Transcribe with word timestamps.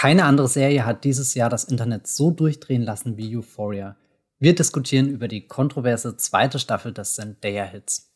Keine 0.00 0.24
andere 0.24 0.48
Serie 0.48 0.86
hat 0.86 1.04
dieses 1.04 1.34
Jahr 1.34 1.50
das 1.50 1.64
Internet 1.64 2.06
so 2.06 2.30
durchdrehen 2.30 2.80
lassen 2.80 3.18
wie 3.18 3.36
Euphoria. 3.36 3.96
Wir 4.38 4.54
diskutieren 4.54 5.08
über 5.08 5.28
die 5.28 5.46
kontroverse 5.46 6.16
zweite 6.16 6.58
Staffel 6.58 6.94
des 6.94 7.16
Zendaya-Hits. 7.16 8.10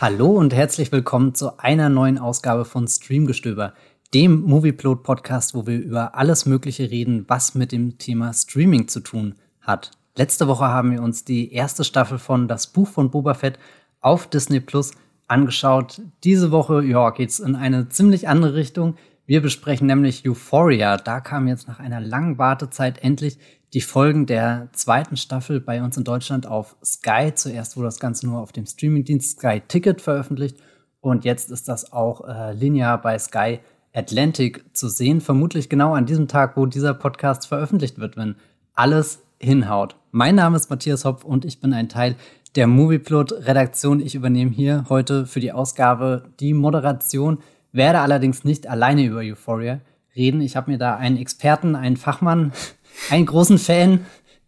Hallo 0.00 0.32
und 0.32 0.54
herzlich 0.54 0.92
willkommen 0.92 1.34
zu 1.34 1.58
einer 1.58 1.88
neuen 1.88 2.18
Ausgabe 2.18 2.64
von 2.64 2.88
Streamgestöber, 2.88 3.74
dem 4.14 4.42
Movieplot 4.42 5.02
Podcast, 5.02 5.56
wo 5.56 5.66
wir 5.66 5.76
über 5.76 6.14
alles 6.14 6.46
Mögliche 6.46 6.88
reden, 6.88 7.24
was 7.26 7.56
mit 7.56 7.72
dem 7.72 7.98
Thema 7.98 8.32
Streaming 8.32 8.86
zu 8.86 9.00
tun 9.00 9.34
hat. 9.60 9.90
Letzte 10.16 10.46
Woche 10.46 10.66
haben 10.66 10.92
wir 10.92 11.02
uns 11.02 11.24
die 11.24 11.52
erste 11.52 11.82
Staffel 11.82 12.18
von 12.18 12.46
Das 12.46 12.68
Buch 12.68 12.86
von 12.86 13.10
Boba 13.10 13.34
Fett 13.34 13.58
auf 14.00 14.28
Disney 14.28 14.60
Plus 14.60 14.92
angeschaut. 15.26 16.00
Diese 16.22 16.52
Woche 16.52 16.84
ja, 16.84 17.10
geht 17.10 17.30
es 17.30 17.40
in 17.40 17.56
eine 17.56 17.88
ziemlich 17.88 18.28
andere 18.28 18.54
Richtung. 18.54 18.94
Wir 19.26 19.42
besprechen 19.42 19.88
nämlich 19.88 20.28
Euphoria. 20.28 20.96
Da 20.96 21.18
kam 21.18 21.48
jetzt 21.48 21.66
nach 21.66 21.80
einer 21.80 22.00
langen 22.00 22.38
Wartezeit 22.38 23.02
endlich 23.02 23.38
die 23.72 23.80
Folgen 23.80 24.26
der 24.26 24.68
zweiten 24.74 25.16
Staffel 25.16 25.60
bei 25.60 25.82
uns 25.82 25.96
in 25.96 26.04
Deutschland 26.04 26.46
auf 26.46 26.76
Sky. 26.84 27.32
Zuerst 27.34 27.76
wurde 27.76 27.88
das 27.88 27.98
Ganze 27.98 28.26
nur 28.26 28.40
auf 28.40 28.52
dem 28.52 28.66
Streamingdienst 28.66 29.40
Sky 29.40 29.60
Ticket 29.66 30.00
veröffentlicht 30.00 30.58
und 31.04 31.24
jetzt 31.26 31.50
ist 31.50 31.68
das 31.68 31.92
auch 31.92 32.26
äh, 32.26 32.52
linear 32.54 32.98
bei 33.00 33.18
Sky 33.18 33.58
Atlantic 33.94 34.64
zu 34.72 34.88
sehen. 34.88 35.20
Vermutlich 35.20 35.68
genau 35.68 35.94
an 35.94 36.06
diesem 36.06 36.28
Tag, 36.28 36.56
wo 36.56 36.66
dieser 36.66 36.94
Podcast 36.94 37.46
veröffentlicht 37.46 37.98
wird, 37.98 38.16
wenn 38.16 38.36
alles 38.74 39.22
hinhaut. 39.38 39.96
Mein 40.10 40.34
Name 40.34 40.56
ist 40.56 40.70
Matthias 40.70 41.04
Hopf 41.04 41.24
und 41.24 41.44
ich 41.44 41.60
bin 41.60 41.72
ein 41.72 41.88
Teil 41.88 42.16
der 42.56 42.66
Movieplot-Redaktion. 42.66 44.00
Ich 44.00 44.14
übernehme 44.14 44.50
hier 44.50 44.84
heute 44.88 45.26
für 45.26 45.40
die 45.40 45.52
Ausgabe 45.52 46.24
die 46.40 46.54
Moderation, 46.54 47.38
werde 47.72 48.00
allerdings 48.00 48.44
nicht 48.44 48.68
alleine 48.68 49.04
über 49.04 49.20
Euphoria 49.20 49.80
reden. 50.14 50.40
Ich 50.40 50.56
habe 50.56 50.70
mir 50.70 50.78
da 50.78 50.96
einen 50.96 51.16
Experten, 51.16 51.74
einen 51.74 51.96
Fachmann 51.96 52.52
einen 53.10 53.26
großen 53.26 53.58
Fan 53.58 54.00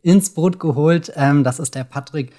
ins 0.03 0.31
Boot 0.31 0.61
geholt. 0.61 1.13
Ähm, 1.17 1.43
das 1.45 1.59
ist 1.59 1.75
der 1.75 1.85
Patrick 1.85 2.33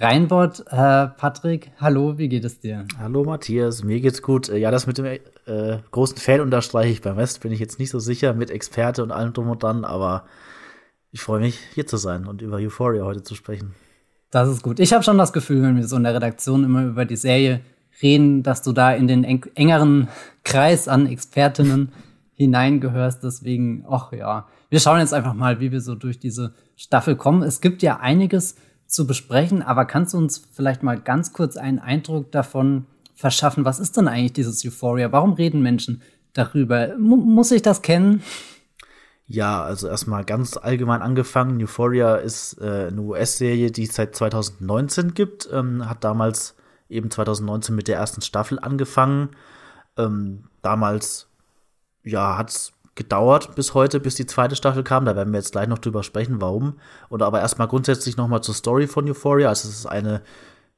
Reinbott. 0.00 0.60
Äh, 0.70 1.08
Patrick, 1.08 1.72
hallo, 1.78 2.16
wie 2.16 2.30
geht 2.30 2.44
es 2.46 2.58
dir? 2.58 2.86
Hallo 2.98 3.22
Matthias, 3.22 3.84
mir 3.84 4.00
geht's 4.00 4.22
gut. 4.22 4.48
Äh, 4.48 4.56
ja, 4.56 4.70
das 4.70 4.86
mit 4.86 4.96
dem 4.96 5.04
äh, 5.04 5.18
großen 5.90 6.16
Fan 6.16 6.40
unterstreiche 6.40 6.90
ich. 6.90 7.02
Beim 7.02 7.18
Rest 7.18 7.42
bin 7.42 7.52
ich 7.52 7.60
jetzt 7.60 7.78
nicht 7.78 7.90
so 7.90 7.98
sicher 7.98 8.32
mit 8.32 8.50
Experte 8.50 9.02
und 9.02 9.12
allem 9.12 9.34
drum 9.34 9.50
und 9.50 9.62
dran, 9.62 9.84
aber 9.84 10.24
ich 11.12 11.20
freue 11.20 11.40
mich, 11.40 11.58
hier 11.74 11.86
zu 11.86 11.98
sein 11.98 12.24
und 12.24 12.40
über 12.40 12.56
Euphoria 12.56 13.04
heute 13.04 13.22
zu 13.22 13.34
sprechen. 13.34 13.74
Das 14.30 14.48
ist 14.48 14.62
gut. 14.62 14.80
Ich 14.80 14.94
habe 14.94 15.04
schon 15.04 15.18
das 15.18 15.34
Gefühl, 15.34 15.62
wenn 15.62 15.76
wir 15.76 15.86
so 15.86 15.96
in 15.96 16.04
der 16.04 16.14
Redaktion 16.14 16.64
immer 16.64 16.84
über 16.84 17.04
die 17.04 17.16
Serie 17.16 17.60
reden, 18.00 18.42
dass 18.42 18.62
du 18.62 18.72
da 18.72 18.92
in 18.92 19.06
den 19.06 19.22
eng 19.22 19.44
engeren 19.54 20.08
Kreis 20.44 20.88
an 20.88 21.06
Expertinnen 21.06 21.92
hineingehörst. 22.36 23.22
Deswegen, 23.22 23.84
ach 23.86 24.12
ja, 24.12 24.46
wir 24.70 24.80
schauen 24.80 25.00
jetzt 25.00 25.12
einfach 25.12 25.34
mal, 25.34 25.60
wie 25.60 25.72
wir 25.72 25.82
so 25.82 25.94
durch 25.94 26.18
diese 26.18 26.54
Staffel 26.74 27.16
kommen. 27.16 27.42
Es 27.42 27.60
gibt 27.60 27.82
ja 27.82 27.98
einiges 27.98 28.54
zu 28.90 29.06
besprechen, 29.06 29.62
aber 29.62 29.84
kannst 29.84 30.14
du 30.14 30.18
uns 30.18 30.46
vielleicht 30.52 30.82
mal 30.82 31.00
ganz 31.00 31.32
kurz 31.32 31.56
einen 31.56 31.78
Eindruck 31.78 32.32
davon 32.32 32.86
verschaffen? 33.14 33.64
Was 33.64 33.78
ist 33.78 33.96
denn 33.96 34.08
eigentlich 34.08 34.32
dieses 34.32 34.64
Euphoria? 34.64 35.12
Warum 35.12 35.34
reden 35.34 35.62
Menschen 35.62 36.02
darüber? 36.32 36.90
M 36.90 37.02
muss 37.02 37.52
ich 37.52 37.62
das 37.62 37.82
kennen? 37.82 38.22
Ja, 39.26 39.62
also 39.62 39.86
erstmal 39.86 40.24
ganz 40.24 40.56
allgemein 40.56 41.02
angefangen. 41.02 41.62
Euphoria 41.62 42.16
ist 42.16 42.60
äh, 42.60 42.88
eine 42.88 43.00
US-Serie, 43.00 43.70
die 43.70 43.84
es 43.84 43.94
seit 43.94 44.16
2019 44.16 45.14
gibt. 45.14 45.48
Ähm, 45.52 45.88
hat 45.88 46.02
damals 46.02 46.56
eben 46.88 47.12
2019 47.12 47.76
mit 47.76 47.86
der 47.86 47.96
ersten 47.96 48.22
Staffel 48.22 48.58
angefangen. 48.58 49.30
Ähm, 49.96 50.48
damals 50.62 51.28
ja, 52.02 52.36
hat 52.36 52.50
es 52.50 52.72
gedauert 52.94 53.54
bis 53.54 53.74
heute, 53.74 54.00
bis 54.00 54.14
die 54.14 54.26
zweite 54.26 54.56
Staffel 54.56 54.82
kam. 54.82 55.04
Da 55.04 55.16
werden 55.16 55.32
wir 55.32 55.38
jetzt 55.38 55.52
gleich 55.52 55.68
noch 55.68 55.78
drüber 55.78 56.02
sprechen, 56.02 56.40
warum. 56.40 56.74
Oder 57.08 57.26
aber 57.26 57.40
erstmal 57.40 57.68
grundsätzlich 57.68 58.16
noch 58.16 58.28
mal 58.28 58.42
zur 58.42 58.54
Story 58.54 58.86
von 58.86 59.08
Euphoria. 59.08 59.48
Also 59.48 59.68
es 59.68 59.78
ist 59.80 59.86
eine, 59.86 60.22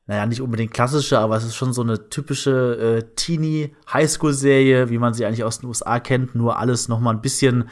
naja, 0.06 0.26
nicht 0.26 0.40
unbedingt 0.40 0.72
klassische, 0.72 1.18
aber 1.18 1.36
es 1.36 1.44
ist 1.44 1.56
schon 1.56 1.72
so 1.72 1.82
eine 1.82 2.08
typische 2.10 3.00
äh, 3.00 3.14
Teenie-Highschool-Serie, 3.16 4.90
wie 4.90 4.98
man 4.98 5.14
sie 5.14 5.24
eigentlich 5.24 5.44
aus 5.44 5.60
den 5.60 5.68
USA 5.68 6.00
kennt. 6.00 6.34
Nur 6.34 6.58
alles 6.58 6.88
noch 6.88 7.00
mal 7.00 7.10
ein 7.10 7.22
bisschen 7.22 7.68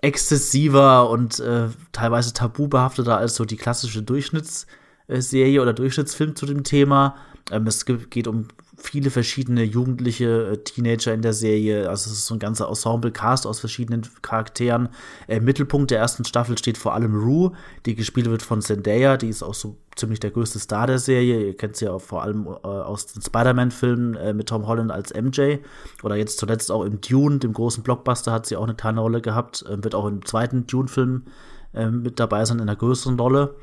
exzessiver 0.00 1.10
und 1.10 1.40
äh, 1.40 1.68
teilweise 1.92 2.32
tabubehafteter 2.32 3.16
als 3.16 3.34
so 3.34 3.44
die 3.44 3.56
klassische 3.56 4.02
Durchschnittsserie 4.02 5.60
oder 5.60 5.72
Durchschnittsfilm 5.72 6.36
zu 6.36 6.46
dem 6.46 6.62
Thema. 6.62 7.16
Ähm, 7.50 7.66
es 7.66 7.84
geht 7.84 8.28
um 8.28 8.46
viele 8.78 9.10
verschiedene 9.10 9.64
jugendliche 9.64 10.52
äh, 10.52 10.56
Teenager 10.58 11.12
in 11.12 11.22
der 11.22 11.32
Serie. 11.32 11.88
Also 11.88 12.10
es 12.10 12.18
ist 12.18 12.26
so 12.26 12.34
ein 12.34 12.38
ganzer 12.38 12.68
Ensemble-Cast 12.68 13.46
aus 13.46 13.60
verschiedenen 13.60 14.02
Charakteren. 14.22 14.88
Im 15.26 15.44
Mittelpunkt 15.44 15.90
der 15.90 15.98
ersten 15.98 16.24
Staffel 16.24 16.56
steht 16.56 16.78
vor 16.78 16.94
allem 16.94 17.14
Rue, 17.14 17.52
die 17.86 17.94
gespielt 17.94 18.30
wird 18.30 18.42
von 18.42 18.62
Zendaya. 18.62 19.16
Die 19.16 19.28
ist 19.28 19.42
auch 19.42 19.54
so 19.54 19.76
ziemlich 19.96 20.20
der 20.20 20.30
größte 20.30 20.60
Star 20.60 20.86
der 20.86 20.98
Serie. 20.98 21.48
Ihr 21.48 21.56
kennt 21.56 21.76
sie 21.76 21.86
ja 21.86 21.92
auch 21.92 22.00
vor 22.00 22.22
allem 22.22 22.46
äh, 22.46 22.66
aus 22.66 23.06
den 23.06 23.20
Spider-Man-Filmen 23.20 24.14
äh, 24.14 24.32
mit 24.32 24.48
Tom 24.48 24.66
Holland 24.66 24.92
als 24.92 25.12
MJ. 25.12 25.58
Oder 26.02 26.16
jetzt 26.16 26.38
zuletzt 26.38 26.70
auch 26.70 26.84
im 26.84 27.00
Dune, 27.00 27.38
dem 27.38 27.52
großen 27.52 27.82
Blockbuster, 27.82 28.32
hat 28.32 28.46
sie 28.46 28.56
auch 28.56 28.64
eine 28.64 28.74
kleine 28.74 29.00
Rolle 29.00 29.20
gehabt. 29.20 29.64
Äh, 29.68 29.82
wird 29.82 29.94
auch 29.94 30.06
im 30.06 30.24
zweiten 30.24 30.66
Dune-Film 30.66 31.24
äh, 31.74 31.90
mit 31.90 32.20
dabei 32.20 32.44
sein, 32.44 32.58
in 32.58 32.62
einer 32.62 32.76
größeren 32.76 33.18
Rolle. 33.18 33.56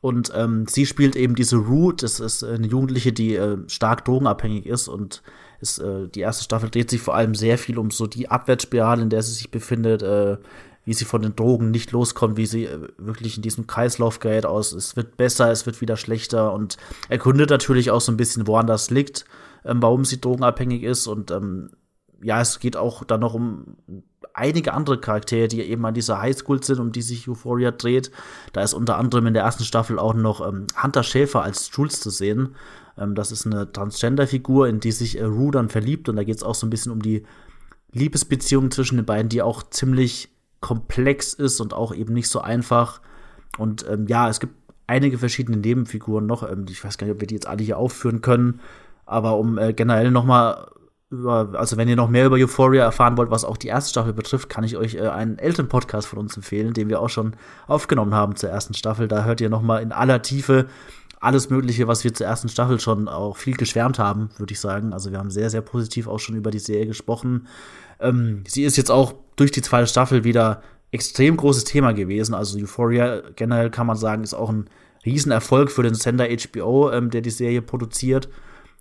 Und 0.00 0.32
ähm, 0.34 0.66
sie 0.68 0.86
spielt 0.86 1.16
eben 1.16 1.34
diese 1.34 1.56
Rue, 1.56 1.94
das 1.94 2.20
ist 2.20 2.44
eine 2.44 2.66
Jugendliche, 2.66 3.12
die 3.12 3.34
äh, 3.34 3.58
stark 3.66 4.04
drogenabhängig 4.04 4.66
ist 4.66 4.88
und 4.88 5.22
ist, 5.60 5.78
äh, 5.78 6.08
die 6.08 6.20
erste 6.20 6.44
Staffel 6.44 6.70
dreht 6.70 6.90
sich 6.90 7.00
vor 7.00 7.14
allem 7.16 7.34
sehr 7.34 7.58
viel 7.58 7.78
um 7.78 7.90
so 7.90 8.06
die 8.06 8.30
Abwärtsspirale, 8.30 9.02
in 9.02 9.10
der 9.10 9.22
sie 9.22 9.32
sich 9.32 9.50
befindet, 9.50 10.02
äh, 10.02 10.36
wie 10.84 10.94
sie 10.94 11.04
von 11.04 11.20
den 11.20 11.36
Drogen 11.36 11.70
nicht 11.70 11.92
loskommt, 11.92 12.36
wie 12.36 12.46
sie 12.46 12.64
äh, 12.64 12.88
wirklich 12.96 13.36
in 13.36 13.42
diesem 13.42 13.66
Kreislauf 13.66 14.20
gerät 14.20 14.46
aus. 14.46 14.72
Es 14.72 14.96
wird 14.96 15.16
besser, 15.16 15.50
es 15.50 15.66
wird 15.66 15.80
wieder 15.80 15.96
schlechter 15.96 16.52
und 16.52 16.76
erkundet 17.08 17.50
natürlich 17.50 17.90
auch 17.90 18.00
so 18.00 18.12
ein 18.12 18.16
bisschen, 18.16 18.46
woran 18.46 18.66
das 18.66 18.90
liegt, 18.90 19.24
ähm, 19.64 19.82
warum 19.82 20.04
sie 20.04 20.20
drogenabhängig 20.20 20.84
ist 20.84 21.08
und 21.08 21.30
ähm, 21.30 21.70
ja, 22.22 22.40
es 22.40 22.58
geht 22.58 22.76
auch 22.76 23.04
dann 23.04 23.20
noch 23.20 23.34
um 23.34 23.76
einige 24.34 24.72
andere 24.74 25.00
Charaktere, 25.00 25.48
die 25.48 25.62
eben 25.62 25.84
an 25.84 25.94
dieser 25.94 26.20
Highschool 26.20 26.62
sind, 26.62 26.80
um 26.80 26.92
die 26.92 27.02
sich 27.02 27.28
Euphoria 27.28 27.70
dreht. 27.70 28.10
Da 28.52 28.62
ist 28.62 28.74
unter 28.74 28.96
anderem 28.96 29.26
in 29.26 29.34
der 29.34 29.44
ersten 29.44 29.64
Staffel 29.64 29.98
auch 29.98 30.14
noch 30.14 30.46
ähm, 30.46 30.66
Hunter 30.82 31.02
Schäfer 31.02 31.42
als 31.42 31.70
Jules 31.72 32.00
zu 32.00 32.10
sehen. 32.10 32.54
Ähm, 32.96 33.14
das 33.14 33.32
ist 33.32 33.46
eine 33.46 33.70
Transgender-Figur, 33.72 34.68
in 34.68 34.80
die 34.80 34.92
sich 34.92 35.18
äh, 35.18 35.24
Rue 35.24 35.50
dann 35.50 35.68
verliebt. 35.68 36.08
Und 36.08 36.16
da 36.16 36.24
geht 36.24 36.36
es 36.36 36.42
auch 36.42 36.54
so 36.54 36.66
ein 36.66 36.70
bisschen 36.70 36.92
um 36.92 37.02
die 37.02 37.24
Liebesbeziehung 37.92 38.70
zwischen 38.70 38.96
den 38.96 39.06
beiden, 39.06 39.28
die 39.28 39.42
auch 39.42 39.62
ziemlich 39.62 40.30
komplex 40.60 41.32
ist 41.32 41.60
und 41.60 41.72
auch 41.74 41.94
eben 41.94 42.12
nicht 42.14 42.28
so 42.28 42.40
einfach. 42.40 43.00
Und 43.56 43.86
ähm, 43.88 44.06
ja, 44.08 44.28
es 44.28 44.40
gibt 44.40 44.54
einige 44.86 45.18
verschiedene 45.18 45.56
Nebenfiguren 45.56 46.26
noch. 46.26 46.48
Ähm, 46.48 46.66
ich 46.68 46.82
weiß 46.82 46.98
gar 46.98 47.06
nicht, 47.06 47.14
ob 47.14 47.20
wir 47.20 47.26
die 47.26 47.34
jetzt 47.34 47.46
alle 47.46 47.62
hier 47.62 47.78
aufführen 47.78 48.20
können. 48.20 48.60
Aber 49.06 49.38
um 49.38 49.58
äh, 49.58 49.72
generell 49.72 50.10
noch 50.10 50.24
mal 50.24 50.70
über, 51.10 51.50
also 51.54 51.76
wenn 51.76 51.88
ihr 51.88 51.96
noch 51.96 52.10
mehr 52.10 52.26
über 52.26 52.36
Euphoria 52.36 52.84
erfahren 52.84 53.16
wollt, 53.16 53.30
was 53.30 53.44
auch 53.44 53.56
die 53.56 53.68
erste 53.68 53.90
Staffel 53.90 54.12
betrifft, 54.12 54.48
kann 54.48 54.64
ich 54.64 54.76
euch 54.76 54.94
äh, 54.94 55.08
einen 55.08 55.38
älteren 55.38 55.68
Podcast 55.68 56.06
von 56.06 56.18
uns 56.18 56.36
empfehlen, 56.36 56.74
den 56.74 56.88
wir 56.88 57.00
auch 57.00 57.08
schon 57.08 57.34
aufgenommen 57.66 58.14
haben 58.14 58.36
zur 58.36 58.50
ersten 58.50 58.74
Staffel. 58.74 59.08
Da 59.08 59.24
hört 59.24 59.40
ihr 59.40 59.48
noch 59.48 59.62
mal 59.62 59.82
in 59.82 59.92
aller 59.92 60.22
Tiefe 60.22 60.66
alles 61.20 61.50
Mögliche, 61.50 61.88
was 61.88 62.04
wir 62.04 62.14
zur 62.14 62.26
ersten 62.26 62.48
Staffel 62.48 62.78
schon 62.78 63.08
auch 63.08 63.36
viel 63.36 63.56
geschwärmt 63.56 63.98
haben, 63.98 64.30
würde 64.36 64.52
ich 64.52 64.60
sagen. 64.60 64.92
Also 64.92 65.10
wir 65.10 65.18
haben 65.18 65.30
sehr, 65.30 65.50
sehr 65.50 65.62
positiv 65.62 66.06
auch 66.06 66.18
schon 66.18 66.36
über 66.36 66.50
die 66.50 66.58
Serie 66.58 66.86
gesprochen. 66.86 67.48
Ähm, 68.00 68.44
sie 68.46 68.64
ist 68.64 68.76
jetzt 68.76 68.90
auch 68.90 69.14
durch 69.36 69.50
die 69.50 69.62
zweite 69.62 69.88
Staffel 69.88 70.24
wieder 70.24 70.62
extrem 70.92 71.36
großes 71.36 71.64
Thema 71.64 71.92
gewesen. 71.92 72.34
Also 72.34 72.58
Euphoria 72.58 73.22
generell 73.34 73.70
kann 73.70 73.86
man 73.86 73.96
sagen, 73.96 74.22
ist 74.22 74.34
auch 74.34 74.50
ein 74.50 74.70
Riesenerfolg 75.04 75.70
für 75.70 75.82
den 75.82 75.94
Sender 75.94 76.26
HBO, 76.28 76.90
ähm, 76.90 77.10
der 77.10 77.20
die 77.20 77.30
Serie 77.30 77.62
produziert 77.62 78.28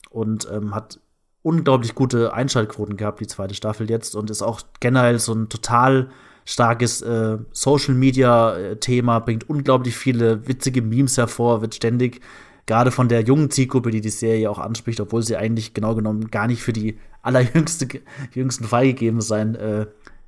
und 0.10 0.48
ähm, 0.52 0.76
hat 0.76 1.00
unglaublich 1.42 1.96
gute 1.96 2.34
Einschaltquoten 2.34 2.98
gehabt, 2.98 3.20
die 3.20 3.28
zweite 3.28 3.56
Staffel 3.56 3.90
jetzt, 3.90 4.16
und 4.16 4.30
ist 4.30 4.42
auch 4.42 4.62
generell 4.80 5.20
so 5.20 5.34
ein 5.34 5.50
total 5.50 6.10
starkes 6.46 7.02
äh, 7.02 7.38
Social 7.52 7.94
Media 7.94 8.56
äh, 8.56 8.76
Thema, 8.78 9.20
bringt 9.20 9.50
unglaublich 9.50 9.96
viele 9.96 10.48
witzige 10.48 10.82
Memes 10.82 11.18
hervor, 11.18 11.62
wird 11.62 11.76
ständig 11.76 12.22
gerade 12.66 12.92
von 12.92 13.10
der 13.10 13.22
jungen 13.22 13.50
Zielgruppe, 13.50 13.92
die 13.92 14.02
die 14.02 14.10
Serie 14.10 14.50
auch 14.50 14.60
anspricht, 14.60 15.00
obwohl 15.00 15.24
sie 15.24 15.38
eigentlich 15.38 15.74
genau 15.74 15.96
genommen 15.96 16.30
gar 16.30 16.48
nicht 16.48 16.62
für 16.62 16.74
die 16.74 17.00
allerjüngste 17.22 17.88
jüngsten 18.34 18.66
freigegeben 18.66 19.22
sein 19.22 19.56
äh, 19.56 19.88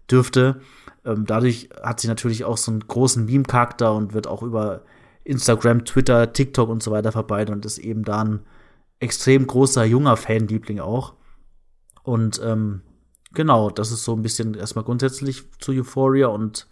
dürfte. 0.10 0.62
Ähm, 1.06 1.26
dadurch 1.26 1.70
hat 1.82 2.00
sie 2.00 2.08
natürlich 2.08 2.44
auch 2.44 2.58
so 2.58 2.72
einen 2.72 2.88
großen 2.88 3.26
Meme-Charakter 3.26 3.94
und 3.94 4.14
wird 4.14 4.28
auch 4.28 4.42
über 4.42 4.82
Instagram, 5.24 5.86
Twitter, 5.86 6.34
TikTok 6.34 6.70
und 6.70 6.82
so 6.82 6.92
weiter 6.92 7.12
verbreitet 7.12 7.54
und 7.54 7.66
ist 7.66 7.78
eben 7.78 8.04
dann 8.04 8.42
extrem 9.00 9.48
großer 9.48 9.86
junger 9.86 10.18
Fanliebling 10.18 10.80
auch. 10.80 11.14
Und 12.04 12.42
ähm, 12.44 12.82
genau, 13.34 13.70
das 13.70 13.92
ist 13.92 14.04
so 14.04 14.16
ein 14.16 14.22
bisschen 14.22 14.54
erstmal 14.54 14.86
grundsätzlich 14.86 15.44
zu 15.60 15.72
Euphoria 15.72 16.28
und 16.28 16.68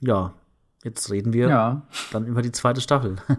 ja, 0.00 0.34
jetzt 0.82 1.10
reden 1.10 1.32
wir 1.32 1.48
ja. 1.48 1.82
dann 2.12 2.26
über 2.26 2.42
die 2.42 2.52
zweite 2.52 2.80
Staffel. 2.80 3.16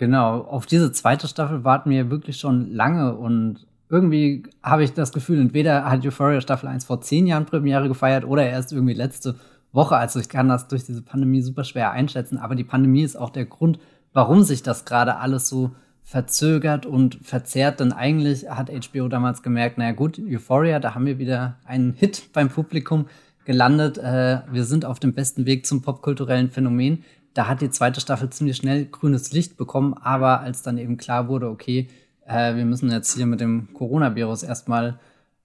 Genau, 0.00 0.40
auf 0.40 0.64
diese 0.64 0.92
zweite 0.92 1.28
Staffel 1.28 1.62
warten 1.62 1.90
wir 1.90 2.10
wirklich 2.10 2.38
schon 2.38 2.72
lange 2.72 3.14
und 3.14 3.66
irgendwie 3.90 4.44
habe 4.62 4.82
ich 4.82 4.94
das 4.94 5.12
Gefühl, 5.12 5.38
entweder 5.38 5.84
hat 5.84 6.06
Euphoria 6.06 6.40
Staffel 6.40 6.70
1 6.70 6.86
vor 6.86 7.02
zehn 7.02 7.26
Jahren 7.26 7.44
Premiere 7.44 7.86
gefeiert 7.86 8.24
oder 8.24 8.48
erst 8.48 8.72
irgendwie 8.72 8.94
letzte 8.94 9.34
Woche. 9.72 9.98
Also 9.98 10.18
ich 10.18 10.30
kann 10.30 10.48
das 10.48 10.68
durch 10.68 10.84
diese 10.84 11.02
Pandemie 11.02 11.42
super 11.42 11.64
schwer 11.64 11.90
einschätzen, 11.90 12.38
aber 12.38 12.54
die 12.54 12.64
Pandemie 12.64 13.02
ist 13.02 13.16
auch 13.16 13.28
der 13.28 13.44
Grund, 13.44 13.78
warum 14.14 14.42
sich 14.42 14.62
das 14.62 14.86
gerade 14.86 15.18
alles 15.18 15.50
so 15.50 15.72
verzögert 16.10 16.86
und 16.86 17.18
verzerrt, 17.22 17.78
denn 17.78 17.92
eigentlich 17.92 18.50
hat 18.50 18.70
HBO 18.70 19.08
damals 19.08 19.42
gemerkt, 19.42 19.78
naja 19.78 19.92
gut, 19.92 20.18
Euphoria, 20.18 20.80
da 20.80 20.94
haben 20.94 21.06
wir 21.06 21.18
wieder 21.18 21.56
einen 21.64 21.92
Hit 21.92 22.32
beim 22.32 22.48
Publikum 22.48 23.06
gelandet. 23.44 23.98
Äh, 23.98 24.40
wir 24.50 24.64
sind 24.64 24.84
auf 24.84 24.98
dem 24.98 25.12
besten 25.12 25.46
Weg 25.46 25.66
zum 25.66 25.82
popkulturellen 25.82 26.50
Phänomen 26.50 27.04
da 27.34 27.46
hat 27.46 27.60
die 27.60 27.70
zweite 27.70 28.00
Staffel 28.00 28.30
ziemlich 28.30 28.56
schnell 28.56 28.86
grünes 28.86 29.32
Licht 29.32 29.56
bekommen, 29.56 29.94
aber 29.94 30.40
als 30.40 30.62
dann 30.62 30.78
eben 30.78 30.96
klar 30.96 31.28
wurde, 31.28 31.48
okay, 31.48 31.88
äh, 32.26 32.56
wir 32.56 32.64
müssen 32.64 32.90
jetzt 32.90 33.14
hier 33.16 33.26
mit 33.26 33.40
dem 33.40 33.72
Coronavirus 33.72 34.42
erstmal 34.42 34.98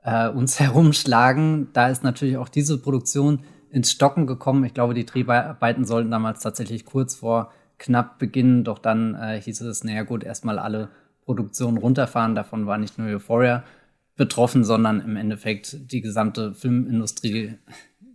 äh, 0.03 0.29
uns 0.29 0.59
herumschlagen, 0.59 1.69
da 1.73 1.87
ist 1.89 2.03
natürlich 2.03 2.37
auch 2.37 2.49
diese 2.49 2.77
Produktion 2.79 3.41
ins 3.69 3.91
Stocken 3.91 4.25
gekommen. 4.25 4.63
Ich 4.63 4.73
glaube, 4.73 4.93
die 4.93 5.05
Dreharbeiten 5.05 5.85
sollten 5.85 6.11
damals 6.11 6.41
tatsächlich 6.41 6.85
kurz 6.85 7.15
vor 7.15 7.51
knapp 7.77 8.19
beginnen, 8.19 8.63
doch 8.63 8.79
dann 8.79 9.15
äh, 9.15 9.41
hieß 9.41 9.61
es, 9.61 9.83
naja 9.83 10.03
gut, 10.03 10.23
erstmal 10.23 10.59
alle 10.59 10.89
Produktionen 11.21 11.77
runterfahren. 11.77 12.35
Davon 12.35 12.65
war 12.67 12.77
nicht 12.77 12.97
nur 12.97 13.07
Euphoria 13.07 13.63
betroffen, 14.15 14.63
sondern 14.63 15.01
im 15.01 15.17
Endeffekt 15.17 15.91
die 15.91 16.01
gesamte 16.01 16.53
Filmindustrie 16.53 17.55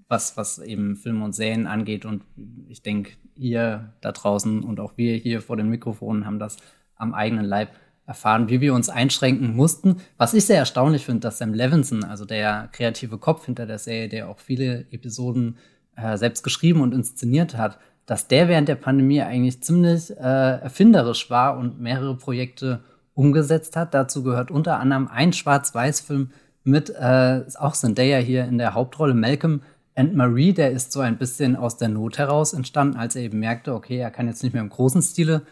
was, 0.08 0.36
was 0.36 0.58
eben 0.58 0.96
Filme 0.96 1.24
und 1.24 1.34
Serien 1.34 1.66
angeht. 1.66 2.04
Und 2.04 2.22
ich 2.68 2.82
denke, 2.82 3.12
ihr 3.36 3.92
da 4.00 4.12
draußen 4.12 4.62
und 4.62 4.80
auch 4.80 4.96
wir 4.96 5.16
hier 5.16 5.40
vor 5.40 5.56
den 5.56 5.68
Mikrofonen 5.68 6.26
haben 6.26 6.38
das 6.38 6.56
am 6.96 7.14
eigenen 7.14 7.44
Leib 7.44 7.70
erfahren, 8.06 8.48
wie 8.48 8.60
wir 8.60 8.74
uns 8.74 8.88
einschränken 8.88 9.54
mussten. 9.54 9.98
Was 10.16 10.34
ich 10.34 10.44
sehr 10.44 10.58
erstaunlich 10.58 11.04
finde, 11.04 11.20
dass 11.20 11.38
Sam 11.38 11.54
Levinson, 11.54 12.02
also 12.02 12.24
der 12.24 12.68
kreative 12.72 13.18
Kopf 13.18 13.46
hinter 13.46 13.66
der 13.66 13.78
Serie, 13.78 14.08
der 14.08 14.28
auch 14.28 14.40
viele 14.40 14.86
Episoden 14.90 15.58
äh, 15.94 16.16
selbst 16.16 16.42
geschrieben 16.42 16.80
und 16.80 16.92
inszeniert 16.92 17.56
hat, 17.56 17.78
dass 18.10 18.26
der 18.26 18.48
während 18.48 18.68
der 18.68 18.74
Pandemie 18.74 19.22
eigentlich 19.22 19.62
ziemlich 19.62 20.10
äh, 20.10 20.20
erfinderisch 20.20 21.30
war 21.30 21.56
und 21.56 21.80
mehrere 21.80 22.16
Projekte 22.16 22.80
umgesetzt 23.14 23.76
hat. 23.76 23.94
Dazu 23.94 24.24
gehört 24.24 24.50
unter 24.50 24.80
anderem 24.80 25.06
ein 25.06 25.32
Schwarz-Weiß-Film 25.32 26.32
mit 26.64 26.90
äh, 26.90 27.44
auch 27.56 27.74
Zendaya 27.74 28.18
hier 28.18 28.46
in 28.46 28.58
der 28.58 28.74
Hauptrolle, 28.74 29.14
Malcolm 29.14 29.62
and 29.94 30.16
Marie, 30.16 30.52
der 30.52 30.72
ist 30.72 30.90
so 30.90 30.98
ein 30.98 31.18
bisschen 31.18 31.54
aus 31.54 31.76
der 31.76 31.88
Not 31.88 32.18
heraus 32.18 32.52
entstanden, 32.52 32.96
als 32.96 33.14
er 33.14 33.22
eben 33.22 33.38
merkte, 33.38 33.74
okay, 33.74 33.98
er 33.98 34.10
kann 34.10 34.26
jetzt 34.26 34.42
nicht 34.42 34.54
mehr 34.54 34.62
im 34.64 34.70
großen 34.70 35.02
Stile 35.02 35.42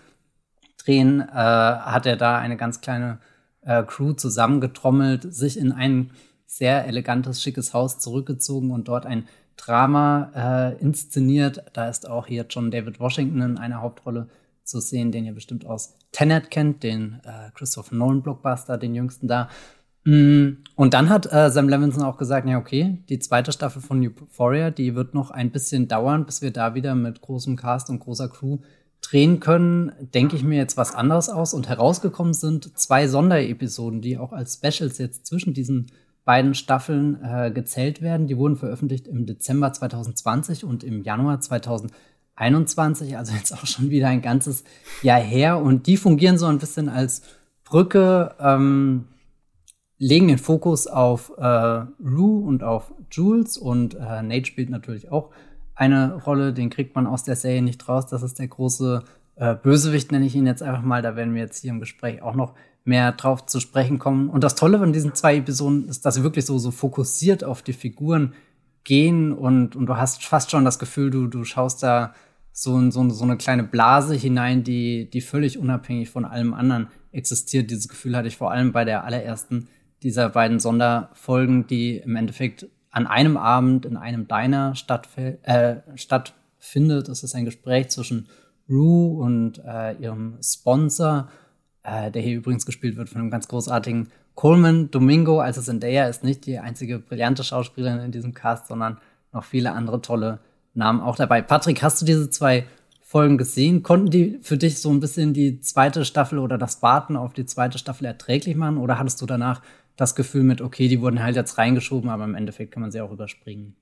drehen, 0.78 1.20
äh, 1.20 1.32
hat 1.32 2.06
er 2.06 2.16
da 2.16 2.38
eine 2.38 2.56
ganz 2.56 2.80
kleine 2.80 3.20
äh, 3.60 3.84
Crew 3.84 4.14
zusammengetrommelt, 4.14 5.32
sich 5.32 5.60
in 5.60 5.70
ein 5.70 6.10
sehr 6.44 6.86
elegantes, 6.88 7.40
schickes 7.40 7.72
Haus 7.72 8.00
zurückgezogen 8.00 8.72
und 8.72 8.88
dort 8.88 9.06
ein 9.06 9.28
Drama 9.58 10.30
äh, 10.34 10.82
inszeniert. 10.82 11.64
Da 11.74 11.88
ist 11.88 12.08
auch 12.08 12.26
hier 12.26 12.46
John 12.48 12.70
David 12.70 12.98
Washington 13.00 13.42
in 13.42 13.58
einer 13.58 13.82
Hauptrolle 13.82 14.28
zu 14.64 14.80
sehen, 14.80 15.12
den 15.12 15.24
ihr 15.24 15.34
bestimmt 15.34 15.66
aus 15.66 15.94
Tenet 16.12 16.50
kennt, 16.50 16.82
den 16.82 17.20
äh, 17.24 17.50
Christopher 17.54 17.94
Nolan 17.94 18.22
Blockbuster, 18.22 18.78
den 18.78 18.94
jüngsten 18.94 19.28
da. 19.28 19.48
Mm, 20.04 20.58
und 20.74 20.94
dann 20.94 21.08
hat 21.08 21.30
äh, 21.32 21.50
Sam 21.50 21.68
Levinson 21.68 22.02
auch 22.02 22.18
gesagt, 22.18 22.48
ja, 22.48 22.58
okay, 22.58 22.98
die 23.08 23.18
zweite 23.18 23.52
Staffel 23.52 23.82
von 23.82 24.02
Euphoria, 24.02 24.70
die 24.70 24.94
wird 24.94 25.14
noch 25.14 25.30
ein 25.30 25.50
bisschen 25.50 25.88
dauern, 25.88 26.24
bis 26.24 26.40
wir 26.40 26.50
da 26.50 26.74
wieder 26.74 26.94
mit 26.94 27.20
großem 27.20 27.56
Cast 27.56 27.90
und 27.90 28.00
großer 28.00 28.28
Crew 28.28 28.58
drehen 29.02 29.40
können. 29.40 29.92
Denke 30.14 30.36
ich 30.36 30.44
mir 30.44 30.56
jetzt 30.56 30.76
was 30.76 30.94
anderes 30.94 31.28
aus. 31.28 31.54
Und 31.54 31.68
herausgekommen 31.68 32.34
sind 32.34 32.78
zwei 32.78 33.08
Sonderepisoden, 33.08 34.00
die 34.00 34.18
auch 34.18 34.32
als 34.32 34.54
Specials 34.54 34.98
jetzt 34.98 35.26
zwischen 35.26 35.54
diesen 35.54 35.90
beiden 36.28 36.52
Staffeln 36.52 37.24
äh, 37.24 37.50
gezählt 37.50 38.02
werden. 38.02 38.26
Die 38.26 38.36
wurden 38.36 38.56
veröffentlicht 38.56 39.08
im 39.08 39.24
Dezember 39.24 39.72
2020 39.72 40.62
und 40.62 40.84
im 40.84 41.02
Januar 41.02 41.40
2021, 41.40 43.16
also 43.16 43.32
jetzt 43.34 43.52
auch 43.54 43.64
schon 43.64 43.88
wieder 43.88 44.08
ein 44.08 44.20
ganzes 44.20 44.62
Jahr 45.00 45.20
her. 45.20 45.58
Und 45.58 45.86
die 45.86 45.96
fungieren 45.96 46.36
so 46.36 46.44
ein 46.44 46.58
bisschen 46.58 46.90
als 46.90 47.22
Brücke. 47.64 48.34
Ähm, 48.40 49.06
legen 49.96 50.28
den 50.28 50.36
Fokus 50.36 50.86
auf 50.86 51.32
äh, 51.38 51.42
Rue 51.42 52.44
und 52.44 52.62
auf 52.62 52.92
Jules 53.10 53.56
und 53.56 53.94
äh, 53.94 54.22
Nate 54.22 54.44
spielt 54.44 54.68
natürlich 54.68 55.10
auch 55.10 55.30
eine 55.74 56.14
Rolle, 56.14 56.52
den 56.52 56.68
kriegt 56.68 56.94
man 56.94 57.06
aus 57.06 57.24
der 57.24 57.36
Serie 57.36 57.62
nicht 57.62 57.88
raus. 57.88 58.06
Das 58.06 58.22
ist 58.22 58.38
der 58.38 58.48
große 58.48 59.02
äh, 59.36 59.54
Bösewicht, 59.54 60.12
nenne 60.12 60.26
ich 60.26 60.36
ihn 60.36 60.46
jetzt 60.46 60.62
einfach 60.62 60.82
mal. 60.82 61.00
Da 61.00 61.16
werden 61.16 61.32
wir 61.32 61.40
jetzt 61.40 61.62
hier 61.62 61.70
im 61.70 61.80
Gespräch 61.80 62.20
auch 62.20 62.34
noch 62.34 62.52
mehr 62.88 63.12
drauf 63.12 63.46
zu 63.46 63.60
sprechen 63.60 63.98
kommen. 63.98 64.28
Und 64.30 64.42
das 64.42 64.54
Tolle 64.54 64.78
von 64.78 64.92
diesen 64.92 65.14
zwei 65.14 65.36
Episoden 65.36 65.88
ist, 65.88 66.04
dass 66.04 66.16
sie 66.16 66.22
wirklich 66.24 66.46
so, 66.46 66.58
so 66.58 66.70
fokussiert 66.70 67.44
auf 67.44 67.62
die 67.62 67.74
Figuren 67.74 68.34
gehen 68.82 69.32
und, 69.32 69.76
und 69.76 69.86
du 69.86 69.96
hast 69.96 70.24
fast 70.24 70.50
schon 70.50 70.64
das 70.64 70.78
Gefühl, 70.78 71.10
du, 71.10 71.26
du 71.26 71.44
schaust 71.44 71.82
da 71.82 72.14
so, 72.50 72.90
so, 72.90 73.08
so 73.10 73.24
eine 73.24 73.36
kleine 73.36 73.62
Blase 73.62 74.14
hinein, 74.14 74.64
die, 74.64 75.08
die 75.10 75.20
völlig 75.20 75.58
unabhängig 75.58 76.10
von 76.10 76.24
allem 76.24 76.54
anderen 76.54 76.88
existiert. 77.12 77.70
Dieses 77.70 77.88
Gefühl 77.88 78.16
hatte 78.16 78.28
ich 78.28 78.36
vor 78.36 78.50
allem 78.50 78.72
bei 78.72 78.84
der 78.84 79.04
allerersten 79.04 79.68
dieser 80.02 80.30
beiden 80.30 80.58
Sonderfolgen, 80.58 81.66
die 81.66 81.98
im 81.98 82.16
Endeffekt 82.16 82.66
an 82.90 83.06
einem 83.06 83.36
Abend 83.36 83.84
in 83.84 83.96
einem 83.96 84.26
Diner 84.26 84.72
äh, 85.16 85.76
stattfindet. 85.94 87.08
Das 87.08 87.22
ist 87.22 87.34
ein 87.34 87.44
Gespräch 87.44 87.90
zwischen 87.90 88.28
Rue 88.68 89.18
und 89.18 89.62
äh, 89.64 89.96
ihrem 89.96 90.38
Sponsor, 90.42 91.28
äh, 91.88 92.10
der 92.10 92.22
hier 92.22 92.36
übrigens 92.36 92.66
gespielt 92.66 92.96
wird 92.96 93.08
von 93.08 93.20
einem 93.20 93.30
ganz 93.30 93.48
großartigen 93.48 94.08
Coleman 94.34 94.90
Domingo. 94.90 95.40
Also 95.40 95.60
Zendaya 95.60 96.06
ist 96.06 96.24
nicht 96.24 96.46
die 96.46 96.58
einzige 96.58 96.98
brillante 96.98 97.44
Schauspielerin 97.44 98.00
in 98.00 98.12
diesem 98.12 98.34
Cast, 98.34 98.66
sondern 98.66 98.98
noch 99.32 99.44
viele 99.44 99.72
andere 99.72 100.00
tolle 100.00 100.40
Namen 100.74 101.00
auch 101.00 101.16
dabei. 101.16 101.42
Patrick, 101.42 101.82
hast 101.82 102.00
du 102.00 102.06
diese 102.06 102.30
zwei 102.30 102.66
Folgen 103.02 103.38
gesehen? 103.38 103.82
Konnten 103.82 104.10
die 104.10 104.38
für 104.42 104.58
dich 104.58 104.80
so 104.80 104.90
ein 104.90 105.00
bisschen 105.00 105.32
die 105.32 105.60
zweite 105.60 106.04
Staffel 106.04 106.38
oder 106.38 106.58
das 106.58 106.82
Warten 106.82 107.16
auf 107.16 107.32
die 107.32 107.46
zweite 107.46 107.78
Staffel 107.78 108.04
erträglich 108.04 108.54
machen? 108.54 108.78
Oder 108.78 108.98
hattest 108.98 109.20
du 109.22 109.26
danach 109.26 109.62
das 109.96 110.14
Gefühl 110.14 110.44
mit, 110.44 110.60
okay, 110.60 110.88
die 110.88 111.00
wurden 111.00 111.22
halt 111.22 111.34
jetzt 111.34 111.58
reingeschoben, 111.58 112.10
aber 112.10 112.24
im 112.24 112.34
Endeffekt 112.34 112.72
kann 112.72 112.82
man 112.82 112.92
sie 112.92 113.00
auch 113.00 113.10
überspringen. 113.10 113.74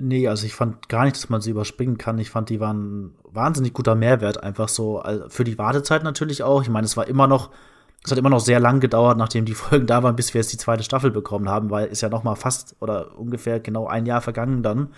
Nee, 0.00 0.28
also 0.28 0.46
ich 0.46 0.54
fand 0.54 0.88
gar 0.88 1.04
nicht, 1.04 1.16
dass 1.16 1.28
man 1.28 1.40
sie 1.40 1.50
überspringen 1.50 1.98
kann. 1.98 2.18
Ich 2.18 2.30
fand, 2.30 2.50
die 2.50 2.60
waren 2.60 3.14
wahnsinnig 3.24 3.72
guter 3.72 3.94
Mehrwert, 3.94 4.42
einfach 4.42 4.68
so 4.68 5.02
für 5.28 5.44
die 5.44 5.58
Wartezeit 5.58 6.02
natürlich 6.04 6.42
auch. 6.42 6.62
Ich 6.62 6.68
meine, 6.68 6.84
es 6.84 6.96
war 6.96 7.06
immer 7.06 7.26
noch, 7.26 7.50
es 8.04 8.10
hat 8.10 8.18
immer 8.18 8.30
noch 8.30 8.40
sehr 8.40 8.60
lang 8.60 8.80
gedauert, 8.80 9.18
nachdem 9.18 9.44
die 9.44 9.54
Folgen 9.54 9.86
da 9.86 10.02
waren, 10.02 10.16
bis 10.16 10.34
wir 10.34 10.40
jetzt 10.40 10.52
die 10.52 10.58
zweite 10.58 10.82
Staffel 10.82 11.10
bekommen 11.10 11.48
haben, 11.48 11.70
weil 11.70 11.86
ist 11.86 12.00
ja 12.00 12.08
noch 12.08 12.24
mal 12.24 12.34
fast 12.34 12.76
oder 12.80 13.18
ungefähr 13.18 13.60
genau 13.60 13.86
ein 13.86 14.06
Jahr 14.06 14.20
vergangen 14.20 14.62
dann. 14.62 14.88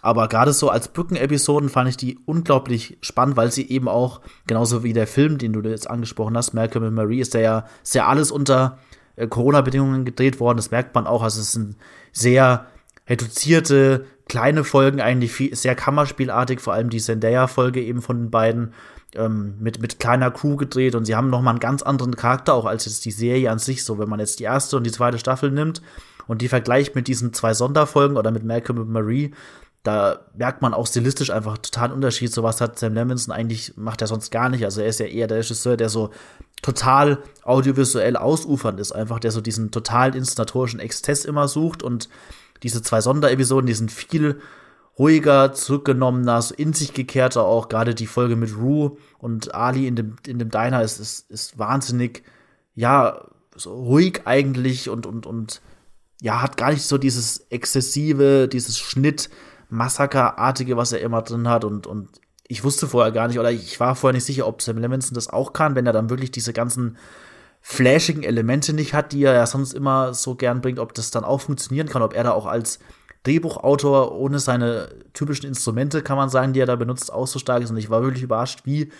Aber 0.00 0.28
gerade 0.28 0.52
so 0.52 0.70
als 0.70 0.88
Brückenepisoden 0.88 1.68
fand 1.68 1.88
ich 1.88 1.96
die 1.96 2.18
unglaublich 2.24 2.98
spannend, 3.00 3.36
weil 3.36 3.50
sie 3.50 3.68
eben 3.68 3.88
auch, 3.88 4.20
genauso 4.46 4.84
wie 4.84 4.92
der 4.92 5.06
Film, 5.06 5.38
den 5.38 5.52
du 5.52 5.60
jetzt 5.68 5.90
angesprochen 5.90 6.36
hast, 6.36 6.54
Malcolm 6.54 6.84
and 6.84 6.94
Marie, 6.94 7.20
ist 7.20 7.34
der 7.34 7.40
ja 7.40 7.64
sehr 7.82 8.06
alles 8.06 8.30
unter 8.30 8.78
äh, 9.16 9.26
Corona-Bedingungen 9.26 10.04
gedreht 10.04 10.38
worden. 10.38 10.58
Das 10.58 10.70
merkt 10.70 10.94
man 10.94 11.06
auch. 11.06 11.22
Also 11.22 11.40
es 11.40 11.52
sind 11.52 11.76
sehr 12.12 12.66
reduzierte, 13.08 14.06
kleine 14.28 14.64
Folgen, 14.64 15.00
eigentlich 15.00 15.32
viel, 15.32 15.54
sehr 15.54 15.74
Kammerspielartig, 15.74 16.60
vor 16.60 16.74
allem 16.74 16.90
die 16.90 17.00
Zendaya-Folge 17.00 17.82
eben 17.82 18.02
von 18.02 18.18
den 18.18 18.30
beiden 18.30 18.72
ähm, 19.14 19.54
mit, 19.58 19.80
mit 19.80 19.98
kleiner 19.98 20.30
Crew 20.30 20.56
gedreht 20.56 20.94
und 20.94 21.04
sie 21.04 21.16
haben 21.16 21.30
nochmal 21.30 21.52
einen 21.52 21.60
ganz 21.60 21.82
anderen 21.82 22.14
Charakter 22.16 22.54
auch 22.54 22.66
als 22.66 22.84
jetzt 22.84 23.04
die 23.04 23.10
Serie 23.10 23.50
an 23.50 23.58
sich. 23.58 23.84
So, 23.84 23.98
wenn 23.98 24.08
man 24.08 24.20
jetzt 24.20 24.38
die 24.40 24.44
erste 24.44 24.76
und 24.76 24.84
die 24.84 24.92
zweite 24.92 25.18
Staffel 25.18 25.50
nimmt 25.50 25.82
und 26.26 26.42
die 26.42 26.48
vergleicht 26.48 26.94
mit 26.94 27.08
diesen 27.08 27.32
zwei 27.32 27.54
Sonderfolgen 27.54 28.16
oder 28.16 28.30
mit 28.30 28.44
Malcolm 28.44 28.78
und 28.78 28.90
Marie, 28.90 29.32
da 29.82 30.26
merkt 30.36 30.60
man 30.60 30.74
auch 30.74 30.86
stilistisch 30.86 31.30
einfach 31.30 31.56
total 31.56 31.92
Unterschied. 31.92 32.32
Sowas 32.32 32.60
hat 32.60 32.78
Sam 32.78 32.94
Levinson 32.94 33.32
eigentlich, 33.32 33.76
macht 33.76 34.02
er 34.02 34.06
sonst 34.06 34.30
gar 34.30 34.50
nicht. 34.50 34.64
Also 34.64 34.82
er 34.82 34.88
ist 34.88 35.00
ja 35.00 35.06
eher 35.06 35.28
der 35.28 35.38
Regisseur, 35.38 35.76
der 35.78 35.88
so 35.88 36.10
total 36.60 37.22
audiovisuell 37.44 38.16
ausufernd 38.16 38.80
ist, 38.80 38.92
einfach 38.92 39.20
der 39.20 39.30
so 39.30 39.40
diesen 39.40 39.70
total 39.70 40.14
inszenatorischen 40.14 40.80
Exzess 40.80 41.24
immer 41.24 41.48
sucht 41.48 41.82
und 41.82 42.08
diese 42.62 42.82
zwei 42.82 43.00
Sonderepisoden, 43.00 43.66
die 43.66 43.74
sind 43.74 43.92
viel 43.92 44.40
ruhiger, 44.98 45.52
zurückgenommener, 45.52 46.42
so 46.42 46.54
in 46.54 46.72
sich 46.72 46.92
gekehrter 46.92 47.44
auch. 47.44 47.68
Gerade 47.68 47.94
die 47.94 48.06
Folge 48.06 48.36
mit 48.36 48.56
Rue 48.56 48.96
und 49.18 49.54
Ali 49.54 49.86
in 49.86 49.96
dem, 49.96 50.16
in 50.26 50.38
dem 50.38 50.50
Diner 50.50 50.82
ist, 50.82 50.98
ist, 50.98 51.30
ist 51.30 51.58
wahnsinnig, 51.58 52.24
ja, 52.74 53.24
so 53.54 53.72
ruhig 53.74 54.22
eigentlich 54.24 54.88
und, 54.88 55.06
und, 55.06 55.26
und 55.26 55.60
ja, 56.20 56.42
hat 56.42 56.56
gar 56.56 56.70
nicht 56.70 56.84
so 56.84 56.98
dieses 56.98 57.46
exzessive, 57.50 58.48
dieses 58.48 58.78
Schnitt, 58.78 59.30
Massakerartige, 59.70 60.76
was 60.76 60.92
er 60.92 61.00
immer 61.00 61.22
drin 61.22 61.48
hat 61.48 61.64
und, 61.64 61.86
und 61.86 62.08
ich 62.48 62.64
wusste 62.64 62.88
vorher 62.88 63.12
gar 63.12 63.28
nicht, 63.28 63.38
oder 63.38 63.52
ich 63.52 63.78
war 63.78 63.94
vorher 63.94 64.14
nicht 64.14 64.24
sicher, 64.24 64.46
ob 64.46 64.62
Sam 64.62 64.78
Levinson 64.78 65.14
das 65.14 65.28
auch 65.28 65.52
kann, 65.52 65.74
wenn 65.74 65.86
er 65.86 65.92
dann 65.92 66.08
wirklich 66.08 66.30
diese 66.30 66.54
ganzen 66.54 66.96
flashigen 67.60 68.22
Elemente 68.22 68.72
nicht 68.72 68.94
hat, 68.94 69.12
die 69.12 69.22
er 69.22 69.34
ja 69.34 69.46
sonst 69.46 69.74
immer 69.74 70.14
so 70.14 70.34
gern 70.34 70.60
bringt, 70.60 70.78
ob 70.78 70.94
das 70.94 71.10
dann 71.10 71.24
auch 71.24 71.40
funktionieren 71.40 71.88
kann, 71.88 72.02
ob 72.02 72.14
er 72.14 72.24
da 72.24 72.32
auch 72.32 72.46
als 72.46 72.78
Drehbuchautor 73.24 74.12
ohne 74.12 74.38
seine 74.38 74.88
typischen 75.12 75.46
Instrumente, 75.46 76.02
kann 76.02 76.16
man 76.16 76.28
sagen, 76.28 76.52
die 76.52 76.60
er 76.60 76.66
da 76.66 76.76
benutzt, 76.76 77.12
auch 77.12 77.26
so 77.26 77.38
stark 77.38 77.62
ist. 77.62 77.70
Und 77.70 77.76
ich 77.76 77.90
war 77.90 78.02
wirklich 78.02 78.22
überrascht, 78.22 78.60
wie 78.64 78.90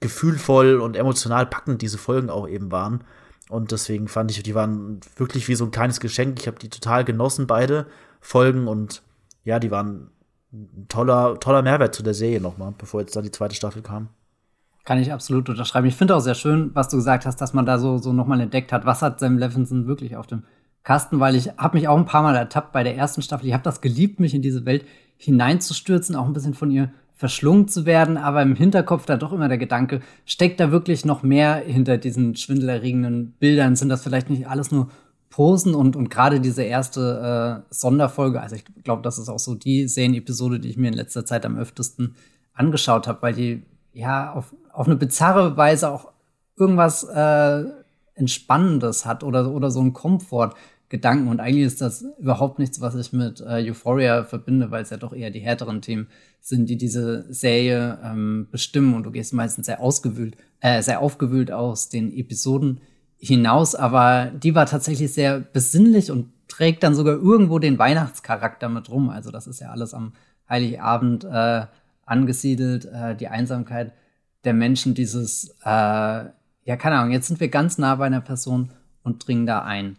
gefühlvoll 0.00 0.80
und 0.80 0.96
emotional 0.96 1.46
packend 1.46 1.82
diese 1.82 1.98
Folgen 1.98 2.30
auch 2.30 2.48
eben 2.48 2.70
waren. 2.70 3.04
Und 3.48 3.72
deswegen 3.72 4.08
fand 4.08 4.30
ich, 4.30 4.42
die 4.42 4.54
waren 4.54 5.00
wirklich 5.16 5.48
wie 5.48 5.54
so 5.54 5.64
ein 5.64 5.70
kleines 5.70 6.00
Geschenk. 6.00 6.40
Ich 6.40 6.46
habe 6.46 6.58
die 6.58 6.68
total 6.68 7.04
genossen, 7.04 7.46
beide 7.46 7.86
Folgen. 8.20 8.66
Und 8.66 9.02
ja, 9.44 9.58
die 9.58 9.70
waren 9.70 10.10
ein 10.52 10.86
toller, 10.88 11.38
toller 11.38 11.62
Mehrwert 11.62 11.94
zu 11.94 12.02
der 12.02 12.14
Serie 12.14 12.40
nochmal, 12.40 12.74
bevor 12.76 13.00
jetzt 13.00 13.14
da 13.14 13.22
die 13.22 13.30
zweite 13.30 13.54
Staffel 13.54 13.82
kam. 13.82 14.08
Kann 14.86 14.98
ich 15.00 15.12
absolut 15.12 15.48
unterschreiben. 15.48 15.88
Ich 15.88 15.96
finde 15.96 16.14
auch 16.14 16.20
sehr 16.20 16.36
schön, 16.36 16.70
was 16.72 16.88
du 16.88 16.96
gesagt 16.96 17.26
hast, 17.26 17.40
dass 17.40 17.52
man 17.52 17.66
da 17.66 17.78
so, 17.78 17.98
so 17.98 18.12
nochmal 18.12 18.40
entdeckt 18.40 18.72
hat, 18.72 18.86
was 18.86 19.02
hat 19.02 19.18
Sam 19.18 19.36
Levinson 19.36 19.88
wirklich 19.88 20.16
auf 20.16 20.28
dem 20.28 20.44
Kasten, 20.84 21.18
weil 21.18 21.34
ich 21.34 21.48
habe 21.58 21.76
mich 21.76 21.88
auch 21.88 21.96
ein 21.98 22.04
paar 22.04 22.22
Mal 22.22 22.36
ertappt 22.36 22.70
bei 22.70 22.84
der 22.84 22.96
ersten 22.96 23.20
Staffel. 23.20 23.48
Ich 23.48 23.52
habe 23.52 23.64
das 23.64 23.80
geliebt, 23.80 24.20
mich 24.20 24.32
in 24.32 24.42
diese 24.42 24.64
Welt 24.64 24.84
hineinzustürzen, 25.16 26.14
auch 26.14 26.26
ein 26.26 26.32
bisschen 26.32 26.54
von 26.54 26.70
ihr 26.70 26.92
verschlungen 27.14 27.66
zu 27.66 27.84
werden, 27.84 28.16
aber 28.16 28.42
im 28.42 28.54
Hinterkopf 28.54 29.06
da 29.06 29.16
doch 29.16 29.32
immer 29.32 29.48
der 29.48 29.58
Gedanke, 29.58 30.02
steckt 30.24 30.60
da 30.60 30.70
wirklich 30.70 31.04
noch 31.04 31.24
mehr 31.24 31.56
hinter 31.56 31.98
diesen 31.98 32.36
schwindelerregenden 32.36 33.32
Bildern? 33.40 33.74
Sind 33.74 33.88
das 33.88 34.04
vielleicht 34.04 34.30
nicht 34.30 34.46
alles 34.46 34.70
nur 34.70 34.88
Posen 35.30 35.74
und, 35.74 35.96
und 35.96 36.10
gerade 36.10 36.40
diese 36.40 36.62
erste 36.62 37.64
äh, 37.68 37.74
Sonderfolge, 37.74 38.40
also 38.40 38.54
ich 38.54 38.64
glaube, 38.84 39.02
das 39.02 39.18
ist 39.18 39.28
auch 39.28 39.40
so 39.40 39.56
die 39.56 39.88
Serienepisode, 39.88 40.60
die 40.60 40.68
ich 40.68 40.76
mir 40.76 40.88
in 40.88 40.94
letzter 40.94 41.26
Zeit 41.26 41.44
am 41.44 41.58
öftesten 41.58 42.14
angeschaut 42.54 43.08
habe, 43.08 43.22
weil 43.22 43.34
die 43.34 43.62
ja 43.96 44.32
auf, 44.32 44.54
auf 44.76 44.86
eine 44.86 44.96
bizarre 44.96 45.56
Weise 45.56 45.90
auch 45.90 46.12
irgendwas 46.56 47.04
äh, 47.04 47.64
Entspannendes 48.14 49.04
hat 49.04 49.24
oder, 49.24 49.50
oder 49.50 49.70
so 49.70 49.80
ein 49.80 49.92
Komfort. 49.92 50.54
Gedanken. 50.88 51.28
Und 51.28 51.40
eigentlich 51.40 51.66
ist 51.66 51.80
das 51.80 52.04
überhaupt 52.18 52.60
nichts, 52.60 52.80
was 52.80 52.94
ich 52.94 53.12
mit 53.12 53.40
äh, 53.40 53.68
Euphoria 53.68 54.22
verbinde, 54.22 54.70
weil 54.70 54.82
es 54.82 54.90
ja 54.90 54.96
doch 54.96 55.12
eher 55.12 55.30
die 55.30 55.40
härteren 55.40 55.82
Themen 55.82 56.06
sind, 56.40 56.70
die 56.70 56.76
diese 56.76 57.26
Serie 57.32 57.98
ähm, 58.04 58.46
bestimmen. 58.52 58.94
Und 58.94 59.02
du 59.02 59.10
gehst 59.10 59.34
meistens 59.34 59.66
sehr 59.66 59.80
ausgewühlt, 59.80 60.36
äh, 60.60 60.80
sehr 60.82 61.00
aufgewühlt 61.00 61.50
aus 61.50 61.88
den 61.88 62.16
Episoden 62.16 62.80
hinaus. 63.18 63.74
Aber 63.74 64.30
die 64.30 64.54
war 64.54 64.66
tatsächlich 64.66 65.12
sehr 65.12 65.40
besinnlich 65.40 66.12
und 66.12 66.30
trägt 66.46 66.84
dann 66.84 66.94
sogar 66.94 67.14
irgendwo 67.14 67.58
den 67.58 67.80
Weihnachtscharakter 67.80 68.68
mit 68.68 68.88
rum. 68.88 69.10
Also 69.10 69.32
das 69.32 69.48
ist 69.48 69.60
ja 69.60 69.70
alles 69.70 69.92
am 69.92 70.12
Heiligabend 70.48 71.24
äh, 71.24 71.66
angesiedelt, 72.04 72.84
äh, 72.84 73.16
die 73.16 73.26
Einsamkeit 73.26 73.92
der 74.44 74.54
Menschen, 74.54 74.94
dieses, 74.94 75.56
äh, 75.64 75.68
ja, 75.68 76.76
keine 76.78 76.96
Ahnung, 76.96 77.12
jetzt 77.12 77.28
sind 77.28 77.40
wir 77.40 77.48
ganz 77.48 77.78
nah 77.78 77.94
bei 77.96 78.06
einer 78.06 78.20
Person 78.20 78.72
und 79.02 79.26
dringen 79.26 79.46
da 79.46 79.62
ein. 79.62 79.98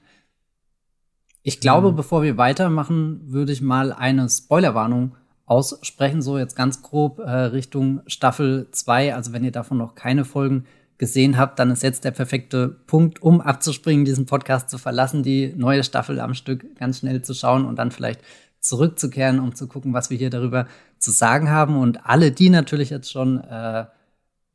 Ich 1.44 1.62
glaube, 1.62 1.92
mhm. 1.92 1.96
bevor 1.96 2.24
wir 2.24 2.38
weitermachen, 2.38 3.22
würde 3.24 3.54
ich 3.54 3.62
mal 3.62 3.94
eine 3.94 4.28
Spoilerwarnung 4.30 5.16
aussprechen, 5.46 6.22
so 6.22 6.38
jetzt 6.38 6.56
ganz 6.56 6.82
grob 6.82 7.20
äh, 7.20 7.30
Richtung 7.30 8.02
Staffel 8.06 8.68
2. 8.72 9.16
Also 9.16 9.32
wenn 9.32 9.46
ihr 9.46 9.52
davon 9.52 9.78
noch 9.78 9.96
keine 9.96 10.26
Folgen 10.26 10.66
gesehen 10.98 11.38
habt, 11.38 11.58
dann 11.60 11.72
ist 11.72 11.84
jetzt 11.84 12.04
der 12.04 12.12
perfekte 12.12 12.68
Punkt, 12.68 13.22
um 13.22 13.40
abzuspringen, 13.40 14.04
diesen 14.04 14.26
Podcast 14.26 14.70
zu 14.70 14.78
verlassen, 14.78 15.24
die 15.24 15.54
neue 15.56 15.84
Staffel 15.84 16.20
am 16.20 16.34
Stück 16.34 16.76
ganz 16.76 17.00
schnell 17.00 17.22
zu 17.22 17.34
schauen 17.34 17.66
und 17.66 17.78
dann 17.78 17.92
vielleicht 17.92 18.22
zurückzukehren, 18.60 19.40
um 19.40 19.56
zu 19.56 19.68
gucken, 19.68 19.94
was 19.94 20.10
wir 20.10 20.18
hier 20.18 20.30
darüber 20.30 20.68
zu 21.00 21.12
sagen 21.12 21.50
haben. 21.50 21.78
Und 21.78 22.06
alle, 22.06 22.32
die 22.32 22.50
natürlich 22.50 22.90
jetzt 22.90 23.12
schon 23.12 23.42
äh, 23.42 23.86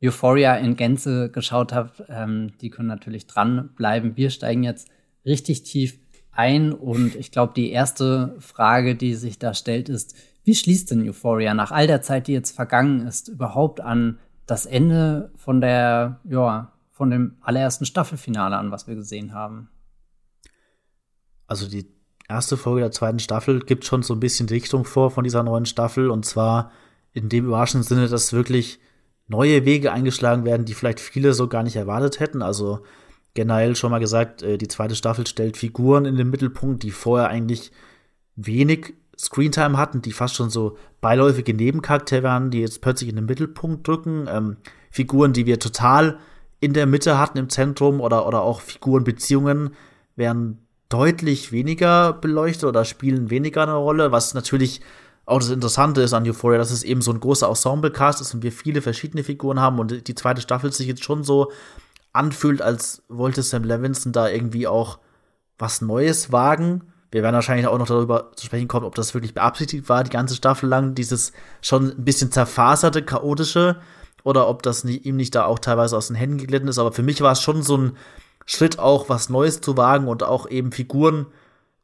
Euphoria 0.03 0.55
in 0.55 0.75
Gänze 0.75 1.29
geschaut 1.29 1.71
haben, 1.71 1.91
ähm, 2.09 2.51
die 2.59 2.69
können 2.69 2.89
natürlich 2.89 3.27
dranbleiben. 3.27 4.17
Wir 4.17 4.29
steigen 4.29 4.63
jetzt 4.63 4.89
richtig 5.25 5.63
tief 5.63 5.97
ein. 6.31 6.73
Und 6.73 7.15
ich 7.15 7.31
glaube, 7.31 7.53
die 7.55 7.71
erste 7.71 8.35
Frage, 8.39 8.95
die 8.95 9.15
sich 9.15 9.39
da 9.39 9.53
stellt, 9.53 9.89
ist, 9.89 10.15
wie 10.43 10.55
schließt 10.55 10.91
denn 10.91 11.07
Euphoria 11.07 11.53
nach 11.53 11.71
all 11.71 11.87
der 11.87 12.01
Zeit, 12.01 12.27
die 12.27 12.33
jetzt 12.33 12.51
vergangen 12.51 13.07
ist, 13.07 13.29
überhaupt 13.29 13.79
an 13.79 14.19
das 14.45 14.65
Ende 14.65 15.31
von 15.35 15.61
der, 15.61 16.19
ja, 16.25 16.73
von 16.91 17.09
dem 17.09 17.37
allerersten 17.41 17.85
Staffelfinale 17.85 18.57
an, 18.57 18.71
was 18.71 18.87
wir 18.87 18.95
gesehen 18.95 19.33
haben? 19.33 19.69
Also 21.47 21.69
die 21.69 21.87
erste 22.27 22.57
Folge 22.57 22.81
der 22.81 22.91
zweiten 22.91 23.19
Staffel 23.19 23.61
gibt 23.61 23.85
schon 23.85 24.03
so 24.03 24.13
ein 24.13 24.19
bisschen 24.19 24.49
Richtung 24.49 24.85
vor 24.85 25.11
von 25.11 25.23
dieser 25.23 25.43
neuen 25.43 25.65
Staffel 25.65 26.09
und 26.09 26.25
zwar 26.25 26.71
in 27.13 27.29
dem 27.29 27.45
überraschenden 27.45 27.87
Sinne, 27.87 28.07
dass 28.07 28.33
wirklich 28.33 28.79
neue 29.27 29.65
Wege 29.65 29.91
eingeschlagen 29.91 30.45
werden, 30.45 30.65
die 30.65 30.73
vielleicht 30.73 30.99
viele 30.99 31.33
so 31.33 31.47
gar 31.47 31.63
nicht 31.63 31.75
erwartet 31.75 32.19
hätten. 32.19 32.41
Also 32.41 32.81
generell 33.33 33.75
schon 33.75 33.91
mal 33.91 33.99
gesagt, 33.99 34.43
äh, 34.43 34.57
die 34.57 34.67
zweite 34.67 34.95
Staffel 34.95 35.25
stellt 35.27 35.57
Figuren 35.57 36.05
in 36.05 36.15
den 36.15 36.29
Mittelpunkt, 36.29 36.83
die 36.83 36.91
vorher 36.91 37.29
eigentlich 37.29 37.71
wenig 38.35 38.93
Screentime 39.17 39.77
hatten, 39.77 40.01
die 40.01 40.11
fast 40.11 40.35
schon 40.35 40.49
so 40.49 40.77
beiläufige 41.01 41.53
Nebencharaktere 41.53 42.23
waren, 42.23 42.51
die 42.51 42.61
jetzt 42.61 42.81
plötzlich 42.81 43.09
in 43.09 43.15
den 43.15 43.25
Mittelpunkt 43.25 43.87
drücken. 43.87 44.27
Ähm, 44.27 44.57
Figuren, 44.89 45.33
die 45.33 45.45
wir 45.45 45.59
total 45.59 46.19
in 46.59 46.73
der 46.73 46.85
Mitte 46.85 47.19
hatten, 47.19 47.37
im 47.37 47.49
Zentrum 47.49 48.01
oder, 48.01 48.27
oder 48.27 48.41
auch 48.41 48.61
Figurenbeziehungen 48.61 49.71
werden 50.15 50.59
deutlich 50.89 51.51
weniger 51.51 52.13
beleuchtet 52.13 52.65
oder 52.65 52.85
spielen 52.85 53.29
weniger 53.29 53.63
eine 53.63 53.73
Rolle, 53.73 54.11
was 54.11 54.33
natürlich 54.33 54.81
auch 55.25 55.39
das 55.39 55.49
Interessante 55.49 56.01
ist 56.01 56.13
an 56.13 56.27
Euphoria, 56.27 56.57
dass 56.57 56.71
es 56.71 56.83
eben 56.83 57.01
so 57.01 57.11
ein 57.11 57.19
großer 57.19 57.47
Ensemble-Cast 57.47 58.21
ist 58.21 58.33
und 58.33 58.43
wir 58.43 58.51
viele 58.51 58.81
verschiedene 58.81 59.23
Figuren 59.23 59.59
haben 59.59 59.79
und 59.79 60.07
die 60.07 60.15
zweite 60.15 60.41
Staffel 60.41 60.71
sich 60.73 60.87
jetzt 60.87 61.03
schon 61.03 61.23
so 61.23 61.51
anfühlt, 62.11 62.61
als 62.61 63.03
wollte 63.07 63.41
Sam 63.41 63.63
Levinson 63.63 64.11
da 64.11 64.27
irgendwie 64.27 64.67
auch 64.67 64.99
was 65.57 65.81
Neues 65.81 66.31
wagen. 66.31 66.83
Wir 67.11 67.23
werden 67.23 67.35
wahrscheinlich 67.35 67.67
auch 67.67 67.77
noch 67.77 67.87
darüber 67.87 68.31
zu 68.35 68.45
sprechen 68.45 68.67
kommen, 68.67 68.85
ob 68.85 68.95
das 68.95 69.13
wirklich 69.13 69.33
beabsichtigt 69.33 69.87
war, 69.87 70.03
die 70.03 70.09
ganze 70.09 70.35
Staffel 70.35 70.67
lang, 70.67 70.95
dieses 70.95 71.31
schon 71.61 71.91
ein 71.91 72.03
bisschen 72.03 72.31
zerfaserte, 72.31 73.03
chaotische, 73.03 73.77
oder 74.23 74.47
ob 74.47 74.63
das 74.63 74.83
nie, 74.83 74.97
ihm 74.97 75.17
nicht 75.17 75.35
da 75.35 75.45
auch 75.45 75.59
teilweise 75.59 75.97
aus 75.97 76.07
den 76.07 76.15
Händen 76.15 76.37
geglitten 76.37 76.67
ist. 76.67 76.79
Aber 76.79 76.91
für 76.91 77.03
mich 77.03 77.21
war 77.21 77.33
es 77.33 77.41
schon 77.41 77.61
so 77.61 77.77
ein 77.77 77.97
Schritt, 78.45 78.79
auch 78.79 79.09
was 79.09 79.29
Neues 79.29 79.61
zu 79.61 79.77
wagen 79.77 80.07
und 80.07 80.23
auch 80.23 80.49
eben 80.49 80.71
Figuren 80.71 81.27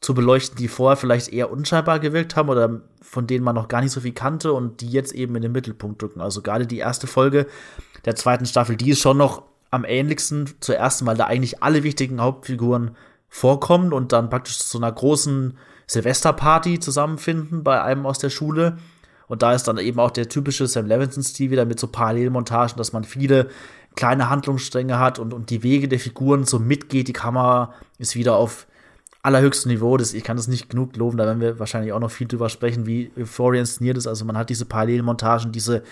zu 0.01 0.13
beleuchten, 0.13 0.58
die 0.58 0.68
vorher 0.68 0.96
vielleicht 0.96 1.34
eher 1.34 1.51
unscheinbar 1.51 2.00
gewirkt 2.00 2.36
haben 2.36 2.50
oder 2.50 2.82
von 3.01 3.27
denen 3.27 3.44
man 3.44 3.56
noch 3.56 3.68
gar 3.68 3.82
nicht 3.82 3.91
so 3.91 4.01
viel 4.01 4.13
kannte 4.13 4.53
und 4.53 4.82
die 4.82 4.89
jetzt 4.89 5.13
eben 5.13 5.36
in 5.36 5.41
den 5.41 5.51
Mittelpunkt 5.51 6.01
drücken. 6.01 6.22
Also 6.22 6.41
gerade 6.41 6.68
die 6.68 6.77
erste 6.77 7.08
Folge 7.08 7.48
der 8.06 8.15
zweiten 8.15 8.46
Staffel, 8.46 8.77
die 8.77 8.91
ist 8.91 9.01
schon 9.01 9.18
noch 9.18 9.44
am 9.72 9.84
ähnlichsten 9.86 10.50
zur 10.62 10.75
ersten 10.75 11.06
Mal, 11.06 11.18
da 11.18 11.25
eigentlich 11.25 11.62
alle 11.62 11.84
wichtigen 11.84 12.22
Hauptfiguren 12.22 12.96
vorkommen 13.27 13.94
und 13.94 14.12
dann 14.13 14.29
praktisch 14.29 14.60
zu 14.60 14.77
einer 14.77 14.91
großen 14.91 15.58
Silvesterparty 15.86 16.79
zusammenfinden 16.79 17.63
bei 17.63 17.82
einem 17.82 18.06
aus 18.06 18.20
der 18.20 18.29
Schule. 18.29 18.77
Und 19.27 19.44
da 19.44 19.53
ist 19.53 19.68
dann 19.68 19.77
eben 19.77 20.00
auch 20.00 20.12
der 20.12 20.27
typische 20.27 20.65
Sam 20.65 20.88
Levinson-Stil 20.88 21.51
wieder 21.51 21.65
mit 21.65 21.79
so 21.79 21.88
Parallelmontagen, 21.88 22.77
dass 22.77 22.94
man 22.94 23.03
viele 23.03 23.50
kleine 23.96 24.29
Handlungsstränge 24.29 24.98
hat 24.98 25.20
und, 25.20 25.34
und 25.34 25.51
die 25.51 25.62
Wege 25.62 25.88
der 25.88 26.00
Figuren 26.00 26.46
so 26.46 26.58
mitgeht. 26.58 27.08
Die 27.08 27.13
Kamera 27.13 27.74
ist 28.00 28.15
wieder 28.15 28.38
auf 28.38 28.65
allerhöchstem 29.21 29.71
Niveau. 29.71 29.97
Das, 29.97 30.13
ich 30.13 30.23
kann 30.23 30.38
das 30.38 30.47
nicht 30.47 30.69
genug 30.69 30.95
loben, 30.95 31.17
da 31.17 31.25
werden 31.25 31.41
wir 31.41 31.59
wahrscheinlich 31.59 31.93
auch 31.93 31.99
noch 31.99 32.11
viel 32.11 32.27
drüber 32.27 32.49
sprechen, 32.49 32.85
wie 32.85 33.11
Euphoria 33.17 33.61
inszeniert 33.61 33.97
ist. 33.97 34.07
Also 34.07 34.25
man 34.25 34.38
hat 34.38 34.49
diese 34.49 34.65
Parallelmontagen, 34.65 35.51
diese 35.51 35.83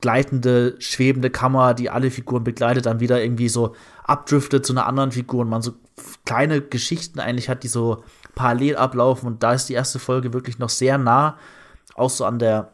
gleitende, 0.00 0.74
schwebende 0.80 1.30
Kamera, 1.30 1.72
die 1.72 1.88
alle 1.88 2.10
Figuren 2.10 2.44
begleitet, 2.44 2.86
dann 2.86 3.00
wieder 3.00 3.22
irgendwie 3.22 3.48
so 3.48 3.74
abdriftet 4.02 4.66
zu 4.66 4.72
einer 4.72 4.86
anderen 4.86 5.12
Figur 5.12 5.40
und 5.40 5.48
man 5.48 5.62
so 5.62 5.72
kleine 6.26 6.60
Geschichten 6.60 7.20
eigentlich 7.20 7.48
hat, 7.48 7.62
die 7.62 7.68
so 7.68 8.04
parallel 8.34 8.76
ablaufen. 8.76 9.26
Und 9.26 9.42
da 9.42 9.54
ist 9.54 9.68
die 9.68 9.74
erste 9.74 9.98
Folge 9.98 10.32
wirklich 10.32 10.58
noch 10.58 10.68
sehr 10.68 10.98
nah, 10.98 11.38
auch 11.94 12.10
so 12.10 12.24
an 12.26 12.38
der 12.38 12.72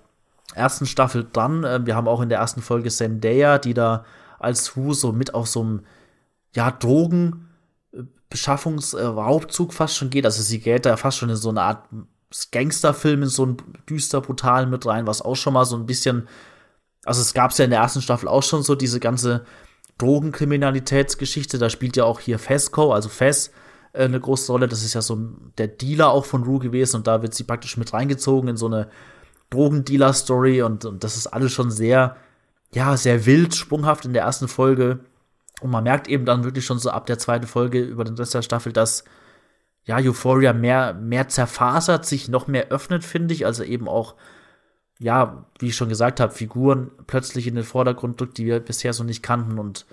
ersten 0.55 0.87
Staffel 0.87 1.27
dran. 1.33 1.65
Ähm, 1.65 1.87
wir 1.87 1.95
haben 1.95 2.09
auch 2.09 2.21
in 2.21 2.31
der 2.31 2.39
ersten 2.39 2.63
Folge 2.63 2.91
Zendaya, 2.91 3.59
die 3.59 3.75
da 3.75 4.05
als 4.39 4.75
Hu 4.75 4.95
so 4.95 5.13
mit 5.13 5.35
auf 5.35 5.47
so 5.47 5.61
einem, 5.61 5.81
ja, 6.57 6.71
Drogen, 6.71 7.50
Beschaffungsraubzug 8.31 9.75
fast 9.75 9.97
schon 9.97 10.11
geht. 10.11 10.25
Also 10.25 10.43
sie 10.43 10.61
geht 10.61 10.87
da 10.87 10.97
fast 10.97 11.19
schon 11.19 11.31
in 11.31 11.37
so 11.37 11.51
eine 11.51 11.63
Art 11.63 11.85
Gangsterfilm, 12.53 13.25
in 13.25 13.29
so 13.29 13.43
einen 13.43 13.57
düster, 13.89 14.21
brutalen 14.21 14.71
mit 14.71 14.87
rein, 14.87 15.07
was 15.07 15.21
auch 15.21 15.35
schon 15.35 15.53
mal 15.53 15.65
so 15.65 15.77
ein 15.77 15.87
bisschen 15.87 16.29
also 17.05 17.23
es 17.23 17.35
gab 17.35 17.51
es 17.51 17.59
ja 17.59 17.65
in 17.65 17.71
der 17.71 17.81
ersten 17.81 18.03
Staffel 18.03 18.29
auch 18.29 18.43
schon 18.43 18.63
so 18.63 18.75
diese 18.75 19.01
ganze 19.01 19.45
Drogenkriminalitätsgeschichte. 19.99 21.59
Da 21.59 21.71
spielt 21.71 21.97
ja 21.97 22.05
auch 22.05 22.21
hier 22.21 22.39
Fesco, 22.39 22.93
also 22.93 23.09
Fes, 23.09 23.51
äh, 23.93 24.05
eine 24.05 24.21
große 24.21 24.53
Rolle. 24.53 24.69
Das 24.69 24.85
ist 24.85 24.95
ja 24.95 25.03
so 25.03 25.19
der 25.59 25.69
Dealer 25.69 26.11
auch 26.11 26.25
von 26.25 26.43
Rue 26.43 26.59
gewesen 26.59 26.97
und 26.97 27.07
da 27.07 27.23
wird 27.23 27.35
sie 27.35 27.45
praktisch 27.45 27.77
mit 27.77 27.93
reingezogen 27.93 28.51
in 28.51 28.57
so 28.57 28.67
eine 28.67 28.89
Drogendealer-Story 29.51 30.63
und, 30.63 30.85
und 30.85 31.03
das 31.03 31.17
ist 31.17 31.27
alles 31.27 31.53
schon 31.53 31.71
sehr, 31.71 32.17
ja, 32.73 32.97
sehr 32.97 33.27
wild, 33.27 33.55
sprunghaft 33.55 34.05
in 34.05 34.13
der 34.13 34.23
ersten 34.23 34.47
Folge. 34.47 35.01
Und 35.61 35.71
man 35.71 35.85
merkt 35.85 36.09
eben 36.09 36.25
dann 36.25 36.45
wirklich 36.45 36.65
schon 36.65 36.79
so 36.79 36.91
ab 36.91 37.07
der 37.07 37.19
zweiten 37.19 37.47
Folge 37.47 37.81
über 37.81 38.05
den 38.05 38.15
Rest 38.15 38.35
der 38.35 38.43
Staffel, 38.43 38.73
dass 38.73 39.05
ja, 39.85 39.97
Euphoria 39.97 40.53
mehr, 40.53 40.95
mehr 40.95 41.29
zerfasert, 41.29 42.07
sich 42.07 42.29
noch 42.29 42.47
mehr 42.47 42.69
öffnet, 42.69 43.05
finde 43.05 43.35
ich. 43.35 43.47
Also 43.47 43.65
eben 43.65 43.89
auch 43.89 44.15
ja, 45.01 45.47
wie 45.59 45.69
ich 45.69 45.77
schon 45.77 45.89
gesagt 45.89 46.21
habe, 46.21 46.33
Figuren 46.33 46.91
plötzlich 47.07 47.47
in 47.47 47.55
den 47.55 47.65
Vordergrund 47.65 48.21
drückt, 48.21 48.37
die 48.37 48.45
wir 48.45 48.61
bisher 48.61 48.93
so 48.93 49.03
nicht 49.03 49.23
kannten 49.23 49.59
und 49.59 49.87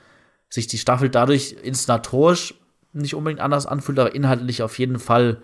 sich 0.50 0.68
die 0.68 0.78
Staffel 0.78 1.10
dadurch 1.10 1.56
inszenatorisch 1.64 2.54
nicht 2.92 3.16
unbedingt 3.16 3.42
anders 3.42 3.66
anfühlt, 3.66 4.00
aber 4.00 4.14
inhaltlich 4.14 4.62
auf 4.64 4.78
jeden 4.78 5.00
Fall 5.00 5.42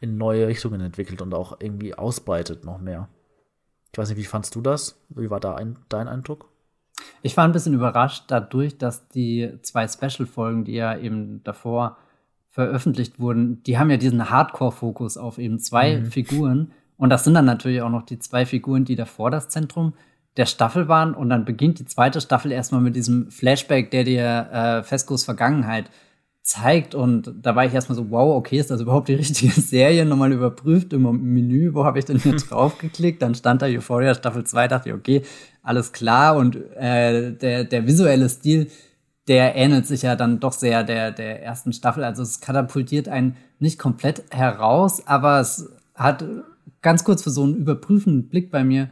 in 0.00 0.18
neue 0.18 0.48
Richtungen 0.48 0.80
entwickelt 0.80 1.22
und 1.22 1.34
auch 1.34 1.60
irgendwie 1.60 1.94
ausbreitet 1.94 2.64
noch 2.64 2.80
mehr. 2.80 3.08
Ich 3.92 3.98
weiß 3.98 4.08
nicht, 4.08 4.18
wie 4.18 4.24
fandst 4.24 4.54
du 4.56 4.60
das? 4.60 5.00
Wie 5.08 5.30
war 5.30 5.40
da 5.40 5.54
ein, 5.54 5.78
dein 5.88 6.08
Eindruck? 6.08 6.48
Ich 7.22 7.36
war 7.36 7.44
ein 7.44 7.52
bisschen 7.52 7.74
überrascht 7.74 8.24
dadurch, 8.28 8.78
dass 8.78 9.08
die 9.08 9.52
zwei 9.62 9.86
Special-Folgen, 9.88 10.64
die 10.64 10.74
ja 10.74 10.96
eben 10.96 11.42
davor 11.44 11.96
veröffentlicht 12.48 13.20
wurden, 13.20 13.62
die 13.64 13.78
haben 13.78 13.90
ja 13.90 13.96
diesen 13.96 14.30
Hardcore-Fokus 14.30 15.16
auf 15.18 15.38
eben 15.38 15.58
zwei 15.58 15.98
mhm. 15.98 16.06
Figuren. 16.06 16.72
Und 16.96 17.10
das 17.10 17.24
sind 17.24 17.34
dann 17.34 17.44
natürlich 17.44 17.82
auch 17.82 17.90
noch 17.90 18.02
die 18.02 18.18
zwei 18.18 18.46
Figuren, 18.46 18.84
die 18.84 18.96
davor 18.96 19.30
das 19.30 19.48
Zentrum 19.48 19.92
der 20.36 20.46
Staffel 20.46 20.88
waren. 20.88 21.14
Und 21.14 21.28
dann 21.28 21.44
beginnt 21.44 21.78
die 21.78 21.84
zweite 21.84 22.20
Staffel 22.20 22.52
erstmal 22.52 22.80
mit 22.80 22.96
diesem 22.96 23.30
Flashback, 23.30 23.90
der 23.90 24.04
dir 24.04 24.48
äh, 24.52 24.82
Fescos 24.82 25.24
Vergangenheit 25.24 25.90
zeigt. 26.46 26.94
Und 26.94 27.34
da 27.42 27.56
war 27.56 27.64
ich 27.64 27.74
erstmal 27.74 27.96
so, 27.96 28.10
wow, 28.10 28.36
okay, 28.36 28.58
ist 28.58 28.70
das 28.70 28.80
überhaupt 28.80 29.08
die 29.08 29.14
richtige 29.14 29.52
Serie? 29.60 30.06
Nochmal 30.06 30.32
überprüft 30.32 30.92
im 30.92 31.02
Menü, 31.34 31.74
wo 31.74 31.84
habe 31.84 31.98
ich 31.98 32.04
denn 32.04 32.18
hier 32.18 32.36
drauf 32.36 32.78
geklickt? 32.78 33.20
Dann 33.20 33.34
stand 33.34 33.62
da 33.62 33.66
Euphoria 33.66 34.14
Staffel 34.14 34.44
2, 34.44 34.68
dachte 34.68 34.88
ich, 34.88 34.94
okay, 34.94 35.22
alles 35.62 35.92
klar. 35.92 36.36
Und 36.36 36.56
äh, 36.76 37.32
der, 37.32 37.64
der 37.64 37.86
visuelle 37.86 38.28
Stil, 38.28 38.70
der 39.26 39.56
ähnelt 39.56 39.86
sich 39.86 40.02
ja 40.02 40.14
dann 40.14 40.38
doch 40.38 40.52
sehr 40.52 40.84
der, 40.84 41.10
der 41.10 41.42
ersten 41.42 41.72
Staffel. 41.72 42.04
Also 42.04 42.22
es 42.22 42.40
katapultiert 42.40 43.08
einen 43.08 43.36
nicht 43.58 43.78
komplett 43.78 44.22
heraus, 44.30 45.04
aber 45.06 45.40
es 45.40 45.68
hat 45.96 46.24
ganz 46.80 47.02
kurz 47.02 47.22
für 47.22 47.30
so 47.30 47.42
einen 47.42 47.56
überprüfenden 47.56 48.28
Blick 48.28 48.52
bei 48.52 48.62
mir 48.62 48.90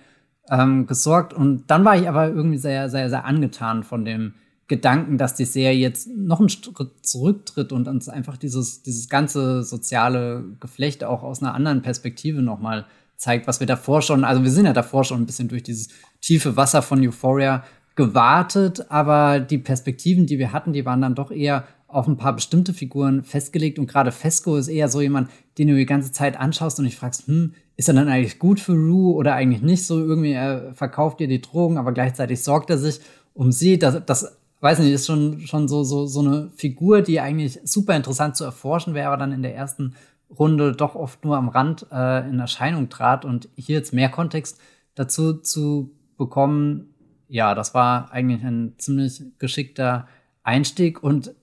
ähm, 0.51 0.87
gesorgt. 0.89 1.33
Und 1.33 1.71
dann 1.71 1.85
war 1.85 1.97
ich 1.97 2.09
aber 2.09 2.29
irgendwie 2.29 2.59
sehr, 2.59 2.91
sehr, 2.91 3.09
sehr 3.09 3.25
angetan 3.25 3.85
von 3.85 4.05
dem 4.05 4.35
Gedanken, 4.67 5.19
dass 5.19 5.35
die 5.35 5.45
Serie 5.45 5.79
jetzt 5.79 6.09
noch 6.09 6.41
einen 6.41 6.49
Schritt 6.49 6.75
zurücktritt 7.03 7.73
und 7.73 7.87
uns 7.87 8.09
einfach 8.09 8.37
dieses, 8.37 8.83
dieses 8.83 9.09
ganze 9.09 9.63
soziale 9.63 10.45
Geflecht 10.61 11.05
auch 11.05 11.23
aus 11.23 11.43
einer 11.43 11.55
anderen 11.55 11.83
Perspektive 11.83 12.41
nochmal 12.41 12.87
zeigt, 13.17 13.47
was 13.47 13.61
wir 13.61 13.67
davor 13.67 14.01
schon, 14.03 14.25
also 14.25 14.43
wir 14.43 14.51
sind 14.51 14.65
ja 14.65 14.73
davor 14.73 15.05
schon 15.05 15.23
ein 15.23 15.27
bisschen 15.27 15.49
durch 15.49 15.63
dieses 15.63 15.89
tiefe 16.21 16.57
Wasser 16.57 16.83
von 16.83 17.07
Euphoria 17.07 17.65
gewartet, 17.95 18.91
aber 18.91 19.39
die 19.39 19.59
Perspektiven, 19.59 20.27
die 20.27 20.39
wir 20.39 20.53
hatten, 20.53 20.73
die 20.73 20.85
waren 20.85 21.03
dann 21.03 21.15
doch 21.15 21.31
eher 21.31 21.65
auf 21.87 22.09
ein 22.09 22.17
paar 22.17 22.35
bestimmte 22.35 22.75
Figuren 22.75 23.23
festgelegt 23.23 23.79
und 23.79 23.87
gerade 23.87 24.11
Fesco 24.11 24.57
ist 24.57 24.69
eher 24.69 24.89
so 24.89 25.01
jemand, 25.01 25.31
den 25.59 25.69
du 25.69 25.77
die 25.77 25.87
ganze 25.87 26.11
Zeit 26.11 26.39
anschaust 26.39 26.79
und 26.79 26.87
dich 26.87 26.97
fragst, 26.97 27.29
hm, 27.29 27.53
ist 27.77 27.89
er 27.89 27.95
dann 27.95 28.09
eigentlich 28.09 28.39
gut 28.39 28.61
für 28.61 28.73
Rue 28.73 29.15
oder 29.15 29.35
eigentlich 29.35 29.63
nicht 29.63 29.87
so? 29.87 29.99
Irgendwie 29.99 30.33
er 30.33 30.73
verkauft 30.75 31.21
ihr 31.21 31.29
die 31.29 31.41
Drogen, 31.41 31.79
aber 31.79 31.93
gleichzeitig 31.93 32.43
sorgt 32.43 32.71
er 32.71 32.79
sich 32.79 33.01
um 33.33 33.53
sie. 33.53 33.79
Das, 33.79 34.05
das 34.07 34.37
weiß 34.65 34.79
nicht, 34.79 34.93
ist 34.93 35.07
schon, 35.07 35.41
schon 35.41 35.69
so, 35.69 35.85
so, 35.85 36.07
so 36.07 36.21
eine 36.21 36.51
Figur, 36.57 37.03
die 37.03 37.21
eigentlich 37.21 37.61
super 37.65 37.95
interessant 37.95 38.35
zu 38.35 38.45
erforschen 38.45 38.95
wäre, 38.95 39.09
aber 39.09 39.19
dann 39.19 39.31
in 39.31 39.43
der 39.43 39.55
ersten 39.55 39.95
Runde 40.31 40.73
doch 40.73 40.95
oft 40.95 41.23
nur 41.23 41.37
am 41.37 41.51
Rand 41.51 41.87
äh, 41.93 42.27
in 42.27 42.41
Erscheinung 42.41 42.89
trat. 42.89 43.27
Und 43.27 43.51
hier 43.57 43.77
jetzt 43.77 43.93
mehr 43.93 44.09
Kontext 44.09 44.59
dazu 44.95 45.35
zu 45.35 45.91
bekommen, 46.17 46.95
ja, 47.29 47.55
das 47.55 47.75
war 47.75 48.11
eigentlich 48.11 48.43
ein 48.43 48.73
ziemlich 48.79 49.23
geschickter 49.39 50.09
Einstieg. 50.43 51.03
Und 51.03 51.35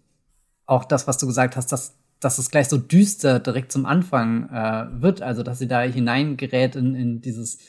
auch 0.65 0.83
das, 0.83 1.07
was 1.07 1.19
du 1.19 1.27
gesagt 1.27 1.55
hast, 1.55 1.71
dass, 1.71 1.95
dass 2.19 2.39
es 2.39 2.49
gleich 2.49 2.69
so 2.69 2.77
düster 2.79 3.39
direkt 3.39 3.71
zum 3.71 3.85
Anfang 3.85 4.49
äh, 4.49 4.87
wird, 4.99 5.21
also 5.21 5.43
dass 5.43 5.59
sie 5.59 5.67
da 5.67 5.81
hineingerät 5.81 6.75
in, 6.75 6.95
in 6.95 7.21
dieses 7.21 7.59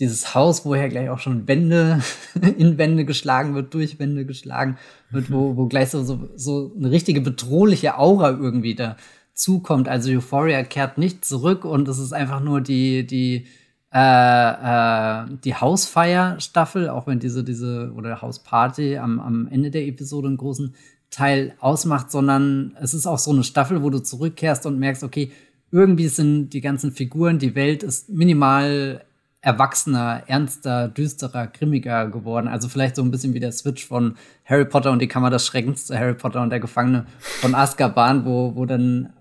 dieses 0.00 0.34
Haus, 0.34 0.64
woher 0.64 0.88
gleich 0.88 1.10
auch 1.10 1.18
schon 1.18 1.48
Wände 1.48 2.00
in 2.56 2.78
Wände 2.78 3.04
geschlagen 3.04 3.54
wird, 3.54 3.74
durch 3.74 3.98
Wände 3.98 4.24
geschlagen 4.24 4.78
wird, 5.10 5.30
wo, 5.30 5.56
wo 5.56 5.66
gleich 5.66 5.90
so, 5.90 6.04
so, 6.04 6.28
so 6.36 6.72
eine 6.76 6.90
richtige 6.90 7.20
bedrohliche 7.20 7.98
Aura 7.98 8.30
irgendwie 8.30 8.76
dazukommt. 8.76 9.88
Also 9.88 10.10
Euphoria 10.10 10.62
kehrt 10.62 10.98
nicht 10.98 11.24
zurück 11.24 11.64
und 11.64 11.88
es 11.88 11.98
ist 11.98 12.12
einfach 12.12 12.40
nur 12.40 12.60
die, 12.60 13.06
die, 13.06 13.46
äh, 13.92 13.98
äh, 13.98 15.26
die 15.44 15.54
Hausfeier-Staffel, 15.54 16.90
auch 16.90 17.06
wenn 17.06 17.18
diese, 17.18 17.42
diese, 17.42 17.92
oder 17.96 18.22
Hausparty 18.22 18.98
am, 18.98 19.18
am 19.18 19.48
Ende 19.48 19.70
der 19.70 19.86
Episode 19.86 20.28
einen 20.28 20.36
großen 20.36 20.74
Teil 21.10 21.54
ausmacht, 21.58 22.10
sondern 22.10 22.76
es 22.80 22.94
ist 22.94 23.06
auch 23.06 23.18
so 23.18 23.32
eine 23.32 23.42
Staffel, 23.42 23.82
wo 23.82 23.90
du 23.90 23.98
zurückkehrst 23.98 24.66
und 24.66 24.78
merkst, 24.78 25.02
okay, 25.02 25.32
irgendwie 25.70 26.08
sind 26.08 26.50
die 26.50 26.60
ganzen 26.60 26.92
Figuren, 26.92 27.38
die 27.38 27.54
Welt 27.54 27.82
ist 27.82 28.08
minimal 28.08 29.04
erwachsener, 29.48 30.24
ernster, 30.26 30.88
düsterer, 30.88 31.46
grimmiger 31.46 32.08
geworden. 32.08 32.48
Also 32.48 32.68
vielleicht 32.68 32.96
so 32.96 33.02
ein 33.02 33.10
bisschen 33.10 33.32
wie 33.32 33.40
der 33.40 33.52
Switch 33.52 33.86
von 33.86 34.16
Harry 34.44 34.66
Potter 34.66 34.92
und 34.92 35.00
die 35.00 35.08
Kammer 35.08 35.30
des 35.30 35.46
Schreckens 35.46 35.86
zu 35.86 35.98
Harry 35.98 36.12
Potter 36.12 36.42
und 36.42 36.50
der 36.50 36.60
Gefangene 36.60 37.06
von 37.40 37.54
Azkaban, 37.54 38.26
wo, 38.26 38.54
wo 38.54 38.66
dann 38.66 39.14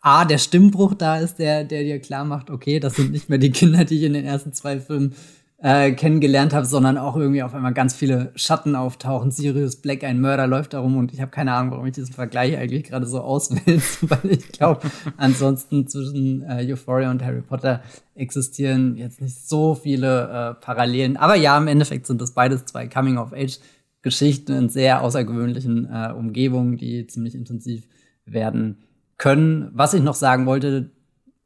A, 0.00 0.24
der 0.24 0.38
Stimmbruch 0.38 0.94
da 0.94 1.18
ist, 1.18 1.38
der, 1.38 1.64
der 1.64 1.82
dir 1.82 2.00
klar 2.00 2.24
macht, 2.24 2.48
okay, 2.48 2.80
das 2.80 2.94
sind 2.94 3.12
nicht 3.12 3.28
mehr 3.28 3.36
die 3.36 3.50
Kinder, 3.50 3.84
die 3.84 3.98
ich 3.98 4.04
in 4.04 4.14
den 4.14 4.24
ersten 4.24 4.54
zwei 4.54 4.80
Filmen 4.80 5.14
äh, 5.62 5.92
kennengelernt 5.92 6.54
habe, 6.54 6.64
sondern 6.64 6.96
auch 6.96 7.16
irgendwie 7.16 7.42
auf 7.42 7.54
einmal 7.54 7.74
ganz 7.74 7.94
viele 7.94 8.32
Schatten 8.34 8.74
auftauchen. 8.74 9.30
Sirius 9.30 9.76
Black, 9.76 10.04
ein 10.04 10.20
Mörder, 10.20 10.46
läuft 10.46 10.72
darum 10.72 10.96
und 10.96 11.12
ich 11.12 11.20
habe 11.20 11.30
keine 11.30 11.52
Ahnung, 11.52 11.72
warum 11.72 11.86
ich 11.86 11.92
diesen 11.92 12.14
Vergleich 12.14 12.56
eigentlich 12.56 12.84
gerade 12.84 13.06
so 13.06 13.20
auswähle, 13.20 13.82
weil 14.00 14.30
ich 14.30 14.48
glaube, 14.48 14.80
ansonsten 15.18 15.86
zwischen 15.86 16.42
äh, 16.42 16.66
Euphoria 16.72 17.10
und 17.10 17.22
Harry 17.22 17.42
Potter 17.42 17.82
existieren 18.14 18.96
jetzt 18.96 19.20
nicht 19.20 19.36
so 19.36 19.74
viele 19.74 20.56
äh, 20.58 20.64
Parallelen. 20.64 21.18
Aber 21.18 21.34
ja, 21.34 21.58
im 21.58 21.66
Endeffekt 21.66 22.06
sind 22.06 22.22
das 22.22 22.32
beides 22.32 22.64
zwei 22.64 22.88
Coming-of-Age-Geschichten 22.88 24.52
in 24.52 24.68
sehr 24.70 25.02
außergewöhnlichen 25.02 25.90
äh, 25.92 26.12
Umgebungen, 26.12 26.78
die 26.78 27.06
ziemlich 27.06 27.34
intensiv 27.34 27.86
werden 28.24 28.78
können. 29.18 29.70
Was 29.74 29.92
ich 29.92 30.02
noch 30.02 30.14
sagen 30.14 30.46
wollte, 30.46 30.90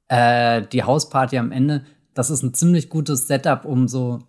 äh, 0.07 0.63
die 0.71 0.85
Hausparty 0.85 1.39
am 1.39 1.51
Ende 1.51 1.85
das 2.15 2.31
ist 2.31 2.43
ein 2.43 2.55
ziemlich 2.55 2.89
gutes 2.89 3.27
Setup, 3.27 3.65
um 3.65 3.89
so 3.89 4.21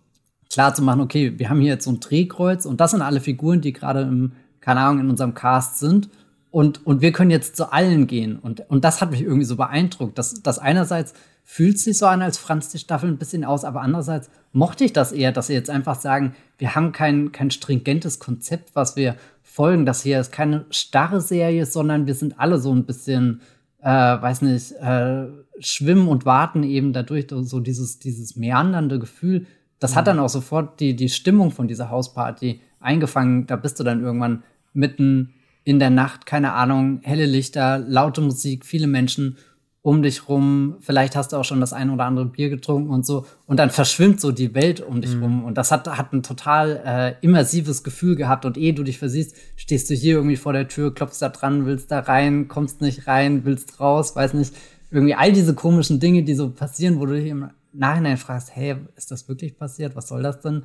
klar 0.52 0.74
zu 0.74 0.82
machen, 0.82 1.02
okay, 1.02 1.38
wir 1.38 1.50
haben 1.50 1.60
hier 1.60 1.74
jetzt 1.74 1.86
so 1.86 1.92
ein 1.92 2.00
Drehkreuz 2.00 2.66
und 2.66 2.82
das 2.82 2.92
sind 2.92 3.02
alle 3.02 3.22
Figuren, 3.22 3.62
die 3.62 3.74
gerade 3.74 4.02
im, 4.02 4.34
keine 4.62 4.82
Ahnung, 4.82 5.02
in 5.02 5.10
unserem 5.10 5.34
Cast 5.34 5.80
sind. 5.80 6.10
Und, 6.52 6.86
und 6.88 7.02
wir 7.02 7.12
können 7.12 7.32
jetzt 7.32 7.58
zu 7.58 7.74
allen 7.74 8.08
gehen. 8.08 8.40
Und, 8.40 8.70
und 8.70 8.86
das 8.86 9.02
hat 9.02 9.12
mich 9.12 9.22
irgendwie 9.22 9.44
so 9.44 9.58
beeindruckt. 9.58 10.18
Dass, 10.18 10.42
dass 10.42 10.58
einerseits 10.58 11.14
fühlt 11.44 11.78
sich 11.78 11.98
so 11.98 12.06
an, 12.06 12.22
als 12.22 12.38
franz 12.38 12.70
die 12.70 12.80
Staffel 12.80 13.10
ein 13.10 13.18
bisschen 13.18 13.44
aus, 13.44 13.66
aber 13.66 13.82
andererseits 13.82 14.30
mochte 14.54 14.86
ich 14.86 14.94
das 14.94 15.12
eher, 15.12 15.34
dass 15.34 15.48
sie 15.48 15.54
jetzt 15.54 15.70
einfach 15.70 16.00
sagen, 16.00 16.34
wir 16.58 16.74
haben 16.74 16.94
kein, 16.94 17.34
kein 17.34 17.52
stringentes 17.52 18.20
Konzept, 18.20 18.74
was 18.74 18.96
wir 18.96 19.18
folgen. 19.44 19.86
Das 19.86 20.02
hier 20.02 20.20
ist 20.20 20.32
keine 20.32 20.66
starre 20.70 21.20
Serie, 21.20 21.66
sondern 21.66 22.08
wir 22.08 22.16
sind 22.16 22.40
alle 22.40 22.58
so 22.58 22.74
ein 22.74 22.86
bisschen, 22.86 23.42
äh, 23.82 23.90
weiß 23.90 24.42
nicht, 24.42 24.72
äh, 24.82 25.26
schwimmen 25.60 26.08
und 26.08 26.26
warten 26.26 26.64
eben 26.64 26.94
dadurch 26.94 27.28
so 27.30 27.60
dieses, 27.60 28.00
dieses 28.00 28.36
meandernde 28.36 29.00
Gefühl. 29.00 29.46
Das 29.80 29.92
mhm. 29.92 29.96
hat 29.96 30.08
dann 30.08 30.20
auch 30.20 30.30
sofort 30.30 30.80
die, 30.80 30.96
die 30.96 31.10
Stimmung 31.10 31.52
von 31.52 31.68
dieser 31.68 31.90
Hausparty 31.90 32.62
eingefangen. 32.80 33.48
Da 33.48 33.56
bist 33.56 33.80
du 33.80 33.84
dann 33.84 34.02
irgendwann 34.02 34.44
mitten 34.74 35.34
in 35.64 35.80
der 35.80 35.90
Nacht, 35.90 36.26
keine 36.26 36.54
Ahnung, 36.54 37.00
helle 37.04 37.26
Lichter, 37.26 37.80
laute 37.80 38.22
Musik, 38.22 38.66
viele 38.66 38.88
Menschen 38.88 39.38
um 39.82 40.02
dich 40.02 40.28
rum. 40.28 40.78
Vielleicht 40.80 41.16
hast 41.16 41.32
du 41.32 41.38
auch 41.38 41.46
schon 41.46 41.60
das 41.60 41.72
ein 41.72 41.92
oder 41.92 42.06
andere 42.06 42.26
Bier 42.26 42.50
getrunken 42.50 42.90
und 42.90 43.06
so. 43.06 43.26
Und 43.46 43.58
dann 43.58 43.70
verschwimmt 43.70 44.20
so 44.20 44.32
die 44.32 44.56
Welt 44.56 44.82
um 44.82 45.00
dich 45.02 45.16
mhm. 45.16 45.24
rum. 45.24 45.44
Und 45.44 45.60
das 45.60 45.72
hat, 45.72 45.88
hat 45.88 46.12
ein 46.12 46.24
total 46.24 46.82
äh, 46.84 47.14
immersives 47.24 47.84
Gefühl 47.84 48.16
gehabt. 48.16 48.46
Und 48.46 48.58
ehe 48.58 48.74
du 48.74 48.84
dich 48.84 48.98
versiehst, 48.98 49.36
stehst 49.56 49.90
du 49.90 49.94
hier 49.94 50.16
irgendwie 50.16 50.38
vor 50.38 50.54
der 50.54 50.68
Tür, 50.68 50.94
klopfst 50.94 51.22
da 51.22 51.30
dran, 51.30 51.68
willst 51.68 51.92
da 51.92 52.00
rein, 52.00 52.48
kommst 52.48 52.82
nicht 52.82 53.08
rein, 53.08 53.46
willst 53.46 53.80
raus, 53.80 54.16
weiß 54.16 54.34
nicht 54.34 54.54
irgendwie 54.96 55.16
all 55.16 55.34
diese 55.34 55.54
komischen 55.54 56.00
Dinge, 56.00 56.24
die 56.24 56.36
so 56.36 56.50
passieren, 56.52 57.00
wo 57.00 57.06
du 57.06 57.16
dich 57.16 57.28
im 57.28 57.50
Nachhinein 57.74 58.16
fragst, 58.16 58.56
hey, 58.56 58.78
ist 58.96 59.12
das 59.12 59.28
wirklich 59.28 59.58
passiert? 59.58 59.96
Was 59.96 60.08
soll 60.08 60.24
das 60.24 60.40
denn? 60.40 60.64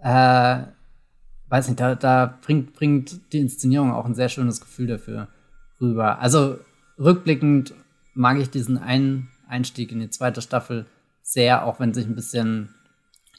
Äh, 0.00 0.62
weiß 1.48 1.66
nicht, 1.66 1.80
da, 1.80 1.96
da 1.96 2.38
bringt, 2.46 2.74
bringt 2.74 3.32
die 3.32 3.40
Inszenierung 3.40 3.92
auch 3.92 4.06
ein 4.06 4.14
sehr 4.14 4.28
schönes 4.28 4.60
Gefühl 4.60 4.86
dafür 4.86 5.28
rüber. 5.80 6.20
Also 6.20 6.58
rückblickend 6.96 7.74
mag 8.14 8.38
ich 8.38 8.50
diesen 8.50 8.78
einen 8.78 9.28
Einstieg 9.48 9.90
in 9.90 9.98
die 9.98 10.10
zweite 10.10 10.42
Staffel 10.42 10.86
sehr, 11.20 11.66
auch 11.66 11.80
wenn 11.80 11.92
sich 11.92 12.06
ein 12.06 12.14
bisschen 12.14 12.68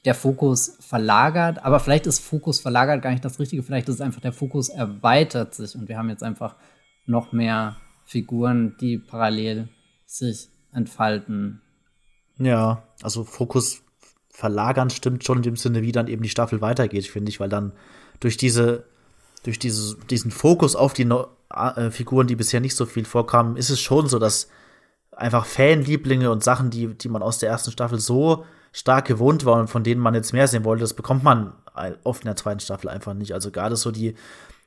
der 0.04 0.14
Fokus 0.14 0.78
verlagert. 0.82 1.64
Aber 1.64 1.80
vielleicht 1.80 2.06
ist 2.06 2.20
Fokus 2.20 2.60
verlagert 2.60 3.02
gar 3.02 3.12
nicht 3.12 3.24
das 3.24 3.40
Richtige. 3.40 3.64
Vielleicht 3.64 3.88
ist 3.88 3.96
es 3.96 4.02
einfach 4.02 4.22
der 4.22 4.34
Fokus 4.34 4.68
erweitert 4.68 5.56
sich 5.56 5.74
und 5.74 5.88
wir 5.88 5.98
haben 5.98 6.10
jetzt 6.10 6.24
einfach 6.24 6.58
noch 7.06 7.32
mehr 7.32 7.78
Figuren, 8.04 8.76
die 8.82 8.98
parallel 8.98 9.70
sich 10.13 10.49
entfalten. 10.71 11.62
Ja, 12.38 12.84
also 13.02 13.23
Fokus 13.23 13.82
verlagern 14.30 14.89
stimmt 14.89 15.23
schon 15.23 15.38
in 15.38 15.43
dem 15.43 15.56
Sinne, 15.56 15.82
wie 15.82 15.91
dann 15.91 16.08
eben 16.08 16.23
die 16.23 16.30
Staffel 16.30 16.62
weitergeht, 16.62 17.08
finde 17.08 17.30
ich, 17.30 17.39
weil 17.39 17.49
dann 17.49 17.73
durch 18.19 18.38
diese, 18.38 18.86
durch 19.43 19.60
diese, 19.60 19.97
diesen 20.10 20.32
Fokus 20.32 20.76
auf 20.76 20.93
die 20.93 21.06
no 21.06 21.28
äh, 21.49 21.91
Figuren, 21.91 22.28
die 22.28 22.36
bisher 22.36 22.60
nicht 22.60 22.76
so 22.76 22.86
viel 22.86 23.06
vorkamen, 23.06 23.58
ist 23.58 23.69
es 23.69 23.80
schon 23.80 24.08
so, 24.08 24.19
dass 24.19 24.49
einfach 25.12 25.45
Fanlieblinge 25.45 26.32
und 26.32 26.43
Sachen, 26.43 26.69
die, 26.69 26.95
die 26.95 27.10
man 27.10 27.21
aus 27.21 27.38
der 27.38 27.49
ersten 27.49 27.71
Staffel 27.71 27.99
so 27.99 28.45
stark 28.71 29.06
gewohnt 29.06 29.45
war 29.45 29.60
und 29.60 29.67
von 29.67 29.84
denen 29.84 30.02
man 30.02 30.15
jetzt 30.15 30.34
mehr 30.34 30.47
sehen 30.47 30.63
wollte, 30.63 30.82
das 30.82 30.95
bekommt 30.95 31.23
man 31.23 31.54
oft 32.04 32.23
in 32.23 32.28
der 32.28 32.36
zweiten 32.36 32.60
Staffel 32.60 32.89
einfach 32.89 33.13
nicht. 33.13 33.34
Also 33.34 33.52
gerade 33.52 33.76
so 33.76 33.91
die, 33.91 34.15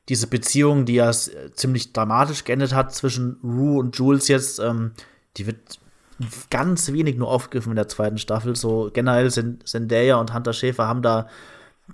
diese 0.09 0.28
Beziehung, 0.28 0.85
die 0.85 0.94
ja 0.94 1.11
ziemlich 1.12 1.92
dramatisch 1.92 2.44
geendet 2.44 2.72
hat 2.72 2.94
zwischen 2.94 3.38
Rue 3.42 3.78
und 3.78 3.96
Jules 3.96 4.28
jetzt, 4.28 4.61
ähm, 4.61 4.92
die 5.37 5.46
wird 5.46 5.79
ganz 6.51 6.92
wenig 6.92 7.16
nur 7.16 7.29
aufgegriffen 7.29 7.72
in 7.72 7.77
der 7.77 7.88
zweiten 7.88 8.18
Staffel. 8.18 8.57
So 8.57 8.90
generell 8.92 9.31
sind 9.31 9.68
Zendaya 9.68 10.16
und 10.16 10.33
Hunter 10.35 10.53
Schäfer 10.53 10.87
haben 10.87 11.03
da 11.03 11.29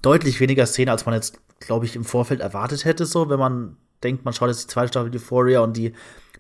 deutlich 0.00 0.40
weniger 0.40 0.66
Szenen, 0.66 0.90
als 0.90 1.07
man 1.07 1.14
jetzt, 1.14 1.38
glaube 1.61 1.87
ich, 1.87 1.96
im 1.96 2.05
Vorfeld 2.05 2.40
erwartet 2.40 2.85
hätte, 2.85 3.05
so, 3.05 3.28
wenn 3.28 3.38
man 3.38 3.76
denkt, 4.02 4.24
man 4.24 4.35
schaut 4.35 4.48
jetzt 4.48 4.64
die 4.64 4.72
zweite 4.72 4.88
Staffel 4.88 5.14
Euphoria 5.14 5.61
und 5.61 5.76
die 5.76 5.92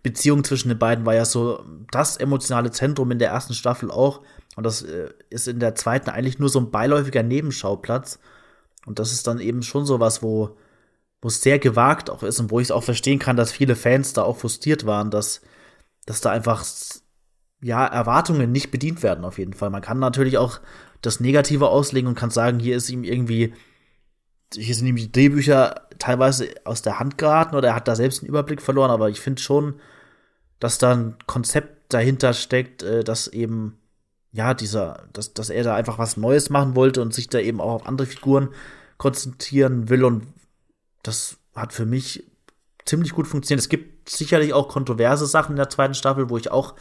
Beziehung 0.02 0.42
zwischen 0.42 0.68
den 0.68 0.78
beiden 0.78 1.06
war 1.06 1.14
ja 1.14 1.24
so 1.24 1.64
das 1.90 2.16
emotionale 2.16 2.72
Zentrum 2.72 3.10
in 3.12 3.18
der 3.18 3.30
ersten 3.30 3.54
Staffel 3.54 3.90
auch. 3.90 4.20
Und 4.56 4.64
das 4.64 4.82
äh, 4.82 5.10
ist 5.30 5.46
in 5.46 5.60
der 5.60 5.74
zweiten 5.74 6.10
eigentlich 6.10 6.38
nur 6.38 6.48
so 6.48 6.58
ein 6.58 6.70
beiläufiger 6.70 7.22
Nebenschauplatz. 7.22 8.18
Und 8.84 8.98
das 8.98 9.12
ist 9.12 9.26
dann 9.28 9.38
eben 9.38 9.62
schon 9.62 9.86
so 9.86 10.00
was, 10.00 10.22
wo, 10.22 10.56
wo 11.20 11.28
es 11.28 11.40
sehr 11.40 11.60
gewagt 11.60 12.10
auch 12.10 12.24
ist 12.24 12.40
und 12.40 12.50
wo 12.50 12.58
ich 12.58 12.66
es 12.66 12.70
auch 12.72 12.82
verstehen 12.82 13.20
kann, 13.20 13.36
dass 13.36 13.52
viele 13.52 13.76
Fans 13.76 14.12
da 14.12 14.22
auch 14.22 14.38
frustriert 14.38 14.86
waren, 14.86 15.12
dass, 15.12 15.40
dass 16.06 16.20
da 16.20 16.30
einfach 16.30 16.64
ja, 17.62 17.86
Erwartungen 17.86 18.50
nicht 18.50 18.70
bedient 18.70 19.02
werden, 19.02 19.24
auf 19.24 19.38
jeden 19.38 19.54
Fall. 19.54 19.70
Man 19.70 19.82
kann 19.82 19.98
natürlich 19.98 20.36
auch 20.36 20.60
das 21.00 21.20
Negative 21.20 21.68
auslegen 21.68 22.08
und 22.08 22.14
kann 22.16 22.30
sagen, 22.30 22.58
hier 22.58 22.76
ist 22.76 22.90
ihm 22.90 23.04
irgendwie, 23.04 23.54
hier 24.52 24.74
sind 24.74 24.86
ihm 24.86 24.96
die 24.96 25.12
Drehbücher 25.12 25.88
teilweise 25.98 26.50
aus 26.64 26.82
der 26.82 26.98
Hand 26.98 27.18
geraten 27.18 27.54
oder 27.54 27.68
er 27.68 27.74
hat 27.74 27.88
da 27.88 27.94
selbst 27.94 28.22
einen 28.22 28.28
Überblick 28.28 28.60
verloren, 28.60 28.90
aber 28.90 29.08
ich 29.10 29.20
finde 29.20 29.40
schon, 29.40 29.80
dass 30.58 30.78
da 30.78 30.92
ein 30.92 31.16
Konzept 31.26 31.92
dahinter 31.92 32.34
steckt, 32.34 32.82
äh, 32.82 33.04
dass 33.04 33.28
eben, 33.28 33.78
ja, 34.32 34.54
dieser, 34.54 35.08
dass, 35.12 35.34
dass 35.34 35.50
er 35.50 35.62
da 35.62 35.74
einfach 35.74 35.98
was 35.98 36.16
Neues 36.16 36.50
machen 36.50 36.74
wollte 36.74 37.02
und 37.02 37.14
sich 37.14 37.28
da 37.28 37.38
eben 37.38 37.60
auch 37.60 37.74
auf 37.74 37.86
andere 37.86 38.06
Figuren 38.06 38.48
konzentrieren 38.98 39.88
will 39.88 40.04
und 40.04 40.26
das 41.02 41.36
hat 41.54 41.72
für 41.72 41.86
mich 41.86 42.24
ziemlich 42.84 43.12
gut 43.12 43.26
funktioniert. 43.26 43.60
Es 43.60 43.68
gibt 43.68 43.91
sicherlich 44.04 44.52
auch 44.52 44.68
kontroverse 44.68 45.26
Sachen 45.26 45.52
in 45.52 45.56
der 45.56 45.70
zweiten 45.70 45.94
Staffel, 45.94 46.30
wo 46.30 46.36
ich 46.36 46.50
auch 46.50 46.74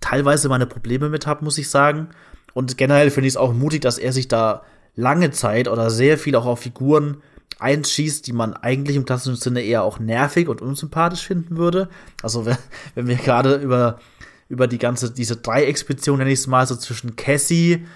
teilweise 0.00 0.48
meine 0.48 0.66
Probleme 0.66 1.08
mit 1.08 1.26
habe, 1.26 1.44
muss 1.44 1.58
ich 1.58 1.70
sagen. 1.70 2.10
Und 2.54 2.78
generell 2.78 3.10
finde 3.10 3.28
ich 3.28 3.34
es 3.34 3.38
auch 3.38 3.52
mutig, 3.52 3.82
dass 3.82 3.98
er 3.98 4.12
sich 4.12 4.28
da 4.28 4.62
lange 4.94 5.30
Zeit 5.30 5.68
oder 5.68 5.90
sehr 5.90 6.18
viel 6.18 6.36
auch 6.36 6.46
auf 6.46 6.60
Figuren 6.60 7.22
einschießt, 7.58 8.26
die 8.26 8.32
man 8.32 8.54
eigentlich 8.54 8.96
im 8.96 9.04
klassischen 9.04 9.36
Sinne 9.36 9.62
eher 9.62 9.82
auch 9.82 9.98
nervig 9.98 10.48
und 10.48 10.60
unsympathisch 10.60 11.26
finden 11.26 11.56
würde. 11.56 11.88
Also 12.22 12.46
wenn 12.94 13.06
wir 13.06 13.16
gerade 13.16 13.56
über, 13.56 13.98
über 14.48 14.66
die 14.66 14.78
ganze, 14.78 15.10
diese 15.10 15.36
Dreiecksbeziehung, 15.36 16.18
nenne 16.18 16.32
ich 16.32 16.40
es 16.40 16.46
mal, 16.46 16.66
so 16.66 16.76
zwischen 16.76 17.16
Cassie 17.16 17.86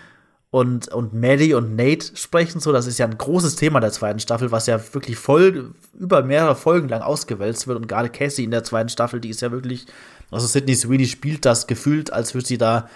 und, 0.51 0.89
und 0.89 1.15
Maddie 1.15 1.55
und 1.55 1.77
Nate 1.77 2.17
sprechen, 2.17 2.61
so, 2.61 2.73
das 2.73 2.87
ist 2.87 2.99
ja 2.99 3.07
ein 3.07 3.17
großes 3.17 3.57
Thema 3.57 3.81
der 3.81 3.93
zweiten 3.93 4.19
Staffel, 4.19 4.51
was 4.51 4.67
ja 4.67 4.81
wirklich 4.93 5.17
voll, 5.17 5.75
über 5.99 6.23
mehrere 6.23 6.57
Folgen 6.57 6.89
lang 6.89 7.03
ausgewälzt 7.03 7.69
wird 7.69 7.77
und 7.77 7.87
gerade 7.87 8.09
Cassie 8.11 8.45
in 8.45 8.51
der 8.51 8.65
zweiten 8.65 8.89
Staffel, 8.89 9.21
die 9.21 9.31
ist 9.31 9.43
ja 9.43 9.53
wirklich, 9.53 9.87
also 10.31 10.47
Sydney 10.47 10.75
Sweeney 10.75 11.07
spielt 11.07 11.45
das 11.45 11.67
gefühlt, 11.67 12.13
als 12.13 12.35
würde 12.35 12.49
sie 12.49 12.59
da 12.59 12.89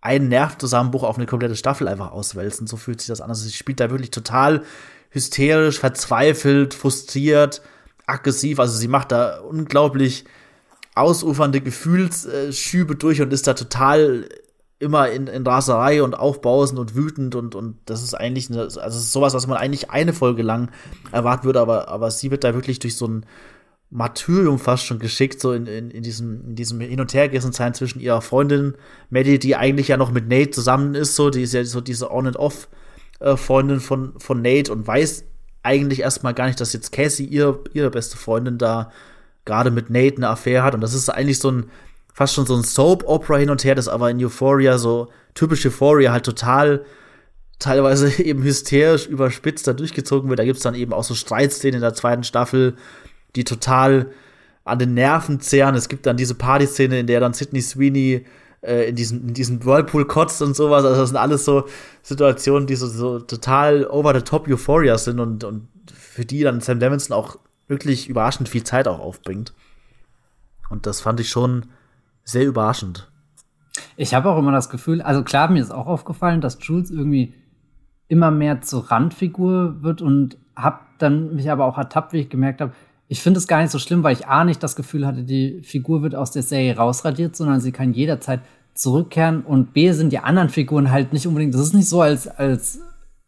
einen 0.00 0.28
Nervzusammenbruch 0.28 1.02
auf 1.02 1.16
eine 1.16 1.26
komplette 1.26 1.56
Staffel 1.56 1.88
einfach 1.88 2.12
auswälzen, 2.12 2.66
so 2.66 2.76
fühlt 2.76 3.00
sich 3.00 3.08
das 3.08 3.20
an, 3.20 3.30
also 3.30 3.44
sie 3.44 3.52
spielt 3.52 3.80
da 3.80 3.90
wirklich 3.90 4.10
total 4.10 4.62
hysterisch, 5.14 5.78
verzweifelt, 5.78 6.74
frustriert, 6.74 7.62
aggressiv. 8.06 8.58
Also 8.58 8.76
sie 8.76 8.88
macht 8.88 9.12
da 9.12 9.38
unglaublich 9.40 10.24
ausufernde 10.94 11.60
Gefühlsschübe 11.60 12.96
durch 12.96 13.22
und 13.22 13.32
ist 13.32 13.46
da 13.46 13.54
total 13.54 14.28
immer 14.84 15.10
in, 15.10 15.26
in 15.26 15.46
Raserei 15.46 16.02
und 16.02 16.14
aufbausend 16.14 16.78
und 16.78 16.94
wütend 16.94 17.34
und, 17.34 17.54
und 17.54 17.76
das 17.86 18.02
ist 18.02 18.14
eigentlich 18.14 18.50
eine, 18.50 18.62
also 18.62 18.80
ist 18.80 19.12
sowas, 19.12 19.34
was 19.34 19.46
man 19.46 19.56
eigentlich 19.56 19.90
eine 19.90 20.12
Folge 20.12 20.42
lang 20.42 20.70
erwarten 21.10 21.44
würde, 21.44 21.60
aber, 21.60 21.88
aber 21.88 22.10
sie 22.10 22.30
wird 22.30 22.44
da 22.44 22.54
wirklich 22.54 22.78
durch 22.78 22.96
so 22.96 23.06
ein 23.08 23.26
Martyrium 23.90 24.58
fast 24.58 24.84
schon 24.84 24.98
geschickt, 24.98 25.40
so 25.40 25.52
in, 25.52 25.66
in, 25.66 25.90
in 25.90 26.02
diesem, 26.02 26.50
in 26.50 26.56
diesem 26.56 26.80
Hin- 26.80 27.00
und 27.00 27.14
Hergerissen 27.14 27.52
sein 27.52 27.74
zwischen 27.74 28.00
ihrer 28.00 28.22
Freundin 28.22 28.74
Maddie, 29.10 29.38
die 29.38 29.56
eigentlich 29.56 29.88
ja 29.88 29.96
noch 29.96 30.10
mit 30.10 30.28
Nate 30.28 30.50
zusammen 30.50 30.94
ist, 30.94 31.16
so, 31.16 31.30
die 31.30 31.42
ist 31.42 31.54
ja 31.54 31.64
so 31.64 31.80
diese 31.80 32.10
On 32.12 32.26
and 32.26 32.36
Off 32.36 32.68
äh, 33.20 33.36
von, 33.36 33.80
von 33.80 34.42
Nate 34.42 34.72
und 34.72 34.86
weiß 34.86 35.24
eigentlich 35.62 36.00
erstmal 36.00 36.34
gar 36.34 36.46
nicht, 36.46 36.60
dass 36.60 36.72
jetzt 36.72 36.92
Cassie, 36.92 37.24
ihr, 37.24 37.58
ihre 37.72 37.90
beste 37.90 38.16
Freundin, 38.16 38.58
da 38.58 38.90
gerade 39.44 39.70
mit 39.70 39.90
Nate 39.90 40.16
eine 40.16 40.28
Affäre 40.28 40.62
hat. 40.62 40.74
Und 40.74 40.80
das 40.80 40.94
ist 40.94 41.08
eigentlich 41.08 41.38
so 41.38 41.50
ein, 41.50 41.70
fast 42.14 42.34
schon 42.34 42.46
so 42.46 42.54
ein 42.54 42.62
Soap-Opera 42.62 43.36
hin 43.36 43.50
und 43.50 43.64
her, 43.64 43.74
das 43.74 43.88
aber 43.88 44.08
in 44.08 44.24
Euphoria 44.24 44.78
so 44.78 45.08
typisch 45.34 45.66
Euphoria 45.66 46.12
halt 46.12 46.24
total 46.24 46.84
teilweise 47.58 48.22
eben 48.22 48.42
hysterisch 48.42 49.06
überspitzt 49.06 49.66
da 49.66 49.74
durchgezogen 49.74 50.30
wird. 50.30 50.38
Da 50.38 50.44
gibt's 50.44 50.62
dann 50.62 50.76
eben 50.76 50.92
auch 50.92 51.04
so 51.04 51.14
Streitszenen 51.14 51.76
in 51.76 51.80
der 51.82 51.94
zweiten 51.94 52.24
Staffel, 52.24 52.76
die 53.36 53.44
total 53.44 54.10
an 54.64 54.78
den 54.78 54.94
Nerven 54.94 55.40
zehren. 55.40 55.74
Es 55.74 55.88
gibt 55.88 56.06
dann 56.06 56.16
diese 56.16 56.36
Partyszene, 56.36 57.00
in 57.00 57.06
der 57.06 57.20
dann 57.20 57.34
Sidney 57.34 57.60
Sweeney 57.60 58.24
äh, 58.62 58.88
in 58.88 58.96
diesem, 58.96 59.28
in 59.28 59.34
diesem 59.34 59.64
Whirlpool 59.64 60.06
kotzt 60.06 60.40
und 60.40 60.54
sowas. 60.54 60.84
Also 60.84 61.00
das 61.00 61.10
sind 61.10 61.18
alles 61.18 61.44
so 61.44 61.66
Situationen, 62.02 62.68
die 62.68 62.76
so, 62.76 62.86
so 62.86 63.18
total 63.18 63.86
over 63.88 64.14
the 64.14 64.22
top 64.22 64.48
Euphoria 64.48 64.96
sind 64.96 65.18
und, 65.18 65.42
und 65.42 65.68
für 65.92 66.24
die 66.24 66.42
dann 66.42 66.60
Sam 66.60 66.78
Levinson 66.78 67.14
auch 67.14 67.38
wirklich 67.66 68.08
überraschend 68.08 68.48
viel 68.48 68.62
Zeit 68.62 68.86
auch 68.86 69.00
aufbringt. 69.00 69.52
Und 70.70 70.86
das 70.86 71.00
fand 71.00 71.18
ich 71.20 71.28
schon 71.28 71.66
sehr 72.24 72.46
überraschend. 72.46 73.10
Ich 73.96 74.14
habe 74.14 74.30
auch 74.30 74.38
immer 74.38 74.52
das 74.52 74.70
Gefühl, 74.70 75.02
also 75.02 75.22
klar, 75.22 75.50
mir 75.50 75.62
ist 75.62 75.70
auch 75.70 75.86
aufgefallen, 75.86 76.40
dass 76.40 76.58
Jules 76.60 76.90
irgendwie 76.90 77.34
immer 78.08 78.30
mehr 78.30 78.60
zur 78.60 78.90
Randfigur 78.90 79.82
wird 79.82 80.02
und 80.02 80.36
hab 80.56 80.98
dann 80.98 81.34
mich 81.34 81.50
aber 81.50 81.64
auch 81.64 81.78
ertappt, 81.78 82.12
wie 82.12 82.20
ich 82.20 82.28
gemerkt 82.28 82.60
habe, 82.60 82.72
ich 83.08 83.20
finde 83.20 83.38
es 83.38 83.46
gar 83.46 83.60
nicht 83.60 83.70
so 83.70 83.78
schlimm, 83.78 84.02
weil 84.02 84.14
ich 84.14 84.26
A 84.26 84.44
nicht 84.44 84.62
das 84.62 84.76
Gefühl 84.76 85.06
hatte, 85.06 85.24
die 85.24 85.62
Figur 85.62 86.02
wird 86.02 86.14
aus 86.14 86.30
der 86.30 86.42
Serie 86.42 86.76
rausradiert, 86.76 87.36
sondern 87.36 87.60
sie 87.60 87.72
kann 87.72 87.92
jederzeit 87.92 88.40
zurückkehren 88.74 89.42
und 89.42 89.72
B 89.72 89.92
sind 89.92 90.10
die 90.10 90.18
anderen 90.18 90.48
Figuren 90.48 90.90
halt 90.90 91.12
nicht 91.12 91.26
unbedingt, 91.26 91.54
das 91.54 91.60
ist 91.60 91.74
nicht 91.74 91.88
so, 91.88 92.00
als, 92.00 92.26
als 92.26 92.80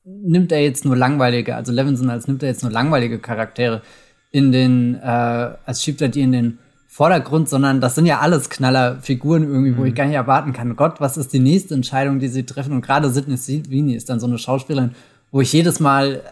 nimmt 0.05 0.51
er 0.51 0.63
jetzt 0.63 0.85
nur 0.85 0.97
langweilige, 0.97 1.55
also 1.55 1.73
Levinson, 1.73 2.11
als 2.11 2.27
nimmt 2.27 2.43
er 2.43 2.49
jetzt 2.49 2.63
nur 2.63 2.73
langweilige 2.73 3.19
Charaktere 3.19 3.83
in 4.31 4.51
den, 4.51 4.95
äh, 4.95 5.55
als 5.65 5.83
schiebt 5.83 6.01
er 6.01 6.09
die 6.09 6.23
in 6.23 6.33
den 6.33 6.59
Vordergrund, 6.97 7.47
sondern 7.47 7.83
das 7.83 7.95
sind 7.95 8.07
ja 8.07 8.21
alles 8.21 8.49
Knallerfiguren 8.49 9.43
irgendwie, 9.43 9.73
mhm. 9.73 9.77
wo 9.77 9.85
ich 9.85 9.93
mhm. 9.93 9.97
gar 9.97 10.07
nicht 10.07 10.15
erwarten 10.15 10.55
kann. 10.55 10.77
Gott, 10.77 10.99
was 10.99 11.19
ist 11.19 11.31
die 11.35 11.41
nächste 11.41 11.75
Entscheidung, 11.75 12.21
die 12.21 12.29
sie 12.29 12.45
treffen? 12.45 12.73
Und 12.73 12.81
gerade 12.81 13.11
Sidney 13.11 13.37
Sweeney 13.37 13.95
ist 13.95 14.09
dann 14.09 14.19
so 14.19 14.27
eine 14.27 14.39
Schauspielerin, 14.39 14.93
wo 15.31 15.43
ich 15.43 15.53
jedes 15.53 15.79
Mal 15.79 16.23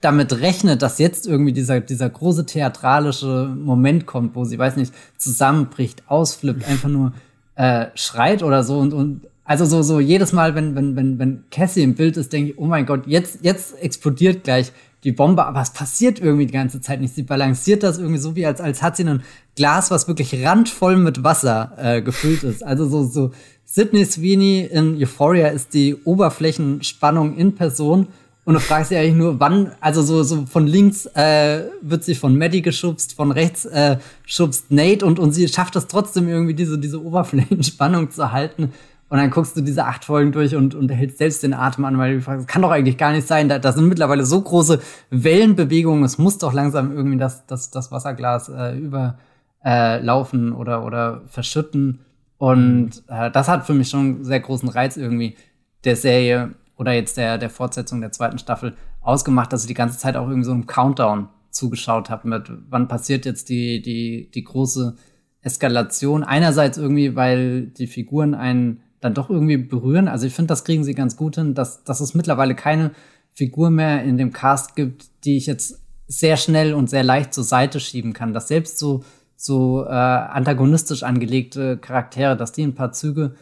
damit 0.00 0.40
rechnet, 0.40 0.82
dass 0.82 0.98
jetzt 0.98 1.28
irgendwie 1.28 1.52
dieser, 1.52 1.78
dieser 1.78 2.10
große 2.10 2.44
theatralische 2.44 3.54
Moment 3.56 4.06
kommt, 4.06 4.34
wo 4.34 4.44
sie, 4.44 4.58
weiß 4.58 4.74
nicht, 4.74 4.92
zusammenbricht, 5.16 6.02
ausflippt, 6.08 6.66
einfach 6.66 6.88
nur 6.88 7.12
äh, 7.54 7.86
schreit 7.94 8.42
oder 8.42 8.64
so 8.64 8.80
und, 8.80 8.92
und 8.92 9.28
also 9.44 9.64
so, 9.64 9.82
so 9.82 10.00
jedes 10.00 10.32
Mal, 10.32 10.56
wenn, 10.56 10.74
wenn, 10.74 10.96
wenn, 10.96 11.20
wenn 11.20 11.44
Cassie 11.52 11.84
im 11.84 11.94
Bild 11.94 12.16
ist, 12.16 12.32
denke 12.32 12.50
ich, 12.50 12.58
oh 12.58 12.66
mein 12.66 12.84
Gott, 12.84 13.06
jetzt, 13.06 13.44
jetzt 13.44 13.80
explodiert 13.80 14.42
gleich 14.42 14.72
die 15.04 15.12
Bombe, 15.12 15.46
aber 15.46 15.62
es 15.62 15.70
passiert 15.70 16.20
irgendwie 16.20 16.46
die 16.46 16.52
ganze 16.52 16.80
Zeit 16.80 17.00
nicht. 17.00 17.14
Sie 17.14 17.22
balanciert 17.22 17.82
das 17.82 17.98
irgendwie 17.98 18.18
so 18.18 18.36
wie 18.36 18.46
als, 18.46 18.60
als 18.60 18.82
hat 18.82 18.96
sie 18.96 19.04
ein 19.04 19.22
Glas, 19.56 19.90
was 19.90 20.08
wirklich 20.08 20.44
randvoll 20.44 20.96
mit 20.96 21.24
Wasser 21.24 21.72
äh, 21.76 22.02
gefüllt 22.02 22.42
ist. 22.42 22.64
Also 22.64 22.88
so, 22.88 23.04
so 23.04 23.30
Sydney 23.64 24.04
Sweeney 24.04 24.68
in 24.70 24.96
Euphoria 25.00 25.48
ist 25.48 25.74
die 25.74 25.94
Oberflächenspannung 26.04 27.36
in 27.36 27.54
Person 27.54 28.08
und 28.44 28.54
du 28.54 28.60
fragst 28.60 28.90
dich 28.90 28.98
eigentlich 28.98 29.14
nur, 29.14 29.38
wann, 29.38 29.72
also 29.80 30.02
so, 30.02 30.22
so 30.22 30.44
von 30.46 30.66
links 30.66 31.06
äh, 31.14 31.64
wird 31.82 32.04
sie 32.04 32.14
von 32.14 32.36
Maddie 32.36 32.62
geschubst, 32.62 33.14
von 33.14 33.30
rechts 33.30 33.64
äh, 33.66 33.98
schubst 34.26 34.70
Nate 34.72 35.06
und, 35.06 35.18
und 35.18 35.32
sie 35.32 35.46
schafft 35.46 35.76
es 35.76 35.86
trotzdem 35.86 36.28
irgendwie 36.28 36.54
diese, 36.54 36.78
diese 36.78 37.00
Oberflächenspannung 37.00 38.10
zu 38.10 38.32
halten. 38.32 38.72
Und 39.10 39.18
dann 39.18 39.30
guckst 39.30 39.56
du 39.56 39.60
diese 39.60 39.86
acht 39.86 40.04
Folgen 40.04 40.30
durch 40.30 40.54
und, 40.54 40.76
und 40.76 40.88
hältst 40.88 41.18
selbst 41.18 41.42
den 41.42 41.52
Atem 41.52 41.84
an, 41.84 41.98
weil 41.98 42.14
du 42.14 42.22
fragst, 42.22 42.46
kann 42.46 42.62
doch 42.62 42.70
eigentlich 42.70 42.96
gar 42.96 43.10
nicht 43.10 43.26
sein. 43.26 43.48
Da, 43.48 43.58
da 43.58 43.72
sind 43.72 43.88
mittlerweile 43.88 44.24
so 44.24 44.40
große 44.40 44.80
Wellenbewegungen, 45.10 46.04
es 46.04 46.16
muss 46.16 46.38
doch 46.38 46.52
langsam 46.52 46.92
irgendwie 46.92 47.18
das, 47.18 47.44
das, 47.46 47.72
das 47.72 47.90
Wasserglas 47.90 48.48
äh, 48.48 48.78
überlaufen 48.78 50.52
äh, 50.52 50.54
oder, 50.54 50.84
oder 50.86 51.22
verschütten. 51.26 52.04
Und 52.38 53.02
äh, 53.08 53.32
das 53.32 53.48
hat 53.48 53.66
für 53.66 53.74
mich 53.74 53.90
schon 53.90 54.00
einen 54.00 54.24
sehr 54.24 54.38
großen 54.38 54.68
Reiz 54.68 54.96
irgendwie 54.96 55.34
der 55.82 55.96
Serie 55.96 56.54
oder 56.76 56.92
jetzt 56.92 57.16
der, 57.16 57.36
der 57.36 57.50
Fortsetzung 57.50 58.00
der 58.00 58.12
zweiten 58.12 58.38
Staffel 58.38 58.76
ausgemacht, 59.00 59.52
dass 59.52 59.62
ich 59.62 59.68
die 59.68 59.74
ganze 59.74 59.98
Zeit 59.98 60.16
auch 60.16 60.28
irgendwie 60.28 60.46
so 60.46 60.52
einem 60.52 60.68
Countdown 60.68 61.28
zugeschaut 61.50 62.10
habe 62.10 62.28
mit, 62.28 62.52
wann 62.68 62.86
passiert 62.86 63.26
jetzt 63.26 63.48
die, 63.48 63.82
die, 63.82 64.30
die 64.32 64.44
große 64.44 64.94
Eskalation. 65.42 66.22
Einerseits 66.22 66.78
irgendwie, 66.78 67.16
weil 67.16 67.66
die 67.66 67.88
Figuren 67.88 68.34
einen 68.34 68.82
dann 69.00 69.14
doch 69.14 69.30
irgendwie 69.30 69.56
berühren. 69.56 70.08
Also 70.08 70.26
ich 70.26 70.34
finde, 70.34 70.48
das 70.48 70.64
kriegen 70.64 70.84
sie 70.84 70.94
ganz 70.94 71.16
gut 71.16 71.36
hin, 71.36 71.54
dass, 71.54 71.84
dass 71.84 72.00
es 72.00 72.14
mittlerweile 72.14 72.54
keine 72.54 72.92
Figur 73.32 73.70
mehr 73.70 74.02
in 74.04 74.18
dem 74.18 74.32
Cast 74.32 74.76
gibt, 74.76 75.06
die 75.24 75.36
ich 75.36 75.46
jetzt 75.46 75.80
sehr 76.06 76.36
schnell 76.36 76.74
und 76.74 76.90
sehr 76.90 77.04
leicht 77.04 77.32
zur 77.32 77.44
Seite 77.44 77.80
schieben 77.80 78.12
kann. 78.12 78.32
Dass 78.32 78.48
selbst 78.48 78.78
so, 78.78 79.04
so 79.36 79.84
äh, 79.84 79.90
antagonistisch 79.90 81.02
angelegte 81.02 81.78
Charaktere, 81.78 82.36
dass 82.36 82.52
die 82.52 82.62
ein 82.62 82.74
paar 82.74 82.92
Züge 82.92 83.34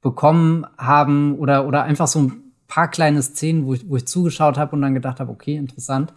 bekommen 0.00 0.66
haben 0.76 1.38
oder, 1.38 1.66
oder 1.66 1.84
einfach 1.84 2.06
so 2.06 2.20
ein 2.20 2.32
paar 2.66 2.90
kleine 2.90 3.22
Szenen, 3.22 3.64
wo 3.64 3.74
ich, 3.74 3.88
wo 3.88 3.96
ich 3.96 4.06
zugeschaut 4.06 4.58
habe 4.58 4.76
und 4.76 4.82
dann 4.82 4.94
gedacht 4.94 5.20
habe, 5.20 5.30
okay, 5.30 5.56
interessant. 5.56 6.12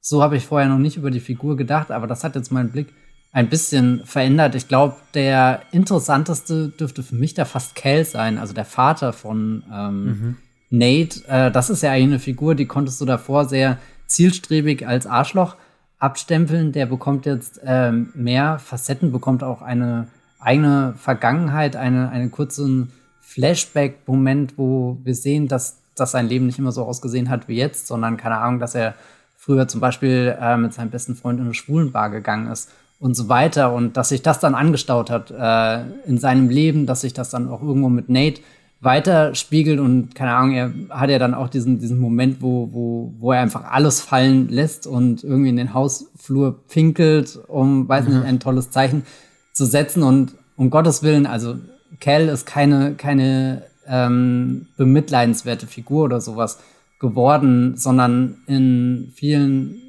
So 0.00 0.22
habe 0.22 0.36
ich 0.36 0.46
vorher 0.46 0.68
noch 0.68 0.78
nicht 0.78 0.96
über 0.96 1.10
die 1.10 1.20
Figur 1.20 1.56
gedacht, 1.56 1.90
aber 1.90 2.06
das 2.06 2.22
hat 2.22 2.36
jetzt 2.36 2.52
meinen 2.52 2.70
Blick 2.70 2.92
ein 3.32 3.48
bisschen 3.50 4.02
verändert. 4.06 4.54
Ich 4.54 4.66
glaube, 4.66 4.96
der 5.12 5.60
interessanteste 5.70 6.70
dürfte 6.70 7.02
für 7.02 7.14
mich 7.14 7.34
da 7.34 7.44
fast 7.44 7.74
Cal 7.74 8.04
sein, 8.04 8.38
also 8.38 8.54
der 8.54 8.64
Vater 8.64 9.12
von 9.12 9.62
ähm, 9.70 10.04
mhm. 10.04 10.36
Nate. 10.70 11.20
Äh, 11.28 11.50
das 11.50 11.68
ist 11.68 11.82
ja 11.82 11.92
eigentlich 11.92 12.04
eine 12.04 12.18
Figur, 12.18 12.54
die 12.54 12.66
konntest 12.66 13.00
du 13.00 13.04
davor 13.04 13.44
sehr 13.44 13.78
zielstrebig 14.06 14.86
als 14.86 15.06
Arschloch 15.06 15.56
abstempeln. 15.98 16.72
Der 16.72 16.86
bekommt 16.86 17.26
jetzt 17.26 17.60
ähm, 17.64 18.10
mehr 18.14 18.58
Facetten, 18.58 19.12
bekommt 19.12 19.42
auch 19.42 19.62
eine 19.62 20.08
eigene 20.38 20.94
Vergangenheit, 20.96 21.76
eine, 21.76 22.08
einen 22.08 22.30
kurzen 22.30 22.92
Flashback-Moment, 23.20 24.56
wo 24.56 24.98
wir 25.02 25.14
sehen, 25.14 25.48
dass, 25.48 25.82
dass 25.94 26.12
sein 26.12 26.28
Leben 26.28 26.46
nicht 26.46 26.58
immer 26.58 26.72
so 26.72 26.84
ausgesehen 26.84 27.28
hat 27.28 27.48
wie 27.48 27.56
jetzt, 27.56 27.86
sondern 27.86 28.16
keine 28.16 28.38
Ahnung, 28.38 28.60
dass 28.60 28.74
er 28.74 28.94
früher 29.36 29.68
zum 29.68 29.80
Beispiel 29.80 30.36
äh, 30.40 30.56
mit 30.56 30.72
seinem 30.72 30.90
besten 30.90 31.16
Freund 31.16 31.38
in 31.38 31.46
eine 31.46 31.54
Schwulenbar 31.54 32.08
gegangen 32.08 32.50
ist 32.50 32.70
und 32.98 33.14
so 33.14 33.28
weiter. 33.28 33.72
Und 33.72 33.96
dass 33.96 34.10
sich 34.10 34.22
das 34.22 34.40
dann 34.40 34.54
angestaut 34.54 35.10
hat 35.10 35.30
äh, 35.30 36.08
in 36.08 36.18
seinem 36.18 36.48
Leben, 36.48 36.86
dass 36.86 37.02
sich 37.02 37.12
das 37.12 37.30
dann 37.30 37.48
auch 37.48 37.62
irgendwo 37.62 37.88
mit 37.88 38.08
Nate 38.08 38.40
weiterspiegelt. 38.80 39.80
Und 39.80 40.14
keine 40.14 40.34
Ahnung, 40.34 40.54
er 40.54 40.72
hat 40.90 41.10
ja 41.10 41.18
dann 41.18 41.34
auch 41.34 41.48
diesen, 41.48 41.78
diesen 41.78 41.98
Moment, 41.98 42.42
wo, 42.42 42.68
wo, 42.72 43.12
wo 43.18 43.32
er 43.32 43.40
einfach 43.40 43.64
alles 43.64 44.00
fallen 44.00 44.48
lässt 44.48 44.86
und 44.86 45.24
irgendwie 45.24 45.50
in 45.50 45.56
den 45.56 45.74
Hausflur 45.74 46.66
pinkelt, 46.68 47.38
um, 47.48 47.88
weiß 47.88 48.06
nicht, 48.06 48.18
mhm. 48.18 48.24
ein 48.26 48.40
tolles 48.40 48.70
Zeichen 48.70 49.04
zu 49.52 49.64
setzen. 49.64 50.02
Und 50.02 50.34
um 50.56 50.70
Gottes 50.70 51.02
Willen, 51.02 51.26
also 51.26 51.56
Cal 52.00 52.28
ist 52.28 52.46
keine, 52.46 52.94
keine 52.94 53.62
ähm, 53.86 54.66
bemitleidenswerte 54.76 55.66
Figur 55.66 56.04
oder 56.04 56.20
sowas 56.20 56.58
geworden, 56.98 57.76
sondern 57.76 58.38
in 58.46 59.12
vielen 59.14 59.82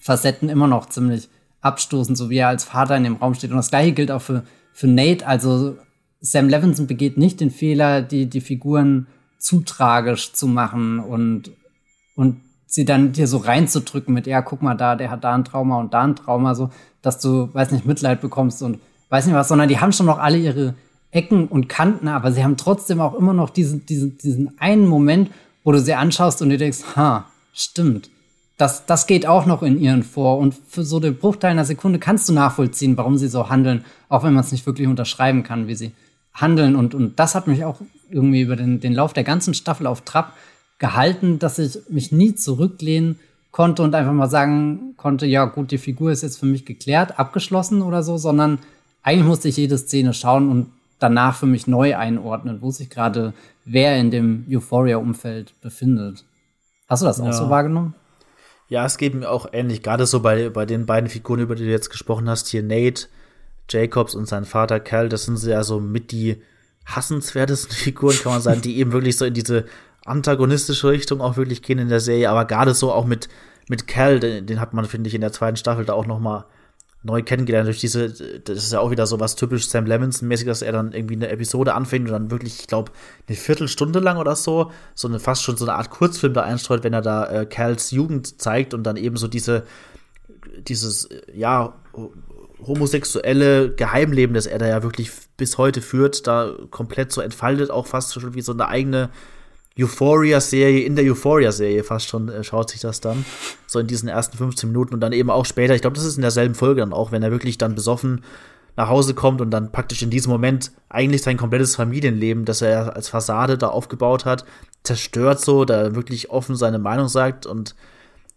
Facetten 0.00 0.48
immer 0.48 0.68
noch 0.68 0.86
ziemlich 0.86 1.28
abstoßend, 1.60 2.16
so 2.16 2.30
wie 2.30 2.38
er 2.38 2.48
als 2.48 2.64
Vater 2.64 2.96
in 2.96 3.04
dem 3.04 3.16
Raum 3.16 3.34
steht. 3.34 3.50
Und 3.50 3.56
das 3.56 3.70
gleiche 3.70 3.92
gilt 3.92 4.10
auch 4.10 4.22
für, 4.22 4.44
für 4.72 4.86
Nate. 4.86 5.26
Also 5.26 5.76
Sam 6.20 6.48
Levinson 6.48 6.86
begeht 6.86 7.16
nicht 7.16 7.40
den 7.40 7.50
Fehler, 7.50 8.02
die, 8.02 8.26
die 8.26 8.40
Figuren 8.40 9.06
zu 9.38 9.60
tragisch 9.60 10.32
zu 10.32 10.46
machen 10.46 10.98
und, 10.98 11.52
und 12.16 12.40
sie 12.66 12.84
dann 12.84 13.12
dir 13.12 13.26
so 13.26 13.38
reinzudrücken 13.38 14.12
mit, 14.12 14.26
ja, 14.26 14.42
guck 14.42 14.62
mal 14.62 14.74
da, 14.74 14.96
der 14.96 15.10
hat 15.10 15.24
da 15.24 15.34
ein 15.34 15.44
Trauma 15.44 15.78
und 15.78 15.94
da 15.94 16.02
ein 16.02 16.16
Trauma, 16.16 16.54
so, 16.54 16.70
dass 17.02 17.20
du, 17.20 17.52
weiß 17.52 17.70
nicht, 17.70 17.86
Mitleid 17.86 18.20
bekommst 18.20 18.62
und 18.62 18.80
weiß 19.08 19.26
nicht 19.26 19.34
was, 19.34 19.48
sondern 19.48 19.68
die 19.68 19.80
haben 19.80 19.92
schon 19.92 20.06
noch 20.06 20.18
alle 20.18 20.38
ihre 20.38 20.74
Ecken 21.10 21.48
und 21.48 21.68
Kanten, 21.68 22.08
aber 22.08 22.32
sie 22.32 22.44
haben 22.44 22.56
trotzdem 22.56 23.00
auch 23.00 23.14
immer 23.14 23.32
noch 23.32 23.50
diesen, 23.50 23.86
diesen, 23.86 24.18
diesen 24.18 24.58
einen 24.58 24.86
Moment, 24.86 25.30
wo 25.64 25.72
du 25.72 25.80
sie 25.80 25.94
anschaust 25.94 26.42
und 26.42 26.50
dir 26.50 26.58
denkst, 26.58 26.80
ha, 26.96 27.26
stimmt 27.52 28.10
das, 28.58 28.84
das 28.86 29.06
geht 29.06 29.26
auch 29.26 29.46
noch 29.46 29.62
in 29.62 29.80
ihren 29.80 30.02
vor. 30.02 30.38
Und 30.38 30.54
für 30.68 30.82
so 30.82 31.00
den 31.00 31.16
Bruchteil 31.16 31.52
einer 31.52 31.64
Sekunde 31.64 31.98
kannst 31.98 32.28
du 32.28 32.32
nachvollziehen, 32.32 32.96
warum 32.96 33.16
sie 33.16 33.28
so 33.28 33.48
handeln, 33.48 33.84
auch 34.08 34.24
wenn 34.24 34.34
man 34.34 34.44
es 34.44 34.52
nicht 34.52 34.66
wirklich 34.66 34.88
unterschreiben 34.88 35.44
kann, 35.44 35.68
wie 35.68 35.76
sie 35.76 35.92
handeln. 36.34 36.76
Und, 36.76 36.94
und 36.94 37.18
das 37.18 37.34
hat 37.34 37.46
mich 37.46 37.64
auch 37.64 37.80
irgendwie 38.10 38.42
über 38.42 38.56
den, 38.56 38.80
den 38.80 38.92
Lauf 38.92 39.12
der 39.12 39.24
ganzen 39.24 39.54
Staffel 39.54 39.86
auf 39.86 40.02
Trab 40.02 40.34
gehalten, 40.78 41.38
dass 41.38 41.58
ich 41.58 41.78
mich 41.88 42.12
nie 42.12 42.34
zurücklehnen 42.34 43.18
konnte 43.52 43.82
und 43.82 43.94
einfach 43.94 44.12
mal 44.12 44.28
sagen 44.28 44.94
konnte, 44.96 45.26
ja 45.26 45.44
gut, 45.44 45.70
die 45.70 45.78
Figur 45.78 46.10
ist 46.10 46.22
jetzt 46.22 46.38
für 46.38 46.46
mich 46.46 46.64
geklärt, 46.64 47.18
abgeschlossen 47.18 47.82
oder 47.82 48.02
so, 48.02 48.18
sondern 48.18 48.58
eigentlich 49.02 49.26
musste 49.26 49.48
ich 49.48 49.56
jede 49.56 49.78
Szene 49.78 50.14
schauen 50.14 50.50
und 50.50 50.66
danach 50.98 51.36
für 51.36 51.46
mich 51.46 51.66
neu 51.66 51.96
einordnen, 51.96 52.60
wo 52.60 52.70
sich 52.70 52.90
gerade 52.90 53.32
wer 53.64 53.96
in 53.98 54.10
dem 54.10 54.44
Euphoria-Umfeld 54.50 55.54
befindet. 55.60 56.24
Hast 56.88 57.02
du 57.02 57.06
das 57.06 57.20
auch 57.20 57.26
ja. 57.26 57.32
so 57.32 57.50
wahrgenommen? 57.50 57.94
Ja, 58.68 58.84
es 58.84 58.98
geht 58.98 59.14
mir 59.14 59.30
auch 59.30 59.46
ähnlich, 59.52 59.82
gerade 59.82 60.06
so 60.06 60.20
bei, 60.20 60.50
bei 60.50 60.66
den 60.66 60.84
beiden 60.84 61.08
Figuren, 61.08 61.40
über 61.40 61.54
die 61.54 61.64
du 61.64 61.70
jetzt 61.70 61.90
gesprochen 61.90 62.28
hast, 62.28 62.48
hier 62.48 62.62
Nate, 62.62 63.06
Jacobs 63.70 64.14
und 64.14 64.28
sein 64.28 64.44
Vater 64.44 64.78
Cal, 64.78 65.08
das 65.08 65.24
sind 65.24 65.42
ja 65.42 65.62
so 65.64 65.80
mit 65.80 66.12
die 66.12 66.42
hassenswertesten 66.84 67.72
Figuren, 67.74 68.16
kann 68.22 68.32
man 68.32 68.42
sagen, 68.42 68.60
die 68.60 68.78
eben 68.78 68.92
wirklich 68.92 69.16
so 69.16 69.24
in 69.24 69.34
diese 69.34 69.64
antagonistische 70.04 70.88
Richtung 70.88 71.20
auch 71.20 71.36
wirklich 71.36 71.62
gehen 71.62 71.78
in 71.78 71.88
der 71.88 72.00
Serie, 72.00 72.30
aber 72.30 72.44
gerade 72.44 72.74
so 72.74 72.92
auch 72.92 73.06
mit, 73.06 73.28
mit 73.68 73.86
Cal, 73.86 74.20
den, 74.20 74.46
den 74.46 74.60
hat 74.60 74.74
man, 74.74 74.84
finde 74.84 75.08
ich, 75.08 75.14
in 75.14 75.20
der 75.22 75.32
zweiten 75.32 75.56
Staffel 75.56 75.84
da 75.84 75.94
auch 75.94 76.06
noch 76.06 76.20
mal 76.20 76.44
neu 77.02 77.22
kennengelernt. 77.22 77.66
Durch 77.66 77.80
diese, 77.80 78.08
das 78.40 78.58
ist 78.58 78.72
ja 78.72 78.80
auch 78.80 78.90
wieder 78.90 79.06
so 79.06 79.20
was 79.20 79.36
typisch 79.36 79.68
Sam 79.68 79.86
Levinson-mäßig, 79.86 80.46
dass 80.46 80.62
er 80.62 80.72
dann 80.72 80.92
irgendwie 80.92 81.14
eine 81.14 81.28
Episode 81.28 81.74
anfängt 81.74 82.06
und 82.06 82.12
dann 82.12 82.30
wirklich, 82.30 82.60
ich 82.60 82.66
glaube, 82.66 82.92
eine 83.28 83.36
Viertelstunde 83.36 84.00
lang 84.00 84.18
oder 84.18 84.34
so, 84.36 84.72
so 84.94 85.08
eine 85.08 85.20
fast 85.20 85.42
schon 85.42 85.56
so 85.56 85.64
eine 85.64 85.74
Art 85.74 85.90
Kurzfilm 85.90 86.34
da 86.34 86.42
einstreut, 86.42 86.84
wenn 86.84 86.92
er 86.92 87.02
da 87.02 87.26
äh, 87.26 87.46
Cals 87.46 87.90
Jugend 87.90 88.40
zeigt 88.40 88.74
und 88.74 88.82
dann 88.84 88.96
eben 88.96 89.16
so 89.16 89.28
diese, 89.28 89.64
dieses, 90.66 91.08
ja, 91.32 91.74
homosexuelle 92.66 93.72
Geheimleben, 93.74 94.34
das 94.34 94.46
er 94.46 94.58
da 94.58 94.66
ja 94.66 94.82
wirklich 94.82 95.10
bis 95.36 95.58
heute 95.58 95.80
führt, 95.80 96.26
da 96.26 96.52
komplett 96.70 97.12
so 97.12 97.20
entfaltet, 97.20 97.70
auch 97.70 97.86
fast 97.86 98.12
schon 98.12 98.34
wie 98.34 98.40
so 98.40 98.52
eine 98.52 98.68
eigene 98.68 99.10
Euphoria-Serie 99.78 100.80
in 100.80 100.96
der 100.96 101.04
Euphoria-Serie 101.04 101.84
fast 101.84 102.08
schon 102.08 102.28
äh, 102.28 102.42
schaut 102.44 102.70
sich 102.70 102.80
das 102.80 103.00
dann. 103.00 103.24
So 103.66 103.78
in 103.78 103.86
diesen 103.86 104.08
ersten 104.08 104.36
15 104.36 104.68
Minuten 104.70 104.94
und 104.94 105.00
dann 105.00 105.12
eben 105.12 105.30
auch 105.30 105.44
später. 105.44 105.74
Ich 105.74 105.80
glaube, 105.80 105.96
das 105.96 106.04
ist 106.04 106.16
in 106.16 106.22
derselben 106.22 106.54
Folge 106.54 106.80
dann 106.80 106.92
auch, 106.92 107.12
wenn 107.12 107.22
er 107.22 107.30
wirklich 107.30 107.58
dann 107.58 107.74
besoffen 107.74 108.24
nach 108.76 108.88
Hause 108.88 109.14
kommt 109.14 109.40
und 109.40 109.50
dann 109.50 109.72
praktisch 109.72 110.02
in 110.02 110.10
diesem 110.10 110.30
Moment 110.30 110.70
eigentlich 110.88 111.22
sein 111.22 111.36
komplettes 111.36 111.74
Familienleben, 111.74 112.44
das 112.44 112.62
er 112.62 112.94
als 112.94 113.08
Fassade 113.08 113.58
da 113.58 113.68
aufgebaut 113.68 114.24
hat, 114.24 114.44
zerstört 114.84 115.40
so, 115.40 115.64
da 115.64 115.96
wirklich 115.96 116.30
offen 116.30 116.54
seine 116.54 116.78
Meinung 116.78 117.08
sagt 117.08 117.44
und 117.44 117.74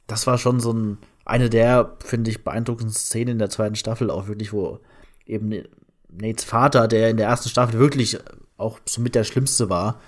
das 0.08 0.26
war 0.26 0.40
schon 0.40 0.60
so 0.60 0.74
ein, 0.74 0.98
eine 1.26 1.50
der, 1.50 1.96
finde 2.04 2.32
ich, 2.32 2.44
beeindruckendsten 2.44 3.06
Szenen 3.06 3.34
in 3.34 3.40
der 3.40 3.52
zweiten 3.52 3.76
Staffel 3.76 4.10
auch 4.10 4.28
wirklich, 4.28 4.52
wo 4.52 4.80
eben 5.28 5.64
Nates 6.10 6.44
Vater, 6.44 6.88
der 6.88 7.12
in 7.12 7.18
der 7.18 7.28
ersten 7.28 7.50
Staffel 7.50 7.80
wirklich 7.80 8.18
auch 8.58 8.80
so 8.86 9.00
mit 9.00 9.14
der 9.14 9.24
Schlimmste 9.24 9.70
war, 9.70 10.02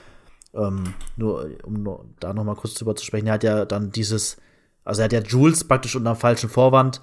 ähm, 0.53 0.93
nur 1.17 1.49
um 1.63 2.13
da 2.19 2.33
noch 2.33 2.43
mal 2.43 2.55
kurz 2.55 2.75
drüber 2.75 2.95
zu 2.95 3.05
sprechen, 3.05 3.27
er 3.27 3.33
hat 3.33 3.43
ja 3.43 3.65
dann 3.65 3.91
dieses, 3.91 4.37
also 4.83 5.01
er 5.01 5.05
hat 5.05 5.13
ja 5.13 5.21
Jules 5.21 5.63
praktisch 5.63 5.95
unter 5.95 6.11
einem 6.11 6.19
falschen 6.19 6.49
Vorwand 6.49 7.01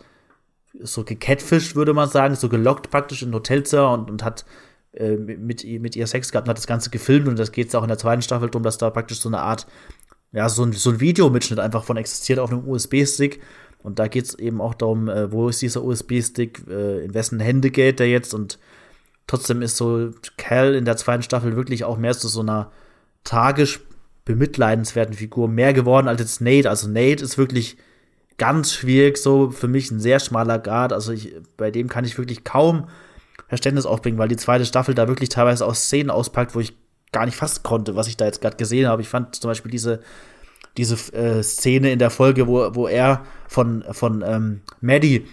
so 0.78 1.04
gecatfischt, 1.04 1.74
würde 1.74 1.94
man 1.94 2.08
sagen, 2.08 2.36
so 2.36 2.48
gelockt 2.48 2.90
praktisch 2.90 3.22
in 3.22 3.34
Hotelzimmer 3.34 3.92
und, 3.92 4.10
und 4.10 4.24
hat 4.24 4.44
äh, 4.92 5.16
mit, 5.16 5.64
mit 5.64 5.96
ihr 5.96 6.06
Sex 6.06 6.30
gehabt 6.30 6.46
und 6.46 6.50
hat 6.50 6.58
das 6.58 6.66
Ganze 6.66 6.90
gefilmt 6.90 7.28
und 7.28 7.38
das 7.38 7.52
geht 7.52 7.74
auch 7.74 7.82
in 7.82 7.88
der 7.88 7.98
zweiten 7.98 8.22
Staffel 8.22 8.50
darum, 8.50 8.62
dass 8.62 8.78
da 8.78 8.90
praktisch 8.90 9.20
so 9.20 9.28
eine 9.28 9.40
Art, 9.40 9.66
ja, 10.32 10.48
so 10.48 10.62
ein, 10.62 10.72
so 10.72 10.90
ein 10.90 11.00
Videomitschnitt 11.00 11.58
einfach 11.58 11.84
von 11.84 11.96
existiert 11.96 12.38
auf 12.38 12.50
einem 12.50 12.68
USB-Stick. 12.68 13.40
Und 13.82 13.98
da 13.98 14.08
geht 14.08 14.26
es 14.26 14.38
eben 14.38 14.60
auch 14.60 14.74
darum, 14.74 15.08
äh, 15.08 15.32
wo 15.32 15.48
ist 15.48 15.62
dieser 15.62 15.82
USB-Stick, 15.82 16.66
äh, 16.68 17.04
in 17.04 17.14
wessen 17.14 17.40
Hände 17.40 17.70
geht 17.70 17.98
der 17.98 18.08
jetzt 18.08 18.34
und 18.34 18.58
trotzdem 19.26 19.62
ist 19.62 19.76
so 19.76 20.10
Cal 20.36 20.74
in 20.74 20.84
der 20.84 20.96
zweiten 20.96 21.22
Staffel 21.22 21.56
wirklich 21.56 21.84
auch 21.84 21.96
mehr 21.96 22.12
zu 22.12 22.28
so 22.28 22.40
einer 22.40 22.70
tragisch 23.24 23.80
bemitleidenswerten 24.24 25.14
Figur 25.14 25.48
mehr 25.48 25.72
geworden 25.72 26.08
als 26.08 26.20
jetzt 26.20 26.40
Nate. 26.40 26.68
Also 26.68 26.88
Nate 26.88 27.24
ist 27.24 27.38
wirklich 27.38 27.76
ganz 28.38 28.72
schwierig, 28.72 29.18
so 29.18 29.50
für 29.50 29.68
mich 29.68 29.90
ein 29.90 30.00
sehr 30.00 30.20
schmaler 30.20 30.58
Grad. 30.58 30.92
Also 30.92 31.12
ich, 31.12 31.34
bei 31.56 31.70
dem 31.70 31.88
kann 31.88 32.04
ich 32.04 32.16
wirklich 32.16 32.44
kaum 32.44 32.88
Verständnis 33.48 33.86
aufbringen, 33.86 34.18
weil 34.18 34.28
die 34.28 34.36
zweite 34.36 34.64
Staffel 34.64 34.94
da 34.94 35.08
wirklich 35.08 35.28
teilweise 35.28 35.66
auch 35.66 35.74
Szenen 35.74 36.10
auspackt, 36.10 36.54
wo 36.54 36.60
ich 36.60 36.74
gar 37.12 37.26
nicht 37.26 37.36
fassen 37.36 37.62
konnte, 37.62 37.96
was 37.96 38.06
ich 38.06 38.16
da 38.16 38.24
jetzt 38.24 38.40
gerade 38.40 38.56
gesehen 38.56 38.86
habe. 38.86 39.02
Ich 39.02 39.08
fand 39.08 39.34
zum 39.34 39.50
Beispiel 39.50 39.70
diese, 39.70 40.00
diese 40.76 40.94
äh, 41.12 41.42
Szene 41.42 41.90
in 41.90 41.98
der 41.98 42.10
Folge, 42.10 42.46
wo, 42.46 42.74
wo 42.74 42.86
er 42.86 43.24
von, 43.48 43.84
von 43.90 44.22
ähm, 44.24 44.60
Maddie 44.80 45.26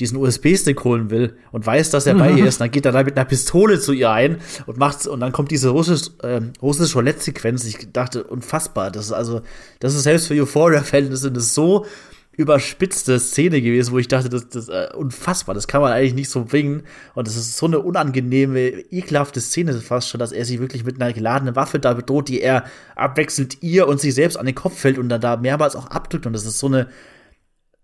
diesen 0.00 0.18
USB-Stick 0.18 0.82
holen 0.82 1.10
will 1.10 1.36
und 1.52 1.66
weiß, 1.66 1.90
dass 1.90 2.06
er 2.06 2.14
bei 2.14 2.32
ihr 2.32 2.46
ist, 2.46 2.60
dann 2.60 2.70
geht 2.70 2.84
er 2.84 2.92
da 2.92 3.02
mit 3.04 3.16
einer 3.16 3.24
Pistole 3.24 3.78
zu 3.78 3.92
ihr 3.92 4.10
ein 4.10 4.38
und 4.66 4.76
macht's 4.76 5.06
und 5.06 5.20
dann 5.20 5.30
kommt 5.30 5.52
diese 5.52 5.68
russisch, 5.68 6.10
äh, 6.22 6.40
russische 6.60 6.94
Roulette-Sequenz. 6.94 7.64
Ich 7.64 7.92
dachte, 7.92 8.24
unfassbar. 8.24 8.90
Das 8.90 9.06
ist 9.06 9.12
also, 9.12 9.42
das 9.78 9.94
ist 9.94 10.02
selbst 10.02 10.26
für 10.26 10.34
Euphoria-Verhältnisse 10.34 11.28
eine 11.28 11.40
so 11.40 11.86
überspitzte 12.36 13.20
Szene 13.20 13.62
gewesen, 13.62 13.92
wo 13.92 13.98
ich 13.98 14.08
dachte, 14.08 14.28
das, 14.28 14.48
das 14.48 14.68
äh, 14.68 14.88
unfassbar, 14.96 15.54
das 15.54 15.68
kann 15.68 15.80
man 15.80 15.92
eigentlich 15.92 16.14
nicht 16.14 16.30
so 16.30 16.44
bringen. 16.44 16.82
Und 17.14 17.28
das 17.28 17.36
ist 17.36 17.56
so 17.56 17.66
eine 17.66 17.78
unangenehme, 17.78 18.70
ekelhafte 18.90 19.40
Szene 19.40 19.72
fast 19.74 20.08
schon, 20.08 20.18
dass 20.18 20.32
er 20.32 20.44
sie 20.44 20.58
wirklich 20.58 20.84
mit 20.84 21.00
einer 21.00 21.12
geladenen 21.12 21.54
Waffe 21.54 21.78
da 21.78 21.94
bedroht, 21.94 22.28
die 22.28 22.40
er 22.40 22.64
abwechselnd 22.96 23.62
ihr 23.62 23.86
und 23.86 24.00
sich 24.00 24.14
selbst 24.14 24.36
an 24.36 24.46
den 24.46 24.54
Kopf 24.54 24.78
fällt 24.78 24.98
und 24.98 25.08
dann 25.08 25.20
da 25.20 25.36
mehrmals 25.36 25.76
auch 25.76 25.86
abdrückt. 25.86 26.26
Und 26.26 26.32
das 26.32 26.44
ist 26.44 26.58
so 26.58 26.66
eine 26.66 26.88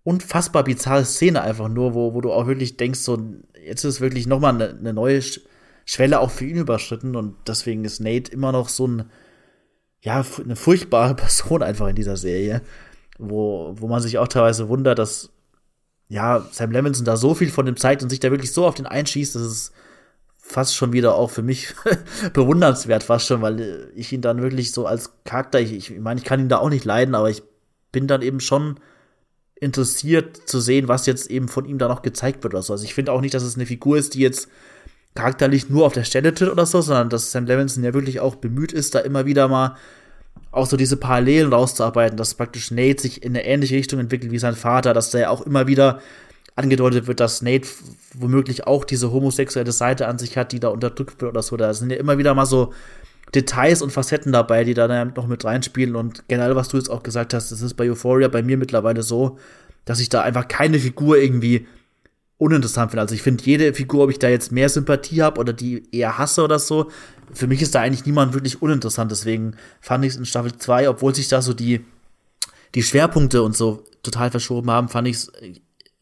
unfassbar 0.03 0.63
bizarre 0.63 1.05
Szene 1.05 1.41
einfach 1.41 1.67
nur, 1.67 1.93
wo, 1.93 2.13
wo 2.13 2.21
du 2.21 2.31
auch 2.31 2.47
wirklich 2.47 2.77
denkst, 2.77 2.99
so, 2.99 3.19
jetzt 3.63 3.83
ist 3.83 4.01
wirklich 4.01 4.27
noch 4.27 4.39
mal 4.39 4.53
eine, 4.53 4.69
eine 4.69 4.93
neue 4.93 5.21
Schwelle 5.85 6.19
auch 6.19 6.31
für 6.31 6.45
ihn 6.45 6.57
überschritten 6.57 7.15
und 7.15 7.35
deswegen 7.47 7.85
ist 7.85 7.99
Nate 7.99 8.31
immer 8.31 8.51
noch 8.51 8.69
so 8.69 8.87
ein, 8.87 9.09
ja, 10.01 10.25
eine 10.43 10.55
furchtbare 10.55 11.15
Person 11.15 11.61
einfach 11.63 11.87
in 11.87 11.95
dieser 11.95 12.17
Serie, 12.17 12.61
wo, 13.19 13.75
wo 13.77 13.87
man 13.87 14.01
sich 14.01 14.17
auch 14.17 14.27
teilweise 14.27 14.69
wundert, 14.69 14.97
dass, 14.97 15.31
ja, 16.07 16.45
Sam 16.51 16.71
Levinson 16.71 17.05
da 17.05 17.15
so 17.17 17.35
viel 17.35 17.49
von 17.49 17.65
dem 17.65 17.77
zeigt 17.77 18.01
und 18.01 18.09
sich 18.09 18.19
da 18.19 18.31
wirklich 18.31 18.53
so 18.53 18.65
auf 18.65 18.75
den 18.75 18.87
einschießt, 18.87 19.35
dass 19.35 19.43
es 19.43 19.71
fast 20.35 20.75
schon 20.75 20.91
wieder 20.91 21.15
auch 21.15 21.29
für 21.29 21.43
mich 21.43 21.73
bewundernswert 22.33 23.03
fast 23.03 23.27
schon, 23.27 23.41
weil 23.41 23.91
ich 23.95 24.11
ihn 24.11 24.21
dann 24.21 24.41
wirklich 24.41 24.71
so 24.71 24.87
als 24.87 25.23
Charakter, 25.23 25.59
ich, 25.59 25.73
ich 25.73 25.99
meine, 25.99 26.19
ich 26.19 26.25
kann 26.25 26.39
ihn 26.39 26.49
da 26.49 26.57
auch 26.57 26.69
nicht 26.69 26.83
leiden, 26.83 27.13
aber 27.15 27.29
ich 27.29 27.43
bin 27.91 28.07
dann 28.07 28.21
eben 28.21 28.39
schon 28.39 28.79
interessiert 29.61 30.49
zu 30.49 30.59
sehen, 30.59 30.87
was 30.87 31.05
jetzt 31.05 31.29
eben 31.29 31.47
von 31.47 31.65
ihm 31.65 31.77
da 31.77 31.87
noch 31.87 32.01
gezeigt 32.01 32.43
wird 32.43 32.53
oder 32.53 32.63
so. 32.63 32.73
Also 32.73 32.83
ich 32.83 32.93
finde 32.93 33.13
auch 33.13 33.21
nicht, 33.21 33.33
dass 33.33 33.43
es 33.43 33.55
eine 33.55 33.67
Figur 33.67 33.97
ist, 33.97 34.15
die 34.15 34.19
jetzt 34.19 34.49
charakterlich 35.15 35.69
nur 35.69 35.85
auf 35.85 35.93
der 35.93 36.03
Stelle 36.03 36.33
tritt 36.33 36.49
oder 36.49 36.65
so, 36.65 36.81
sondern 36.81 37.09
dass 37.09 37.31
Sam 37.31 37.45
Levinson 37.45 37.83
ja 37.83 37.93
wirklich 37.93 38.19
auch 38.19 38.35
bemüht 38.35 38.71
ist, 38.71 38.95
da 38.95 38.99
immer 38.99 39.25
wieder 39.25 39.47
mal 39.47 39.77
auch 40.51 40.65
so 40.65 40.77
diese 40.77 40.97
Parallelen 40.97 41.53
rauszuarbeiten, 41.53 42.17
dass 42.17 42.33
praktisch 42.33 42.71
Nate 42.71 43.01
sich 43.01 43.23
in 43.23 43.33
eine 43.33 43.45
ähnliche 43.45 43.75
Richtung 43.75 43.99
entwickelt 43.99 44.31
wie 44.31 44.39
sein 44.39 44.55
Vater, 44.55 44.93
dass 44.93 45.11
der 45.11 45.29
auch 45.29 45.41
immer 45.41 45.67
wieder 45.67 46.01
angedeutet 46.55 47.05
wird, 47.07 47.19
dass 47.19 47.43
Nate 47.43 47.67
womöglich 48.15 48.65
auch 48.65 48.83
diese 48.83 49.11
homosexuelle 49.11 49.71
Seite 49.71 50.07
an 50.07 50.17
sich 50.17 50.37
hat, 50.37 50.51
die 50.51 50.59
da 50.59 50.69
unterdrückt 50.69 51.21
wird 51.21 51.31
oder 51.31 51.43
so. 51.43 51.55
Da 51.55 51.73
sind 51.73 51.91
ja 51.91 51.97
immer 51.97 52.17
wieder 52.17 52.33
mal 52.33 52.45
so 52.45 52.73
Details 53.33 53.81
und 53.81 53.91
Facetten 53.91 54.31
dabei, 54.31 54.63
die 54.63 54.73
da 54.73 55.05
noch 55.05 55.27
mit 55.27 55.45
reinspielen. 55.45 55.95
Und 55.95 56.27
generell, 56.27 56.55
was 56.55 56.69
du 56.69 56.77
jetzt 56.77 56.89
auch 56.89 57.03
gesagt 57.03 57.33
hast, 57.33 57.51
das 57.51 57.61
ist 57.61 57.75
bei 57.75 57.89
Euphoria 57.89 58.27
bei 58.27 58.43
mir 58.43 58.57
mittlerweile 58.57 59.03
so, 59.03 59.37
dass 59.85 59.99
ich 59.99 60.09
da 60.09 60.21
einfach 60.21 60.47
keine 60.47 60.79
Figur 60.79 61.17
irgendwie 61.17 61.67
uninteressant 62.37 62.91
finde. 62.91 63.01
Also 63.01 63.15
ich 63.15 63.21
finde 63.21 63.43
jede 63.43 63.73
Figur, 63.73 64.03
ob 64.03 64.09
ich 64.09 64.19
da 64.19 64.27
jetzt 64.27 64.51
mehr 64.51 64.67
Sympathie 64.67 65.21
habe 65.21 65.39
oder 65.39 65.53
die 65.53 65.83
eher 65.91 66.17
hasse 66.17 66.43
oder 66.43 66.59
so, 66.59 66.89
für 67.33 67.47
mich 67.47 67.61
ist 67.61 67.75
da 67.75 67.81
eigentlich 67.81 68.05
niemand 68.05 68.33
wirklich 68.33 68.61
uninteressant. 68.61 69.11
Deswegen 69.11 69.55
fand 69.79 70.03
ich 70.03 70.13
es 70.13 70.17
in 70.17 70.25
Staffel 70.25 70.55
2, 70.57 70.89
obwohl 70.89 71.15
sich 71.15 71.27
da 71.27 71.41
so 71.41 71.53
die, 71.53 71.85
die 72.75 72.83
Schwerpunkte 72.83 73.43
und 73.43 73.55
so 73.55 73.83
total 74.03 74.31
verschoben 74.31 74.71
haben, 74.71 74.89
fand 74.89 75.07
ich 75.07 75.15
es 75.17 75.31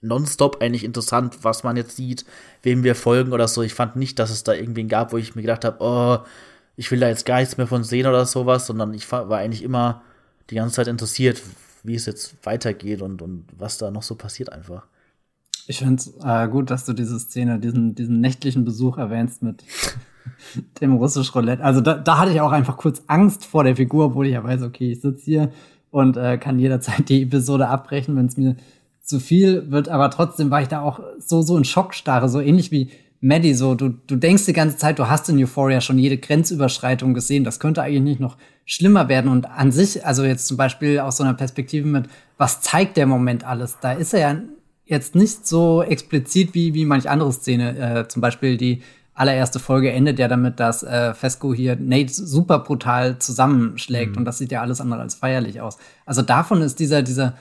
nonstop 0.02 0.62
eigentlich 0.62 0.86
interessant, 0.86 1.40
was 1.42 1.64
man 1.64 1.76
jetzt 1.76 1.98
sieht, 1.98 2.26
wem 2.64 2.84
wir 2.84 2.96
folgen 2.96 3.34
oder 3.34 3.48
so. 3.48 3.62
Ich 3.62 3.74
fand 3.74 3.98
nicht, 3.98 4.18
dass 4.18 4.32
es 4.32 4.44
da 4.44 4.54
irgendwen 4.54 4.88
gab, 4.88 5.12
wo 5.12 5.18
ich 5.18 5.36
mir 5.36 5.42
gedacht 5.42 5.66
habe, 5.66 5.78
oh, 5.82 6.26
ich 6.80 6.90
will 6.92 7.02
da 7.02 7.10
jetzt 7.10 7.26
gar 7.26 7.40
nichts 7.40 7.58
mehr 7.58 7.68
von 7.68 7.84
sehen 7.84 8.08
oder 8.08 8.26
sowas, 8.26 8.66
sondern 8.66 8.94
ich 8.94 9.12
war 9.12 9.30
eigentlich 9.30 9.64
immer 9.64 10.02
die 10.50 10.56
ganze 10.56 10.76
Zeit 10.76 10.88
interessiert, 10.88 11.42
wie 11.84 11.94
es 11.94 12.06
jetzt 12.06 12.38
weitergeht 12.44 13.02
und, 13.02 13.22
und 13.22 13.44
was 13.58 13.78
da 13.78 13.92
noch 13.92 14.02
so 14.02 14.16
passiert 14.16 14.50
einfach. 14.54 14.88
Ich 15.68 15.80
finde 15.80 15.96
es 15.96 16.14
äh, 16.24 16.48
gut, 16.48 16.72
dass 16.72 16.86
du 16.86 16.94
diese 16.94 17.20
Szene, 17.20 17.60
diesen, 17.60 17.96
diesen 17.96 18.22
nächtlichen 18.22 18.64
Besuch 18.64 18.98
erwähnst 18.98 19.44
mit 19.44 19.62
dem 20.80 20.96
russisch 20.96 21.36
Roulette. 21.36 21.62
Also 21.62 21.82
da, 21.82 21.96
da 21.96 22.18
hatte 22.18 22.32
ich 22.32 22.40
auch 22.40 22.54
einfach 22.54 22.78
kurz 22.78 23.04
Angst 23.08 23.44
vor 23.44 23.66
der 23.66 23.76
Figur, 23.76 24.06
obwohl 24.06 24.28
ich 24.28 24.34
ja 24.34 24.44
weiß, 24.46 24.62
okay, 24.62 24.94
ich 24.94 25.02
sitze 25.02 25.26
hier 25.26 25.52
und 25.92 26.16
äh, 26.16 26.38
kann 26.38 26.60
jederzeit 26.60 27.10
die 27.10 27.24
Episode 27.24 27.68
abbrechen, 27.68 28.16
wenn 28.16 28.28
es 28.28 28.38
mir 28.38 28.56
zu 29.02 29.20
viel 29.20 29.70
wird. 29.70 29.90
Aber 29.90 30.10
trotzdem 30.12 30.50
war 30.50 30.62
ich 30.62 30.70
da 30.70 30.80
auch 30.80 31.02
so, 31.20 31.42
so 31.42 31.58
in 31.58 31.66
Schockstarre, 31.66 32.30
so 32.30 32.40
ähnlich 32.40 32.72
wie 32.72 32.90
Maddie, 33.22 33.54
so, 33.54 33.76
du, 33.76 33.90
du 33.90 34.16
denkst 34.16 34.46
die 34.46 34.54
ganze 34.54 34.78
Zeit, 34.78 34.98
du 34.98 35.10
hast 35.10 35.28
in 35.28 35.38
Euphoria 35.38 35.82
schon 35.82 35.98
jede 35.98 36.18
Grenzüberschreitung 36.18 37.14
gesehen. 37.14 37.44
Das 37.44 37.60
könnte 37.60 37.82
eigentlich 37.82 38.02
nicht 38.02 38.20
noch 38.22 38.38
schlimmer 38.66 39.10
werden. 39.10 39.30
Und 39.30 39.46
an 39.46 39.72
sich, 39.72 40.06
also 40.06 40.24
jetzt 40.24 40.48
zum 40.48 40.56
Beispiel 40.56 41.00
aus 41.00 41.18
so 41.18 41.24
einer 41.24 41.34
Perspektive 41.34 41.88
mit, 41.88 42.06
was 42.38 42.62
zeigt 42.62 42.96
der 42.96 43.08
Moment 43.08 43.44
alles? 43.44 43.78
Da 43.82 43.92
ist 43.92 44.14
er 44.14 44.20
ja 44.20 44.42
jetzt 44.86 45.16
nicht 45.16 45.46
so 45.46 45.84
explizit 45.84 46.54
wie, 46.54 46.74
wie 46.74 46.86
manch 46.86 47.10
andere 47.10 47.34
Szene. 47.34 47.78
Äh, 47.78 48.08
zum 48.08 48.22
Beispiel 48.22 48.56
die 48.56 48.82
allererste 49.14 49.60
Folge 49.60 49.92
endet 49.92 50.18
ja 50.18 50.30
damit, 50.30 50.62
dass 50.62 50.82
äh, 50.82 51.14
Fesco 51.14 51.54
hier 51.54 51.76
Nate 51.76 52.14
super 52.14 52.60
brutal 52.60 53.20
zusammenschlägt. 53.20 54.14
Mhm. 54.14 54.20
Und 54.20 54.26
das 54.26 54.38
sieht 54.38 54.52
ja 54.52 54.62
alles 54.62 54.80
andere 54.80 55.02
als 55.02 55.16
feierlich 55.16 55.60
aus. 55.60 55.78
Also 56.06 56.22
davon 56.22 56.62
ist 56.62 56.80
dieser, 56.80 57.02
dieser, 57.02 57.34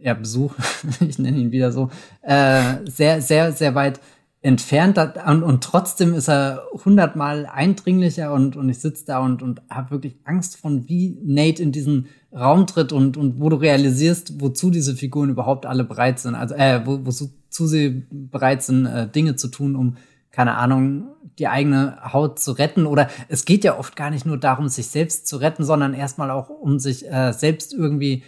ja, 0.00 0.14
Besuch, 0.14 0.54
ich 1.00 1.18
nenne 1.18 1.36
ihn 1.36 1.52
wieder 1.52 1.72
so, 1.72 1.90
äh, 2.22 2.76
sehr, 2.86 3.20
sehr, 3.20 3.52
sehr 3.52 3.74
weit 3.74 4.00
entfernt 4.42 4.98
und, 5.26 5.42
und 5.42 5.62
trotzdem 5.62 6.14
ist 6.14 6.28
er 6.28 6.62
hundertmal 6.84 7.44
eindringlicher 7.44 8.32
und, 8.32 8.56
und 8.56 8.70
ich 8.70 8.78
sitze 8.78 9.04
da 9.04 9.18
und, 9.18 9.42
und 9.42 9.60
habe 9.68 9.90
wirklich 9.90 10.16
Angst 10.24 10.56
von, 10.56 10.88
wie 10.88 11.18
Nate 11.22 11.62
in 11.62 11.72
diesen 11.72 12.06
Raum 12.32 12.66
tritt 12.66 12.92
und, 12.92 13.18
und 13.18 13.38
wo 13.38 13.50
du 13.50 13.56
realisierst, 13.56 14.40
wozu 14.40 14.70
diese 14.70 14.94
Figuren 14.94 15.28
überhaupt 15.28 15.66
alle 15.66 15.84
bereit 15.84 16.20
sind, 16.20 16.34
also 16.34 16.54
äh, 16.54 16.80
wo, 16.86 17.04
wozu 17.04 17.66
sie 17.66 18.06
bereit 18.10 18.62
sind, 18.62 18.86
äh, 18.86 19.08
Dinge 19.08 19.36
zu 19.36 19.48
tun, 19.48 19.76
um, 19.76 19.96
keine 20.30 20.56
Ahnung, 20.56 21.08
die 21.38 21.48
eigene 21.48 21.98
Haut 22.12 22.38
zu 22.38 22.52
retten. 22.52 22.86
Oder 22.86 23.08
es 23.28 23.44
geht 23.44 23.64
ja 23.64 23.78
oft 23.78 23.94
gar 23.94 24.10
nicht 24.10 24.24
nur 24.24 24.38
darum, 24.38 24.68
sich 24.68 24.86
selbst 24.86 25.26
zu 25.26 25.36
retten, 25.36 25.64
sondern 25.64 25.92
erstmal 25.92 26.30
auch 26.30 26.48
um 26.48 26.78
sich 26.78 27.10
äh, 27.10 27.32
selbst 27.32 27.74
irgendwie 27.74 28.22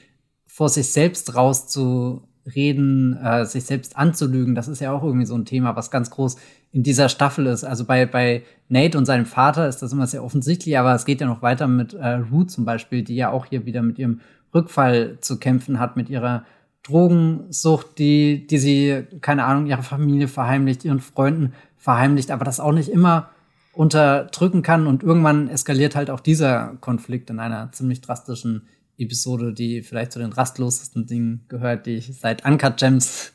vor 0.47 0.69
sich 0.69 0.91
selbst 0.93 1.35
rauszu 1.35 2.29
reden, 2.55 3.17
äh, 3.17 3.45
sich 3.45 3.65
selbst 3.65 3.97
anzulügen, 3.97 4.55
das 4.55 4.69
ist 4.69 4.81
ja 4.81 4.93
auch 4.93 5.03
irgendwie 5.03 5.27
so 5.27 5.35
ein 5.35 5.45
Thema, 5.45 5.77
was 5.77 5.91
ganz 5.91 6.11
groß 6.11 6.37
in 6.73 6.83
dieser 6.83 7.09
Staffel 7.09 7.47
ist. 7.47 7.65
Also 7.65 7.85
bei, 7.85 8.07
bei 8.07 8.43
Nate 8.69 8.99
und 8.99 9.05
seinem 9.05 9.27
Vater 9.27 9.69
ist 9.69 9.83
das 9.83 9.93
immer 9.93 10.07
sehr 10.07 10.25
offensichtlich, 10.25 10.79
aber 10.79 10.95
es 10.95 11.05
geht 11.05 11.21
ja 11.21 11.27
noch 11.27 11.43
weiter 11.43 11.69
mit 11.69 11.95
äh, 11.95 12.15
Ruth 12.33 12.51
zum 12.51 12.65
Beispiel, 12.65 13.03
die 13.03 13.17
ja 13.17 13.31
auch 13.31 13.47
hier 13.47 13.67
wieder 13.67 13.83
mit 13.83 13.99
ihrem 13.99 14.21
Rückfall 14.55 15.19
zu 15.21 15.39
kämpfen 15.39 15.79
hat, 15.79 15.97
mit 15.97 16.11
ihrer 16.11 16.45
Drogensucht, 16.83 17.99
die, 17.99 18.47
die 18.47 18.59
sie, 18.59 19.05
keine 19.21 19.45
Ahnung, 19.45 19.67
ihrer 19.67 19.83
Familie 19.83 20.29
verheimlicht, 20.29 20.85
ihren 20.85 21.01
Freunden 21.01 21.53
verheimlicht, 21.77 22.31
aber 22.31 22.45
das 22.45 22.61
auch 22.61 22.73
nicht 22.73 22.89
immer 22.89 23.31
unterdrücken 23.73 24.63
kann 24.63 24.87
und 24.87 25.03
irgendwann 25.03 25.49
eskaliert 25.49 25.97
halt 25.97 26.11
auch 26.11 26.21
dieser 26.21 26.75
Konflikt 26.81 27.31
in 27.31 27.39
einer 27.39 27.73
ziemlich 27.73 28.01
drastischen 28.01 28.67
Episode, 28.99 29.53
die 29.53 29.83
vielleicht 29.83 30.13
zu 30.13 30.19
den 30.19 30.33
rastlosesten 30.33 31.07
Dingen 31.07 31.45
gehört, 31.49 31.87
die 31.87 31.97
ich 31.97 32.19
seit 32.19 32.45
Uncut 32.45 32.77
Gems 32.77 33.33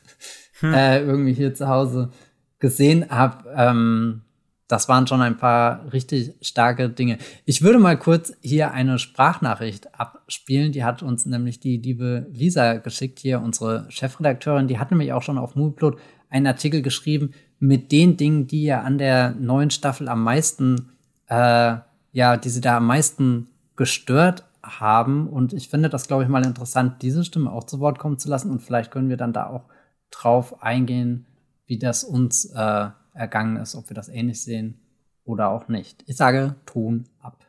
hm. 0.60 0.74
äh, 0.74 1.00
irgendwie 1.00 1.32
hier 1.32 1.54
zu 1.54 1.68
Hause 1.68 2.10
gesehen 2.58 3.10
habe. 3.10 3.44
Ähm, 3.54 4.22
das 4.68 4.88
waren 4.88 5.06
schon 5.06 5.22
ein 5.22 5.38
paar 5.38 5.90
richtig 5.92 6.34
starke 6.42 6.90
Dinge. 6.90 7.18
Ich 7.46 7.62
würde 7.62 7.78
mal 7.78 7.98
kurz 7.98 8.34
hier 8.42 8.72
eine 8.72 8.98
Sprachnachricht 8.98 9.98
abspielen. 9.98 10.72
Die 10.72 10.84
hat 10.84 11.02
uns 11.02 11.24
nämlich 11.24 11.58
die 11.58 11.78
liebe 11.78 12.26
Lisa 12.30 12.74
geschickt, 12.74 13.18
hier 13.18 13.40
unsere 13.40 13.86
Chefredakteurin. 13.88 14.68
Die 14.68 14.78
hat 14.78 14.90
nämlich 14.90 15.12
auch 15.14 15.22
schon 15.22 15.38
auf 15.38 15.56
Movieplot 15.56 15.98
einen 16.28 16.46
Artikel 16.46 16.82
geschrieben 16.82 17.32
mit 17.58 17.90
den 17.92 18.18
Dingen, 18.18 18.46
die 18.46 18.64
ja 18.64 18.82
an 18.82 18.98
der 18.98 19.30
neuen 19.30 19.70
Staffel 19.70 20.06
am 20.06 20.22
meisten, 20.22 20.90
äh, 21.28 21.76
ja, 22.12 22.36
die 22.36 22.50
sie 22.50 22.60
da 22.60 22.76
am 22.76 22.86
meisten 22.86 23.48
gestört 23.74 24.44
haben. 24.68 25.28
Und 25.28 25.52
ich 25.52 25.68
finde 25.68 25.88
das, 25.88 26.08
glaube 26.08 26.22
ich, 26.22 26.28
mal 26.28 26.44
interessant, 26.44 27.02
diese 27.02 27.24
Stimme 27.24 27.52
auch 27.52 27.64
zu 27.64 27.80
Wort 27.80 27.98
kommen 27.98 28.18
zu 28.18 28.28
lassen. 28.28 28.50
Und 28.50 28.62
vielleicht 28.62 28.90
können 28.90 29.08
wir 29.08 29.16
dann 29.16 29.32
da 29.32 29.48
auch 29.48 29.64
drauf 30.10 30.62
eingehen, 30.62 31.26
wie 31.66 31.78
das 31.78 32.04
uns 32.04 32.46
äh, 32.46 32.88
ergangen 33.14 33.56
ist, 33.56 33.74
ob 33.74 33.90
wir 33.90 33.94
das 33.94 34.08
ähnlich 34.08 34.42
sehen 34.42 34.80
oder 35.24 35.50
auch 35.50 35.68
nicht. 35.68 36.02
Ich 36.06 36.16
sage 36.16 36.54
Ton 36.66 37.04
ab. 37.20 37.44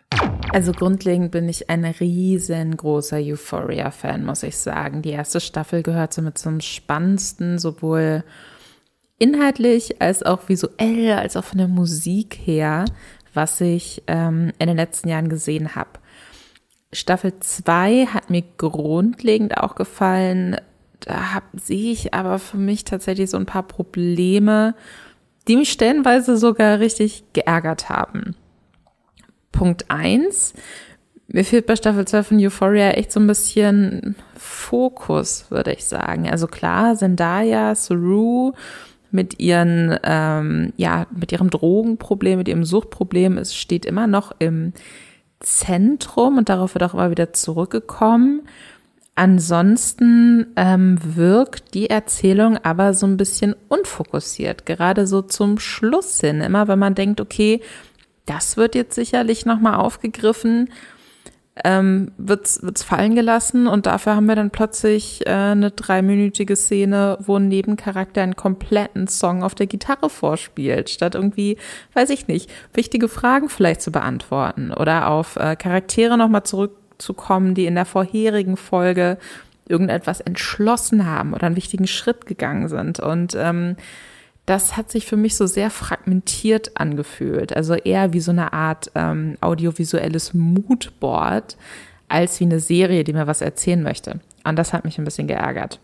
Also 0.52 0.72
grundlegend 0.72 1.32
bin 1.32 1.48
ich 1.48 1.70
ein 1.70 1.86
riesengroßer 1.86 3.18
Euphoria-Fan, 3.18 4.26
muss 4.26 4.44
ich 4.44 4.58
sagen. 4.58 5.02
Die 5.02 5.12
erste 5.12 5.40
Staffel 5.40 5.84
gehört 5.84 6.14
so 6.14 6.22
mit 6.22 6.38
zum 6.38 6.60
spannendsten, 6.60 7.60
sowohl 7.60 8.24
inhaltlich 9.20 10.02
als 10.02 10.24
auch 10.24 10.50
visuell, 10.50 11.14
als 11.14 11.38
auch 11.38 11.44
von 11.44 11.60
der 11.60 11.68
Musik 11.68 12.38
her, 12.44 12.86
was 13.34 13.62
ich 13.62 14.04
ähm, 14.08 14.52
in 14.58 14.68
den 14.68 14.78
letzten 14.78 15.10
Jahren 15.10 15.30
gesehen 15.30 15.76
habe. 15.76 15.92
Staffel 16.92 17.34
2 17.40 18.08
hat 18.08 18.30
mir 18.30 18.44
grundlegend 18.58 19.58
auch 19.58 19.76
gefallen. 19.76 20.58
Da 21.02 21.34
hab, 21.34 21.44
sehe 21.54 21.92
ich 21.92 22.14
aber 22.14 22.40
für 22.40 22.58
mich 22.58 22.84
tatsächlich 22.84 23.30
so 23.30 23.38
ein 23.38 23.46
paar 23.46 23.64
Probleme, 23.64 24.76
die 25.48 25.56
mich 25.56 25.72
stellenweise 25.72 26.38
sogar 26.38 26.80
richtig 26.80 27.24
geärgert 27.34 27.90
haben. 27.90 28.36
Punkt 29.52 29.86
1. 29.90 30.54
Mir 31.28 31.46
fehlt 31.46 31.68
bei 31.68 31.76
Staffel 31.76 32.08
2 32.08 32.24
von 32.24 32.40
Euphoria 32.40 32.92
echt 32.92 33.12
so 33.12 33.20
ein 33.20 33.28
bisschen 33.28 34.16
Fokus, 34.36 35.46
würde 35.52 35.74
ich 35.74 35.86
sagen. 35.86 36.28
Also 36.28 36.48
klar, 36.48 36.96
Zendaya, 36.96 37.76
Saru 37.76 38.54
mit 39.12 39.40
ihren, 39.40 39.98
ähm, 40.04 40.74
ja, 40.76 41.06
mit 41.16 41.32
ihrem 41.32 41.52
Drogenproblem, 41.52 42.40
mit 42.40 42.48
ihrem 42.48 42.64
Suchtproblem, 42.64 43.38
es 43.38 43.56
steht 43.56 43.86
immer 43.86 44.08
noch 44.08 44.32
im 44.40 44.74
Zentrum 45.40 46.38
und 46.38 46.50
darauf 46.50 46.76
wird 46.76 46.84
auch 46.84 46.94
immer 46.94 47.12
wieder 47.12 47.34
zurückgekommen. 47.34 48.42
Ansonsten 49.16 50.48
ähm, 50.56 50.98
wirkt 51.04 51.74
die 51.74 51.90
Erzählung 51.90 52.58
aber 52.58 52.94
so 52.94 53.06
ein 53.06 53.18
bisschen 53.18 53.54
unfokussiert, 53.68 54.66
gerade 54.66 55.08
so 55.08 55.22
zum 55.22 55.60
Schluss 55.60 56.22
hin. 56.22 56.42
Immer 56.42 56.68
wenn 56.68 56.80
man 56.80 56.96
denkt, 56.96 57.20
okay, 57.20 57.62
das 58.26 58.56
wird 58.56 58.76
jetzt 58.76 58.96
sicherlich 58.96 59.46
nochmal 59.46 59.76
aufgegriffen, 59.76 60.70
ähm, 61.64 62.12
wird's, 62.18 62.62
wird's 62.64 62.84
fallen 62.84 63.16
gelassen 63.16 63.68
und 63.68 63.86
dafür 63.86 64.16
haben 64.16 64.28
wir 64.28 64.36
dann 64.36 64.52
plötzlich 64.52 65.26
äh, 65.26 65.30
eine 65.30 65.72
dreiminütige 65.72 66.56
Szene, 66.56 67.18
wo 67.22 67.38
ein 67.38 67.48
Nebencharakter 67.48 68.22
einen 68.22 68.36
kompletten 68.36 69.08
Song 69.08 69.44
auf 69.44 69.56
der 69.56 69.68
Gitarre 69.68 70.10
vorspielt, 70.10 70.90
statt 70.90 71.16
irgendwie, 71.16 71.58
weiß 71.94 72.10
ich 72.10 72.28
nicht, 72.28 72.50
wichtige 72.74 73.08
Fragen 73.08 73.50
vielleicht 73.50 73.82
zu 73.82 73.92
beantworten 73.92 74.72
oder 74.72 75.10
auf 75.10 75.36
äh, 75.36 75.56
Charaktere 75.56 76.18
nochmal 76.18 76.44
zurückzukommen, 76.44 77.56
die 77.56 77.66
in 77.66 77.76
der 77.76 77.86
vorherigen 77.86 78.58
Folge 78.58 79.18
irgendetwas 79.68 80.20
entschlossen 80.20 81.06
haben 81.06 81.34
oder 81.34 81.46
einen 81.46 81.56
wichtigen 81.56 81.88
Schritt 81.88 82.26
gegangen 82.26 82.68
sind. 82.68 83.00
Und 83.00 83.38
ähm, 83.40 83.76
das 84.50 84.76
hat 84.76 84.90
sich 84.90 85.06
für 85.06 85.16
mich 85.16 85.38
so 85.38 85.46
sehr 85.46 85.70
fragmentiert 85.70 86.72
angefühlt. 86.76 87.56
Also 87.56 87.76
eher 87.76 88.14
wie 88.14 88.20
so 88.20 88.32
eine 88.32 88.52
Art 88.52 88.90
ähm, 88.96 89.38
audiovisuelles 89.42 90.34
Moodboard, 90.34 91.56
als 92.08 92.40
wie 92.40 92.46
eine 92.46 92.60
Serie, 92.60 93.04
die 93.04 93.14
mir 93.14 93.28
was 93.28 93.42
erzählen 93.42 93.84
möchte. 93.84 94.20
Und 94.44 94.56
das 94.56 94.74
hat 94.74 94.86
mich 94.86 94.98
ein 94.98 95.06
bisschen 95.06 95.28
geärgert. 95.28 95.80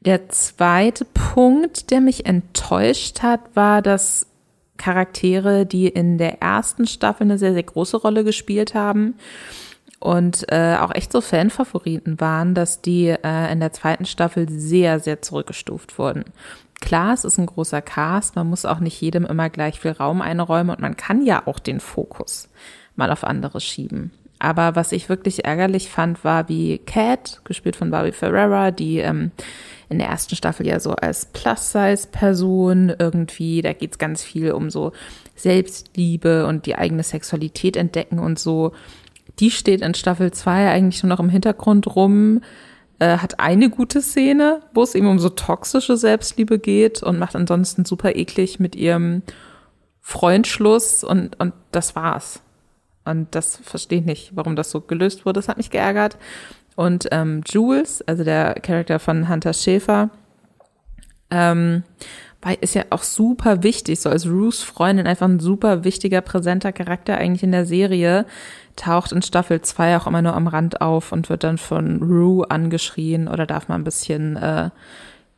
Der 0.00 0.28
zweite 0.30 1.04
Punkt, 1.04 1.92
der 1.92 2.00
mich 2.00 2.26
enttäuscht 2.26 3.22
hat, 3.22 3.40
war, 3.54 3.82
dass 3.82 4.26
Charaktere, 4.76 5.64
die 5.64 5.86
in 5.86 6.18
der 6.18 6.42
ersten 6.42 6.88
Staffel 6.88 7.22
eine 7.24 7.38
sehr, 7.38 7.52
sehr 7.52 7.62
große 7.62 7.98
Rolle 7.98 8.24
gespielt 8.24 8.74
haben 8.74 9.14
und 10.00 10.44
äh, 10.50 10.76
auch 10.80 10.94
echt 10.94 11.12
so 11.12 11.20
Fanfavoriten 11.20 12.20
waren, 12.20 12.54
dass 12.54 12.82
die 12.82 13.06
äh, 13.06 13.52
in 13.52 13.60
der 13.60 13.72
zweiten 13.72 14.06
Staffel 14.06 14.48
sehr, 14.48 14.98
sehr 14.98 15.22
zurückgestuft 15.22 15.98
wurden. 15.98 16.24
Klar, 16.80 17.14
es 17.14 17.24
ist 17.24 17.38
ein 17.38 17.46
großer 17.46 17.82
Cast, 17.82 18.36
man 18.36 18.48
muss 18.48 18.64
auch 18.64 18.80
nicht 18.80 19.00
jedem 19.00 19.24
immer 19.24 19.50
gleich 19.50 19.80
viel 19.80 19.92
Raum 19.92 20.20
einräumen 20.20 20.70
und 20.70 20.80
man 20.80 20.96
kann 20.96 21.24
ja 21.24 21.42
auch 21.46 21.58
den 21.58 21.80
Fokus 21.80 22.48
mal 22.96 23.10
auf 23.10 23.24
andere 23.24 23.60
schieben. 23.60 24.12
Aber 24.38 24.76
was 24.76 24.92
ich 24.92 25.08
wirklich 25.08 25.44
ärgerlich 25.44 25.88
fand, 25.88 26.22
war 26.22 26.48
wie 26.48 26.78
Cat, 26.78 27.40
gespielt 27.44 27.76
von 27.76 27.90
Barbie 27.90 28.12
Ferreira, 28.12 28.70
die 28.70 28.98
ähm, 28.98 29.30
in 29.88 29.98
der 29.98 30.08
ersten 30.08 30.36
Staffel 30.36 30.66
ja 30.66 30.78
so 30.78 30.92
als 30.92 31.26
Plus-Size-Person 31.26 32.94
irgendwie, 32.98 33.62
da 33.62 33.72
geht's 33.72 33.98
ganz 33.98 34.22
viel 34.22 34.52
um 34.52 34.70
so 34.70 34.92
Selbstliebe 35.36 36.46
und 36.46 36.66
die 36.66 36.76
eigene 36.76 37.02
Sexualität 37.02 37.76
entdecken 37.76 38.18
und 38.18 38.38
so. 38.38 38.72
Die 39.38 39.50
steht 39.50 39.80
in 39.80 39.94
Staffel 39.94 40.32
2 40.32 40.70
eigentlich 40.70 41.02
nur 41.02 41.10
noch 41.10 41.20
im 41.20 41.28
Hintergrund 41.28 41.94
rum, 41.94 42.42
äh, 42.98 43.18
hat 43.18 43.40
eine 43.40 43.70
gute 43.70 44.00
Szene, 44.00 44.60
wo 44.72 44.82
es 44.82 44.94
eben 44.94 45.08
um 45.08 45.18
so 45.18 45.28
toxische 45.28 45.96
Selbstliebe 45.96 46.58
geht 46.58 47.02
und 47.02 47.18
macht 47.18 47.36
ansonsten 47.36 47.84
super 47.84 48.16
eklig 48.16 48.58
mit 48.60 48.76
ihrem 48.76 49.22
Freund 50.00 50.46
Schluss 50.46 51.04
und, 51.04 51.38
und 51.40 51.52
das 51.72 51.96
war's. 51.96 52.40
Und 53.04 53.34
das 53.34 53.58
verstehe 53.62 54.00
ich 54.00 54.04
nicht, 54.04 54.30
warum 54.34 54.56
das 54.56 54.70
so 54.70 54.80
gelöst 54.80 55.24
wurde. 55.24 55.38
Das 55.38 55.48
hat 55.48 55.56
mich 55.56 55.70
geärgert. 55.70 56.16
Und 56.74 57.08
ähm, 57.10 57.42
Jules, 57.46 58.02
also 58.02 58.24
der 58.24 58.54
Charakter 58.54 58.98
von 58.98 59.28
Hunter 59.28 59.52
Schäfer, 59.52 60.10
ähm, 61.30 61.82
ist 62.60 62.74
ja 62.76 62.84
auch 62.90 63.02
super 63.02 63.64
wichtig, 63.64 63.98
so 63.98 64.08
als 64.08 64.26
Ruths 64.26 64.62
Freundin 64.62 65.06
einfach 65.06 65.26
ein 65.26 65.40
super 65.40 65.82
wichtiger, 65.82 66.20
präsenter 66.20 66.72
Charakter 66.72 67.18
eigentlich 67.18 67.42
in 67.42 67.50
der 67.50 67.66
Serie, 67.66 68.24
taucht 68.76 69.12
in 69.12 69.22
Staffel 69.22 69.60
2 69.62 69.96
auch 69.96 70.06
immer 70.06 70.22
nur 70.22 70.34
am 70.34 70.46
Rand 70.46 70.80
auf 70.80 71.12
und 71.12 71.28
wird 71.28 71.44
dann 71.44 71.58
von 71.58 72.02
Rue 72.02 72.50
angeschrien 72.50 73.28
oder 73.28 73.46
darf 73.46 73.68
mal 73.68 73.74
ein 73.74 73.84
bisschen 73.84 74.36
äh, 74.36 74.70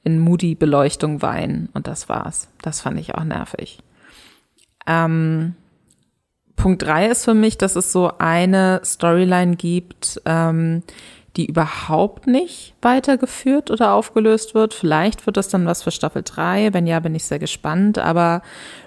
in 0.05 0.19
Moody-Beleuchtung 0.19 1.23
weinen 1.23 1.69
und 1.75 1.87
das 1.87 2.09
war's. 2.09 2.49
Das 2.63 2.81
fand 2.81 2.99
ich 2.99 3.15
auch 3.15 3.25
nervig. 3.25 3.79
Ähm, 4.87 5.55
Punkt 6.57 6.83
3 6.83 7.07
ist 7.07 7.25
für 7.25 7.35
mich, 7.35 7.57
dass 7.57 7.77
es 7.77 7.93
so 7.93 8.13
eine 8.19 8.81
Storyline 8.85 9.57
gibt, 9.57 10.21
ähm, 10.25 10.83
die 11.37 11.47
überhaupt 11.47 12.27
nicht 12.27 12.75
weitergeführt 12.83 13.71
oder 13.71 13.93
aufgelöst 13.93 14.55
wird. 14.55 14.75
Vielleicht 14.75 15.25
wird 15.25 15.37
das 15.37 15.49
dann 15.49 15.67
was 15.67 15.85
für 15.85 15.93
Staffel 15.93 16.23
3. 16.25 16.75
Wenn 16.75 16.89
ja, 16.89 16.99
bin 16.99 17.15
ich 17.15 17.25
sehr 17.25 17.39
gespannt. 17.39 17.99
Aber 17.99 18.43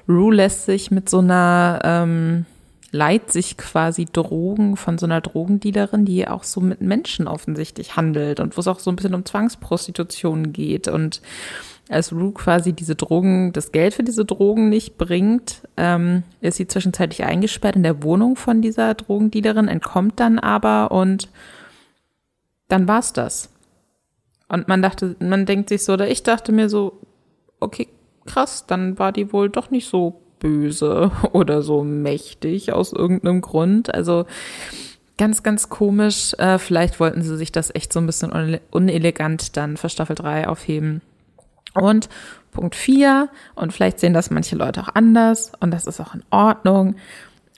Rue 0.09 0.35
lässt 0.35 0.65
sich 0.65 0.91
mit 0.91 1.09
so 1.09 1.19
einer, 1.19 1.79
ähm, 1.83 2.45
leiht 2.91 3.31
sich 3.31 3.57
quasi 3.57 4.05
Drogen 4.05 4.75
von 4.75 4.97
so 4.97 5.05
einer 5.05 5.21
Drogendealerin, 5.21 6.05
die 6.05 6.27
auch 6.27 6.43
so 6.43 6.59
mit 6.59 6.81
Menschen 6.81 7.27
offensichtlich 7.27 7.95
handelt 7.95 8.39
und 8.39 8.57
wo 8.57 8.59
es 8.59 8.67
auch 8.67 8.79
so 8.79 8.91
ein 8.91 8.97
bisschen 8.97 9.15
um 9.15 9.25
Zwangsprostitution 9.25 10.51
geht. 10.51 10.89
Und 10.89 11.21
als 11.89 12.11
Rue 12.11 12.33
quasi 12.33 12.73
diese 12.73 12.95
Drogen, 12.95 13.53
das 13.53 13.71
Geld 13.71 13.93
für 13.93 14.03
diese 14.03 14.25
Drogen 14.25 14.67
nicht 14.69 14.97
bringt, 14.97 15.61
ähm, 15.77 16.23
ist 16.41 16.57
sie 16.57 16.67
zwischenzeitlich 16.67 17.23
eingesperrt 17.23 17.77
in 17.77 17.83
der 17.83 18.03
Wohnung 18.03 18.35
von 18.35 18.61
dieser 18.61 18.93
Drogendealerin, 18.93 19.69
entkommt 19.69 20.19
dann 20.19 20.37
aber 20.37 20.91
und 20.91 21.29
dann 22.67 22.87
war's 22.89 23.13
das. 23.13 23.49
Und 24.49 24.67
man 24.67 24.81
dachte, 24.81 25.15
man 25.19 25.45
denkt 25.45 25.69
sich 25.69 25.85
so, 25.85 25.93
oder 25.93 26.09
ich 26.09 26.23
dachte 26.23 26.51
mir 26.51 26.67
so, 26.67 26.99
okay, 27.61 27.87
krass, 28.25 28.65
dann 28.67 28.99
war 28.99 29.13
die 29.13 29.31
wohl 29.31 29.49
doch 29.49 29.71
nicht 29.71 29.87
so 29.87 30.20
böse 30.41 31.11
oder 31.31 31.61
so 31.61 31.83
mächtig 31.83 32.73
aus 32.73 32.91
irgendeinem 32.91 33.39
Grund. 33.39 33.93
Also 33.93 34.25
ganz, 35.17 35.43
ganz 35.43 35.69
komisch. 35.69 36.33
Äh, 36.37 36.57
vielleicht 36.57 36.99
wollten 36.99 37.21
sie 37.21 37.37
sich 37.37 37.53
das 37.53 37.73
echt 37.73 37.93
so 37.93 37.99
ein 37.99 38.07
bisschen 38.07 38.59
unelegant 38.71 39.55
dann 39.55 39.77
für 39.77 39.87
Staffel 39.87 40.15
3 40.15 40.49
aufheben. 40.49 41.01
Und 41.73 42.09
Punkt 42.51 42.75
4, 42.75 43.29
und 43.55 43.71
vielleicht 43.71 43.99
sehen 43.99 44.13
das 44.13 44.29
manche 44.29 44.57
Leute 44.57 44.81
auch 44.81 44.93
anders, 44.93 45.53
und 45.61 45.71
das 45.71 45.87
ist 45.87 46.01
auch 46.01 46.13
in 46.13 46.23
Ordnung. 46.31 46.95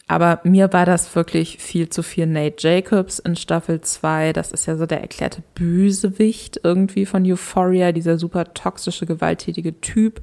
Aber 0.08 0.42
mir 0.44 0.72
war 0.74 0.86
das 0.86 1.16
wirklich 1.16 1.58
viel 1.60 1.90
zu 1.90 2.04
viel 2.04 2.28
Nate 2.28 2.58
Jacobs 2.60 3.20
in 3.20 3.36
Staffel 3.36 3.82
2. 3.82 4.34
Das 4.34 4.52
ist 4.52 4.66
ja 4.66 4.76
so 4.76 4.86
der 4.86 5.02
erklärte 5.02 5.42
Bösewicht 5.56 6.60
irgendwie 6.64 7.06
von 7.06 7.26
Euphoria, 7.26 7.92
dieser 7.94 8.20
super 8.20 8.54
toxische, 8.54 9.06
gewalttätige 9.06 9.80
Typ, 9.80 10.22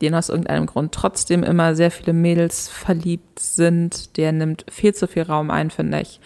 den 0.00 0.14
aus 0.14 0.28
irgendeinem 0.28 0.66
Grund 0.66 0.92
trotzdem 0.92 1.42
immer 1.42 1.74
sehr 1.74 1.90
viele 1.90 2.12
Mädels 2.12 2.68
verliebt 2.68 3.40
sind. 3.40 4.16
Der 4.16 4.32
nimmt 4.32 4.64
viel 4.70 4.94
zu 4.94 5.08
viel 5.08 5.22
Raum 5.22 5.50
ein, 5.50 5.70
finde 5.70 6.00
ich, 6.00 6.20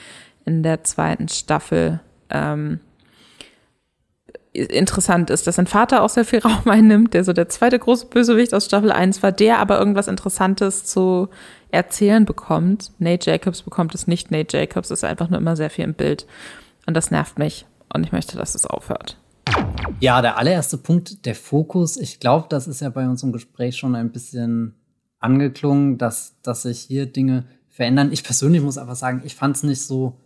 in 0.45 0.63
der 0.63 0.85
zweiten 0.85 1.29
Staffel. 1.29 2.01
Ähm, 2.31 2.81
interessant 4.53 5.31
ist, 5.31 5.47
dass 5.47 5.57
sein 5.57 5.67
Vater 5.67 6.03
auch 6.03 6.11
sehr 6.11 6.25
viel 6.25 6.41
Raum 6.41 6.69
einnimmt, 6.69 7.15
der 7.15 7.25
so 7.25 7.33
der 7.33 7.49
zweite 7.49 7.79
große 7.79 8.07
Bösewicht 8.07 8.53
aus 8.55 8.67
Staffel 8.67 8.93
1 8.93 9.23
war, 9.23 9.33
der 9.33 9.59
aber 9.59 9.79
irgendwas 9.79 10.09
Interessantes 10.09 10.85
zu 10.85 11.29
erzählen 11.71 12.25
bekommt. 12.25 12.93
Nate 12.99 13.31
Jacobs 13.31 13.63
bekommt 13.63 13.95
es 13.95 14.07
nicht. 14.07 14.31
Nate 14.31 14.59
Jacobs 14.59 14.91
ist 14.91 15.05
einfach 15.05 15.31
nur 15.31 15.41
immer 15.41 15.57
sehr 15.57 15.71
viel 15.71 15.85
im 15.85 15.95
Bild. 15.95 16.27
Und 16.87 16.95
das 16.95 17.11
nervt 17.11 17.39
mich. 17.39 17.67
Und 17.95 18.05
ich 18.05 18.13
möchte, 18.13 18.37
dass 18.37 18.55
es 18.55 18.67
aufhört. 18.67 19.17
Ja, 20.01 20.21
der 20.21 20.37
allererste 20.37 20.79
Punkt, 20.79 21.27
der 21.27 21.35
Fokus. 21.35 21.97
Ich 21.97 22.19
glaube, 22.19 22.47
das 22.49 22.67
ist 22.67 22.81
ja 22.81 22.91
bei 22.91 23.09
unserem 23.09 23.33
Gespräch 23.33 23.77
schon 23.77 23.95
ein 23.95 24.11
bisschen 24.11 24.75
angeklungen, 25.21 25.99
dass, 25.99 26.41
dass 26.43 26.63
sich 26.63 26.81
hier 26.81 27.07
Dinge 27.07 27.45
verändern. 27.69 28.11
Ich 28.13 28.25
persönlich 28.25 28.63
muss 28.63 28.79
einfach 28.79 28.97
sagen, 28.97 29.23
ich 29.25 29.37
fand 29.37 29.57
es 29.57 29.63
nicht 29.63 29.83
so 29.83 30.19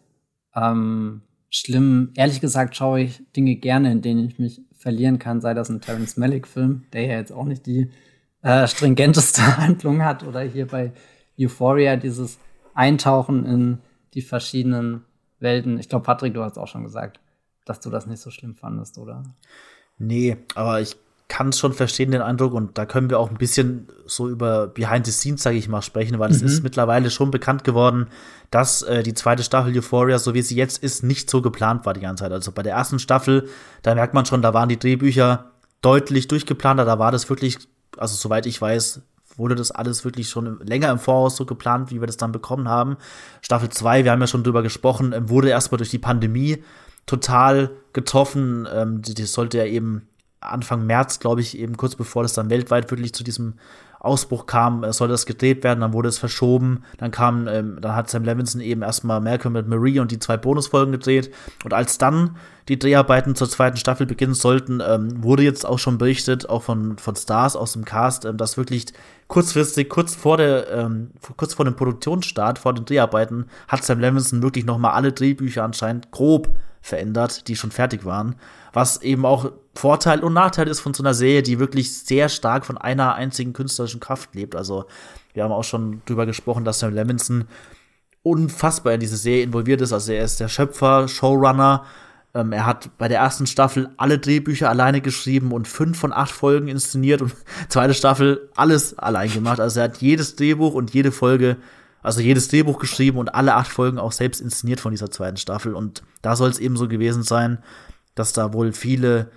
ähm, 0.54 1.22
schlimm. 1.50 2.12
Ehrlich 2.16 2.40
gesagt 2.40 2.76
schaue 2.76 3.02
ich 3.02 3.22
Dinge 3.36 3.56
gerne, 3.56 3.92
in 3.92 4.02
denen 4.02 4.26
ich 4.26 4.38
mich 4.38 4.62
verlieren 4.76 5.18
kann, 5.18 5.40
sei 5.40 5.54
das 5.54 5.68
ein 5.68 5.80
Terence 5.80 6.16
Malick-Film, 6.16 6.84
der 6.92 7.06
ja 7.06 7.18
jetzt 7.18 7.32
auch 7.32 7.44
nicht 7.44 7.66
die 7.66 7.90
äh, 8.42 8.66
stringenteste 8.66 9.42
Handlung 9.58 10.04
hat, 10.04 10.22
oder 10.22 10.40
hier 10.40 10.66
bei 10.66 10.92
Euphoria 11.38 11.96
dieses 11.96 12.38
Eintauchen 12.74 13.44
in 13.44 13.78
die 14.14 14.22
verschiedenen 14.22 15.04
Welten. 15.38 15.78
Ich 15.78 15.88
glaube, 15.88 16.04
Patrick, 16.04 16.34
du 16.34 16.42
hast 16.42 16.56
auch 16.56 16.68
schon 16.68 16.84
gesagt, 16.84 17.20
dass 17.66 17.80
du 17.80 17.90
das 17.90 18.06
nicht 18.06 18.22
so 18.22 18.30
schlimm 18.30 18.54
fandest, 18.54 18.96
oder? 18.96 19.24
Nee, 19.98 20.38
aber 20.54 20.80
ich 20.80 20.96
kann 21.28 21.48
es 21.48 21.58
schon 21.58 21.72
verstehen, 21.72 22.12
den 22.12 22.22
Eindruck, 22.22 22.54
und 22.54 22.78
da 22.78 22.86
können 22.86 23.10
wir 23.10 23.18
auch 23.18 23.30
ein 23.30 23.36
bisschen 23.36 23.88
so 24.06 24.28
über 24.28 24.68
Behind 24.68 25.04
the 25.04 25.12
Scenes, 25.12 25.42
sage 25.42 25.56
ich 25.56 25.68
mal, 25.68 25.82
sprechen, 25.82 26.18
weil 26.18 26.28
mhm. 26.28 26.36
es 26.36 26.42
ist 26.42 26.62
mittlerweile 26.62 27.10
schon 27.10 27.32
bekannt 27.32 27.64
geworden, 27.64 28.06
dass 28.50 28.82
äh, 28.82 29.02
die 29.02 29.14
zweite 29.14 29.42
Staffel 29.42 29.76
Euphoria, 29.76 30.18
so 30.20 30.34
wie 30.34 30.42
sie 30.42 30.54
jetzt 30.54 30.82
ist, 30.82 31.02
nicht 31.02 31.28
so 31.28 31.42
geplant 31.42 31.84
war 31.84 31.94
die 31.94 32.00
ganze 32.00 32.22
Zeit. 32.22 32.32
Also 32.32 32.52
bei 32.52 32.62
der 32.62 32.74
ersten 32.74 33.00
Staffel, 33.00 33.48
da 33.82 33.94
merkt 33.96 34.14
man 34.14 34.24
schon, 34.24 34.40
da 34.40 34.54
waren 34.54 34.68
die 34.68 34.78
Drehbücher 34.78 35.50
deutlich 35.82 36.28
durchgeplanter, 36.28 36.84
da 36.84 37.00
war 37.00 37.10
das 37.10 37.28
wirklich, 37.28 37.58
also 37.96 38.14
soweit 38.14 38.46
ich 38.46 38.60
weiß, 38.60 39.02
wurde 39.36 39.56
das 39.56 39.72
alles 39.72 40.04
wirklich 40.04 40.28
schon 40.28 40.60
länger 40.60 40.90
im 40.90 40.98
Voraus 40.98 41.36
so 41.36 41.44
geplant, 41.44 41.90
wie 41.90 42.00
wir 42.00 42.06
das 42.06 42.16
dann 42.16 42.32
bekommen 42.32 42.68
haben. 42.68 42.96
Staffel 43.42 43.68
2, 43.68 44.04
wir 44.04 44.12
haben 44.12 44.20
ja 44.20 44.26
schon 44.28 44.44
drüber 44.44 44.62
gesprochen, 44.62 45.12
ähm, 45.12 45.28
wurde 45.28 45.48
erstmal 45.48 45.78
durch 45.78 45.90
die 45.90 45.98
Pandemie 45.98 46.62
total 47.06 47.70
getroffen. 47.92 48.68
Ähm, 48.72 49.02
das 49.02 49.32
sollte 49.32 49.58
ja 49.58 49.64
eben 49.64 50.08
Anfang 50.40 50.86
März, 50.86 51.18
glaube 51.18 51.40
ich, 51.40 51.58
eben 51.58 51.76
kurz 51.76 51.94
bevor 51.94 52.22
das 52.22 52.34
dann 52.34 52.50
weltweit 52.50 52.90
wirklich 52.90 53.14
zu 53.14 53.24
diesem 53.24 53.54
Ausbruch 53.98 54.46
kam, 54.46 54.84
äh, 54.84 54.92
sollte 54.92 55.12
das 55.12 55.26
gedreht 55.26 55.64
werden, 55.64 55.80
dann 55.80 55.92
wurde 55.92 56.08
es 56.08 56.18
verschoben, 56.18 56.84
dann 56.98 57.10
kam, 57.10 57.48
ähm, 57.48 57.78
dann 57.80 57.94
hat 57.94 58.08
Sam 58.08 58.24
Levinson 58.24 58.60
eben 58.60 58.82
erstmal 58.82 59.20
Malcolm 59.20 59.54
mit 59.54 59.66
Marie 59.66 59.98
und 60.00 60.10
die 60.10 60.18
zwei 60.18 60.36
Bonusfolgen 60.36 60.92
gedreht. 60.92 61.32
Und 61.64 61.74
als 61.74 61.98
dann 61.98 62.36
die 62.68 62.78
Dreharbeiten 62.78 63.34
zur 63.34 63.48
zweiten 63.48 63.76
Staffel 63.76 64.06
beginnen 64.06 64.34
sollten, 64.34 64.80
ähm, 64.86 65.22
wurde 65.22 65.42
jetzt 65.42 65.66
auch 65.66 65.78
schon 65.78 65.98
berichtet, 65.98 66.48
auch 66.48 66.62
von, 66.62 66.98
von 66.98 67.16
Stars 67.16 67.56
aus 67.56 67.72
dem 67.72 67.84
Cast, 67.84 68.24
ähm, 68.24 68.36
dass 68.36 68.56
wirklich 68.56 68.86
kurzfristig, 69.28 69.88
kurz 69.88 70.14
vor 70.14 70.36
der, 70.36 70.70
ähm, 70.70 71.10
kurz 71.36 71.54
vor 71.54 71.64
dem 71.64 71.74
Produktionsstart, 71.74 72.58
vor 72.58 72.74
den 72.74 72.84
Dreharbeiten, 72.84 73.46
hat 73.66 73.84
Sam 73.84 74.00
Levinson 74.00 74.42
wirklich 74.42 74.64
nochmal 74.64 74.92
alle 74.92 75.12
Drehbücher 75.12 75.64
anscheinend 75.64 76.10
grob 76.12 76.50
verändert, 76.86 77.48
die 77.48 77.56
schon 77.56 77.72
fertig 77.72 78.04
waren. 78.04 78.36
Was 78.72 79.02
eben 79.02 79.26
auch 79.26 79.50
Vorteil 79.74 80.20
und 80.20 80.34
Nachteil 80.34 80.68
ist 80.68 80.80
von 80.80 80.94
so 80.94 81.02
einer 81.02 81.14
Serie, 81.14 81.42
die 81.42 81.58
wirklich 81.58 81.98
sehr 81.98 82.28
stark 82.28 82.64
von 82.64 82.78
einer 82.78 83.14
einzigen 83.14 83.52
künstlerischen 83.52 84.00
Kraft 84.00 84.34
lebt. 84.34 84.54
Also, 84.54 84.84
wir 85.34 85.42
haben 85.42 85.52
auch 85.52 85.64
schon 85.64 86.02
drüber 86.06 86.26
gesprochen, 86.26 86.64
dass 86.64 86.78
Sam 86.78 86.94
Levinson 86.94 87.46
unfassbar 88.22 88.94
in 88.94 89.00
diese 89.00 89.16
Serie 89.16 89.42
involviert 89.42 89.80
ist. 89.80 89.92
Also, 89.92 90.12
er 90.12 90.24
ist 90.24 90.38
der 90.38 90.48
Schöpfer, 90.48 91.08
Showrunner. 91.08 91.84
Ähm, 92.34 92.52
er 92.52 92.66
hat 92.66 92.96
bei 92.98 93.08
der 93.08 93.18
ersten 93.18 93.48
Staffel 93.48 93.88
alle 93.96 94.18
Drehbücher 94.18 94.68
alleine 94.70 95.00
geschrieben 95.00 95.50
und 95.50 95.66
fünf 95.66 95.98
von 95.98 96.12
acht 96.12 96.30
Folgen 96.30 96.68
inszeniert 96.68 97.20
und 97.20 97.34
zweite 97.68 97.94
Staffel 97.94 98.48
alles 98.54 98.96
allein 98.96 99.32
gemacht. 99.32 99.58
Also, 99.58 99.80
er 99.80 99.84
hat 99.84 99.96
jedes 99.98 100.36
Drehbuch 100.36 100.74
und 100.74 100.94
jede 100.94 101.10
Folge 101.10 101.56
also 102.06 102.20
jedes 102.20 102.48
Drehbuch 102.48 102.78
geschrieben 102.78 103.18
und 103.18 103.34
alle 103.34 103.54
acht 103.54 103.70
Folgen 103.70 103.98
auch 103.98 104.12
selbst 104.12 104.40
inszeniert 104.40 104.78
von 104.78 104.92
dieser 104.92 105.10
zweiten 105.10 105.36
Staffel. 105.36 105.74
Und 105.74 106.04
da 106.22 106.36
soll 106.36 106.48
es 106.48 106.60
eben 106.60 106.76
so 106.76 106.86
gewesen 106.86 107.24
sein, 107.24 107.58
dass 108.14 108.32
da 108.32 108.52
wohl 108.52 108.72
viele 108.72 109.30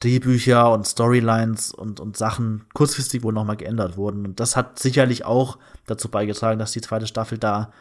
Drehbücher 0.00 0.72
und 0.72 0.88
Storylines 0.88 1.72
und, 1.72 2.00
und 2.00 2.16
Sachen 2.16 2.64
kurzfristig 2.74 3.22
wohl 3.22 3.32
nochmal 3.32 3.56
geändert 3.56 3.96
wurden. 3.96 4.26
Und 4.26 4.40
das 4.40 4.56
hat 4.56 4.80
sicherlich 4.80 5.24
auch 5.24 5.58
dazu 5.86 6.08
beigetragen, 6.08 6.58
dass 6.58 6.72
die 6.72 6.80
zweite 6.80 7.06
Staffel 7.06 7.38
da 7.38 7.72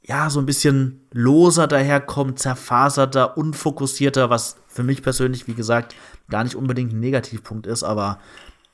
ja 0.00 0.30
so 0.30 0.40
ein 0.40 0.46
bisschen 0.46 1.06
loser 1.12 1.66
daherkommt, 1.66 2.38
zerfaserter, 2.38 3.36
unfokussierter, 3.36 4.30
was 4.30 4.56
für 4.68 4.84
mich 4.84 5.02
persönlich, 5.02 5.46
wie 5.46 5.54
gesagt, 5.54 5.94
gar 6.30 6.44
nicht 6.44 6.56
unbedingt 6.56 6.94
ein 6.94 7.00
Negativpunkt 7.00 7.66
ist, 7.66 7.82
aber 7.82 8.20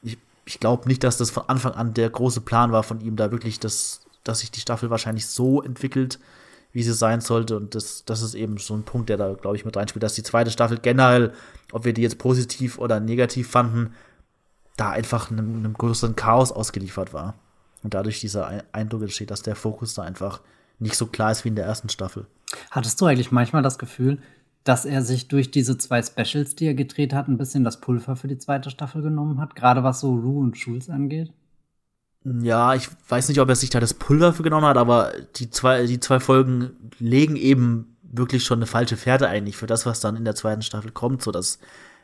ich, 0.02 0.16
ich 0.44 0.60
glaube 0.60 0.86
nicht, 0.86 1.02
dass 1.02 1.16
das 1.16 1.30
von 1.30 1.48
Anfang 1.48 1.72
an 1.72 1.92
der 1.92 2.08
große 2.08 2.42
Plan 2.42 2.70
war 2.70 2.84
von 2.84 3.00
ihm, 3.00 3.16
da 3.16 3.32
wirklich 3.32 3.58
das, 3.58 4.02
dass 4.24 4.40
sich 4.40 4.50
die 4.50 4.60
Staffel 4.60 4.90
wahrscheinlich 4.90 5.26
so 5.26 5.62
entwickelt, 5.62 6.18
wie 6.72 6.82
sie 6.82 6.92
sein 6.92 7.20
sollte. 7.20 7.56
Und 7.56 7.74
das, 7.74 8.04
das 8.04 8.20
ist 8.22 8.34
eben 8.34 8.58
so 8.58 8.74
ein 8.74 8.82
Punkt, 8.82 9.08
der 9.08 9.16
da, 9.16 9.32
glaube 9.34 9.56
ich, 9.56 9.64
mit 9.64 9.76
reinspielt, 9.76 10.02
dass 10.02 10.14
die 10.14 10.22
zweite 10.22 10.50
Staffel 10.50 10.78
generell, 10.78 11.32
ob 11.72 11.84
wir 11.84 11.92
die 11.92 12.02
jetzt 12.02 12.18
positiv 12.18 12.78
oder 12.78 13.00
negativ 13.00 13.48
fanden, 13.48 13.94
da 14.76 14.90
einfach 14.90 15.30
einem, 15.30 15.56
einem 15.56 15.74
größeren 15.74 16.16
Chaos 16.16 16.50
ausgeliefert 16.50 17.12
war. 17.12 17.34
Und 17.82 17.94
dadurch 17.94 18.20
dieser 18.20 18.64
Eindruck 18.72 19.02
entsteht, 19.02 19.30
dass 19.30 19.42
der 19.42 19.56
Fokus 19.56 19.94
da 19.94 20.02
einfach 20.02 20.40
nicht 20.78 20.96
so 20.96 21.06
klar 21.06 21.30
ist 21.30 21.44
wie 21.44 21.48
in 21.48 21.56
der 21.56 21.66
ersten 21.66 21.90
Staffel. 21.90 22.26
Hattest 22.70 23.00
du 23.00 23.06
eigentlich 23.06 23.30
manchmal 23.30 23.62
das 23.62 23.78
Gefühl, 23.78 24.18
dass 24.64 24.86
er 24.86 25.02
sich 25.02 25.28
durch 25.28 25.50
diese 25.50 25.76
zwei 25.76 26.02
Specials, 26.02 26.56
die 26.56 26.66
er 26.66 26.74
gedreht 26.74 27.12
hat, 27.12 27.28
ein 27.28 27.36
bisschen 27.36 27.62
das 27.62 27.80
Pulver 27.80 28.16
für 28.16 28.28
die 28.28 28.38
zweite 28.38 28.70
Staffel 28.70 29.02
genommen 29.02 29.38
hat, 29.40 29.54
gerade 29.54 29.84
was 29.84 30.00
so 30.00 30.14
Rue 30.14 30.42
und 30.42 30.56
Schulz 30.56 30.88
angeht? 30.88 31.30
Ja, 32.24 32.74
ich 32.74 32.88
weiß 33.08 33.28
nicht, 33.28 33.40
ob 33.40 33.48
er 33.50 33.56
sich 33.56 33.70
da 33.70 33.80
das 33.80 33.94
Pulver 33.94 34.32
für 34.32 34.42
genommen 34.42 34.66
hat, 34.66 34.78
aber 34.78 35.12
die 35.36 35.50
zwei, 35.50 35.84
die 35.84 36.00
zwei 36.00 36.20
Folgen 36.20 36.90
legen 36.98 37.36
eben 37.36 37.96
wirklich 38.02 38.44
schon 38.44 38.58
eine 38.58 38.66
falsche 38.66 38.96
Fährte 38.96 39.28
eigentlich 39.28 39.56
für 39.56 39.66
das, 39.66 39.84
was 39.84 40.00
dann 40.00 40.16
in 40.16 40.24
der 40.24 40.34
zweiten 40.34 40.62
Staffel 40.62 40.90
kommt, 40.90 41.22
so 41.22 41.32
dass 41.32 41.58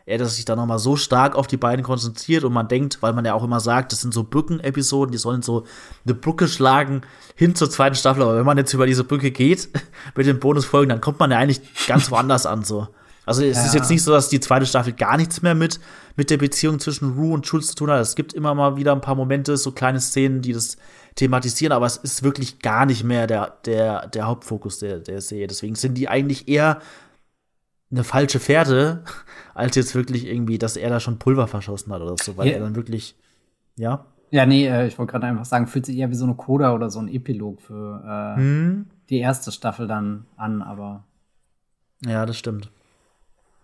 er 0.07 0.19
dass 0.19 0.37
sich 0.37 0.45
da 0.45 0.57
nochmal 0.57 0.79
so 0.79 0.97
stark 0.97 1.37
auf 1.37 1.47
die 1.47 1.57
beiden 1.57 1.85
konzentriert 1.85 2.45
und 2.45 2.53
man 2.53 2.69
denkt, 2.69 2.99
weil 3.01 3.13
man 3.13 3.25
ja 3.25 3.35
auch 3.35 3.45
immer 3.45 3.61
sagt, 3.61 3.93
das 3.93 4.01
sind 4.01 4.13
so 4.13 4.25
Brückenepisoden, 4.25 5.13
die 5.13 5.19
sollen 5.19 5.43
so 5.43 5.65
eine 6.05 6.15
Brücke 6.15 6.49
schlagen 6.49 7.03
hin 7.37 7.55
zur 7.55 7.71
zweiten 7.71 7.95
Staffel, 7.95 8.23
aber 8.23 8.37
wenn 8.37 8.47
man 8.47 8.59
jetzt 8.59 8.75
über 8.75 8.87
diese 8.87 9.05
Brücke 9.05 9.31
geht 9.31 9.69
mit 10.17 10.27
den 10.27 10.41
Bonusfolgen, 10.41 10.89
dann 10.89 11.01
kommt 11.01 11.21
man 11.21 11.31
ja 11.31 11.39
eigentlich 11.39 11.61
ganz 11.87 12.11
woanders 12.11 12.45
an, 12.45 12.65
so. 12.65 12.89
Also 13.31 13.45
es 13.45 13.59
ja. 13.59 13.67
ist 13.67 13.75
jetzt 13.75 13.91
nicht 13.91 14.03
so, 14.03 14.11
dass 14.11 14.29
die 14.29 14.41
zweite 14.41 14.67
Staffel 14.67 14.93
gar 14.93 15.17
nichts 15.17 15.41
mehr 15.41 15.55
mit, 15.55 15.79
mit 16.17 16.31
der 16.31 16.37
Beziehung 16.37 16.81
zwischen 16.81 17.13
Rue 17.13 17.33
und 17.33 17.47
Schulz 17.47 17.69
zu 17.69 17.75
tun 17.77 17.89
hat. 17.89 18.01
Es 18.01 18.17
gibt 18.17 18.33
immer 18.33 18.57
mal 18.57 18.77
wieder 18.77 18.91
ein 18.91 19.01
paar 19.01 19.15
Momente, 19.15 19.57
so 19.57 19.71
kleine 19.71 20.01
Szenen, 20.01 20.43
die 20.43 20.53
das 20.53 20.79
thematisieren, 21.15 21.71
aber 21.71 21.87
es 21.87 21.97
ist 21.97 22.25
wirklich 22.25 22.59
gar 22.59 22.87
nicht 22.87 23.05
mehr 23.05 23.29
der, 23.29 23.57
der, 23.67 24.09
der 24.09 24.27
Hauptfokus 24.27 24.81
der, 24.81 24.99
der 24.99 25.21
Serie. 25.21 25.47
Deswegen 25.47 25.77
sind 25.77 25.95
die 25.95 26.09
eigentlich 26.09 26.49
eher 26.49 26.81
eine 27.93 28.03
falsche 28.03 28.41
Fährte, 28.41 29.05
als 29.55 29.77
jetzt 29.77 29.95
wirklich 29.95 30.27
irgendwie, 30.27 30.59
dass 30.59 30.77
er 30.77 30.91
da 30.91 30.99
schon 30.99 31.21
Pulver 31.21 31.47
verschossen 31.47 31.93
hat 31.93 32.03
oder 32.03 32.17
so, 32.21 32.37
weil 32.37 32.49
ja. 32.49 32.55
er 32.55 32.61
dann 32.63 32.75
wirklich, 32.75 33.15
ja. 33.77 34.07
Ja, 34.33 34.45
nee, 34.45 34.67
äh, 34.67 34.89
ich 34.89 34.99
wollte 34.99 35.13
gerade 35.13 35.29
einfach 35.29 35.45
sagen, 35.45 35.69
fühlt 35.69 35.87
sich 35.87 35.97
eher 35.97 36.11
wie 36.11 36.17
so 36.17 36.25
eine 36.25 36.35
Coda 36.35 36.75
oder 36.75 36.91
so 36.91 36.99
ein 36.99 37.07
Epilog 37.07 37.61
für 37.61 38.03
äh, 38.05 38.41
hm. 38.41 38.87
die 39.09 39.21
erste 39.21 39.53
Staffel 39.53 39.87
dann 39.87 40.27
an, 40.37 40.63
aber. 40.63 41.05
Ja, 42.05 42.27
das 42.27 42.37
stimmt. 42.37 42.73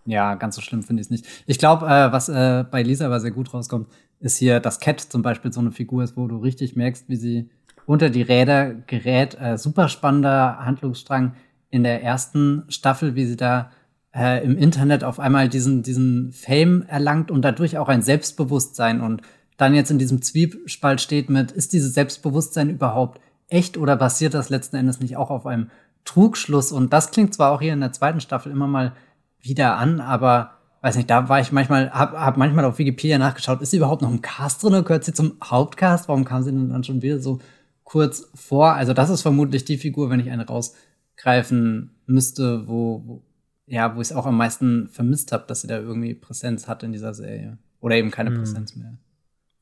Ja, 0.07 0.35
ganz 0.35 0.55
so 0.55 0.61
schlimm 0.61 0.83
finde 0.83 1.01
ich 1.01 1.07
es 1.07 1.11
nicht. 1.11 1.27
Ich 1.45 1.59
glaube, 1.59 1.85
äh, 1.85 2.11
was 2.11 2.29
äh, 2.29 2.63
bei 2.71 2.81
Lisa 2.81 3.05
aber 3.05 3.19
sehr 3.19 3.31
gut 3.31 3.53
rauskommt, 3.53 3.87
ist 4.21 4.37
hier, 4.37 4.61
dass 4.61 4.79
Cat 4.79 5.01
zum 5.01 5.21
Beispiel 5.21 5.51
so 5.51 5.59
eine 5.59 5.71
Figur 5.71 6.03
ist, 6.03 6.15
wo 6.15 6.27
du 6.27 6.37
richtig 6.37 6.77
merkst, 6.77 7.09
wie 7.09 7.17
sie 7.17 7.49
unter 7.85 8.09
die 8.09 8.21
Räder 8.21 8.73
gerät. 8.73 9.37
Äh, 9.39 9.57
super 9.57 9.89
spannender 9.89 10.59
Handlungsstrang 10.65 11.33
in 11.69 11.83
der 11.83 12.03
ersten 12.03 12.63
Staffel, 12.69 13.15
wie 13.15 13.25
sie 13.25 13.35
da 13.35 13.71
äh, 14.15 14.43
im 14.45 14.57
Internet 14.57 15.03
auf 15.03 15.19
einmal 15.19 15.49
diesen, 15.49 15.83
diesen 15.83 16.31
Fame 16.31 16.83
erlangt 16.87 17.29
und 17.29 17.41
dadurch 17.41 17.77
auch 17.77 17.89
ein 17.89 18.01
Selbstbewusstsein 18.01 19.01
und 19.01 19.21
dann 19.57 19.75
jetzt 19.75 19.91
in 19.91 19.99
diesem 19.99 20.21
Zwiespalt 20.21 21.01
steht 21.01 21.29
mit, 21.29 21.51
ist 21.51 21.73
dieses 21.73 21.93
Selbstbewusstsein 21.93 22.69
überhaupt 22.69 23.19
echt 23.49 23.77
oder 23.77 23.97
basiert 23.97 24.33
das 24.33 24.49
letzten 24.49 24.77
Endes 24.77 25.01
nicht 25.01 25.17
auch 25.17 25.31
auf 25.31 25.45
einem 25.45 25.69
Trugschluss? 26.05 26.71
Und 26.71 26.93
das 26.93 27.11
klingt 27.11 27.33
zwar 27.33 27.51
auch 27.51 27.59
hier 27.59 27.73
in 27.73 27.81
der 27.81 27.91
zweiten 27.91 28.21
Staffel 28.21 28.53
immer 28.53 28.67
mal 28.67 28.93
wieder 29.39 29.77
an, 29.77 30.01
aber 30.01 30.51
weiß 30.81 30.95
nicht, 30.95 31.09
da 31.09 31.29
war 31.29 31.39
ich 31.39 31.51
manchmal, 31.51 31.91
hab, 31.91 32.13
hab 32.13 32.37
manchmal 32.37 32.65
auf 32.65 32.77
Wikipedia 32.77 33.17
nachgeschaut, 33.17 33.61
ist 33.61 33.71
sie 33.71 33.77
überhaupt 33.77 34.01
noch 34.01 34.11
im 34.11 34.21
Cast 34.21 34.63
drin 34.63 34.73
oder 34.73 34.83
gehört 34.83 35.03
sie 35.03 35.13
zum 35.13 35.37
Hauptcast? 35.43 36.07
Warum 36.07 36.25
kam 36.25 36.43
sie 36.43 36.51
denn 36.51 36.69
dann 36.69 36.83
schon 36.83 37.01
wieder 37.01 37.19
so 37.19 37.39
kurz 37.83 38.29
vor? 38.35 38.73
Also 38.73 38.93
das 38.93 39.09
ist 39.09 39.21
vermutlich 39.21 39.65
die 39.65 39.77
Figur, 39.77 40.09
wenn 40.09 40.19
ich 40.19 40.29
eine 40.29 40.45
rausgreifen 40.45 41.91
müsste, 42.05 42.67
wo, 42.67 43.03
wo 43.05 43.23
ja, 43.67 43.95
wo 43.95 44.01
ich 44.01 44.07
es 44.07 44.15
auch 44.15 44.25
am 44.25 44.37
meisten 44.37 44.87
vermisst 44.87 45.33
habe, 45.33 45.43
dass 45.47 45.61
sie 45.61 45.67
da 45.67 45.77
irgendwie 45.77 46.13
Präsenz 46.13 46.67
hat 46.67 46.83
in 46.83 46.93
dieser 46.93 47.13
Serie. 47.13 47.57
Oder 47.81 47.95
eben 47.95 48.11
keine 48.11 48.29
hm. 48.29 48.37
Präsenz 48.37 48.75
mehr. 48.75 48.97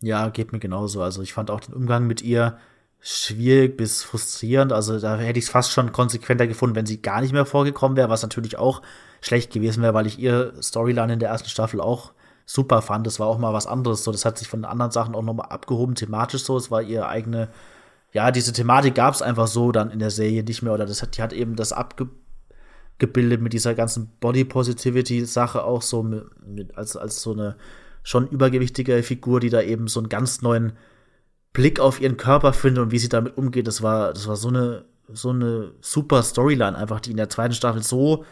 Ja, 0.02 0.30
geht 0.30 0.52
mir 0.52 0.60
genauso. 0.60 1.02
Also 1.02 1.24
ich 1.24 1.34
fand 1.34 1.50
auch 1.50 1.60
den 1.60 1.74
Umgang 1.74 2.06
mit 2.06 2.22
ihr 2.22 2.58
schwierig 3.08 3.78
bis 3.78 4.04
frustrierend. 4.04 4.74
Also 4.74 5.00
da 5.00 5.18
hätte 5.18 5.38
ich 5.38 5.46
es 5.46 5.52
fast 5.52 5.72
schon 5.72 5.92
konsequenter 5.92 6.48
gefunden, 6.48 6.76
wenn 6.76 6.88
sie 6.88 7.04
gar 7.04 7.22
nicht 7.22 7.34
mehr 7.34 7.46
vorgekommen 7.46 7.96
wäre, 7.96 8.10
was 8.10 8.24
natürlich 8.24 8.58
auch 8.58 8.82
schlecht 9.22 9.54
gewesen 9.54 9.84
wäre, 9.84 9.94
weil 9.94 10.08
ich 10.08 10.18
ihr 10.18 10.54
Storyline 10.60 11.14
in 11.14 11.20
der 11.20 11.30
ersten 11.30 11.50
Staffel 11.50 11.80
auch 11.80 12.14
super 12.48 12.82
fand. 12.82 13.06
Das 13.06 13.20
war 13.20 13.28
auch 13.28 13.38
mal 13.38 13.54
was 13.54 13.68
anderes. 13.68 14.04
So, 14.04 14.12
das 14.12 14.26
hat 14.26 14.40
sich 14.40 14.48
von 14.48 14.66
anderen 14.66 14.92
Sachen 14.92 15.14
auch 15.14 15.22
nochmal 15.22 15.50
abgehoben, 15.50 15.94
thematisch 15.94 16.44
so. 16.44 16.58
Es 16.58 16.72
war 16.72 16.82
ihre 16.82 17.08
eigene, 17.08 17.50
ja, 18.12 18.32
diese 18.32 18.54
Thematik 18.54 18.96
gab 18.96 19.14
es 19.14 19.22
einfach 19.22 19.46
so 19.46 19.72
dann 19.72 19.92
in 19.92 20.00
der 20.00 20.10
Serie 20.10 20.44
nicht 20.44 20.64
mehr. 20.64 20.74
Oder 20.74 20.88
das 20.88 21.04
hat, 21.04 21.16
die 21.16 21.22
hat 21.22 21.32
eben 21.32 21.56
das 21.56 21.74
abge 21.74 22.10
gebildet 22.98 23.42
mit 23.42 23.54
dieser 23.54 23.76
ganzen 23.76 24.10
Body 24.20 24.46
Positivity 24.46 25.26
Sache 25.26 25.64
auch 25.64 25.82
so 25.82 26.02
mit, 26.02 26.26
mit, 26.48 26.78
als, 26.78 26.96
als 26.96 27.22
so 27.22 27.34
eine 27.34 27.58
schon 28.02 28.28
übergewichtige 28.28 29.04
Figur, 29.04 29.42
die 29.42 29.50
da 29.50 29.62
eben 29.62 29.88
so 29.88 30.00
einen 30.00 30.10
ganz 30.10 30.42
neuen 30.42 30.74
Blick 31.56 31.80
auf 31.80 32.00
ihren 32.00 32.18
Körper 32.18 32.54
findet 32.54 32.84
und 32.84 32.92
wie 32.92 33.00
sie 33.00 33.10
damit 33.10 33.36
umgeht. 33.36 33.66
Das 33.66 33.82
war, 33.82 34.14
das 34.14 34.28
war 34.28 34.36
so 34.36 34.50
eine, 34.50 34.86
so 35.12 35.32
eine 35.32 35.72
super 35.82 36.22
Storyline 36.22 36.78
einfach, 36.78 37.00
die 37.00 37.12
in 37.12 37.18
der 37.18 37.30
zweiten 37.30 37.56
Staffel 37.56 37.82
so 37.82 38.24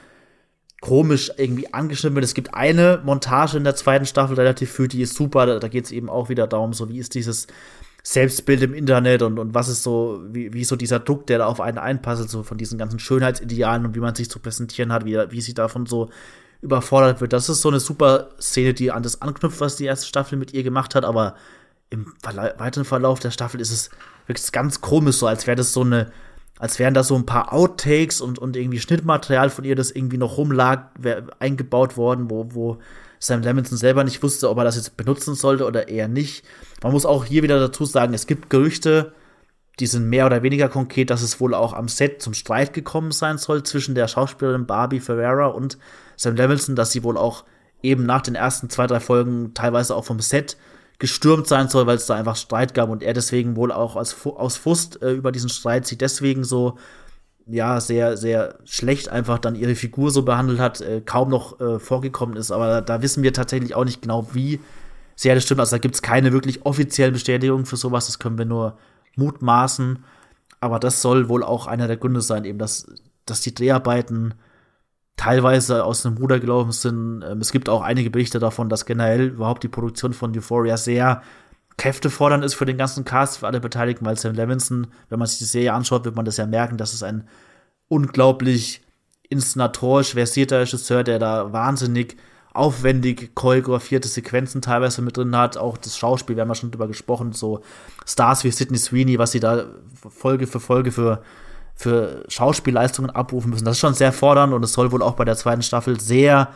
komisch 0.81 1.31
irgendwie 1.37 1.73
angeschnitten 1.73 2.15
wird. 2.15 2.25
Es 2.25 2.33
gibt 2.33 2.53
eine 2.53 3.01
Montage 3.03 3.57
in 3.57 3.63
der 3.63 3.75
zweiten 3.75 4.05
Staffel 4.05 4.35
relativ 4.35 4.71
viel, 4.71 4.89
die 4.89 5.01
ist 5.01 5.15
super. 5.15 5.45
Da, 5.45 5.59
da 5.59 5.67
geht 5.69 5.85
es 5.85 5.91
eben 5.91 6.09
auch 6.09 6.29
wieder 6.29 6.45
darum, 6.45 6.73
so 6.73 6.89
wie 6.89 6.99
ist 6.99 7.15
dieses 7.15 7.47
Selbstbild 8.03 8.61
im 8.61 8.73
Internet 8.73 9.21
und, 9.21 9.39
und 9.39 9.53
was 9.53 9.69
ist 9.69 9.81
so, 9.81 10.21
wie, 10.29 10.51
wie 10.51 10.65
so 10.65 10.75
dieser 10.75 10.99
Druck, 10.99 11.25
der 11.27 11.37
da 11.37 11.45
auf 11.45 11.61
einen 11.61 11.77
einpasst, 11.77 12.29
so 12.29 12.43
von 12.43 12.57
diesen 12.57 12.77
ganzen 12.77 12.99
Schönheitsidealen 12.99 13.85
und 13.85 13.95
wie 13.95 14.01
man 14.01 14.13
sich 14.13 14.29
zu 14.29 14.39
präsentieren 14.39 14.91
hat, 14.91 15.05
wie, 15.05 15.17
wie 15.29 15.39
sie 15.41 15.53
davon 15.53 15.85
so 15.85 16.09
überfordert 16.61 17.21
wird. 17.21 17.31
Das 17.31 17.47
ist 17.47 17.61
so 17.61 17.69
eine 17.69 17.79
super 17.79 18.31
Szene, 18.41 18.73
die 18.73 18.91
an 18.91 19.03
das 19.03 19.21
anknüpft, 19.21 19.61
was 19.61 19.77
die 19.77 19.85
erste 19.85 20.05
Staffel 20.05 20.37
mit 20.37 20.53
ihr 20.53 20.63
gemacht 20.63 20.95
hat, 20.95 21.05
aber 21.05 21.35
im 21.93 22.11
weiteren 22.23 22.85
Verlauf 22.85 23.19
der 23.19 23.29
Staffel 23.29 23.61
ist 23.61 23.71
es 23.71 23.91
wirklich 24.25 24.51
ganz 24.51 24.81
komisch, 24.81 25.17
so 25.17 25.27
als 25.27 25.45
wäre 25.45 25.55
das 25.55 25.73
so 25.73 25.81
eine, 25.81 26.11
als 26.57 26.79
wären 26.79 26.95
da 26.95 27.03
so 27.03 27.15
ein 27.15 27.27
paar 27.27 27.53
Outtakes 27.53 28.19
und, 28.19 28.39
und 28.39 28.57
irgendwie 28.57 28.79
Schnittmaterial 28.79 29.51
von 29.51 29.63
ihr, 29.63 29.75
das 29.75 29.91
irgendwie 29.91 30.17
noch 30.17 30.37
rumlag, 30.37 30.87
eingebaut 31.37 31.95
worden, 31.95 32.31
wo, 32.31 32.47
wo 32.49 32.79
Sam 33.19 33.43
Levinson 33.43 33.77
selber 33.77 34.03
nicht 34.03 34.23
wusste, 34.23 34.49
ob 34.49 34.57
er 34.57 34.63
das 34.63 34.75
jetzt 34.75 34.97
benutzen 34.97 35.35
sollte 35.35 35.67
oder 35.67 35.87
eher 35.87 36.07
nicht. 36.07 36.43
Man 36.81 36.93
muss 36.93 37.05
auch 37.05 37.25
hier 37.25 37.43
wieder 37.43 37.59
dazu 37.59 37.85
sagen, 37.85 38.15
es 38.15 38.25
gibt 38.25 38.49
Gerüchte, 38.49 39.13
die 39.79 39.87
sind 39.87 40.09
mehr 40.09 40.25
oder 40.25 40.41
weniger 40.41 40.69
konkret, 40.69 41.11
dass 41.11 41.21
es 41.21 41.39
wohl 41.39 41.53
auch 41.53 41.73
am 41.73 41.87
Set 41.87 42.23
zum 42.23 42.33
Streit 42.33 42.73
gekommen 42.73 43.11
sein 43.11 43.37
soll 43.37 43.61
zwischen 43.61 43.93
der 43.93 44.07
Schauspielerin 44.07 44.65
Barbie 44.65 44.99
Ferreira 44.99 45.45
und 45.47 45.77
Sam 46.15 46.35
Levinson, 46.35 46.75
dass 46.75 46.91
sie 46.91 47.03
wohl 47.03 47.17
auch 47.17 47.45
eben 47.83 48.05
nach 48.05 48.21
den 48.21 48.35
ersten 48.35 48.71
zwei, 48.71 48.87
drei 48.87 48.99
Folgen 48.99 49.53
teilweise 49.53 49.95
auch 49.95 50.05
vom 50.05 50.19
Set 50.19 50.57
gestürmt 50.99 51.47
sein 51.47 51.67
soll, 51.67 51.87
weil 51.87 51.97
es 51.97 52.05
da 52.05 52.15
einfach 52.15 52.35
Streit 52.35 52.73
gab 52.73 52.89
und 52.89 53.03
er 53.03 53.13
deswegen 53.13 53.55
wohl 53.55 53.71
auch 53.71 53.95
als, 53.95 54.15
aus 54.25 54.57
Frust 54.57 55.01
äh, 55.01 55.11
über 55.11 55.31
diesen 55.31 55.49
Streit 55.49 55.85
sie 55.85 55.97
deswegen 55.97 56.43
so 56.43 56.77
ja, 57.45 57.81
sehr, 57.81 58.15
sehr 58.17 58.59
schlecht 58.63 59.09
einfach 59.09 59.39
dann 59.39 59.55
ihre 59.55 59.75
Figur 59.75 60.11
so 60.11 60.23
behandelt 60.23 60.59
hat, 60.59 60.81
äh, 60.81 61.01
kaum 61.01 61.29
noch 61.29 61.59
äh, 61.59 61.79
vorgekommen 61.79 62.37
ist. 62.37 62.51
Aber 62.51 62.67
da, 62.67 62.81
da, 62.81 63.01
wissen 63.01 63.23
wir 63.23 63.33
tatsächlich 63.33 63.75
auch 63.75 63.83
nicht 63.83 64.01
genau, 64.01 64.27
wie 64.33 64.61
sehr 65.15 65.35
das 65.35 65.43
stimmt. 65.43 65.59
Also 65.59 65.75
da 65.75 65.79
gibt 65.79 65.95
es 65.95 66.01
keine 66.01 66.31
wirklich 66.31 66.65
offiziellen 66.65 67.13
Bestätigungen 67.13 67.65
für 67.65 67.75
sowas. 67.75 68.05
Das 68.05 68.19
können 68.19 68.37
wir 68.37 68.45
nur 68.45 68.77
mutmaßen. 69.15 70.03
Aber 70.61 70.79
das 70.79 71.01
soll 71.01 71.27
wohl 71.27 71.43
auch 71.43 71.67
einer 71.67 71.87
der 71.87 71.97
Gründe 71.97 72.21
sein, 72.21 72.45
eben, 72.45 72.59
dass, 72.59 72.85
dass 73.25 73.41
die 73.41 73.53
Dreharbeiten 73.53 74.35
teilweise 75.17 75.83
aus 75.83 76.03
dem 76.03 76.17
Ruder 76.17 76.39
gelaufen 76.39 76.71
sind. 76.71 77.23
Ähm, 77.23 77.39
es 77.39 77.51
gibt 77.51 77.69
auch 77.69 77.81
einige 77.81 78.09
Berichte 78.09 78.39
davon, 78.39 78.69
dass 78.69 78.85
generell 78.85 79.27
überhaupt 79.27 79.63
die 79.63 79.69
Produktion 79.69 80.13
von 80.13 80.35
Euphoria 80.35 80.77
sehr 80.77 81.21
kräftefordernd 81.77 82.43
ist 82.43 82.53
für 82.53 82.65
den 82.65 82.77
ganzen 82.77 83.03
Cast, 83.05 83.39
für 83.39 83.47
alle 83.47 83.59
Beteiligten, 83.59 84.05
weil 84.05 84.17
Sam 84.17 84.35
Levinson, 84.35 84.87
wenn 85.09 85.19
man 85.19 85.27
sich 85.27 85.39
die 85.39 85.45
Serie 85.45 85.73
anschaut, 85.73 86.05
wird 86.05 86.15
man 86.15 86.25
das 86.25 86.37
ja 86.37 86.45
merken, 86.45 86.77
dass 86.77 86.93
es 86.93 87.03
ein 87.03 87.27
unglaublich 87.87 88.81
inszenatorisch 89.29 90.13
versierter 90.13 90.59
Regisseur, 90.59 91.03
der 91.03 91.17
da 91.17 91.51
wahnsinnig 91.51 92.17
aufwendig 92.53 93.33
choreografierte 93.33 94.07
Sequenzen 94.07 94.61
teilweise 94.61 95.01
mit 95.01 95.17
drin 95.17 95.35
hat. 95.35 95.57
Auch 95.57 95.77
das 95.77 95.97
Schauspiel, 95.97 96.35
wir 96.35 96.41
haben 96.41 96.49
ja 96.49 96.55
schon 96.55 96.69
drüber 96.69 96.87
gesprochen, 96.87 97.33
so 97.33 97.61
Stars 98.05 98.43
wie 98.43 98.51
Sidney 98.51 98.77
Sweeney, 98.77 99.17
was 99.17 99.31
sie 99.31 99.39
da 99.39 99.65
Folge 99.95 100.45
für 100.45 100.59
Folge 100.59 100.91
für, 100.91 101.23
für 101.75 102.23
Schauspielleistungen 102.27 103.11
abrufen 103.11 103.51
müssen. 103.51 103.65
Das 103.65 103.77
ist 103.77 103.81
schon 103.81 103.93
sehr 103.93 104.13
fordernd 104.13 104.53
und 104.53 104.63
es 104.63 104.73
soll 104.73 104.91
wohl 104.91 105.01
auch 105.01 105.15
bei 105.15 105.25
der 105.25 105.35
zweiten 105.35 105.63
Staffel 105.63 105.99
sehr 105.99 106.49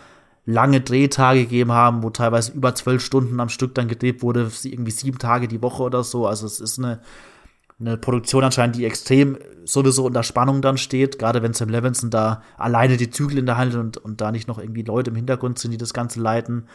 lange 0.46 0.80
Drehtage 0.80 1.42
gegeben 1.42 1.74
haben, 1.74 2.04
wo 2.04 2.10
teilweise 2.10 2.54
über 2.54 2.74
zwölf 2.74 3.04
Stunden 3.04 3.40
am 3.40 3.50
Stück 3.50 3.76
dann 3.76 3.90
gedreht 3.90 4.22
wurde, 4.22 4.50
irgendwie 4.64 4.92
sieben 4.92 5.20
Tage 5.20 5.48
die 5.48 5.62
Woche 5.62 5.84
oder 5.84 6.04
so. 6.04 6.26
Also 6.26 6.46
es 6.46 6.62
ist 6.62 6.80
eine, 6.80 7.02
eine 7.80 7.98
Produktion 7.98 8.46
anscheinend, 8.46 8.78
die 8.78 8.86
extrem 8.86 9.38
sowieso 9.66 10.06
unter 10.06 10.24
Spannung 10.24 10.62
dann 10.62 10.78
steht, 10.78 11.20
gerade 11.20 11.44
wenn 11.44 11.54
Sam 11.54 11.68
Levinson 11.68 12.10
da 12.10 12.42
alleine 12.58 12.96
die 12.96 13.10
Zügel 13.10 13.40
in 13.40 13.46
der 13.46 13.58
Hand 13.58 13.76
und, 13.76 13.98
und 13.98 14.22
da 14.22 14.32
nicht 14.32 14.48
noch 14.48 14.58
irgendwie 14.58 14.84
Leute 14.84 15.10
im 15.10 15.18
Hintergrund 15.18 15.60
sind, 15.60 15.72
die 15.72 15.78
das 15.78 15.94
Ganze 15.94 16.22
leiten. 16.22 16.68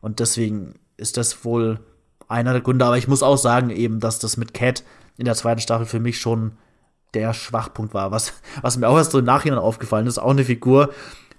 Und 0.00 0.20
deswegen 0.20 0.74
ist 0.96 1.16
das 1.16 1.44
wohl 1.44 1.80
einer 2.28 2.52
der 2.52 2.62
Gründe. 2.62 2.84
Aber 2.84 2.96
ich 2.96 3.08
muss 3.08 3.24
auch 3.24 3.38
sagen, 3.38 3.70
eben, 3.70 3.98
dass 3.98 4.20
das 4.20 4.36
mit 4.36 4.54
Cat 4.54 4.84
in 5.16 5.24
der 5.24 5.34
zweiten 5.34 5.60
Staffel 5.60 5.86
für 5.86 6.00
mich 6.00 6.20
schon 6.20 6.52
der 7.14 7.32
Schwachpunkt 7.32 7.94
war. 7.94 8.10
Was, 8.10 8.34
was 8.62 8.76
mir 8.76 8.88
auch 8.88 8.96
erst 8.96 9.12
so 9.12 9.18
im 9.18 9.24
Nachhinein 9.24 9.58
aufgefallen 9.58 10.06
ist, 10.06 10.18
auch 10.18 10.30
eine 10.30 10.44
Figur, 10.44 10.90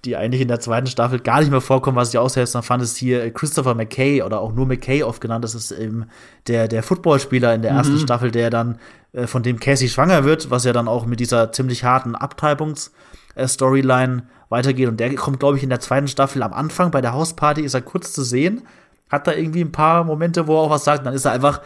die 0.06 0.16
eigentlich 0.16 0.42
in 0.42 0.48
der 0.48 0.60
zweiten 0.60 0.88
Staffel 0.88 1.20
gar 1.20 1.40
nicht 1.40 1.52
mehr 1.52 1.62
vorkommt, 1.62 1.98
was 1.98 2.10
ich 2.10 2.18
auch 2.18 2.30
seltsam 2.30 2.64
fand, 2.64 2.84
ist 2.84 2.98
hier 2.98 3.32
Christopher 3.34 3.76
McKay 3.76 4.22
oder 4.22 4.40
auch 4.40 4.54
nur 4.54 4.66
McKay 4.66 5.04
oft 5.04 5.22
genannt. 5.22 5.44
Das 5.44 5.56
ist 5.56 5.72
eben 5.72 6.06
der, 6.48 6.68
der 6.68 6.84
Footballspieler 6.84 7.54
in 7.54 7.62
der 7.62 7.72
ersten 7.72 7.96
mhm. 7.96 8.00
Staffel, 8.00 8.32
der 8.32 8.50
dann, 8.50 8.80
äh, 9.14 9.28
von 9.28 9.44
dem 9.44 9.60
Cassie 9.60 9.90
schwanger 9.90 10.24
wird, 10.24 10.50
was 10.50 10.64
ja 10.64 10.74
dann 10.74 10.88
auch 10.88 11.06
mit 11.06 11.20
dieser 11.20 11.52
ziemlich 11.52 11.84
harten 11.84 12.16
Abtreibungs-Storyline 12.16 14.24
weitergeht. 14.50 14.88
Und 14.88 15.00
der 15.00 15.14
kommt, 15.16 15.40
glaube 15.40 15.58
ich, 15.58 15.64
in 15.64 15.70
der 15.70 15.80
zweiten 15.80 16.08
Staffel 16.08 16.44
am 16.44 16.54
Anfang 16.54 16.92
bei 16.92 17.02
der 17.02 17.14
Hausparty, 17.14 17.62
ist 17.62 17.74
er 17.74 17.82
kurz 17.82 18.14
zu 18.14 18.24
sehen, 18.24 18.64
hat 19.10 19.28
da 19.28 19.34
irgendwie 19.34 19.62
ein 19.62 19.72
paar 19.72 20.04
Momente, 20.04 20.48
wo 20.48 20.56
er 20.56 20.62
auch 20.62 20.70
was 20.70 20.84
sagt, 20.84 21.06
dann 21.06 21.14
ist 21.14 21.26
er 21.26 21.32
einfach 21.32 21.62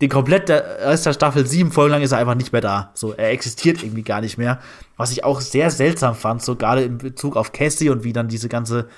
den 0.00 0.08
komplett 0.08 0.48
der 0.48 0.78
Rest 0.80 1.06
der 1.06 1.12
Staffel 1.12 1.46
sieben 1.46 1.72
Folgen 1.72 1.92
lang 1.92 2.02
ist 2.02 2.12
er 2.12 2.18
einfach 2.18 2.36
nicht 2.36 2.52
mehr 2.52 2.60
da. 2.60 2.92
So, 2.94 3.12
er 3.12 3.30
existiert 3.30 3.82
irgendwie 3.82 4.04
gar 4.04 4.20
nicht 4.20 4.38
mehr. 4.38 4.60
Was 4.96 5.10
ich 5.10 5.24
auch 5.24 5.40
sehr 5.40 5.70
seltsam 5.70 6.14
fand, 6.14 6.42
so 6.42 6.54
gerade 6.54 6.82
in 6.82 6.98
Bezug 6.98 7.36
auf 7.36 7.52
Cassie 7.52 7.90
und 7.90 8.04
wie 8.04 8.12
dann 8.12 8.28
diese 8.28 8.48
ganze 8.48 8.88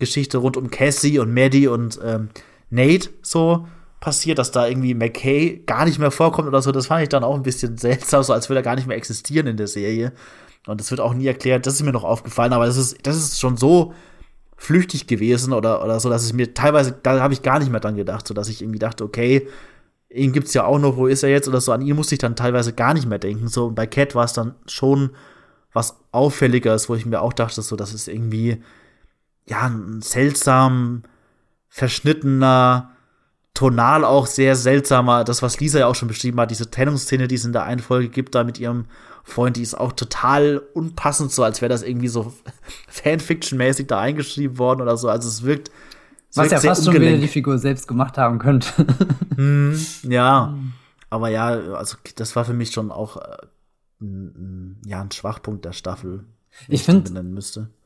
Geschichte 0.00 0.38
rund 0.38 0.56
um 0.56 0.70
Cassie 0.70 1.20
und 1.20 1.32
Maddie 1.32 1.68
und 1.68 2.00
ähm, 2.04 2.30
Nate 2.70 3.10
so 3.22 3.66
passiert, 4.00 4.38
dass 4.38 4.50
da 4.50 4.66
irgendwie 4.66 4.94
McKay 4.94 5.62
gar 5.64 5.84
nicht 5.84 5.98
mehr 5.98 6.10
vorkommt 6.10 6.48
oder 6.48 6.62
so. 6.62 6.72
Das 6.72 6.88
fand 6.88 7.02
ich 7.02 7.08
dann 7.08 7.24
auch 7.24 7.34
ein 7.34 7.42
bisschen 7.42 7.76
seltsam, 7.76 8.22
so 8.22 8.32
als 8.32 8.48
würde 8.48 8.60
er 8.60 8.64
gar 8.64 8.76
nicht 8.76 8.86
mehr 8.88 8.96
existieren 8.96 9.46
in 9.46 9.56
der 9.56 9.66
Serie. 9.68 10.12
Und 10.66 10.80
das 10.80 10.90
wird 10.90 11.00
auch 11.00 11.14
nie 11.14 11.26
erklärt. 11.26 11.66
Das 11.66 11.74
ist 11.74 11.82
mir 11.82 11.92
noch 11.92 12.04
aufgefallen, 12.04 12.52
aber 12.52 12.66
das 12.66 12.76
ist, 12.76 12.98
das 13.04 13.16
ist 13.16 13.40
schon 13.40 13.56
so 13.56 13.94
flüchtig 14.56 15.06
gewesen 15.06 15.52
oder, 15.52 15.84
oder 15.84 16.00
so, 16.00 16.10
dass 16.10 16.24
es 16.24 16.32
mir 16.32 16.52
teilweise, 16.52 16.96
da 17.00 17.20
habe 17.20 17.32
ich 17.32 17.42
gar 17.42 17.60
nicht 17.60 17.70
mehr 17.70 17.80
dran 17.80 17.96
gedacht, 17.96 18.26
so 18.26 18.34
dass 18.34 18.48
ich 18.48 18.60
irgendwie 18.60 18.80
dachte, 18.80 19.04
okay, 19.04 19.46
ihn 20.10 20.32
gibt's 20.32 20.54
ja 20.54 20.64
auch 20.64 20.78
noch, 20.78 20.96
wo 20.96 21.06
ist 21.06 21.22
er 21.22 21.30
jetzt 21.30 21.48
oder 21.48 21.60
so, 21.60 21.72
an 21.72 21.82
ihn 21.82 21.96
musste 21.96 22.14
ich 22.14 22.18
dann 22.18 22.36
teilweise 22.36 22.72
gar 22.72 22.94
nicht 22.94 23.06
mehr 23.06 23.18
denken. 23.18 23.48
So, 23.48 23.66
und 23.66 23.74
bei 23.74 23.86
Cat 23.86 24.14
war 24.14 24.24
es 24.24 24.32
dann 24.32 24.54
schon 24.66 25.10
was 25.72 25.98
Auffälliges, 26.12 26.88
wo 26.88 26.94
ich 26.94 27.06
mir 27.06 27.20
auch 27.20 27.32
dachte, 27.32 27.60
so, 27.62 27.76
das 27.76 27.92
ist 27.92 28.08
irgendwie, 28.08 28.62
ja, 29.46 29.66
ein 29.66 30.00
seltsam 30.00 31.02
verschnittener, 31.68 32.90
tonal 33.52 34.04
auch 34.04 34.26
sehr 34.26 34.56
seltsamer, 34.56 35.24
das, 35.24 35.42
was 35.42 35.60
Lisa 35.60 35.80
ja 35.80 35.86
auch 35.86 35.94
schon 35.94 36.08
beschrieben 36.08 36.40
hat, 36.40 36.50
diese 36.50 36.70
Trennungsszene, 36.70 37.28
die 37.28 37.34
es 37.34 37.44
in 37.44 37.52
der 37.52 37.64
einen 37.64 37.80
Folge 37.80 38.08
gibt, 38.08 38.34
da 38.34 38.44
mit 38.44 38.58
ihrem 38.58 38.86
Freund, 39.24 39.56
die 39.56 39.62
ist 39.62 39.74
auch 39.74 39.92
total 39.92 40.62
unpassend, 40.74 41.32
so 41.32 41.42
als 41.42 41.60
wäre 41.60 41.68
das 41.68 41.82
irgendwie 41.82 42.08
so 42.08 42.32
Fanfiction-mäßig 42.88 43.86
da 43.86 44.00
eingeschrieben 44.00 44.58
worden 44.58 44.80
oder 44.80 44.96
so. 44.96 45.08
Also 45.08 45.28
es 45.28 45.42
wirkt 45.42 45.70
was 46.38 46.50
ja 46.50 46.60
fast 46.60 46.84
schon 46.84 46.94
wieder 46.94 47.16
die 47.16 47.28
Figur 47.28 47.58
selbst 47.58 47.86
gemacht 47.88 48.18
haben 48.18 48.38
könnte. 48.38 48.68
hm, 49.36 49.78
ja, 50.04 50.56
aber 51.10 51.28
ja, 51.28 51.48
also 51.48 51.96
das 52.16 52.36
war 52.36 52.44
für 52.44 52.54
mich 52.54 52.70
schon 52.70 52.90
auch 52.90 53.16
äh, 53.16 53.36
ja 54.86 55.00
ein 55.00 55.10
Schwachpunkt 55.10 55.64
der 55.64 55.72
Staffel. 55.72 56.24
Ich 56.66 56.82
finde, 56.82 57.10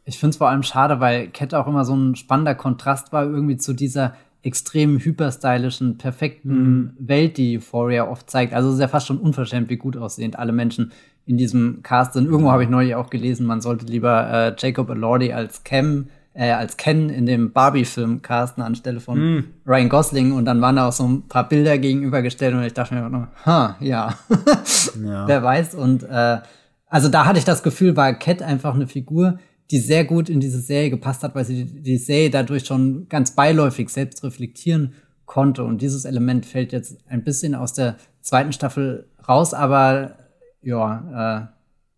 ich 0.04 0.18
finde 0.18 0.30
es 0.30 0.36
vor 0.36 0.48
allem 0.48 0.62
schade, 0.62 1.00
weil 1.00 1.28
Cat 1.28 1.54
auch 1.54 1.66
immer 1.66 1.84
so 1.84 1.94
ein 1.94 2.16
spannender 2.16 2.54
Kontrast 2.54 3.12
war 3.12 3.24
irgendwie 3.24 3.56
zu 3.56 3.72
dieser 3.72 4.14
extrem 4.42 4.98
hyperstylischen, 4.98 5.98
perfekten 5.98 6.50
mhm. 6.50 6.96
Welt, 6.98 7.36
die 7.36 7.58
Euphoria 7.58 8.08
oft 8.08 8.28
zeigt. 8.28 8.54
Also 8.54 8.68
es 8.68 8.74
ist 8.74 8.80
ja 8.80 8.88
fast 8.88 9.06
schon 9.06 9.18
unverschämt, 9.18 9.70
wie 9.70 9.76
gut 9.76 9.96
aussehend 9.96 10.38
alle 10.38 10.52
Menschen 10.52 10.92
in 11.26 11.36
diesem 11.36 11.82
Cast 11.82 12.14
sind. 12.14 12.26
Irgendwo 12.26 12.50
habe 12.50 12.64
ich 12.64 12.70
neulich 12.70 12.96
auch 12.96 13.08
gelesen, 13.08 13.46
man 13.46 13.60
sollte 13.60 13.86
lieber 13.86 14.28
äh, 14.30 14.54
Jacob 14.58 14.90
Elordi 14.90 15.32
als 15.32 15.62
Cam 15.62 16.08
äh, 16.34 16.50
als 16.50 16.76
Ken 16.76 17.10
in 17.10 17.26
dem 17.26 17.52
Barbie-Film 17.52 18.22
casten 18.22 18.62
anstelle 18.62 19.00
von 19.00 19.18
mm. 19.18 19.44
Ryan 19.66 19.88
Gosling 19.88 20.32
und 20.32 20.44
dann 20.44 20.60
waren 20.60 20.76
da 20.76 20.88
auch 20.88 20.92
so 20.92 21.06
ein 21.06 21.28
paar 21.28 21.48
Bilder 21.48 21.78
gegenübergestellt 21.78 22.54
und 22.54 22.62
ich 22.62 22.72
dachte 22.72 22.94
mir 22.94 23.08
nur, 23.08 23.28
ha, 23.44 23.76
ja, 23.80 24.18
ja. 25.04 25.28
wer 25.28 25.42
weiß. 25.42 25.74
Und 25.74 26.04
äh, 26.04 26.38
also 26.86 27.08
da 27.08 27.26
hatte 27.26 27.38
ich 27.38 27.44
das 27.44 27.62
Gefühl, 27.62 27.96
war 27.96 28.14
Cat 28.14 28.42
einfach 28.42 28.74
eine 28.74 28.86
Figur, 28.86 29.38
die 29.70 29.78
sehr 29.78 30.04
gut 30.04 30.28
in 30.28 30.40
diese 30.40 30.60
Serie 30.60 30.90
gepasst 30.90 31.22
hat, 31.22 31.34
weil 31.34 31.44
sie 31.44 31.64
die, 31.64 31.82
die 31.82 31.98
Serie 31.98 32.30
dadurch 32.30 32.64
schon 32.64 33.08
ganz 33.08 33.34
beiläufig 33.34 33.88
selbst 33.90 34.24
reflektieren 34.24 34.94
konnte. 35.24 35.64
Und 35.64 35.82
dieses 35.82 36.04
Element 36.04 36.46
fällt 36.46 36.72
jetzt 36.72 36.98
ein 37.08 37.24
bisschen 37.24 37.54
aus 37.54 37.72
der 37.72 37.96
zweiten 38.20 38.52
Staffel 38.52 39.08
raus, 39.28 39.54
aber 39.54 40.16
ja, 40.62 41.42
äh, 41.42 41.46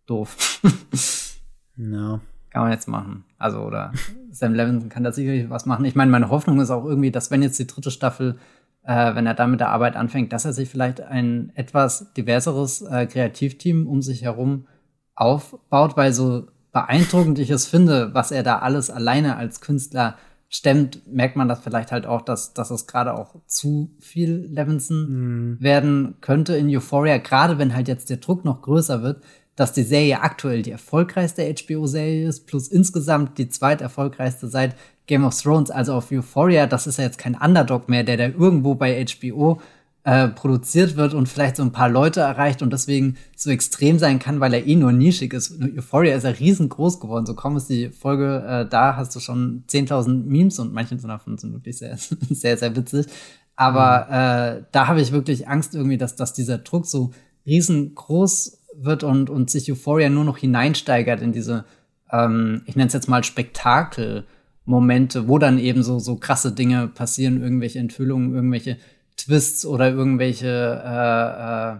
doof. 0.07 0.61
ja. 1.77 2.19
Kann 2.55 2.63
man 2.63 2.71
jetzt 2.71 2.87
machen. 2.87 3.25
Also, 3.37 3.61
oder 3.61 3.91
Sam 4.31 4.53
Levinson 4.53 4.89
kann 4.89 5.03
da 5.03 5.11
sicherlich 5.11 5.49
was 5.49 5.65
machen. 5.65 5.85
Ich 5.85 5.95
meine, 5.95 6.11
meine 6.11 6.29
Hoffnung 6.29 6.59
ist 6.59 6.71
auch 6.71 6.85
irgendwie, 6.85 7.11
dass 7.11 7.31
wenn 7.31 7.43
jetzt 7.43 7.59
die 7.59 7.67
dritte 7.67 7.91
Staffel, 7.91 8.37
äh, 8.83 9.15
wenn 9.15 9.25
er 9.25 9.33
da 9.33 9.47
mit 9.47 9.59
der 9.59 9.69
Arbeit 9.69 9.95
anfängt, 9.95 10.33
dass 10.33 10.45
er 10.45 10.53
sich 10.53 10.69
vielleicht 10.69 11.01
ein 11.01 11.51
etwas 11.55 12.13
diverseres 12.13 12.81
äh, 12.81 13.05
Kreativteam 13.07 13.87
um 13.87 14.01
sich 14.01 14.23
herum 14.23 14.67
aufbaut, 15.15 15.97
weil 15.97 16.13
so 16.13 16.47
beeindruckend 16.71 17.39
ich 17.39 17.49
es 17.49 17.67
finde, 17.67 18.13
was 18.13 18.31
er 18.31 18.43
da 18.43 18.59
alles 18.59 18.89
alleine 18.89 19.37
als 19.37 19.61
Künstler 19.61 20.17
stemmt, 20.49 21.07
merkt 21.07 21.35
man 21.35 21.47
das 21.47 21.59
vielleicht 21.59 21.91
halt 21.91 22.05
auch, 22.05 22.21
dass, 22.21 22.53
dass 22.53 22.69
es 22.69 22.87
gerade 22.87 23.13
auch 23.13 23.35
zu 23.47 23.95
viel 23.99 24.47
Levinson 24.51 25.55
mm. 25.55 25.61
werden 25.61 26.15
könnte 26.21 26.55
in 26.55 26.69
Euphoria, 26.69 27.17
gerade 27.17 27.57
wenn 27.57 27.73
halt 27.73 27.87
jetzt 27.87 28.09
der 28.09 28.17
Druck 28.17 28.45
noch 28.45 28.61
größer 28.61 29.01
wird, 29.01 29.23
dass 29.55 29.73
die 29.73 29.83
Serie 29.83 30.21
aktuell 30.21 30.61
die 30.61 30.71
erfolgreichste 30.71 31.43
HBO-Serie 31.43 32.27
ist, 32.27 32.45
plus 32.45 32.67
insgesamt 32.67 33.37
die 33.37 33.49
zweiterfolgreichste 33.49 34.47
seit 34.47 34.75
Game 35.07 35.23
of 35.23 35.39
Thrones, 35.39 35.71
also 35.71 35.93
auf 35.93 36.11
Euphoria. 36.11 36.67
Das 36.67 36.87
ist 36.87 36.97
ja 36.97 37.05
jetzt 37.05 37.17
kein 37.17 37.35
Underdog 37.35 37.87
mehr, 37.87 38.03
der 38.03 38.17
da 38.17 38.25
irgendwo 38.25 38.75
bei 38.75 39.05
HBO 39.05 39.61
äh, 40.03 40.27
produziert 40.27 40.97
wird 40.97 41.13
und 41.13 41.27
vielleicht 41.27 41.55
so 41.55 41.63
ein 41.63 41.71
paar 41.71 41.89
Leute 41.89 42.19
erreicht 42.21 42.61
und 42.61 42.71
deswegen 42.71 43.17
so 43.35 43.49
extrem 43.49 43.97
sein 43.97 44.19
kann, 44.19 44.39
weil 44.39 44.53
er 44.53 44.67
eh 44.67 44.75
nur 44.75 44.91
nischig 44.91 45.33
ist. 45.33 45.59
Euphoria 45.59 46.15
ist 46.15 46.23
ja 46.23 46.29
riesengroß 46.29 46.99
geworden. 46.99 47.25
So 47.25 47.33
kaum 47.33 47.57
ist 47.57 47.69
die 47.69 47.89
Folge 47.89 48.43
äh, 48.47 48.69
da, 48.69 48.97
hast 48.97 49.15
du 49.15 49.19
schon 49.19 49.63
10.000 49.67 50.25
Memes 50.25 50.59
und 50.59 50.73
manche 50.73 50.95
davon 50.95 51.37
sind 51.37 51.53
wirklich 51.53 51.77
sehr, 51.77 51.97
sehr, 52.29 52.57
sehr 52.57 52.75
witzig. 52.75 53.07
Aber 53.55 54.05
mhm. 54.05 54.59
äh, 54.59 54.63
da 54.71 54.87
habe 54.87 55.01
ich 55.01 55.11
wirklich 55.11 55.47
Angst 55.47 55.75
irgendwie, 55.75 55.97
dass, 55.97 56.15
dass 56.15 56.33
dieser 56.33 56.57
Druck 56.59 56.85
so 56.85 57.11
riesengroß 57.45 58.54
wird 58.77 59.03
und, 59.03 59.29
und 59.29 59.49
sich 59.49 59.71
Euphoria 59.71 60.09
nur 60.09 60.23
noch 60.23 60.37
hineinsteigert 60.37 61.21
in 61.21 61.31
diese, 61.31 61.65
ähm, 62.11 62.63
ich 62.65 62.75
nenne 62.75 62.87
es 62.87 62.93
jetzt 62.93 63.09
mal 63.09 63.23
Spektakel-Momente, 63.23 65.27
wo 65.27 65.37
dann 65.37 65.59
eben 65.59 65.83
so, 65.83 65.99
so 65.99 66.17
krasse 66.17 66.51
Dinge 66.51 66.87
passieren, 66.87 67.41
irgendwelche 67.41 67.79
Enthüllungen, 67.79 68.33
irgendwelche 68.33 68.77
Twists 69.17 69.65
oder 69.65 69.89
irgendwelche, 69.89 70.47
äh, 70.47 71.73
äh, 71.73 71.77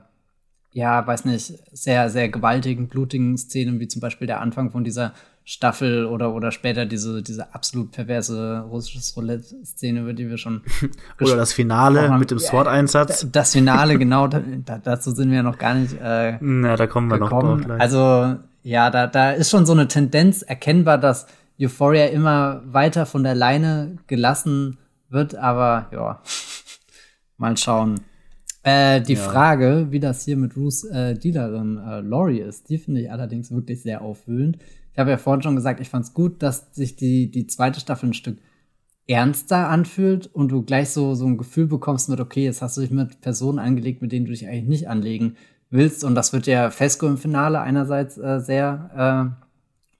ja, 0.72 1.08
weiß 1.08 1.26
nicht, 1.26 1.54
sehr, 1.72 2.10
sehr 2.10 2.30
gewaltigen, 2.30 2.88
blutigen 2.88 3.38
Szenen, 3.38 3.80
wie 3.80 3.88
zum 3.88 4.02
Beispiel 4.02 4.28
der 4.28 4.42
Anfang 4.42 4.72
von 4.72 4.84
dieser 4.84 5.14
Staffel 5.48 6.06
oder, 6.08 6.34
oder 6.34 6.52
später 6.52 6.88
diese, 6.88 7.22
diese 7.22 7.54
absolut 7.54 7.92
perverse 7.92 8.66
russisches 8.68 9.16
Roulette-Szene, 9.16 10.00
über 10.00 10.14
die 10.14 10.28
wir 10.28 10.40
schon 10.40 10.62
Oder 11.22 11.36
das 11.36 11.54
Finale 11.54 12.18
mit 12.18 12.32
dem 12.32 12.40
SWAT-Einsatz. 12.40 13.28
Das 13.32 13.54
Finale, 13.54 14.00
genau, 14.00 14.28
da, 14.28 14.42
dazu 14.84 15.12
sind 15.12 15.30
wir 15.30 15.44
noch 15.44 15.60
gar 15.60 15.76
nicht 15.76 15.96
äh, 16.02 16.40
Na, 16.42 16.76
da 16.76 16.88
kommen 16.88 17.12
wir 17.12 17.20
gekommen. 17.20 17.60
noch 17.60 17.68
drauf. 17.68 17.80
Also, 17.80 18.38
ja, 18.64 18.90
da, 18.90 19.06
da 19.06 19.32
ist 19.34 19.52
schon 19.52 19.68
so 19.68 19.74
eine 19.74 19.88
Tendenz 19.88 20.42
erkennbar, 20.42 20.98
dass 20.98 21.28
Euphoria 21.62 22.08
immer 22.08 22.64
weiter 22.66 23.06
von 23.06 23.24
der 23.24 23.36
Leine 23.36 23.98
gelassen 24.08 24.80
wird, 25.10 25.36
aber 25.36 25.90
ja, 25.92 26.24
mal 27.38 27.56
schauen. 27.56 28.00
Äh, 28.64 29.00
die 29.02 29.14
ja. 29.14 29.22
Frage, 29.22 29.88
wie 29.92 30.00
das 30.00 30.26
hier 30.26 30.38
mit 30.38 30.58
Ruths 30.58 30.86
äh, 30.86 31.14
Dealerin 31.14 31.78
äh, 31.78 32.02
Laurie 32.02 32.40
ist, 32.40 32.68
die 32.70 32.80
finde 32.80 33.02
ich 33.02 33.12
allerdings 33.12 33.52
wirklich 33.52 33.84
sehr 33.84 34.02
aufwühlend. 34.02 34.58
Ich 34.96 35.00
habe 35.00 35.12
ja 35.12 35.18
vorhin 35.18 35.42
schon 35.42 35.58
gesagt, 35.58 35.82
ich 35.82 35.90
fand 35.90 36.06
es 36.06 36.14
gut, 36.14 36.42
dass 36.42 36.74
sich 36.74 36.96
die, 36.96 37.30
die 37.30 37.48
zweite 37.48 37.82
Staffel 37.82 38.10
ein 38.10 38.14
Stück 38.14 38.38
ernster 39.08 39.68
anfühlt 39.68 40.28
und 40.28 40.54
du 40.54 40.62
gleich 40.64 40.92
so, 40.92 41.16
so 41.16 41.26
ein 41.26 41.38
Gefühl 41.38 41.68
bekommst 41.68 42.08
mit, 42.08 42.22
okay, 42.22 42.46
jetzt 42.46 42.62
hast 42.62 42.78
du 42.78 42.82
dich 42.82 42.92
mit 42.92 43.20
Personen 43.20 43.60
angelegt, 43.60 44.02
mit 44.02 44.14
denen 44.14 44.26
du 44.26 44.32
dich 44.32 44.48
eigentlich 44.48 44.70
nicht 44.70 44.88
anlegen 44.88 45.36
willst. 45.70 46.06
Und 46.06 46.16
das 46.16 46.32
wird 46.32 46.48
ja 46.48 46.72
Fesco 46.72 47.08
im 47.08 47.18
Finale 47.18 47.60
einerseits 47.60 48.18
äh, 48.18 48.40
sehr 48.40 49.36
äh, 49.36 49.46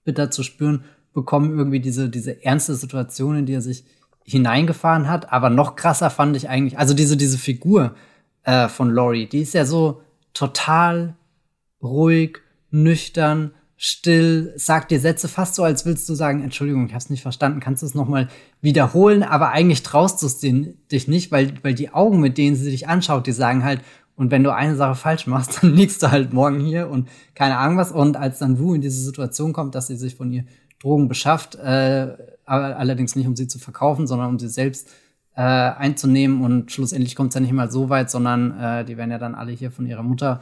bitter 0.04 0.30
zu 0.30 0.42
spüren 0.42 0.84
bekommen, 1.12 1.58
irgendwie 1.58 1.80
diese, 1.80 2.08
diese 2.08 2.42
ernste 2.42 2.74
Situation, 2.74 3.36
in 3.36 3.44
die 3.44 3.52
er 3.52 3.60
sich 3.60 3.84
hineingefahren 4.24 5.10
hat. 5.10 5.30
Aber 5.30 5.50
noch 5.50 5.76
krasser 5.76 6.08
fand 6.08 6.38
ich 6.38 6.48
eigentlich, 6.48 6.78
also 6.78 6.94
diese, 6.94 7.18
diese 7.18 7.36
Figur 7.36 7.94
äh, 8.44 8.68
von 8.68 8.90
Laurie, 8.90 9.26
die 9.26 9.42
ist 9.42 9.52
ja 9.52 9.66
so 9.66 10.00
total 10.32 11.16
ruhig, 11.82 12.38
nüchtern, 12.70 13.52
still, 13.76 14.52
sagt 14.56 14.90
dir 14.90 15.00
Sätze 15.00 15.28
fast 15.28 15.54
so, 15.54 15.62
als 15.62 15.84
willst 15.84 16.08
du 16.08 16.14
sagen, 16.14 16.42
Entschuldigung, 16.42 16.86
ich 16.86 16.94
hab's 16.94 17.10
nicht 17.10 17.22
verstanden, 17.22 17.60
kannst 17.60 17.82
du 17.82 17.86
es 17.86 17.94
nochmal 17.94 18.28
wiederholen, 18.62 19.22
aber 19.22 19.50
eigentlich 19.50 19.82
traust 19.82 20.22
du 20.22 20.26
es 20.26 20.38
dich 20.38 21.08
nicht, 21.08 21.30
weil, 21.30 21.52
weil 21.62 21.74
die 21.74 21.92
Augen, 21.92 22.20
mit 22.20 22.38
denen 22.38 22.56
sie 22.56 22.70
dich 22.70 22.88
anschaut, 22.88 23.26
die 23.26 23.32
sagen 23.32 23.64
halt, 23.64 23.82
und 24.16 24.30
wenn 24.30 24.42
du 24.42 24.52
eine 24.52 24.76
Sache 24.76 24.94
falsch 24.94 25.26
machst, 25.26 25.58
dann 25.62 25.74
liegst 25.74 26.02
du 26.02 26.10
halt 26.10 26.32
morgen 26.32 26.60
hier 26.60 26.88
und 26.88 27.08
keine 27.34 27.58
Ahnung 27.58 27.76
was. 27.76 27.92
Und 27.92 28.16
als 28.16 28.38
dann 28.38 28.58
Wu 28.58 28.74
in 28.74 28.80
diese 28.80 29.02
Situation 29.02 29.52
kommt, 29.52 29.74
dass 29.74 29.88
sie 29.88 29.96
sich 29.96 30.16
von 30.16 30.32
ihr 30.32 30.44
Drogen 30.80 31.06
beschafft, 31.08 31.54
äh, 31.56 32.16
allerdings 32.46 33.14
nicht 33.14 33.26
um 33.26 33.36
sie 33.36 33.48
zu 33.48 33.58
verkaufen, 33.58 34.06
sondern 34.06 34.30
um 34.30 34.38
sie 34.38 34.48
selbst 34.48 34.88
äh, 35.34 35.42
einzunehmen 35.42 36.42
und 36.42 36.72
schlussendlich 36.72 37.14
kommt 37.14 37.30
es 37.30 37.34
ja 37.34 37.40
nicht 37.40 37.52
mal 37.52 37.70
so 37.70 37.90
weit, 37.90 38.10
sondern 38.10 38.58
äh, 38.58 38.84
die 38.84 38.96
werden 38.96 39.10
ja 39.10 39.18
dann 39.18 39.34
alle 39.34 39.52
hier 39.52 39.70
von 39.70 39.86
ihrer 39.86 40.02
Mutter 40.02 40.40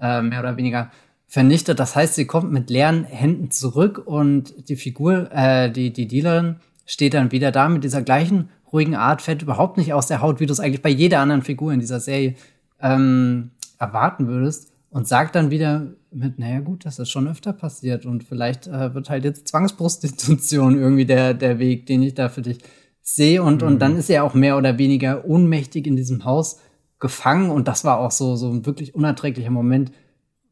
äh, 0.00 0.22
mehr 0.22 0.40
oder 0.40 0.56
weniger 0.56 0.90
vernichtet. 1.26 1.78
Das 1.80 1.96
heißt, 1.96 2.14
sie 2.14 2.26
kommt 2.26 2.52
mit 2.52 2.70
leeren 2.70 3.04
Händen 3.04 3.50
zurück 3.50 4.02
und 4.04 4.68
die 4.68 4.76
Figur, 4.76 5.30
äh, 5.32 5.70
die, 5.70 5.92
die 5.92 6.08
Dealerin, 6.08 6.56
steht 6.86 7.14
dann 7.14 7.32
wieder 7.32 7.50
da 7.50 7.68
mit 7.68 7.84
dieser 7.84 8.02
gleichen 8.02 8.48
ruhigen 8.72 8.94
Art, 8.94 9.22
fällt 9.22 9.42
überhaupt 9.42 9.76
nicht 9.76 9.92
aus 9.92 10.06
der 10.06 10.20
Haut, 10.20 10.40
wie 10.40 10.46
du 10.46 10.52
es 10.52 10.60
eigentlich 10.60 10.82
bei 10.82 10.88
jeder 10.88 11.20
anderen 11.20 11.42
Figur 11.42 11.72
in 11.72 11.80
dieser 11.80 12.00
Serie 12.00 12.34
ähm, 12.80 13.50
erwarten 13.78 14.28
würdest 14.28 14.72
und 14.90 15.08
sagt 15.08 15.34
dann 15.34 15.50
wieder 15.50 15.88
mit, 16.10 16.38
naja 16.38 16.60
gut, 16.60 16.86
das 16.86 16.98
ist 16.98 17.10
schon 17.10 17.28
öfter 17.28 17.52
passiert 17.52 18.06
und 18.06 18.24
vielleicht 18.24 18.66
äh, 18.66 18.94
wird 18.94 19.10
halt 19.10 19.24
jetzt 19.24 19.48
Zwangsprostitution 19.48 20.78
irgendwie 20.78 21.04
der, 21.04 21.34
der 21.34 21.58
Weg, 21.58 21.86
den 21.86 22.02
ich 22.02 22.14
da 22.14 22.28
für 22.28 22.42
dich 22.42 22.58
sehe 23.02 23.42
und, 23.42 23.62
mhm. 23.62 23.68
und 23.68 23.78
dann 23.80 23.96
ist 23.96 24.10
er 24.10 24.24
auch 24.24 24.34
mehr 24.34 24.56
oder 24.56 24.78
weniger 24.78 25.24
ohnmächtig 25.26 25.86
in 25.86 25.96
diesem 25.96 26.24
Haus 26.24 26.60
gefangen 26.98 27.50
und 27.50 27.68
das 27.68 27.84
war 27.84 27.98
auch 27.98 28.10
so, 28.10 28.36
so 28.36 28.50
ein 28.50 28.64
wirklich 28.64 28.94
unerträglicher 28.94 29.50
Moment, 29.50 29.92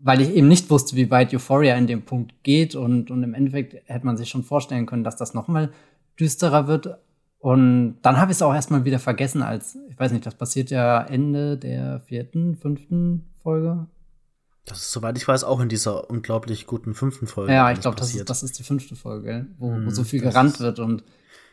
weil 0.05 0.21
ich 0.21 0.35
eben 0.35 0.49
nicht 0.49 0.69
wusste, 0.69 0.97
wie 0.97 1.11
weit 1.11 1.33
Euphoria 1.33 1.77
in 1.77 1.87
dem 1.87 2.03
Punkt 2.03 2.35
geht 2.43 2.75
und, 2.75 3.11
und 3.11 3.23
im 3.23 3.33
Endeffekt 3.33 3.75
hätte 3.87 4.05
man 4.05 4.19
sich 4.19 4.29
schon 4.29 4.45
vorstellen 4.45 4.85
können, 4.85 5.03
dass 5.03 5.17
das 5.17 5.33
noch 5.33 5.49
mal 5.49 5.71
düsterer 6.21 6.69
wird. 6.69 6.99
Und 7.39 7.97
dann 8.03 8.19
habe 8.19 8.31
ich 8.31 8.37
es 8.37 8.43
auch 8.43 8.55
erstmal 8.55 8.85
wieder 8.85 8.99
vergessen, 8.99 9.43
als, 9.43 9.79
ich 9.89 9.99
weiß 9.99 10.13
nicht, 10.13 10.27
das 10.27 10.35
passiert 10.35 10.71
ja 10.71 11.03
Ende 11.03 11.57
der 11.57 12.01
vierten, 12.01 12.55
fünften 12.57 13.33
Folge. 13.43 13.87
Das 14.67 14.79
ist, 14.79 14.93
soweit 14.93 15.17
ich 15.17 15.27
weiß, 15.27 15.43
auch 15.43 15.61
in 15.61 15.71
dieser 15.71 16.11
unglaublich 16.11 16.67
guten 16.67 16.93
fünften 16.93 17.27
Folge. 17.27 17.55
Ja, 17.55 17.73
ich 17.73 17.81
glaube, 17.81 17.97
das 17.97 18.15
ist, 18.15 18.29
das 18.29 18.43
ist 18.43 18.59
die 18.59 18.63
fünfte 18.63 18.97
Folge, 18.97 19.47
wo, 19.59 19.71
mm, 19.71 19.87
wo 19.87 19.91
so 19.91 20.05
viel 20.05 20.21
gerannt 20.21 20.61
wird 20.61 20.81
und, 20.81 21.03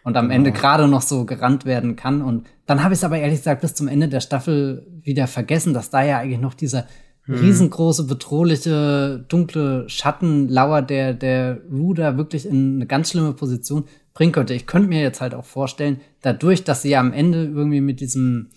und 0.03 0.17
am 0.17 0.25
genau. 0.25 0.35
Ende 0.35 0.51
gerade 0.51 0.89
noch 0.89 1.01
so 1.01 1.25
gerannt 1.25 1.63
werden 1.63 1.95
kann. 1.95 2.21
Und 2.21 2.47
dann 2.65 2.83
habe 2.83 2.93
ich 2.93 2.99
es 2.99 3.05
aber 3.05 3.17
ehrlich 3.17 3.39
gesagt 3.39 3.61
bis 3.61 3.75
zum 3.75 3.87
Ende 3.87 4.09
der 4.09 4.19
Staffel 4.19 4.85
wieder 5.03 5.27
vergessen, 5.27 5.73
dass 5.73 5.89
da 5.89 6.03
ja 6.03 6.19
eigentlich 6.19 6.41
noch 6.41 6.53
dieser 6.53 6.85
hm. 7.26 7.36
riesengroße, 7.36 8.05
bedrohliche, 8.05 9.26
dunkle 9.28 9.88
Schattenlauer, 9.88 10.82
der, 10.82 11.13
der 11.13 11.61
Ruder 11.72 12.17
wirklich 12.17 12.45
in 12.45 12.76
eine 12.76 12.88
ganz 12.88 13.11
schlimme 13.11 13.34
Position 13.34 13.86
bringen 14.13 14.32
könnte. 14.32 14.53
Ich 14.53 14.67
könnte 14.67 14.89
mir 14.89 15.01
jetzt 15.01 15.22
halt 15.22 15.34
auch 15.34 15.45
vorstellen, 15.45 16.01
dadurch, 16.22 16.63
dass 16.63 16.82
sie 16.82 16.89
ja 16.89 16.99
am 16.99 17.13
Ende 17.13 17.45
irgendwie 17.45 17.82
mit 17.82 17.99
diesem 17.99 18.49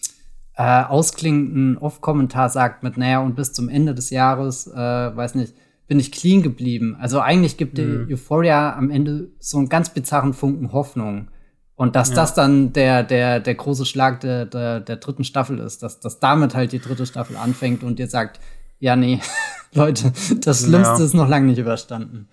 äh, 0.56 0.82
ausklingenden 0.84 1.78
Off-Kommentar 1.78 2.48
sagt 2.48 2.82
mit, 2.82 2.96
naja, 2.96 3.20
und 3.20 3.36
bis 3.36 3.52
zum 3.52 3.68
Ende 3.68 3.94
des 3.94 4.10
Jahres, 4.10 4.66
äh, 4.66 4.76
weiß 4.76 5.34
nicht, 5.34 5.54
bin 5.86 6.00
ich 6.00 6.12
clean 6.12 6.42
geblieben. 6.42 6.96
Also 6.98 7.20
eigentlich 7.20 7.56
gibt 7.56 7.76
mhm. 7.76 8.06
die 8.06 8.14
Euphoria 8.14 8.74
am 8.74 8.90
Ende 8.90 9.30
so 9.38 9.58
einen 9.58 9.68
ganz 9.68 9.90
bizarren 9.90 10.32
Funken 10.32 10.72
Hoffnung. 10.72 11.28
Und 11.76 11.96
dass 11.96 12.10
ja. 12.10 12.14
das 12.14 12.34
dann 12.34 12.72
der, 12.72 13.02
der, 13.02 13.40
der 13.40 13.54
große 13.54 13.84
Schlag 13.84 14.20
der, 14.20 14.46
der, 14.46 14.80
der 14.80 14.96
dritten 14.96 15.24
Staffel 15.24 15.58
ist, 15.58 15.82
dass, 15.82 15.98
dass 15.98 16.20
damit 16.20 16.54
halt 16.54 16.72
die 16.72 16.78
dritte 16.78 17.04
Staffel 17.04 17.36
anfängt 17.36 17.82
und 17.82 17.98
ihr 17.98 18.08
sagt, 18.08 18.40
ja, 18.78 18.94
nee, 18.96 19.20
Leute, 19.74 20.12
das 20.40 20.60
Schlimmste 20.60 20.98
ja. 20.98 21.04
ist 21.04 21.14
noch 21.14 21.28
lange 21.28 21.46
nicht 21.46 21.58
überstanden. 21.58 22.28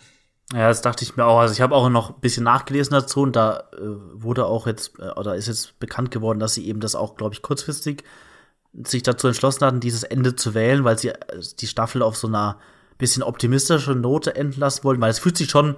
Ja, 0.53 0.67
das 0.67 0.81
dachte 0.81 1.03
ich 1.03 1.15
mir 1.15 1.25
auch. 1.25 1.39
Also 1.39 1.53
ich 1.53 1.61
habe 1.61 1.75
auch 1.75 1.89
noch 1.89 2.09
ein 2.09 2.19
bisschen 2.19 2.43
nachgelesen 2.43 2.93
dazu 2.93 3.21
und 3.21 3.35
da 3.35 3.63
äh, 3.73 3.79
wurde 4.13 4.45
auch 4.45 4.67
jetzt, 4.67 4.99
äh, 4.99 5.09
oder 5.11 5.35
ist 5.35 5.47
jetzt 5.47 5.79
bekannt 5.79 6.11
geworden, 6.11 6.39
dass 6.39 6.53
sie 6.53 6.67
eben 6.67 6.81
das 6.81 6.93
auch, 6.93 7.15
glaube 7.15 7.33
ich, 7.33 7.41
kurzfristig 7.41 8.03
sich 8.85 9.03
dazu 9.03 9.27
entschlossen 9.27 9.65
hatten, 9.65 9.79
dieses 9.79 10.03
Ende 10.03 10.35
zu 10.35 10.53
wählen, 10.53 10.83
weil 10.83 10.97
sie 10.97 11.09
äh, 11.09 11.15
die 11.59 11.67
Staffel 11.67 12.01
auf 12.01 12.17
so 12.17 12.27
einer 12.27 12.57
bisschen 12.97 13.23
optimistischen 13.23 14.01
Note 14.01 14.35
enden 14.35 14.59
lassen 14.59 14.83
wollten, 14.83 15.01
weil 15.01 15.09
es 15.09 15.19
fühlt 15.19 15.37
sich 15.37 15.49
schon 15.49 15.77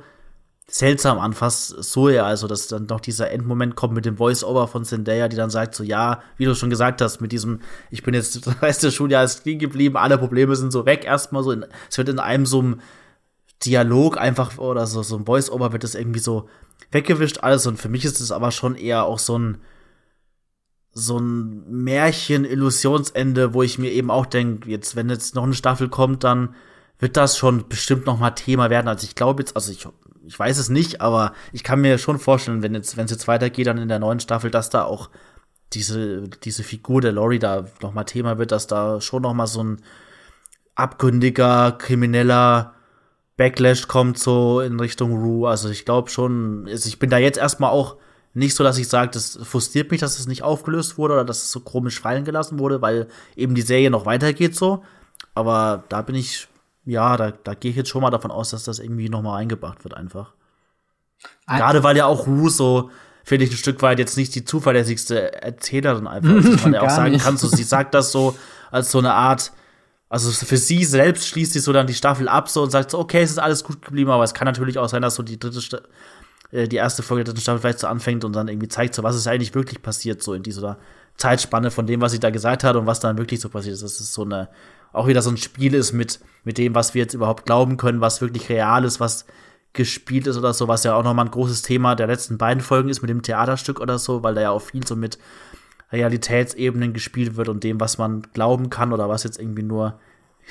seltsam 0.67 1.19
an, 1.19 1.33
fast 1.33 1.83
so 1.83 2.09
ja, 2.09 2.25
also 2.25 2.47
dass 2.47 2.67
dann 2.67 2.85
noch 2.85 2.99
dieser 2.99 3.31
Endmoment 3.31 3.75
kommt 3.75 3.93
mit 3.93 4.05
dem 4.05 4.17
Voice-Over 4.17 4.67
von 4.67 4.85
Zendaya, 4.85 5.27
die 5.27 5.35
dann 5.35 5.49
sagt 5.49 5.75
so, 5.75 5.83
ja, 5.83 6.21
wie 6.37 6.45
du 6.45 6.55
schon 6.55 6.69
gesagt 6.69 7.01
hast, 7.01 7.21
mit 7.21 7.31
diesem, 7.31 7.59
ich 7.91 8.03
bin 8.03 8.13
jetzt 8.13 8.35
das 8.47 8.61
Rest 8.61 8.83
des 8.83 8.93
Schuljahres 8.93 9.43
liegen 9.45 9.59
geblieben, 9.59 9.97
alle 9.97 10.17
Probleme 10.17 10.55
sind 10.55 10.71
so 10.71 10.85
weg, 10.85 11.05
erstmal 11.05 11.43
so, 11.43 11.51
in, 11.51 11.65
es 11.89 11.97
wird 11.97 12.09
in 12.09 12.19
einem 12.19 12.45
so 12.45 12.59
einem 12.59 12.81
Dialog 13.65 14.17
einfach, 14.17 14.57
oder 14.57 14.87
so, 14.87 15.03
so 15.03 15.17
ein 15.17 15.25
Voice-Over 15.25 15.73
wird 15.73 15.83
das 15.83 15.95
irgendwie 15.95 16.19
so 16.19 16.49
weggewischt 16.91 17.39
alles 17.39 17.67
und 17.67 17.77
für 17.77 17.89
mich 17.89 18.05
ist 18.05 18.19
es 18.19 18.31
aber 18.31 18.51
schon 18.51 18.75
eher 18.75 19.03
auch 19.03 19.19
so 19.19 19.37
ein, 19.37 19.57
so 20.93 21.17
ein 21.17 21.83
Märchen-Illusionsende, 21.83 23.53
wo 23.53 23.63
ich 23.63 23.79
mir 23.79 23.91
eben 23.91 24.11
auch 24.11 24.27
denke, 24.27 24.69
jetzt, 24.69 24.95
wenn 24.95 25.09
jetzt 25.09 25.35
noch 25.35 25.43
eine 25.43 25.55
Staffel 25.55 25.89
kommt, 25.89 26.23
dann 26.23 26.55
wird 26.99 27.17
das 27.17 27.37
schon 27.37 27.67
bestimmt 27.67 28.05
noch 28.05 28.19
mal 28.19 28.31
Thema 28.31 28.69
werden. 28.69 28.87
Also 28.87 29.05
ich 29.05 29.15
glaube 29.15 29.41
jetzt, 29.41 29.55
also 29.55 29.71
ich 29.71 29.87
ich 30.25 30.37
weiß 30.37 30.57
es 30.57 30.69
nicht, 30.69 31.01
aber 31.01 31.33
ich 31.51 31.63
kann 31.63 31.81
mir 31.81 31.97
schon 31.97 32.19
vorstellen, 32.19 32.63
wenn 32.63 32.73
jetzt, 32.73 32.97
wenn 32.97 33.05
es 33.05 33.11
jetzt 33.11 33.27
weitergeht, 33.27 33.67
dann 33.67 33.77
in 33.77 33.89
der 33.89 33.99
neuen 33.99 34.19
Staffel, 34.19 34.51
dass 34.51 34.69
da 34.69 34.83
auch 34.83 35.09
diese, 35.73 36.29
diese 36.29 36.63
Figur 36.63 37.01
der 37.01 37.11
Lori 37.11 37.39
da 37.39 37.65
nochmal 37.81 38.05
Thema 38.05 38.37
wird, 38.37 38.51
dass 38.51 38.67
da 38.67 39.01
schon 39.01 39.23
nochmal 39.23 39.47
so 39.47 39.63
ein 39.63 39.81
abgründiger, 40.75 41.73
krimineller 41.73 42.73
Backlash 43.37 43.87
kommt, 43.87 44.19
so 44.19 44.61
in 44.61 44.79
Richtung 44.79 45.13
Rue. 45.13 45.49
Also 45.49 45.69
ich 45.69 45.85
glaube 45.85 46.09
schon, 46.09 46.67
also 46.67 46.87
ich 46.87 46.99
bin 46.99 47.09
da 47.09 47.17
jetzt 47.17 47.37
erstmal 47.37 47.71
auch 47.71 47.97
nicht 48.33 48.55
so, 48.55 48.63
dass 48.63 48.77
ich 48.77 48.87
sage, 48.87 49.11
das 49.11 49.37
frustriert 49.43 49.91
mich, 49.91 49.99
dass 49.99 50.19
es 50.19 50.27
nicht 50.27 50.43
aufgelöst 50.43 50.97
wurde 50.97 51.15
oder 51.15 51.25
dass 51.25 51.43
es 51.43 51.51
so 51.51 51.59
komisch 51.59 51.99
fallen 51.99 52.25
gelassen 52.25 52.59
wurde, 52.59 52.81
weil 52.81 53.07
eben 53.35 53.55
die 53.55 53.61
Serie 53.61 53.91
noch 53.91 54.05
weitergeht 54.05 54.55
so. 54.55 54.83
Aber 55.35 55.83
da 55.89 56.01
bin 56.01 56.15
ich 56.15 56.47
ja, 56.85 57.17
da, 57.17 57.31
da 57.31 57.53
gehe 57.53 57.71
ich 57.71 57.77
jetzt 57.77 57.89
schon 57.89 58.01
mal 58.01 58.09
davon 58.09 58.31
aus, 58.31 58.49
dass 58.49 58.63
das 58.63 58.79
irgendwie 58.79 59.09
noch 59.09 59.21
mal 59.21 59.37
eingebracht 59.37 59.83
wird 59.83 59.93
einfach. 59.93 60.33
Ein 61.45 61.59
Gerade 61.59 61.83
weil 61.83 61.95
ja 61.95 62.05
auch 62.05 62.27
Russo, 62.27 62.89
finde 63.23 63.45
ich, 63.45 63.51
ein 63.51 63.57
Stück 63.57 63.81
weit 63.81 63.99
jetzt 63.99 64.17
nicht 64.17 64.35
die 64.35 64.43
zuverlässigste 64.43 65.41
Erzählerin 65.41 66.07
einfach 66.07 66.35
ist, 66.35 66.53
dass 66.53 66.63
man 66.63 66.73
ja 66.73 66.81
auch 66.81 66.89
sagen 66.89 67.17
kann, 67.17 67.37
so, 67.37 67.47
sie 67.47 67.63
sagt 67.63 67.93
das 67.93 68.11
so 68.11 68.35
als 68.71 68.91
so 68.91 68.99
eine 68.99 69.13
Art, 69.13 69.51
also 70.09 70.31
für 70.31 70.57
sie 70.57 70.83
selbst 70.83 71.27
schließt 71.27 71.53
sie 71.53 71.59
so 71.59 71.71
dann 71.71 71.87
die 71.87 71.93
Staffel 71.93 72.27
ab 72.27 72.49
so 72.49 72.63
und 72.63 72.71
sagt 72.71 72.91
so, 72.91 72.99
okay, 72.99 73.21
es 73.21 73.31
ist 73.31 73.39
alles 73.39 73.63
gut 73.63 73.81
geblieben, 73.81 74.11
aber 74.11 74.23
es 74.23 74.33
kann 74.33 74.45
natürlich 74.45 74.77
auch 74.77 74.89
sein, 74.89 75.01
dass 75.01 75.15
so 75.15 75.23
die 75.23 75.39
dritte 75.39 75.61
Sta 75.61 75.79
äh, 76.51 76.67
die 76.67 76.75
erste 76.75 77.01
Folge 77.01 77.23
der 77.23 77.33
dritten 77.33 77.41
Staffel 77.41 77.61
vielleicht 77.61 77.79
so 77.79 77.87
anfängt 77.87 78.25
und 78.25 78.33
dann 78.33 78.47
irgendwie 78.47 78.67
zeigt, 78.67 78.93
so 78.93 79.03
was 79.03 79.15
ist 79.15 79.27
eigentlich 79.27 79.55
wirklich 79.55 79.81
passiert, 79.81 80.21
so 80.21 80.33
in 80.33 80.43
dieser 80.43 80.77
Zeitspanne 81.17 81.71
von 81.71 81.87
dem, 81.87 82.01
was 82.01 82.11
sie 82.11 82.19
da 82.19 82.29
gesagt 82.29 82.63
hat 82.63 82.75
und 82.75 82.85
was 82.85 82.99
dann 82.99 83.17
wirklich 83.17 83.39
so 83.39 83.49
passiert 83.49 83.75
ist. 83.75 83.83
Das 83.83 83.99
ist 83.99 84.13
so 84.13 84.23
eine 84.23 84.49
auch 84.93 85.07
wieder 85.07 85.21
so 85.21 85.31
ein 85.31 85.37
Spiel 85.37 85.73
ist 85.73 85.91
mit, 85.91 86.19
mit 86.43 86.57
dem, 86.57 86.75
was 86.75 86.93
wir 86.93 87.01
jetzt 87.01 87.13
überhaupt 87.13 87.45
glauben 87.45 87.77
können, 87.77 87.99
was 87.99 88.21
wirklich 88.21 88.47
real 88.49 88.85
ist, 88.85 88.99
was 88.99 89.25
gespielt 89.73 90.27
ist 90.27 90.37
oder 90.37 90.53
so, 90.53 90.67
was 90.67 90.83
ja 90.83 90.95
auch 90.95 91.03
nochmal 91.03 91.25
ein 91.25 91.31
großes 91.31 91.63
Thema 91.63 91.95
der 91.95 92.07
letzten 92.07 92.37
beiden 92.37 92.61
Folgen 92.61 92.89
ist 92.89 93.01
mit 93.01 93.09
dem 93.09 93.23
Theaterstück 93.23 93.79
oder 93.79 93.97
so, 93.97 94.23
weil 94.23 94.35
da 94.35 94.41
ja 94.41 94.51
auch 94.51 94.61
viel 94.61 94.85
so 94.85 94.95
mit 94.95 95.17
Realitätsebenen 95.91 96.93
gespielt 96.93 97.35
wird 97.35 97.49
und 97.49 97.63
dem, 97.63 97.79
was 97.79 97.97
man 97.97 98.21
glauben 98.33 98.69
kann 98.69 98.93
oder 98.93 99.09
was 99.09 99.23
jetzt 99.23 99.39
irgendwie 99.39 99.63
nur 99.63 99.99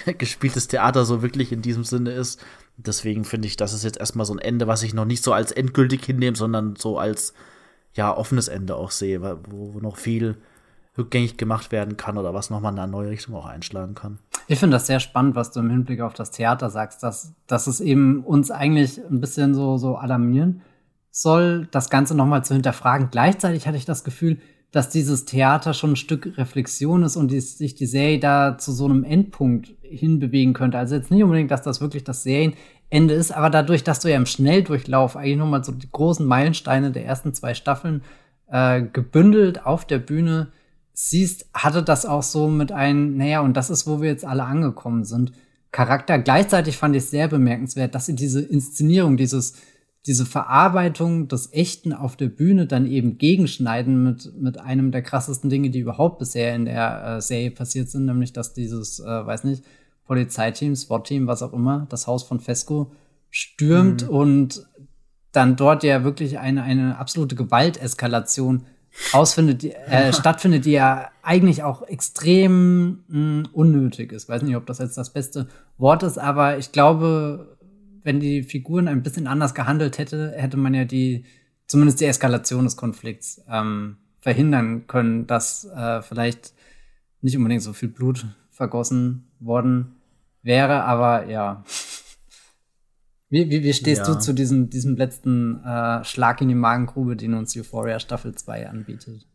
gespieltes 0.19 0.67
Theater 0.67 1.05
so 1.05 1.23
wirklich 1.23 1.53
in 1.53 1.63
diesem 1.63 1.85
Sinne 1.85 2.11
ist. 2.13 2.45
Deswegen 2.77 3.25
finde 3.25 3.47
ich, 3.47 3.57
das 3.57 3.73
ist 3.73 3.85
jetzt 3.85 3.99
erstmal 3.99 4.27
so 4.27 4.35
ein 4.35 4.41
Ende, 4.41 4.67
was 4.67 4.83
ich 4.83 4.93
noch 4.93 5.05
nicht 5.05 5.23
so 5.23 5.33
als 5.33 5.53
endgültig 5.53 6.05
hinnehme, 6.05 6.37
sondern 6.37 6.75
so 6.77 6.99
als 6.99 7.33
ja 7.95 8.17
offenes 8.17 8.49
Ende 8.49 8.75
auch 8.75 8.91
sehe, 8.91 9.21
wo 9.49 9.79
noch 9.79 9.99
viel 9.99 10.37
rückgängig 10.97 11.37
gemacht 11.37 11.73
werden 11.73 11.97
kann 11.97 12.19
oder 12.19 12.35
was 12.35 12.51
nochmal 12.51 12.73
in 12.73 12.79
eine 12.79 12.93
neue 12.93 13.11
Richtung 13.11 13.35
auch 13.35 13.47
einschlagen 13.47 13.95
kann. 13.95 14.19
Ich 14.47 14.59
finde 14.59 14.77
das 14.77 14.87
sehr 14.87 15.01
spannend, 15.01 15.35
was 15.35 15.53
du 15.53 15.61
im 15.61 15.71
Hinblick 15.71 16.01
auf 16.01 16.15
das 16.15 16.31
Theater 16.31 16.69
sagst, 16.69 17.03
dass, 17.03 17.35
dass 17.47 17.67
es 17.67 17.81
eben 17.81 18.25
uns 18.25 18.51
eigentlich 18.51 18.99
ein 18.99 19.21
bisschen 19.21 19.55
so, 19.55 19.79
so 19.79 19.97
alarmieren 19.97 20.63
soll, 21.11 21.69
das 21.71 21.91
Ganze 21.91 22.15
nochmal 22.15 22.45
zu 22.45 22.55
hinterfragen. 22.55 23.09
Gleichzeitig 23.11 23.67
hatte 23.67 23.77
ich 23.77 23.85
das 23.85 24.05
Gefühl, 24.05 24.39
dass 24.73 24.89
dieses 24.89 25.27
Theater 25.27 25.75
schon 25.75 25.93
ein 25.93 25.97
Stück 25.97 26.39
Reflexion 26.39 27.03
ist 27.03 27.17
und 27.17 27.31
die, 27.31 27.41
sich 27.41 27.75
die 27.75 27.87
Serie 27.87 28.19
da 28.19 28.57
zu 28.57 28.73
so 28.73 28.87
einem 28.87 29.05
Endpunkt 29.05 29.75
hinbewegen 29.83 30.55
könnte. 30.55 30.79
Also 30.79 30.95
jetzt 30.95 31.11
nicht 31.11 31.23
unbedingt, 31.23 31.51
dass 31.51 31.63
das 31.63 31.83
wirklich 31.83 32.05
das 32.05 32.23
Serienende 32.23 33.15
ist, 33.15 33.33
aber 33.33 33.51
dadurch, 33.51 33.85
dass 33.85 34.01
du 34.01 34.11
ja 34.11 34.17
im 34.17 34.27
Schnelldurchlauf 34.27 35.17
eigentlich 35.17 35.37
nochmal 35.37 35.63
so 35.63 35.73
die 35.73 35.91
großen 35.91 36.27
Meilensteine 36.27 36.91
der 36.91 37.05
ersten 37.05 37.35
zwei 37.35 37.53
Staffeln 37.53 38.03
äh, 38.49 38.81
gebündelt 38.83 39.67
auf 39.67 39.87
der 39.87 39.99
Bühne 39.99 40.49
siehst, 41.09 41.47
hatte 41.53 41.83
das 41.83 42.07
auch 42.07 42.23
so 42.23 42.49
mit 42.49 42.71
einem, 42.71 43.17
naja, 43.17 43.41
und 43.41 43.57
das 43.57 43.71
ist, 43.71 43.87
wo 43.87 44.01
wir 44.01 44.09
jetzt 44.09 44.25
alle 44.25 44.45
angekommen 44.45 45.05
sind, 45.05 45.33
Charakter. 45.73 46.19
Gleichzeitig 46.19 46.77
fand 46.77 46.95
ich 46.95 47.05
es 47.05 47.11
sehr 47.11 47.29
bemerkenswert, 47.29 47.95
dass 47.95 48.07
sie 48.07 48.15
diese 48.15 48.41
Inszenierung, 48.41 49.17
dieses, 49.17 49.55
diese 50.07 50.27
Verarbeitung 50.27 51.29
des 51.29 51.53
Echten 51.53 51.93
auf 51.93 52.17
der 52.17 52.29
Bühne 52.29 52.67
dann 52.67 52.87
eben 52.87 53.19
gegenschneiden 53.19 54.03
mit, 54.03 54.33
mit 54.41 54.61
einem 54.61 54.93
der 54.93 55.03
krassesten 55.03 55.51
Dinge, 55.51 55.71
die 55.71 55.81
überhaupt 55.81 56.19
bisher 56.19 56.55
in 56.55 56.67
der 56.67 57.17
äh, 57.17 57.21
Serie 57.21 57.51
passiert 57.51 57.89
sind, 57.89 58.05
nämlich 58.05 58.33
dass 58.33 58.53
dieses, 58.53 59.01
äh, 59.01 59.05
weiß 59.05 59.45
nicht, 59.45 59.65
Polizeiteam, 60.05 60.77
SWAT-Team, 60.77 61.27
was 61.27 61.43
auch 61.43 61.53
immer, 61.53 61.87
das 61.89 62.07
Haus 62.07 62.23
von 62.23 62.39
Fesco 62.39 62.93
stürmt 63.31 64.05
mhm. 64.05 64.09
und 64.09 64.67
dann 65.33 65.57
dort 65.57 65.83
ja 65.83 66.05
wirklich 66.05 66.39
eine, 66.39 66.63
eine 66.63 66.99
absolute 66.99 67.35
Gewalteskalation 67.35 68.67
ausfindet, 69.13 69.65
äh, 69.65 70.13
stattfindet, 70.15 70.65
die 70.65 70.73
ja 70.73 71.11
eigentlich 71.23 71.63
auch 71.63 71.83
extrem 71.83 73.05
mh, 73.09 73.09
hm, 73.09 73.49
unnötig 73.53 74.13
ist. 74.13 74.29
Weiß 74.29 74.43
nicht, 74.43 74.57
ob 74.57 74.67
das 74.67 74.79
jetzt 74.79 74.97
das 74.97 75.13
beste 75.13 75.49
Wort 75.79 76.03
ist, 76.03 76.19
aber 76.19 76.59
ich 76.59 76.73
glaube, 76.73 77.57
wenn 78.03 78.21
die 78.21 78.43
Figuren 78.43 78.89
ein 78.89 79.03
bisschen 79.03 79.27
anders 79.27 79.55
gehandelt 79.55 79.99
hätte, 79.99 80.33
hätte 80.37 80.57
man 80.57 80.75
ja 80.75 80.85
die, 80.85 81.25
zumindest 81.67 82.01
die 82.01 82.07
Eskalation 82.07 82.65
des 82.65 82.77
Konflikts 82.77 83.43
ähm, 83.49 83.97
verhindern 84.21 84.87
können, 84.87 85.27
dass 85.27 85.65
äh, 85.65 86.03
vielleicht 86.03 86.53
nicht 87.21 87.37
unbedingt 87.37 87.63
so 87.63 87.73
viel 87.73 87.89
Blut 87.89 88.27
vergossen 88.51 89.29
worden 89.41 89.97
wäre, 90.43 90.85
aber 90.85 91.27
ja. 91.29 91.65
Wie, 93.33 93.49
wie, 93.49 93.63
wie 93.63 93.73
stehst 93.73 94.07
ja. 94.07 94.13
du 94.13 94.21
zu 94.21 94.35
diesem, 94.35 94.69
diesem 94.69 94.95
letzten 94.95 95.65
äh, 95.65 96.05
Schlag 96.05 96.43
in 96.43 96.49
die 96.49 96.55
Magengrube, 96.55 97.17
den 97.17 97.33
uns 97.33 97.57
Euphoria 97.57 97.99
Staffel 97.99 98.35
2 98.35 98.69
anbietet? 98.69 99.27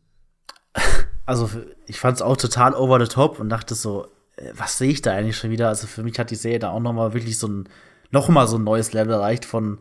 Also, 1.26 1.50
ich 1.84 2.00
fand 2.00 2.16
es 2.16 2.22
auch 2.22 2.38
total 2.38 2.72
over 2.72 2.98
the 2.98 3.12
top 3.12 3.38
und 3.38 3.50
dachte 3.50 3.74
so, 3.74 4.06
äh, 4.36 4.50
was 4.54 4.78
sehe 4.78 4.88
ich 4.88 5.02
da 5.02 5.12
eigentlich 5.12 5.36
schon 5.36 5.50
wieder? 5.50 5.68
Also, 5.68 5.86
für 5.86 6.02
mich 6.02 6.18
hat 6.18 6.30
die 6.30 6.36
Serie 6.36 6.58
da 6.58 6.70
auch 6.70 6.80
noch 6.80 6.94
mal 6.94 7.12
wirklich 7.12 7.38
so 7.38 7.48
ein, 7.48 7.68
noch 8.10 8.30
mal 8.30 8.48
so 8.48 8.56
ein 8.56 8.64
neues 8.64 8.94
Level 8.94 9.12
erreicht 9.12 9.44
von 9.44 9.78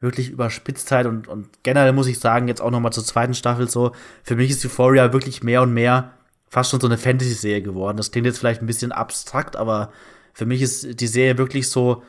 wirklich 0.00 0.30
Überspitztheit 0.30 1.04
und, 1.04 1.28
und 1.28 1.62
generell 1.64 1.92
muss 1.92 2.06
ich 2.06 2.18
sagen, 2.18 2.48
jetzt 2.48 2.62
auch 2.62 2.70
noch 2.70 2.80
mal 2.80 2.92
zur 2.92 3.04
zweiten 3.04 3.34
Staffel 3.34 3.68
so, 3.68 3.92
für 4.22 4.36
mich 4.36 4.50
ist 4.50 4.64
Euphoria 4.64 5.12
wirklich 5.12 5.42
mehr 5.42 5.60
und 5.60 5.74
mehr 5.74 6.12
fast 6.48 6.70
schon 6.70 6.80
so 6.80 6.86
eine 6.86 6.96
Fantasy-Serie 6.96 7.60
geworden. 7.60 7.98
Das 7.98 8.10
klingt 8.10 8.26
jetzt 8.26 8.38
vielleicht 8.38 8.62
ein 8.62 8.66
bisschen 8.66 8.92
abstrakt, 8.92 9.54
aber 9.54 9.90
für 10.32 10.46
mich 10.46 10.62
ist 10.62 10.98
die 10.98 11.08
Serie 11.08 11.36
wirklich 11.36 11.68
so, 11.68 12.04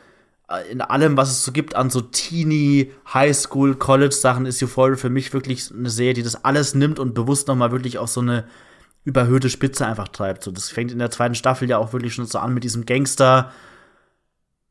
in 0.70 0.80
allem, 0.80 1.16
was 1.16 1.30
es 1.30 1.44
so 1.44 1.52
gibt 1.52 1.76
an 1.76 1.90
so 1.90 2.00
Teenie, 2.00 2.92
Highschool, 3.12 3.76
College-Sachen, 3.76 4.46
ist 4.46 4.62
Euphoria 4.62 4.96
für 4.96 5.10
mich 5.10 5.32
wirklich 5.34 5.70
eine 5.70 5.90
Serie, 5.90 6.14
die 6.14 6.22
das 6.22 6.44
alles 6.44 6.74
nimmt 6.74 6.98
und 6.98 7.14
bewusst 7.14 7.48
nochmal 7.48 7.70
wirklich 7.70 7.98
auf 7.98 8.08
so 8.08 8.20
eine 8.20 8.44
überhöhte 9.04 9.50
Spitze 9.50 9.86
einfach 9.86 10.08
treibt. 10.08 10.44
So, 10.44 10.50
das 10.50 10.70
fängt 10.70 10.90
in 10.90 10.98
der 10.98 11.10
zweiten 11.10 11.34
Staffel 11.34 11.68
ja 11.68 11.76
auch 11.76 11.92
wirklich 11.92 12.14
schon 12.14 12.26
so 12.26 12.38
an 12.38 12.54
mit 12.54 12.64
diesem 12.64 12.86
Gangster, 12.86 13.52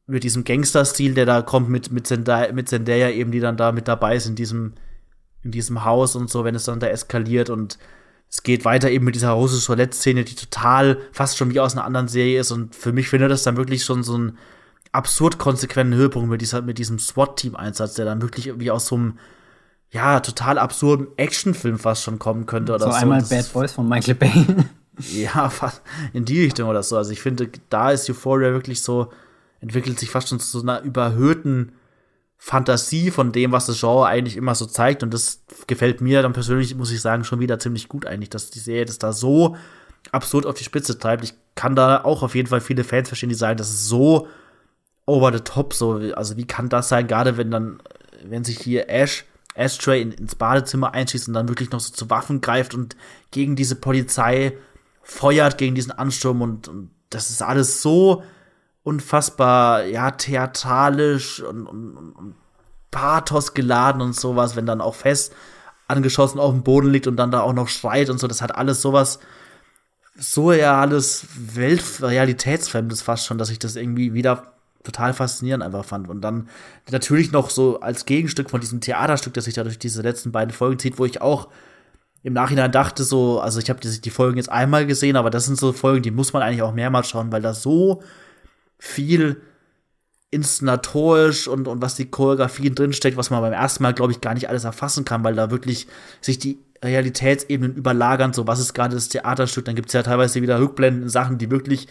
mit 0.07 0.23
diesem 0.23 0.43
Gangster-Stil, 0.43 1.13
der 1.13 1.25
da 1.25 1.43
kommt 1.43 1.69
mit, 1.69 1.91
mit, 1.91 2.07
Zendaya, 2.07 2.51
mit 2.53 2.69
Zendaya 2.69 3.09
eben, 3.09 3.31
die 3.31 3.39
dann 3.39 3.57
da 3.57 3.71
mit 3.71 3.87
dabei 3.87 4.15
ist 4.15 4.25
in 4.25 4.35
diesem, 4.35 4.73
in 5.43 5.51
diesem 5.51 5.85
Haus 5.85 6.15
und 6.15 6.29
so, 6.29 6.43
wenn 6.43 6.55
es 6.55 6.65
dann 6.65 6.79
da 6.79 6.87
eskaliert 6.87 7.51
und 7.51 7.77
es 8.29 8.41
geht 8.41 8.65
weiter 8.65 8.89
eben 8.89 9.05
mit 9.05 9.15
dieser 9.15 9.31
russischen 9.31 9.67
Toilette-Szene, 9.67 10.23
die 10.23 10.35
total 10.35 10.97
fast 11.11 11.37
schon 11.37 11.53
wie 11.53 11.59
aus 11.59 11.73
einer 11.73 11.85
anderen 11.85 12.07
Serie 12.07 12.39
ist 12.39 12.51
und 12.51 12.75
für 12.75 12.93
mich 12.93 13.09
findet 13.09 13.31
das 13.31 13.43
dann 13.43 13.57
wirklich 13.57 13.85
schon 13.85 14.03
so 14.03 14.17
ein 14.17 14.37
absurd 14.97 15.37
konsequenten 15.37 15.93
Höhepunkt 15.93 16.27
mit, 16.27 16.41
dieser, 16.41 16.63
mit 16.63 16.79
diesem 16.79 16.97
SWAT-Team-Einsatz, 16.97 17.93
der 17.93 18.05
dann 18.05 18.21
wirklich 18.21 18.59
wie 18.59 18.71
aus 18.71 18.87
so 18.87 18.95
einem 18.95 19.19
ja, 19.91 20.19
total 20.19 20.57
absurden 20.57 21.07
Actionfilm 21.17 21.77
fast 21.77 22.03
schon 22.03 22.19
kommen 22.19 22.47
könnte 22.47 22.73
oder 22.73 22.87
so. 22.87 22.91
So 22.91 22.97
einmal 22.97 23.21
Bad 23.21 23.53
Boys 23.53 23.71
von 23.71 23.87
Michael 23.87 24.15
Bay. 24.15 24.45
ja, 24.97 25.49
fast 25.49 25.81
in 26.13 26.25
die 26.25 26.41
Richtung 26.41 26.67
oder 26.67 26.81
so. 26.81 26.97
Also 26.97 27.11
ich 27.11 27.21
finde, 27.21 27.49
da 27.69 27.91
ist 27.91 28.09
Euphoria 28.09 28.51
wirklich 28.51 28.81
so, 28.81 29.11
entwickelt 29.61 29.99
sich 29.99 30.09
fast 30.09 30.29
schon 30.29 30.39
zu 30.39 30.59
so 30.59 30.61
einer 30.61 30.81
überhöhten 30.81 31.73
Fantasie 32.37 33.11
von 33.11 33.31
dem, 33.31 33.51
was 33.51 33.67
das 33.67 33.79
Genre 33.79 34.07
eigentlich 34.07 34.35
immer 34.35 34.55
so 34.55 34.65
zeigt. 34.65 35.03
Und 35.03 35.13
das 35.13 35.43
gefällt 35.67 36.01
mir 36.01 36.23
dann 36.23 36.33
persönlich, 36.33 36.75
muss 36.75 36.91
ich 36.91 37.01
sagen, 37.01 37.23
schon 37.23 37.39
wieder 37.39 37.59
ziemlich 37.59 37.87
gut 37.87 38.07
eigentlich, 38.07 38.29
dass 38.29 38.49
die 38.49 38.59
Serie 38.59 38.85
das 38.85 38.97
da 38.97 39.13
so 39.13 39.55
absurd 40.11 40.47
auf 40.47 40.55
die 40.55 40.63
Spitze 40.63 40.97
treibt. 40.97 41.23
Ich 41.23 41.35
kann 41.53 41.75
da 41.75 42.03
auch 42.03 42.23
auf 42.23 42.33
jeden 42.33 42.47
Fall 42.47 42.61
viele 42.61 42.83
Fans 42.83 43.07
verstehen, 43.07 43.29
die 43.29 43.35
sagen, 43.35 43.57
das 43.57 43.69
ist 43.69 43.87
so 43.87 44.27
over 45.07 45.33
the 45.33 45.39
top, 45.39 45.73
so, 45.73 45.93
also 46.15 46.37
wie 46.37 46.45
kann 46.45 46.69
das 46.69 46.89
sein, 46.89 47.07
gerade 47.07 47.37
wenn 47.37 47.49
dann, 47.49 47.81
wenn 48.23 48.43
sich 48.43 48.59
hier 48.59 48.89
Ash, 48.89 49.25
Ashtray 49.55 50.01
in, 50.01 50.11
ins 50.11 50.35
Badezimmer 50.35 50.93
einschießt 50.93 51.27
und 51.29 51.33
dann 51.33 51.47
wirklich 51.49 51.71
noch 51.71 51.79
so 51.79 51.91
zu 51.91 52.09
Waffen 52.11 52.41
greift 52.41 52.75
und 52.75 52.95
gegen 53.31 53.55
diese 53.55 53.75
Polizei 53.75 54.55
feuert, 55.01 55.57
gegen 55.57 55.73
diesen 55.73 55.93
Ansturm 55.93 56.41
und, 56.41 56.67
und 56.67 56.91
das 57.09 57.31
ist 57.31 57.41
alles 57.41 57.81
so 57.81 58.21
unfassbar, 58.83 59.85
ja, 59.85 60.11
theatralisch 60.11 61.41
und, 61.41 61.65
und, 61.65 61.95
und 61.95 62.35
Pathos 62.91 63.53
geladen 63.53 64.01
und 64.01 64.13
sowas, 64.13 64.55
wenn 64.55 64.65
dann 64.65 64.81
auch 64.81 64.95
fest 64.95 65.33
angeschossen 65.87 66.39
auf 66.39 66.51
dem 66.51 66.63
Boden 66.63 66.89
liegt 66.89 67.07
und 67.07 67.15
dann 67.15 67.31
da 67.31 67.41
auch 67.41 67.53
noch 67.53 67.69
schreit 67.69 68.09
und 68.09 68.19
so, 68.19 68.27
das 68.27 68.41
hat 68.41 68.55
alles 68.55 68.81
sowas, 68.81 69.19
so 70.17 70.51
ja 70.51 70.81
alles 70.81 71.27
Weltrealitätsfremdes 71.37 73.01
fast 73.01 73.25
schon, 73.25 73.37
dass 73.37 73.49
ich 73.49 73.59
das 73.59 73.77
irgendwie 73.77 74.13
wieder 74.13 74.56
total 74.87 75.13
faszinierend 75.13 75.63
einfach 75.63 75.85
fand. 75.85 76.09
Und 76.09 76.21
dann 76.21 76.49
natürlich 76.89 77.31
noch 77.31 77.49
so 77.49 77.79
als 77.81 78.05
Gegenstück 78.05 78.49
von 78.49 78.61
diesem 78.61 78.81
Theaterstück, 78.81 79.33
das 79.33 79.45
sich 79.45 79.53
da 79.53 79.63
durch 79.63 79.77
diese 79.77 80.01
letzten 80.01 80.31
beiden 80.31 80.53
Folgen 80.53 80.79
zieht, 80.79 80.97
wo 80.97 81.05
ich 81.05 81.21
auch 81.21 81.49
im 82.23 82.33
Nachhinein 82.33 82.71
dachte 82.71 83.03
so, 83.03 83.39
also 83.39 83.59
ich 83.59 83.69
habe 83.69 83.79
die, 83.79 84.09
Folgen 84.09 84.37
jetzt 84.37 84.49
einmal 84.49 84.85
gesehen, 84.85 85.15
aber 85.15 85.29
das 85.29 85.45
sind 85.45 85.57
so 85.57 85.71
Folgen, 85.71 86.01
die 86.01 86.11
muss 86.11 86.33
man 86.33 86.41
eigentlich 86.41 86.61
auch 86.61 86.73
mehrmals 86.73 87.09
schauen, 87.09 87.31
weil 87.31 87.41
da 87.41 87.53
so 87.53 88.01
viel 88.79 89.41
inszenatorisch 90.29 91.47
und, 91.47 91.67
und 91.67 91.81
was 91.81 91.95
die 91.95 92.09
Choreografien 92.09 92.75
drinsteckt, 92.75 93.17
was 93.17 93.29
man 93.29 93.41
beim 93.41 93.53
ersten 93.53 93.83
Mal, 93.83 93.93
glaube 93.93 94.11
ich, 94.11 94.19
gar 94.19 94.33
nicht 94.33 94.49
alles 94.49 94.65
erfassen 94.65 95.05
kann, 95.05 95.23
weil 95.23 95.35
da 95.35 95.51
wirklich 95.51 95.87
sich 96.19 96.37
die 96.37 96.59
Realitätsebenen 96.83 97.75
überlagern, 97.75 98.33
so 98.33 98.45
was 98.45 98.59
ist 98.59 98.73
gerade 98.73 98.95
das 98.95 99.09
Theaterstück, 99.09 99.65
dann 99.65 99.75
gibt 99.75 99.87
es 99.89 99.93
ja 99.93 100.03
teilweise 100.03 100.41
wieder 100.41 100.59
Rückblenden, 100.59 101.09
Sachen, 101.09 101.37
die 101.37 101.49
wirklich 101.49 101.87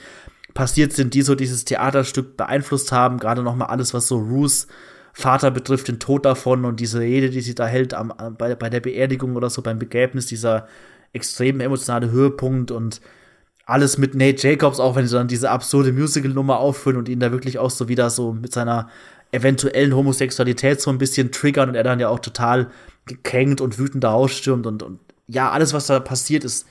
passiert 0.56 0.92
sind, 0.94 1.14
die 1.14 1.22
so 1.22 1.36
dieses 1.36 1.64
Theaterstück 1.64 2.36
beeinflusst 2.36 2.90
haben. 2.90 3.18
Gerade 3.18 3.42
noch 3.42 3.54
mal 3.54 3.66
alles, 3.66 3.94
was 3.94 4.08
so 4.08 4.16
Ruths 4.18 4.66
Vater 5.12 5.50
betrifft, 5.50 5.88
den 5.88 5.98
Tod 5.98 6.24
davon 6.24 6.64
und 6.64 6.80
diese 6.80 7.00
Rede, 7.00 7.30
die 7.30 7.40
sie 7.40 7.54
da 7.54 7.66
hält 7.66 7.94
am, 7.94 8.12
bei, 8.36 8.54
bei 8.54 8.68
der 8.68 8.80
Beerdigung 8.80 9.36
oder 9.36 9.48
so, 9.48 9.62
beim 9.62 9.78
Begräbnis, 9.78 10.26
dieser 10.26 10.66
extrem 11.12 11.60
emotionale 11.60 12.10
Höhepunkt 12.10 12.70
und 12.70 13.00
alles 13.64 13.98
mit 13.98 14.14
Nate 14.14 14.46
Jacobs, 14.46 14.78
auch 14.80 14.94
wenn 14.96 15.06
sie 15.06 15.14
dann 15.14 15.28
diese 15.28 15.50
absurde 15.50 15.92
Musical-Nummer 15.92 16.58
aufführen 16.58 16.98
und 16.98 17.08
ihn 17.08 17.20
da 17.20 17.32
wirklich 17.32 17.58
auch 17.58 17.70
so 17.70 17.88
wieder 17.88 18.10
so 18.10 18.32
mit 18.32 18.52
seiner 18.52 18.88
eventuellen 19.32 19.94
Homosexualität 19.94 20.80
so 20.80 20.90
ein 20.90 20.98
bisschen 20.98 21.32
triggern 21.32 21.70
und 21.70 21.74
er 21.74 21.82
dann 21.82 22.00
ja 22.00 22.08
auch 22.08 22.20
total 22.20 22.70
gekränkt 23.06 23.60
und 23.60 23.78
wütend 23.78 24.04
da 24.04 24.12
ausstürmt 24.12 24.66
und, 24.66 24.82
und 24.82 25.00
ja, 25.28 25.50
alles, 25.50 25.72
was 25.72 25.86
da 25.86 25.98
passiert, 25.98 26.44
ist 26.44 26.66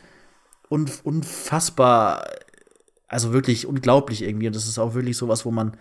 unfassbar 0.69 2.25
also 3.15 3.33
wirklich 3.33 3.65
unglaublich 3.65 4.21
irgendwie. 4.21 4.47
Und 4.47 4.55
das 4.55 4.67
ist 4.67 4.77
auch 4.77 4.93
wirklich 4.93 5.17
sowas, 5.17 5.45
wo 5.45 5.51
man 5.51 5.75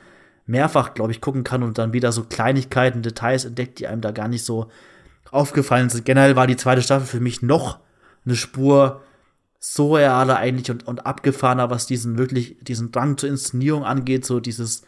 mehrfach, 0.46 0.94
glaube 0.94 1.12
ich, 1.12 1.20
gucken 1.20 1.44
kann 1.44 1.62
und 1.62 1.76
dann 1.76 1.92
wieder 1.92 2.12
so 2.12 2.24
Kleinigkeiten, 2.24 3.02
Details 3.02 3.44
entdeckt, 3.44 3.78
die 3.78 3.86
einem 3.86 4.00
da 4.00 4.12
gar 4.12 4.28
nicht 4.28 4.44
so 4.44 4.68
aufgefallen 5.30 5.90
sind. 5.90 6.04
Generell 6.04 6.36
war 6.36 6.46
die 6.46 6.56
zweite 6.56 6.82
Staffel 6.82 7.06
für 7.06 7.20
mich 7.20 7.42
noch 7.42 7.80
eine 8.24 8.36
Spur 8.36 9.02
so 9.58 9.94
realer 9.94 10.36
eigentlich 10.36 10.70
und, 10.70 10.86
und 10.86 11.06
abgefahrener, 11.06 11.70
was 11.70 11.86
diesen 11.86 12.18
wirklich, 12.18 12.56
diesen 12.60 12.92
Drang 12.92 13.16
zur 13.16 13.30
Inszenierung 13.30 13.84
angeht, 13.84 14.24
so 14.24 14.38
dieses, 14.38 14.82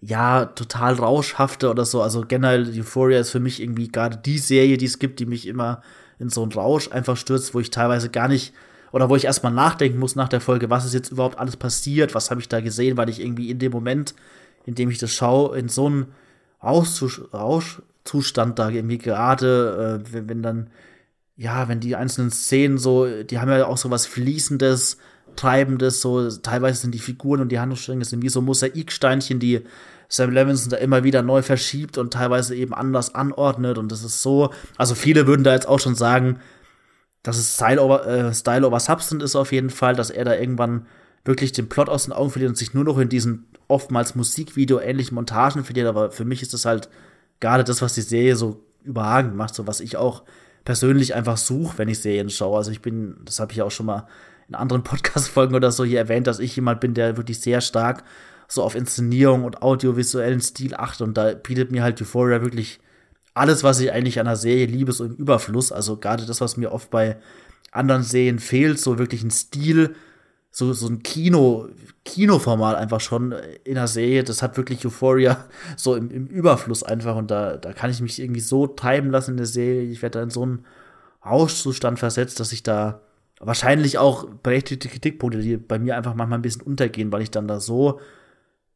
ja, 0.00 0.44
total 0.44 0.94
rauschhafte 0.94 1.70
oder 1.70 1.86
so. 1.86 2.02
Also 2.02 2.24
generell 2.28 2.68
Euphoria 2.78 3.18
ist 3.18 3.30
für 3.30 3.40
mich 3.40 3.62
irgendwie 3.62 3.88
gerade 3.88 4.18
die 4.18 4.38
Serie, 4.38 4.76
die 4.76 4.84
es 4.84 4.98
gibt, 4.98 5.18
die 5.18 5.26
mich 5.26 5.46
immer 5.46 5.82
in 6.18 6.28
so 6.28 6.42
einen 6.42 6.52
Rausch 6.52 6.90
einfach 6.92 7.16
stürzt, 7.16 7.54
wo 7.54 7.60
ich 7.60 7.70
teilweise 7.70 8.10
gar 8.10 8.28
nicht 8.28 8.52
oder 8.94 9.10
wo 9.10 9.16
ich 9.16 9.24
erstmal 9.24 9.52
nachdenken 9.52 9.98
muss 9.98 10.14
nach 10.14 10.28
der 10.28 10.40
Folge, 10.40 10.70
was 10.70 10.84
ist 10.84 10.94
jetzt 10.94 11.10
überhaupt 11.10 11.40
alles 11.40 11.56
passiert, 11.56 12.14
was 12.14 12.30
habe 12.30 12.40
ich 12.40 12.48
da 12.48 12.60
gesehen, 12.60 12.96
weil 12.96 13.08
ich 13.08 13.20
irgendwie 13.20 13.50
in 13.50 13.58
dem 13.58 13.72
Moment, 13.72 14.14
in 14.66 14.76
dem 14.76 14.88
ich 14.88 14.98
das 14.98 15.10
schaue, 15.10 15.58
in 15.58 15.68
so 15.68 15.86
einem 15.86 16.06
Rauschzustand 16.62 18.56
da 18.56 18.68
irgendwie 18.68 18.98
gerade, 18.98 20.04
äh, 20.06 20.12
wenn, 20.12 20.28
wenn 20.28 20.42
dann, 20.44 20.70
ja, 21.36 21.66
wenn 21.66 21.80
die 21.80 21.96
einzelnen 21.96 22.30
Szenen 22.30 22.78
so, 22.78 23.24
die 23.24 23.40
haben 23.40 23.50
ja 23.50 23.66
auch 23.66 23.78
so 23.78 23.90
was 23.90 24.06
Fließendes, 24.06 24.98
Treibendes, 25.34 26.00
so 26.00 26.30
teilweise 26.30 26.82
sind 26.82 26.94
die 26.94 27.00
Figuren 27.00 27.40
und 27.40 27.48
die 27.50 27.58
Handlungsstränge 27.58 28.04
sind 28.04 28.22
wie 28.22 28.28
so 28.28 28.42
Mosaiksteinchen, 28.42 29.40
die 29.40 29.62
Sam 30.08 30.30
Levinson 30.30 30.70
da 30.70 30.76
immer 30.76 31.02
wieder 31.02 31.22
neu 31.22 31.42
verschiebt 31.42 31.98
und 31.98 32.12
teilweise 32.12 32.54
eben 32.54 32.72
anders 32.72 33.12
anordnet 33.16 33.76
und 33.76 33.90
das 33.90 34.04
ist 34.04 34.22
so, 34.22 34.50
also 34.76 34.94
viele 34.94 35.26
würden 35.26 35.42
da 35.42 35.52
jetzt 35.52 35.66
auch 35.66 35.80
schon 35.80 35.96
sagen, 35.96 36.38
dass 37.24 37.38
es 37.38 37.54
Style 37.54 37.82
over, 37.82 38.06
äh, 38.06 38.32
Style 38.32 38.66
over 38.66 38.78
Substance 38.78 39.24
ist 39.24 39.34
auf 39.34 39.50
jeden 39.50 39.70
Fall, 39.70 39.96
dass 39.96 40.10
er 40.10 40.24
da 40.24 40.36
irgendwann 40.36 40.86
wirklich 41.24 41.52
den 41.52 41.68
Plot 41.68 41.88
aus 41.88 42.04
den 42.04 42.12
Augen 42.12 42.30
verliert 42.30 42.50
und 42.50 42.56
sich 42.56 42.74
nur 42.74 42.84
noch 42.84 42.98
in 42.98 43.08
diesen 43.08 43.46
oftmals 43.66 44.14
Musikvideo-ähnlichen 44.14 45.14
Montagen 45.14 45.64
verliert. 45.64 45.88
Aber 45.88 46.10
für 46.10 46.26
mich 46.26 46.42
ist 46.42 46.52
das 46.52 46.66
halt 46.66 46.90
gerade 47.40 47.64
das, 47.64 47.80
was 47.80 47.94
die 47.94 48.02
Serie 48.02 48.36
so 48.36 48.62
überragend 48.84 49.34
macht, 49.34 49.54
so 49.54 49.66
was 49.66 49.80
ich 49.80 49.96
auch 49.96 50.22
persönlich 50.66 51.14
einfach 51.14 51.38
suche, 51.38 51.78
wenn 51.78 51.88
ich 51.88 52.00
Serien 52.00 52.28
schaue. 52.28 52.58
Also 52.58 52.70
ich 52.70 52.82
bin, 52.82 53.16
das 53.24 53.40
habe 53.40 53.52
ich 53.52 53.62
auch 53.62 53.70
schon 53.70 53.86
mal 53.86 54.06
in 54.46 54.54
anderen 54.54 54.82
Podcast-Folgen 54.84 55.54
oder 55.54 55.72
so 55.72 55.82
hier 55.82 55.98
erwähnt, 55.98 56.26
dass 56.26 56.38
ich 56.38 56.54
jemand 56.54 56.80
bin, 56.80 56.92
der 56.92 57.16
wirklich 57.16 57.40
sehr 57.40 57.62
stark 57.62 58.04
so 58.48 58.62
auf 58.62 58.74
Inszenierung 58.74 59.44
und 59.44 59.62
audiovisuellen 59.62 60.42
Stil 60.42 60.74
achtet. 60.74 61.00
Und 61.00 61.16
da 61.16 61.32
bietet 61.32 61.72
mir 61.72 61.82
halt 61.82 62.00
Euphoria 62.02 62.42
wirklich 62.42 62.80
alles, 63.34 63.64
was 63.64 63.80
ich 63.80 63.92
eigentlich 63.92 64.20
an 64.20 64.28
einer 64.28 64.36
Serie 64.36 64.66
liebe, 64.66 64.92
so 64.92 65.04
im 65.04 65.16
Überfluss. 65.16 65.72
Also 65.72 65.96
gerade 65.96 66.24
das, 66.24 66.40
was 66.40 66.56
mir 66.56 66.72
oft 66.72 66.90
bei 66.90 67.16
anderen 67.72 68.04
Serien 68.04 68.38
fehlt, 68.38 68.78
so 68.78 68.98
wirklich 68.98 69.24
ein 69.24 69.32
Stil, 69.32 69.96
so, 70.50 70.72
so 70.72 70.86
ein 70.86 71.02
Kino, 71.02 71.68
Kinoformat 72.04 72.76
einfach 72.76 73.00
schon 73.00 73.34
in 73.64 73.74
der 73.74 73.88
Serie. 73.88 74.22
Das 74.22 74.40
hat 74.40 74.56
wirklich 74.56 74.86
Euphoria 74.86 75.44
so 75.76 75.96
im, 75.96 76.10
im 76.10 76.26
Überfluss 76.28 76.84
einfach. 76.84 77.16
Und 77.16 77.32
da, 77.32 77.56
da 77.56 77.72
kann 77.72 77.90
ich 77.90 78.00
mich 78.00 78.20
irgendwie 78.20 78.40
so 78.40 78.68
treiben 78.68 79.10
lassen 79.10 79.32
in 79.32 79.36
der 79.36 79.46
Serie. 79.46 79.82
Ich 79.82 80.00
werde 80.00 80.18
da 80.20 80.22
in 80.22 80.30
so 80.30 80.42
einen 80.42 80.64
Rauschzustand 81.26 81.98
versetzt, 81.98 82.38
dass 82.38 82.52
ich 82.52 82.62
da 82.62 83.00
wahrscheinlich 83.40 83.98
auch 83.98 84.28
berechtigte 84.42 84.88
Kritikpunkte, 84.88 85.40
die 85.40 85.56
bei 85.56 85.80
mir 85.80 85.96
einfach 85.96 86.14
manchmal 86.14 86.38
ein 86.38 86.42
bisschen 86.42 86.62
untergehen, 86.62 87.10
weil 87.10 87.22
ich 87.22 87.32
dann 87.32 87.48
da 87.48 87.58
so 87.58 88.00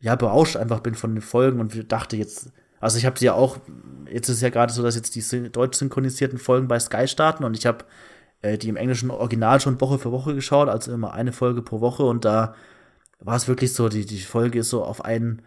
ja 0.00 0.16
berauscht 0.16 0.56
einfach 0.56 0.80
bin 0.80 0.94
von 0.94 1.14
den 1.14 1.22
Folgen 1.22 1.61
und 1.61 1.92
dachte 1.92 2.16
jetzt, 2.16 2.52
also 2.81 2.99
ich 2.99 3.07
habe 3.07 3.18
sie 3.18 3.26
ja 3.26 3.35
auch, 3.35 3.59
jetzt 4.11 4.29
ist 4.29 4.37
es 4.37 4.43
ja 4.43 4.51
gerade 4.51 4.72
so, 4.72 4.83
dass 4.83 4.97
jetzt 4.97 5.14
die 5.14 5.51
deutsch 5.51 5.79
synchronisierten 5.79 6.39
Folgen 6.39 6.68
bei 6.68 6.79
Sky 6.79 7.09
starten 7.09 7.45
und 7.45 7.57
ich 7.57 7.66
habe 7.66 7.85
äh, 8.43 8.59
die 8.59 8.68
im 8.68 8.76
englischen 8.76 9.11
Original 9.11 9.61
schon 9.61 9.81
Woche 9.81 9.99
für 9.99 10.12
Woche 10.12 10.35
geschaut, 10.35 10.68
also 10.68 10.93
immer 10.93 11.12
eine 11.12 11.33
Folge 11.33 11.62
pro 11.62 11.81
Woche 11.81 12.05
und 12.05 12.24
da 12.24 12.55
war 13.20 13.37
es 13.37 13.49
wirklich 13.49 13.74
so, 13.74 13.89
die, 13.89 14.07
die 14.07 14.20
Folge 14.20 14.61
ist 14.61 14.70
so 14.70 14.85
auf 14.85 15.05
einen 15.05 15.43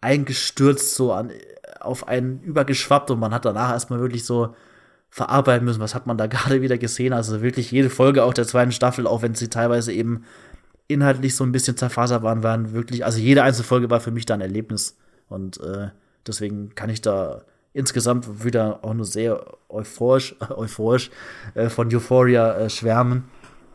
eingestürzt, 0.00 0.94
so 0.94 1.12
an, 1.12 1.32
auf 1.80 2.08
einen 2.08 2.40
übergeschwappt 2.42 3.10
und 3.10 3.18
man 3.18 3.34
hat 3.34 3.44
danach 3.44 3.70
erstmal 3.70 4.00
wirklich 4.00 4.24
so 4.24 4.54
verarbeiten 5.10 5.64
müssen, 5.64 5.80
was 5.80 5.94
hat 5.94 6.06
man 6.06 6.18
da 6.18 6.26
gerade 6.28 6.62
wieder 6.62 6.78
gesehen. 6.78 7.12
Also 7.12 7.42
wirklich 7.42 7.70
jede 7.70 7.90
Folge 7.90 8.24
auch 8.24 8.34
der 8.34 8.46
zweiten 8.46 8.72
Staffel, 8.72 9.06
auch 9.06 9.22
wenn 9.22 9.34
sie 9.34 9.48
teilweise 9.48 9.92
eben 9.92 10.24
inhaltlich 10.88 11.34
so 11.34 11.44
ein 11.44 11.52
bisschen 11.52 11.76
zerfasert 11.76 12.22
waren, 12.22 12.42
waren 12.42 12.72
wirklich, 12.72 13.04
also 13.04 13.18
jede 13.18 13.42
einzelne 13.42 13.66
Folge 13.66 13.90
war 13.90 14.00
für 14.00 14.12
mich 14.12 14.26
da 14.26 14.34
ein 14.34 14.40
Erlebnis. 14.40 14.96
Und 15.28 15.58
äh, 15.60 15.88
deswegen 16.26 16.74
kann 16.74 16.90
ich 16.90 17.00
da 17.02 17.42
insgesamt 17.72 18.44
wieder 18.44 18.80
auch 18.82 18.94
nur 18.94 19.04
sehr 19.04 19.44
euphorisch, 19.68 20.34
euphorisch 20.56 21.10
äh, 21.54 21.68
von 21.68 21.94
Euphoria 21.94 22.54
äh, 22.54 22.70
schwärmen. 22.70 23.24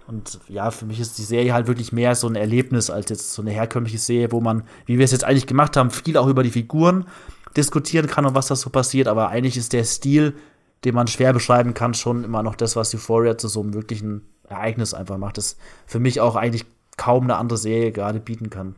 Und 0.07 0.39
ja, 0.49 0.71
für 0.71 0.85
mich 0.85 0.99
ist 0.99 1.17
die 1.19 1.23
Serie 1.23 1.53
halt 1.53 1.67
wirklich 1.67 1.91
mehr 1.93 2.15
so 2.15 2.27
ein 2.27 2.35
Erlebnis 2.35 2.89
als 2.89 3.09
jetzt 3.09 3.31
so 3.31 3.41
eine 3.41 3.51
herkömmliche 3.51 3.99
Serie, 3.99 4.31
wo 4.31 4.41
man, 4.41 4.63
wie 4.85 4.97
wir 4.97 5.05
es 5.05 5.11
jetzt 5.11 5.23
eigentlich 5.23 5.47
gemacht 5.47 5.77
haben, 5.77 5.91
viel 5.91 6.17
auch 6.17 6.27
über 6.27 6.43
die 6.43 6.49
Figuren 6.49 7.05
diskutieren 7.55 8.07
kann 8.07 8.25
und 8.25 8.33
was 8.33 8.47
da 8.47 8.55
so 8.55 8.69
passiert. 8.69 9.07
Aber 9.07 9.29
eigentlich 9.29 9.55
ist 9.55 9.71
der 9.73 9.83
Stil, 9.83 10.33
den 10.83 10.95
man 10.95 11.07
schwer 11.07 11.31
beschreiben 11.31 11.73
kann, 11.73 11.93
schon 11.93 12.23
immer 12.23 12.43
noch 12.43 12.55
das, 12.55 12.75
was 12.75 12.93
Euphoria 12.93 13.37
zu 13.37 13.47
so 13.47 13.61
einem 13.61 13.73
wirklichen 13.73 14.27
Ereignis 14.49 14.93
einfach 14.93 15.17
macht. 15.17 15.37
Das 15.37 15.57
für 15.85 15.99
mich 15.99 16.19
auch 16.19 16.35
eigentlich 16.35 16.65
kaum 16.97 17.25
eine 17.25 17.37
andere 17.37 17.57
Serie 17.57 17.91
gerade 17.91 18.19
bieten 18.19 18.49
kann. 18.49 18.75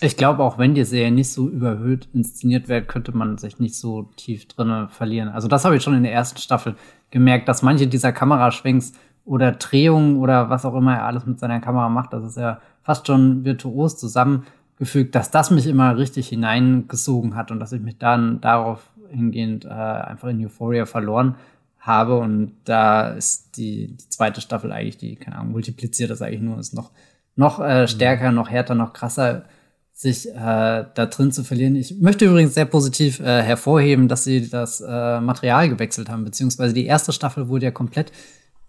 Ich 0.00 0.16
glaube, 0.16 0.42
auch 0.42 0.58
wenn 0.58 0.74
die 0.74 0.84
Serie 0.84 1.10
nicht 1.10 1.30
so 1.30 1.48
überhöht 1.48 2.08
inszeniert 2.12 2.68
wird, 2.68 2.86
könnte 2.86 3.16
man 3.16 3.38
sich 3.38 3.58
nicht 3.58 3.76
so 3.76 4.02
tief 4.16 4.46
drinne 4.46 4.88
verlieren. 4.88 5.30
Also 5.30 5.48
das 5.48 5.64
habe 5.64 5.76
ich 5.76 5.82
schon 5.82 5.94
in 5.94 6.02
der 6.02 6.12
ersten 6.12 6.38
Staffel 6.38 6.76
gemerkt, 7.10 7.48
dass 7.48 7.62
manche 7.62 7.86
dieser 7.86 8.12
Kameraschwenks 8.12 8.92
oder 9.24 9.52
Drehungen 9.52 10.16
oder 10.16 10.50
was 10.50 10.64
auch 10.64 10.74
immer 10.74 10.94
er 10.94 11.06
alles 11.06 11.26
mit 11.26 11.38
seiner 11.38 11.60
Kamera 11.60 11.88
macht, 11.88 12.12
das 12.12 12.24
ist 12.24 12.36
ja 12.36 12.60
fast 12.82 13.06
schon 13.06 13.44
virtuos 13.44 13.98
zusammengefügt, 13.98 15.14
dass 15.14 15.30
das 15.30 15.50
mich 15.50 15.66
immer 15.66 15.96
richtig 15.96 16.28
hineingesogen 16.28 17.34
hat 17.34 17.50
und 17.50 17.58
dass 17.58 17.72
ich 17.72 17.80
mich 17.80 17.98
dann 17.98 18.40
darauf 18.40 18.90
hingehend 19.10 19.64
äh, 19.64 19.68
einfach 19.68 20.28
in 20.28 20.44
Euphoria 20.44 20.86
verloren 20.86 21.34
habe 21.80 22.18
und 22.18 22.52
da 22.64 23.08
ist 23.08 23.56
die, 23.56 23.96
die 23.96 24.08
zweite 24.08 24.40
Staffel 24.40 24.72
eigentlich, 24.72 24.98
die, 24.98 25.16
keine 25.16 25.38
Ahnung, 25.38 25.52
multipliziert 25.52 26.10
das 26.10 26.22
eigentlich 26.22 26.42
nur, 26.42 26.58
ist 26.58 26.74
noch, 26.74 26.90
noch 27.34 27.60
äh, 27.60 27.82
mhm. 27.82 27.86
stärker, 27.88 28.30
noch 28.30 28.50
härter, 28.50 28.74
noch 28.74 28.92
krasser 28.92 29.44
sich 29.98 30.28
äh, 30.28 30.34
da 30.34 31.06
drin 31.06 31.32
zu 31.32 31.42
verlieren. 31.42 31.74
Ich 31.74 31.98
möchte 31.98 32.26
übrigens 32.26 32.52
sehr 32.52 32.66
positiv 32.66 33.18
äh, 33.18 33.42
hervorheben, 33.42 34.08
dass 34.08 34.24
sie 34.24 34.46
das 34.46 34.82
äh, 34.82 35.20
Material 35.20 35.70
gewechselt 35.70 36.10
haben, 36.10 36.22
beziehungsweise 36.22 36.74
die 36.74 36.84
erste 36.84 37.14
Staffel 37.14 37.48
wurde 37.48 37.64
ja 37.64 37.70
komplett 37.70 38.12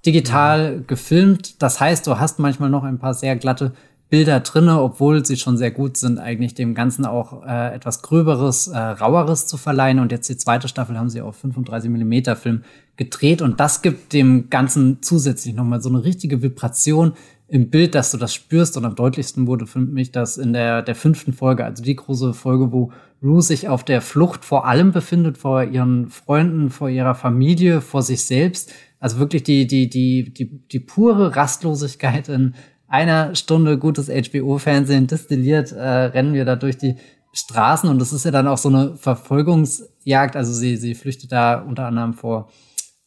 digital 0.05 0.78
mhm. 0.78 0.88
gefilmt. 0.88 1.61
Das 1.61 1.82
heißt, 1.82 2.07
du 2.07 2.17
hast 2.17 2.39
manchmal 2.39 2.69
noch 2.69 2.86
ein 2.86 2.97
paar 2.97 3.13
sehr 3.13 3.36
glatte 3.36 3.73
Bilder 4.09 4.39
drinne, 4.39 4.82
obwohl 4.82 5.25
sie 5.25 5.36
schon 5.36 5.57
sehr 5.57 5.71
gut 5.71 5.97
sind, 5.97 6.17
eigentlich 6.17 6.53
dem 6.53 6.73
Ganzen 6.73 7.05
auch 7.05 7.45
äh, 7.45 7.75
etwas 7.75 8.01
gröberes, 8.01 8.67
äh, 8.67 8.78
raueres 8.78 9.47
zu 9.47 9.57
verleihen. 9.57 9.99
Und 9.99 10.13
jetzt 10.13 10.30
die 10.30 10.38
zweite 10.38 10.69
Staffel 10.69 10.97
haben 10.97 11.09
sie 11.09 11.19
auf 11.19 11.36
35 11.36 11.89
Millimeter 11.89 12.38
Film 12.38 12.63
gedreht 12.95 13.41
und 13.41 13.59
das 13.59 13.82
gibt 13.82 14.13
dem 14.13 14.49
Ganzen 14.49 14.99
zusätzlich 15.01 15.53
nochmal 15.53 15.82
so 15.82 15.89
eine 15.89 16.03
richtige 16.03 16.41
Vibration, 16.41 17.13
im 17.47 17.69
Bild, 17.69 17.95
dass 17.95 18.11
du 18.11 18.17
das 18.17 18.33
spürst. 18.33 18.77
Und 18.77 18.85
am 18.85 18.95
deutlichsten 18.95 19.47
wurde 19.47 19.67
für 19.67 19.79
mich 19.79 20.11
das 20.11 20.37
in 20.37 20.53
der, 20.53 20.81
der 20.81 20.95
fünften 20.95 21.33
Folge, 21.33 21.63
also 21.63 21.83
die 21.83 21.95
große 21.95 22.33
Folge, 22.33 22.71
wo 22.71 22.91
Rue 23.23 23.41
sich 23.41 23.67
auf 23.67 23.83
der 23.83 24.01
Flucht 24.01 24.45
vor 24.45 24.65
allem 24.67 24.91
befindet, 24.91 25.37
vor 25.37 25.63
ihren 25.63 26.09
Freunden, 26.09 26.69
vor 26.69 26.89
ihrer 26.89 27.15
Familie, 27.15 27.81
vor 27.81 28.03
sich 28.03 28.25
selbst. 28.25 28.73
Also 28.99 29.19
wirklich 29.19 29.43
die, 29.43 29.65
die, 29.65 29.89
die, 29.89 30.33
die, 30.33 30.67
die 30.67 30.79
pure 30.79 31.35
Rastlosigkeit 31.35 32.29
in 32.29 32.55
einer 32.87 33.35
Stunde 33.35 33.77
gutes 33.77 34.07
HBO-Fernsehen 34.07 35.07
destilliert, 35.07 35.71
äh, 35.71 35.81
rennen 35.81 36.33
wir 36.33 36.45
da 36.45 36.55
durch 36.55 36.77
die 36.77 36.95
Straßen 37.33 37.89
und 37.89 37.99
das 37.99 38.13
ist 38.13 38.25
ja 38.25 38.31
dann 38.31 38.47
auch 38.47 38.57
so 38.57 38.69
eine 38.69 38.95
Verfolgungsjagd. 38.95 40.35
Also 40.35 40.53
sie, 40.53 40.77
sie 40.77 40.95
flüchtet 40.95 41.31
da 41.31 41.59
unter 41.61 41.85
anderem 41.85 42.13
vor 42.13 42.49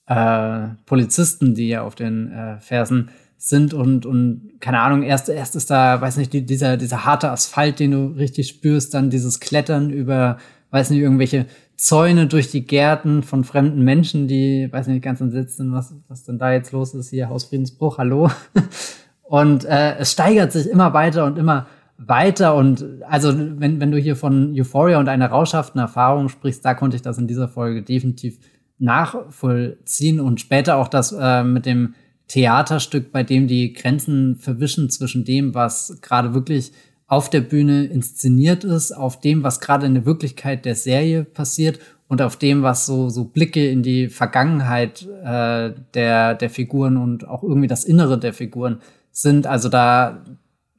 äh, 0.06 0.68
Polizisten, 0.86 1.54
die 1.54 1.68
ja 1.68 1.82
auf 1.82 1.94
den 1.94 2.30
äh, 2.30 2.60
Fersen 2.60 3.10
sind 3.42 3.72
und, 3.72 4.04
und 4.04 4.52
keine 4.60 4.80
Ahnung, 4.80 5.02
erst, 5.02 5.30
erst 5.30 5.56
ist 5.56 5.70
da, 5.70 5.98
weiß 5.98 6.18
nicht, 6.18 6.30
die, 6.34 6.44
dieser, 6.44 6.76
dieser 6.76 7.06
harte 7.06 7.30
Asphalt, 7.30 7.80
den 7.80 7.92
du 7.92 8.06
richtig 8.08 8.48
spürst, 8.48 8.92
dann 8.92 9.08
dieses 9.08 9.40
Klettern 9.40 9.88
über, 9.88 10.36
weiß 10.70 10.90
nicht, 10.90 11.00
irgendwelche 11.00 11.46
Zäune 11.76 12.26
durch 12.26 12.50
die 12.50 12.66
Gärten 12.66 13.22
von 13.22 13.42
fremden 13.42 13.82
Menschen, 13.82 14.28
die, 14.28 14.68
weiß 14.70 14.88
nicht, 14.88 15.02
ganz 15.02 15.22
entsetzt 15.22 15.56
sind, 15.56 15.72
was, 15.72 15.94
was 16.06 16.24
denn 16.24 16.38
da 16.38 16.52
jetzt 16.52 16.72
los 16.72 16.92
ist, 16.92 17.08
hier 17.08 17.30
Hausfriedensbruch, 17.30 17.96
hallo. 17.96 18.30
Und 19.22 19.64
äh, 19.64 19.96
es 19.96 20.12
steigert 20.12 20.52
sich 20.52 20.68
immer 20.68 20.92
weiter 20.92 21.24
und 21.24 21.38
immer 21.38 21.68
weiter 21.96 22.56
und 22.56 22.84
also 23.02 23.32
wenn, 23.38 23.78
wenn 23.78 23.92
du 23.92 23.98
hier 23.98 24.16
von 24.16 24.52
Euphoria 24.56 24.98
und 24.98 25.08
einer 25.08 25.28
rauschhaften 25.28 25.80
Erfahrung 25.80 26.28
sprichst, 26.28 26.64
da 26.64 26.74
konnte 26.74 26.96
ich 26.96 27.02
das 27.02 27.16
in 27.18 27.28
dieser 27.28 27.46
Folge 27.46 27.82
definitiv 27.82 28.40
nachvollziehen 28.80 30.18
und 30.18 30.40
später 30.40 30.78
auch 30.78 30.88
das 30.88 31.12
äh, 31.12 31.44
mit 31.44 31.64
dem 31.64 31.94
Theaterstück, 32.30 33.10
bei 33.10 33.24
dem 33.24 33.48
die 33.48 33.72
Grenzen 33.72 34.36
verwischen 34.36 34.88
zwischen 34.88 35.24
dem, 35.24 35.52
was 35.52 35.98
gerade 36.00 36.32
wirklich 36.32 36.70
auf 37.08 37.28
der 37.28 37.40
Bühne 37.40 37.86
inszeniert 37.86 38.62
ist, 38.62 38.92
auf 38.92 39.18
dem, 39.18 39.42
was 39.42 39.58
gerade 39.58 39.86
in 39.86 39.94
der 39.94 40.06
Wirklichkeit 40.06 40.64
der 40.64 40.76
Serie 40.76 41.24
passiert 41.24 41.80
und 42.06 42.22
auf 42.22 42.36
dem, 42.36 42.62
was 42.62 42.86
so, 42.86 43.08
so 43.08 43.24
Blicke 43.24 43.68
in 43.68 43.82
die 43.82 44.08
Vergangenheit 44.08 45.02
äh, 45.24 45.72
der, 45.94 46.36
der 46.36 46.50
Figuren 46.50 46.98
und 46.98 47.26
auch 47.26 47.42
irgendwie 47.42 47.66
das 47.66 47.82
Innere 47.82 48.16
der 48.16 48.32
Figuren 48.32 48.80
sind. 49.10 49.48
Also 49.48 49.68
da, 49.68 50.24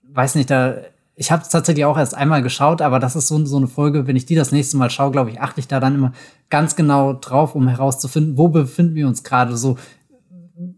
weiß 0.09 0.35
nicht, 0.35 0.49
da, 0.49 0.77
ich 1.15 1.33
habe 1.33 1.41
es 1.41 1.49
tatsächlich 1.49 1.83
auch 1.83 1.97
erst 1.97 2.15
einmal 2.15 2.41
geschaut, 2.41 2.81
aber 2.81 2.99
das 2.99 3.17
ist 3.17 3.27
so, 3.27 3.45
so 3.45 3.57
eine 3.57 3.67
Folge, 3.67 4.07
wenn 4.07 4.15
ich 4.15 4.25
die 4.25 4.35
das 4.35 4.53
nächste 4.53 4.77
Mal 4.77 4.89
schaue, 4.89 5.11
glaube 5.11 5.31
ich, 5.31 5.41
achte 5.41 5.59
ich 5.59 5.67
da 5.67 5.81
dann 5.81 5.95
immer 5.95 6.13
ganz 6.49 6.77
genau 6.77 7.11
drauf, 7.11 7.55
um 7.55 7.67
herauszufinden, 7.67 8.37
wo 8.37 8.47
befinden 8.47 8.95
wir 8.95 9.07
uns 9.07 9.25
gerade 9.25 9.57
so 9.57 9.77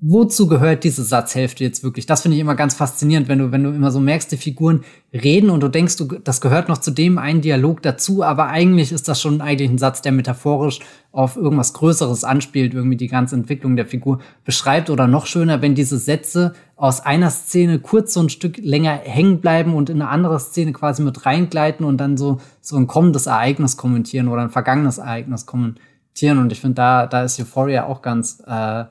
wozu 0.01 0.47
gehört 0.47 0.83
diese 0.83 1.03
Satzhälfte 1.03 1.63
jetzt 1.63 1.83
wirklich? 1.83 2.05
Das 2.05 2.21
finde 2.21 2.35
ich 2.35 2.41
immer 2.41 2.55
ganz 2.55 2.75
faszinierend, 2.75 3.27
wenn 3.27 3.39
du, 3.39 3.51
wenn 3.51 3.63
du 3.63 3.71
immer 3.71 3.91
so 3.91 3.99
merkst, 3.99 4.31
die 4.31 4.37
Figuren 4.37 4.83
reden 5.11 5.49
und 5.49 5.61
du 5.61 5.67
denkst, 5.67 5.97
du, 5.97 6.05
das 6.05 6.41
gehört 6.41 6.69
noch 6.69 6.77
zu 6.77 6.91
dem 6.91 7.17
einen 7.17 7.41
Dialog 7.41 7.81
dazu, 7.81 8.23
aber 8.23 8.47
eigentlich 8.47 8.91
ist 8.91 9.07
das 9.07 9.19
schon 9.19 9.41
eigentlich 9.41 9.69
ein 9.69 9.77
Satz, 9.77 10.01
der 10.01 10.11
metaphorisch 10.11 10.79
auf 11.11 11.35
irgendwas 11.35 11.73
Größeres 11.73 12.23
anspielt, 12.23 12.73
irgendwie 12.73 12.97
die 12.97 13.07
ganze 13.07 13.35
Entwicklung 13.35 13.75
der 13.75 13.85
Figur 13.85 14.19
beschreibt 14.45 14.89
oder 14.89 15.07
noch 15.07 15.25
schöner, 15.25 15.61
wenn 15.61 15.75
diese 15.75 15.97
Sätze 15.97 16.53
aus 16.75 17.01
einer 17.01 17.29
Szene 17.29 17.79
kurz 17.79 18.13
so 18.13 18.21
ein 18.21 18.29
Stück 18.29 18.57
länger 18.57 18.93
hängen 19.03 19.41
bleiben 19.41 19.73
und 19.73 19.89
in 19.89 20.01
eine 20.01 20.09
andere 20.09 20.39
Szene 20.39 20.71
quasi 20.71 21.03
mit 21.03 21.25
reingleiten 21.25 21.85
und 21.85 21.97
dann 21.97 22.15
so, 22.15 22.39
so 22.61 22.77
ein 22.77 22.87
kommendes 22.87 23.25
Ereignis 23.25 23.75
kommentieren 23.75 24.27
oder 24.27 24.43
ein 24.43 24.49
vergangenes 24.49 24.97
Ereignis 24.97 25.45
kommentieren 25.45 26.37
und 26.39 26.51
ich 26.51 26.61
finde, 26.61 26.75
da, 26.75 27.07
da 27.07 27.23
ist 27.23 27.39
Euphoria 27.39 27.85
auch 27.85 28.01
ganz, 28.01 28.41
äh, 28.47 28.85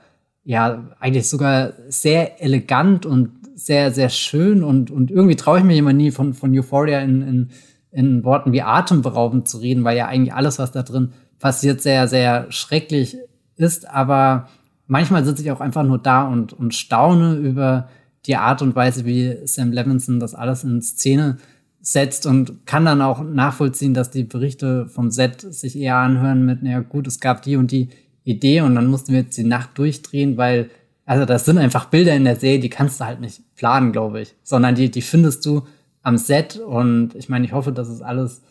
ja, 0.44 0.90
eigentlich 0.98 1.28
sogar 1.28 1.72
sehr 1.88 2.42
elegant 2.42 3.06
und 3.06 3.30
sehr, 3.54 3.92
sehr 3.92 4.08
schön 4.08 4.64
und, 4.64 4.90
und 4.90 5.10
irgendwie 5.10 5.36
traue 5.36 5.58
ich 5.58 5.64
mir 5.64 5.76
immer 5.76 5.92
nie 5.92 6.10
von, 6.10 6.34
von 6.34 6.56
Euphoria 6.56 7.00
in, 7.00 7.22
in, 7.22 7.50
in 7.92 8.24
Worten 8.24 8.52
wie 8.52 8.62
atemberaubend 8.62 9.46
zu 9.46 9.58
reden, 9.58 9.84
weil 9.84 9.96
ja 9.96 10.06
eigentlich 10.06 10.34
alles, 10.34 10.58
was 10.58 10.72
da 10.72 10.82
drin 10.82 11.12
passiert, 11.38 11.80
sehr, 11.80 12.08
sehr 12.08 12.50
schrecklich 12.50 13.18
ist. 13.56 13.88
Aber 13.88 14.48
manchmal 14.86 15.24
sitze 15.24 15.42
ich 15.42 15.52
auch 15.52 15.60
einfach 15.60 15.84
nur 15.84 15.98
da 15.98 16.26
und, 16.26 16.52
und 16.52 16.74
staune 16.74 17.34
über 17.34 17.88
die 18.26 18.36
Art 18.36 18.62
und 18.62 18.74
Weise, 18.74 19.04
wie 19.04 19.36
Sam 19.44 19.72
Levinson 19.72 20.20
das 20.20 20.34
alles 20.34 20.64
in 20.64 20.80
Szene 20.80 21.38
setzt 21.80 22.26
und 22.26 22.64
kann 22.64 22.84
dann 22.84 23.02
auch 23.02 23.22
nachvollziehen, 23.24 23.92
dass 23.92 24.10
die 24.10 24.22
Berichte 24.22 24.86
vom 24.86 25.10
Set 25.10 25.40
sich 25.40 25.76
eher 25.76 25.96
anhören 25.96 26.46
mit, 26.46 26.62
naja 26.62 26.80
gut, 26.80 27.08
es 27.08 27.18
gab 27.18 27.42
die 27.42 27.56
und 27.56 27.72
die 27.72 27.88
Idee 28.24 28.60
und 28.60 28.74
dann 28.74 28.86
mussten 28.86 29.12
wir 29.12 29.20
jetzt 29.20 29.36
die 29.36 29.44
Nacht 29.44 29.76
durchdrehen, 29.78 30.36
weil, 30.36 30.70
also 31.04 31.24
das 31.24 31.44
sind 31.44 31.58
einfach 31.58 31.86
Bilder 31.86 32.14
in 32.14 32.24
der 32.24 32.36
Serie, 32.36 32.60
die 32.60 32.70
kannst 32.70 33.00
du 33.00 33.04
halt 33.04 33.20
nicht 33.20 33.54
planen, 33.54 33.92
glaube 33.92 34.20
ich, 34.20 34.34
sondern 34.42 34.74
die, 34.74 34.90
die 34.90 35.02
findest 35.02 35.44
du 35.46 35.66
am 36.02 36.16
Set 36.16 36.56
und 36.56 37.14
ich 37.14 37.28
meine, 37.28 37.44
ich 37.44 37.52
hoffe, 37.52 37.72
dass 37.72 37.88
es 37.88 38.02
alles 38.02 38.42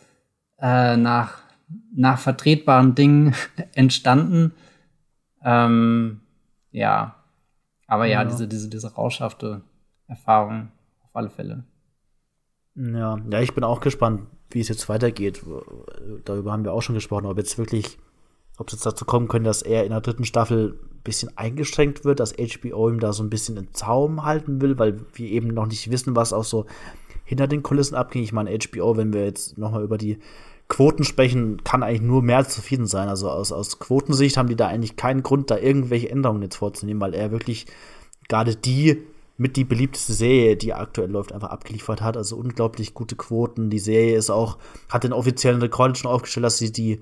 äh, 0.58 0.96
nach, 0.96 1.38
nach 1.94 2.18
vertretbaren 2.18 2.94
Dingen 2.94 3.34
entstanden. 3.74 4.52
Ähm, 5.44 6.20
ja, 6.70 7.16
aber 7.86 8.06
ja, 8.06 8.22
ja, 8.22 8.24
diese, 8.24 8.48
diese, 8.48 8.68
diese 8.68 8.94
rauschhafte 8.94 9.62
Erfahrung 10.06 10.68
auf 11.02 11.10
alle 11.14 11.30
Fälle. 11.30 11.64
Ja, 12.74 13.18
ja, 13.30 13.40
ich 13.40 13.54
bin 13.54 13.64
auch 13.64 13.80
gespannt, 13.80 14.22
wie 14.50 14.60
es 14.60 14.68
jetzt 14.68 14.88
weitergeht. 14.88 15.42
Darüber 16.24 16.52
haben 16.52 16.64
wir 16.64 16.72
auch 16.72 16.80
schon 16.80 16.94
gesprochen, 16.94 17.26
ob 17.26 17.36
jetzt 17.36 17.58
wirklich, 17.58 17.98
ob 18.58 18.68
es 18.68 18.74
jetzt 18.74 18.86
dazu 18.86 19.04
kommen 19.04 19.28
könnte, 19.28 19.48
dass 19.48 19.62
er 19.62 19.84
in 19.84 19.90
der 19.90 20.00
dritten 20.00 20.24
Staffel 20.24 20.78
ein 20.78 21.02
bisschen 21.04 21.36
eingeschränkt 21.36 22.04
wird, 22.04 22.20
dass 22.20 22.34
HBO 22.34 22.88
ihm 22.88 23.00
da 23.00 23.12
so 23.12 23.22
ein 23.22 23.30
bisschen 23.30 23.56
in 23.56 23.72
Zaum 23.72 24.24
halten 24.24 24.60
will, 24.60 24.78
weil 24.78 25.00
wir 25.14 25.28
eben 25.28 25.48
noch 25.48 25.66
nicht 25.66 25.90
wissen, 25.90 26.14
was 26.14 26.32
auch 26.32 26.44
so 26.44 26.66
hinter 27.24 27.46
den 27.46 27.62
Kulissen 27.62 27.94
abging. 27.94 28.22
Ich 28.22 28.32
meine, 28.32 28.56
HBO, 28.56 28.96
wenn 28.96 29.12
wir 29.12 29.24
jetzt 29.24 29.58
nochmal 29.58 29.82
über 29.82 29.98
die 29.98 30.18
Quoten 30.68 31.04
sprechen, 31.04 31.64
kann 31.64 31.82
eigentlich 31.82 32.02
nur 32.02 32.22
mehr 32.22 32.46
zufrieden 32.48 32.86
sein. 32.86 33.08
Also 33.08 33.30
aus, 33.30 33.52
aus 33.52 33.78
Quotensicht 33.78 34.36
haben 34.36 34.48
die 34.48 34.56
da 34.56 34.68
eigentlich 34.68 34.96
keinen 34.96 35.22
Grund, 35.22 35.50
da 35.50 35.58
irgendwelche 35.58 36.10
Änderungen 36.10 36.42
jetzt 36.42 36.56
vorzunehmen, 36.56 37.00
weil 37.00 37.14
er 37.14 37.30
wirklich 37.30 37.66
gerade 38.28 38.56
die 38.56 39.02
mit 39.36 39.56
die 39.56 39.64
beliebteste 39.64 40.12
Serie, 40.12 40.56
die 40.56 40.72
aktuell 40.72 41.10
läuft, 41.10 41.32
einfach 41.32 41.50
abgeliefert 41.50 42.00
hat. 42.00 42.16
Also 42.16 42.36
unglaublich 42.36 42.94
gute 42.94 43.16
Quoten. 43.16 43.70
Die 43.70 43.78
Serie 43.78 44.16
ist 44.16 44.30
auch, 44.30 44.58
hat 44.88 45.04
den 45.04 45.12
offiziellen 45.12 45.60
Rekord 45.60 45.98
schon 45.98 46.10
aufgestellt, 46.10 46.44
dass 46.44 46.58
sie 46.58 46.72
die 46.72 47.00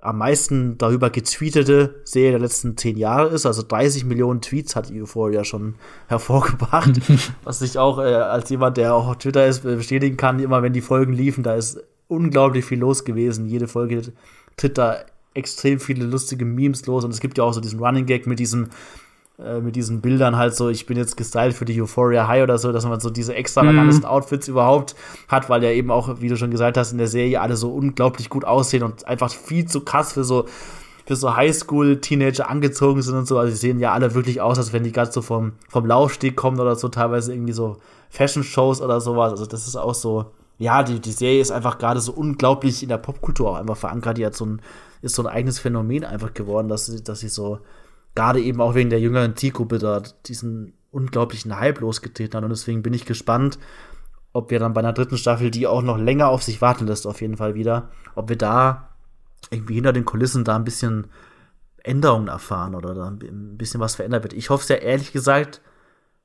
am 0.00 0.18
meisten 0.18 0.78
darüber 0.78 1.10
getweetete 1.10 2.00
Serie 2.04 2.32
der 2.32 2.40
letzten 2.40 2.76
zehn 2.76 2.96
Jahre 2.96 3.28
ist. 3.28 3.46
Also 3.46 3.62
30 3.62 4.04
Millionen 4.04 4.40
Tweets 4.40 4.74
hat 4.76 4.90
Euphoria 4.90 5.44
schon 5.44 5.74
hervorgebracht. 6.08 7.00
was 7.44 7.62
ich 7.62 7.78
auch 7.78 7.98
äh, 7.98 8.14
als 8.14 8.48
jemand, 8.50 8.76
der 8.76 8.94
auch 8.94 9.08
auf 9.08 9.18
Twitter 9.18 9.46
ist, 9.46 9.62
bestätigen 9.62 10.16
kann, 10.16 10.40
immer 10.40 10.62
wenn 10.62 10.72
die 10.72 10.80
Folgen 10.80 11.12
liefen, 11.12 11.42
da 11.42 11.54
ist 11.54 11.82
unglaublich 12.08 12.64
viel 12.64 12.78
los 12.78 13.04
gewesen. 13.04 13.46
Jede 13.46 13.68
Folge 13.68 14.12
tritt 14.56 14.78
da 14.78 14.96
extrem 15.34 15.78
viele 15.78 16.06
lustige 16.06 16.44
Memes 16.44 16.86
los 16.86 17.04
und 17.04 17.12
es 17.12 17.20
gibt 17.20 17.38
ja 17.38 17.44
auch 17.44 17.52
so 17.52 17.60
diesen 17.60 17.78
Running 17.78 18.06
Gag 18.06 18.26
mit 18.26 18.38
diesem 18.38 18.68
äh, 19.44 19.60
mit 19.60 19.76
diesen 19.76 20.00
Bildern 20.00 20.36
halt 20.36 20.54
so, 20.54 20.68
ich 20.68 20.86
bin 20.86 20.96
jetzt 20.96 21.16
gestylt 21.16 21.54
für 21.54 21.64
die 21.64 21.80
Euphoria 21.80 22.28
High 22.28 22.42
oder 22.42 22.58
so, 22.58 22.72
dass 22.72 22.84
man 22.84 23.00
so 23.00 23.10
diese 23.10 23.34
extravagantesten 23.34 24.04
mhm. 24.04 24.10
Outfits 24.10 24.48
überhaupt 24.48 24.94
hat, 25.28 25.48
weil 25.48 25.62
ja 25.64 25.70
eben 25.70 25.90
auch, 25.90 26.20
wie 26.20 26.28
du 26.28 26.36
schon 26.36 26.50
gesagt 26.50 26.76
hast, 26.76 26.92
in 26.92 26.98
der 26.98 27.08
Serie 27.08 27.40
alle 27.40 27.56
so 27.56 27.70
unglaublich 27.70 28.28
gut 28.28 28.44
aussehen 28.44 28.82
und 28.82 29.06
einfach 29.06 29.30
viel 29.30 29.66
zu 29.66 29.80
krass 29.80 30.12
für 30.12 30.24
so 30.24 30.46
für 31.06 31.16
so 31.16 31.34
Highschool-Teenager 31.34 32.48
angezogen 32.48 33.02
sind 33.02 33.16
und 33.16 33.26
so. 33.26 33.36
Also 33.36 33.50
sie 33.50 33.58
sehen 33.58 33.80
ja 33.80 33.92
alle 33.92 34.14
wirklich 34.14 34.40
aus, 34.40 34.58
als 34.58 34.72
wenn 34.72 34.84
die 34.84 34.92
gerade 34.92 35.10
so 35.10 35.22
vom, 35.22 35.54
vom 35.68 35.84
Laufsteg 35.84 36.36
kommen 36.36 36.60
oder 36.60 36.76
so, 36.76 36.88
teilweise 36.88 37.32
irgendwie 37.34 37.52
so 37.52 37.78
Fashion-Shows 38.10 38.80
oder 38.80 39.00
sowas. 39.00 39.32
Also 39.32 39.46
das 39.46 39.66
ist 39.66 39.74
auch 39.74 39.94
so, 39.94 40.26
ja, 40.58 40.84
die, 40.84 41.00
die 41.00 41.10
Serie 41.10 41.40
ist 41.40 41.50
einfach 41.50 41.78
gerade 41.78 42.00
so 42.00 42.12
unglaublich 42.12 42.84
in 42.84 42.90
der 42.90 42.98
Popkultur 42.98 43.50
auch 43.50 43.56
einfach 43.56 43.76
verankert. 43.76 44.18
Die 44.18 44.26
hat 44.26 44.36
so 44.36 44.44
ein, 44.44 44.62
ist 45.02 45.16
so 45.16 45.22
ein 45.22 45.26
eigenes 45.26 45.58
Phänomen 45.58 46.04
einfach 46.04 46.32
geworden, 46.32 46.68
dass 46.68 46.86
sie, 46.86 47.02
dass 47.02 47.18
sie 47.18 47.28
so 47.28 47.58
gerade 48.14 48.40
eben 48.40 48.60
auch 48.60 48.74
wegen 48.74 48.90
der 48.90 49.00
jüngeren 49.00 49.36
Zielgruppe 49.36 49.78
da 49.78 50.02
diesen 50.26 50.74
unglaublichen 50.90 51.58
Hype 51.58 51.80
losgetreten 51.80 52.36
hat. 52.36 52.44
Und 52.44 52.50
deswegen 52.50 52.82
bin 52.82 52.94
ich 52.94 53.04
gespannt, 53.04 53.58
ob 54.32 54.50
wir 54.50 54.58
dann 54.58 54.72
bei 54.72 54.80
einer 54.80 54.92
dritten 54.92 55.16
Staffel, 55.16 55.50
die 55.50 55.66
auch 55.66 55.82
noch 55.82 55.98
länger 55.98 56.28
auf 56.28 56.42
sich 56.42 56.60
warten 56.60 56.86
lässt, 56.86 57.06
auf 57.06 57.20
jeden 57.20 57.36
Fall 57.36 57.54
wieder, 57.54 57.90
ob 58.14 58.28
wir 58.28 58.36
da 58.36 58.90
irgendwie 59.50 59.74
hinter 59.74 59.92
den 59.92 60.04
Kulissen 60.04 60.44
da 60.44 60.56
ein 60.56 60.64
bisschen 60.64 61.06
Änderungen 61.82 62.28
erfahren 62.28 62.74
oder 62.74 62.94
da 62.94 63.08
ein 63.08 63.56
bisschen 63.56 63.80
was 63.80 63.94
verändert 63.94 64.22
wird. 64.22 64.32
Ich 64.34 64.50
hoffe 64.50 64.62
es 64.62 64.68
ja 64.68 64.76
ehrlich 64.76 65.12
gesagt, 65.12 65.60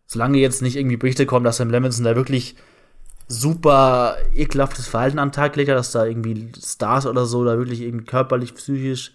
solange 0.06 0.38
jetzt 0.38 0.62
nicht 0.62 0.76
irgendwie 0.76 0.98
Berichte 0.98 1.26
kommen, 1.26 1.46
dass 1.46 1.58
Sam 1.58 1.70
Levinson 1.70 2.04
da 2.04 2.16
wirklich 2.16 2.56
super 3.28 4.18
ekelhaftes 4.36 4.88
Verhalten 4.88 5.18
an 5.18 5.30
den 5.30 5.34
Tag 5.34 5.56
legt, 5.56 5.70
dass 5.70 5.92
da 5.92 6.06
irgendwie 6.06 6.52
Stars 6.62 7.08
oder 7.08 7.26
so 7.26 7.44
da 7.44 7.58
wirklich 7.58 7.82
irgendwie 7.82 8.06
körperlich, 8.06 8.54
psychisch 8.54 9.14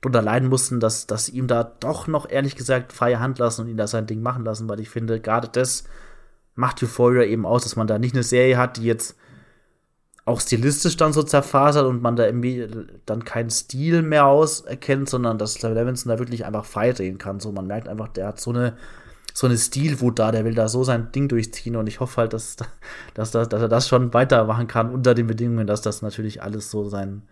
drunter 0.00 0.22
leiden 0.22 0.48
mussten, 0.48 0.80
dass, 0.80 1.06
dass 1.06 1.28
ihm 1.28 1.46
da 1.46 1.64
doch 1.64 2.06
noch 2.06 2.28
ehrlich 2.28 2.56
gesagt 2.56 2.92
freie 2.92 3.20
Hand 3.20 3.38
lassen 3.38 3.62
und 3.62 3.68
ihn 3.68 3.76
da 3.76 3.86
sein 3.86 4.06
Ding 4.06 4.22
machen 4.22 4.44
lassen, 4.44 4.68
weil 4.68 4.80
ich 4.80 4.88
finde, 4.88 5.20
gerade 5.20 5.48
das 5.48 5.84
macht 6.54 6.82
Euphoria 6.82 7.24
eben 7.24 7.46
aus, 7.46 7.62
dass 7.64 7.76
man 7.76 7.86
da 7.86 7.98
nicht 7.98 8.14
eine 8.14 8.22
Serie 8.22 8.56
hat, 8.56 8.76
die 8.76 8.84
jetzt 8.84 9.16
auch 10.24 10.40
stilistisch 10.40 10.96
dann 10.96 11.12
so 11.12 11.22
zerfasert 11.22 11.86
und 11.86 12.02
man 12.02 12.16
da 12.16 12.24
irgendwie 12.24 12.68
dann 13.06 13.24
keinen 13.24 13.50
Stil 13.50 14.02
mehr 14.02 14.26
auserkennt, 14.26 15.08
sondern 15.08 15.38
dass 15.38 15.60
Levinson 15.62 16.10
da 16.10 16.18
wirklich 16.18 16.44
einfach 16.44 16.64
frei 16.64 16.92
drehen 16.92 17.18
kann. 17.18 17.40
So, 17.40 17.52
man 17.52 17.66
merkt 17.66 17.88
einfach, 17.88 18.08
der 18.08 18.28
hat 18.28 18.40
so 18.40 18.50
eine, 18.50 18.76
so 19.34 19.46
eine 19.46 19.56
Stilwut 19.56 20.18
da, 20.18 20.30
der 20.30 20.44
will 20.44 20.54
da 20.54 20.68
so 20.68 20.84
sein 20.84 21.10
Ding 21.12 21.28
durchziehen 21.28 21.76
und 21.76 21.86
ich 21.86 22.00
hoffe 22.00 22.18
halt, 22.18 22.32
dass, 22.32 22.56
dass, 23.14 23.30
dass, 23.30 23.48
dass 23.48 23.62
er 23.62 23.68
das 23.68 23.88
schon 23.88 24.14
weitermachen 24.14 24.66
kann 24.66 24.92
unter 24.92 25.14
den 25.14 25.26
Bedingungen, 25.26 25.66
dass 25.66 25.82
das 25.82 26.02
natürlich 26.02 26.42
alles 26.42 26.70
so 26.70 26.88
seinen 26.88 27.22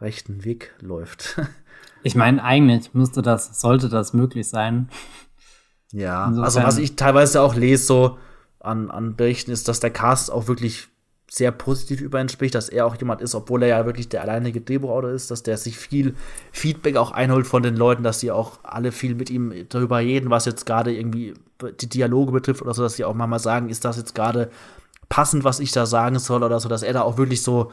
rechten 0.00 0.44
Weg 0.44 0.74
läuft. 0.80 1.40
Ich 2.02 2.14
meine, 2.14 2.42
eigentlich 2.42 2.94
müsste 2.94 3.22
das, 3.22 3.60
sollte 3.60 3.88
das 3.88 4.12
möglich 4.12 4.48
sein. 4.48 4.88
Ja, 5.92 6.26
Insofern. 6.26 6.44
also 6.44 6.62
was 6.62 6.78
ich 6.78 6.96
teilweise 6.96 7.40
auch 7.40 7.54
lese, 7.54 7.84
so 7.84 8.18
an, 8.60 8.90
an 8.90 9.16
Berichten, 9.16 9.50
ist, 9.50 9.68
dass 9.68 9.80
der 9.80 9.90
Cast 9.90 10.30
auch 10.30 10.48
wirklich 10.48 10.88
sehr 11.28 11.50
positiv 11.50 12.00
über 12.00 12.20
ihn 12.20 12.28
spricht, 12.28 12.54
dass 12.54 12.68
er 12.68 12.86
auch 12.86 12.96
jemand 12.96 13.20
ist, 13.20 13.34
obwohl 13.34 13.62
er 13.62 13.68
ja 13.68 13.86
wirklich 13.86 14.08
der 14.08 14.22
alleinige 14.22 14.60
Drehbuchautor 14.60 15.10
ist, 15.10 15.30
dass 15.30 15.42
der 15.42 15.56
sich 15.56 15.76
viel 15.76 16.14
Feedback 16.52 16.96
auch 16.96 17.10
einholt 17.10 17.46
von 17.46 17.62
den 17.62 17.76
Leuten, 17.76 18.04
dass 18.04 18.20
sie 18.20 18.30
auch 18.30 18.60
alle 18.62 18.92
viel 18.92 19.16
mit 19.16 19.30
ihm 19.30 19.52
darüber 19.68 19.98
reden, 19.98 20.30
was 20.30 20.44
jetzt 20.44 20.66
gerade 20.66 20.94
irgendwie 20.94 21.34
die 21.80 21.88
Dialoge 21.88 22.30
betrifft 22.30 22.62
oder 22.62 22.74
so, 22.74 22.82
dass 22.82 22.94
sie 22.94 23.04
auch 23.04 23.14
manchmal 23.14 23.40
sagen, 23.40 23.70
ist 23.70 23.84
das 23.84 23.96
jetzt 23.96 24.14
gerade 24.14 24.50
passend, 25.08 25.42
was 25.42 25.58
ich 25.58 25.72
da 25.72 25.86
sagen 25.86 26.18
soll 26.18 26.44
oder 26.44 26.60
so, 26.60 26.68
dass 26.68 26.82
er 26.82 26.92
da 26.92 27.02
auch 27.02 27.18
wirklich 27.18 27.42
so, 27.42 27.72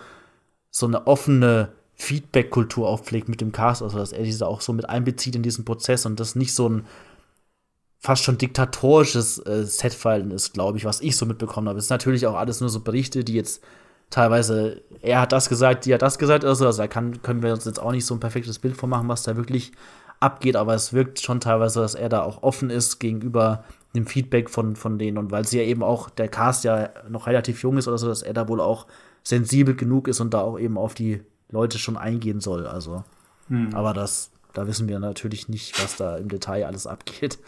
so 0.72 0.88
eine 0.88 1.06
offene 1.06 1.74
Feedback-Kultur 2.04 2.88
aufpflegt 2.88 3.30
mit 3.30 3.41
dem 3.41 3.51
Cast, 3.51 3.82
also 3.82 3.97
dass 3.97 4.12
er 4.12 4.24
diese 4.24 4.47
auch 4.47 4.62
so 4.62 4.74
mit 4.74 4.89
einbezieht 4.89 5.36
in 5.36 5.43
diesen 5.43 5.66
Prozess 5.66 6.06
und 6.06 6.20
das 6.20 6.36
nicht 6.36 6.54
so 6.54 6.68
ein 6.70 6.86
fast 7.99 8.24
schon 8.24 8.38
diktatorisches 8.38 9.39
äh, 9.45 9.64
Setverhalten 9.64 10.32
ist, 10.32 10.54
glaube 10.54 10.78
ich, 10.78 10.84
was 10.84 10.99
ich 10.99 11.16
so 11.16 11.26
mitbekommen 11.26 11.70
habe. 11.70 11.80
Es 11.80 11.86
ist 11.86 11.89
natürlich 11.89 12.28
auch 12.28 12.36
alles 12.36 12.60
nur 12.60 12.70
so 12.70 12.82
Berichte, 12.82 13.24
die 13.24 13.36
jetzt 13.36 13.64
teilweise, 14.10 14.82
er 15.01 15.22
hat 15.22 15.32
das 15.32 15.47
gesagt, 15.47 15.86
die 15.86 15.93
hat 15.93 16.01
das 16.01 16.20
gesagt, 16.20 16.43
also, 16.43 16.66
also 16.66 16.82
da 16.82 16.88
kann, 16.88 17.22
können 17.22 17.41
wir 17.41 17.54
uns 17.54 17.64
jetzt 17.64 17.82
auch 17.82 17.93
nicht 17.93 18.06
so 18.06 18.14
ein 18.14 18.20
perfektes 18.20 18.60
Bild 18.60 18.76
von 18.76 18.89
machen, 18.89 19.08
was 19.08 19.24
da 19.24 19.38
wirklich 19.38 19.72
abgeht, 20.20 20.58
aber 20.58 20.74
es 20.74 20.91
wirkt 20.91 21.22
schon 21.22 21.39
teilweise, 21.39 21.80
dass 21.80 21.95
er 21.95 22.10
da 22.10 22.24
auch 22.24 22.43
offen 22.43 22.70
ist 22.70 22.99
gegenüber 22.99 23.64
dem 23.95 24.06
Feedback 24.06 24.49
von, 24.49 24.76
von 24.76 24.99
denen 24.99 25.18
und 25.18 25.32
weil 25.32 25.47
sie 25.47 25.60
ja 25.60 25.64
eben 25.64 25.84
auch, 25.84 26.10
der 26.10 26.28
Cast 26.28 26.66
ja 26.66 26.89
noch 27.08 27.28
relativ 27.28 27.64
jung 27.64 27.78
ist 27.78 27.88
oder 27.88 27.97
so, 27.97 28.08
dass 28.08 28.22
er 28.22 28.34
da 28.34 28.49
wohl 28.49 28.60
auch 28.60 28.88
sensibel 29.24 29.76
genug 29.76 30.10
ist 30.10 30.20
und 30.20 30.34
da 30.34 30.41
auch 30.41 30.60
eben 30.60 30.78
auf 30.78 30.93
die 30.93 31.22
Leute 31.54 31.78
schon 31.78 31.95
eingehen 31.95 32.41
soll. 32.41 32.68
Also, 32.68 33.04
hm. 33.47 33.70
aber 33.74 33.93
das, 33.93 34.32
da 34.54 34.68
wissen 34.68 34.89
wir 34.89 34.99
natürlich 34.99 35.47
nicht, 35.47 35.82
was 35.82 35.95
da 35.95 36.18
im 36.18 36.28
Detail 36.28 36.66
alles 36.66 36.86
abgeht. 36.86 37.39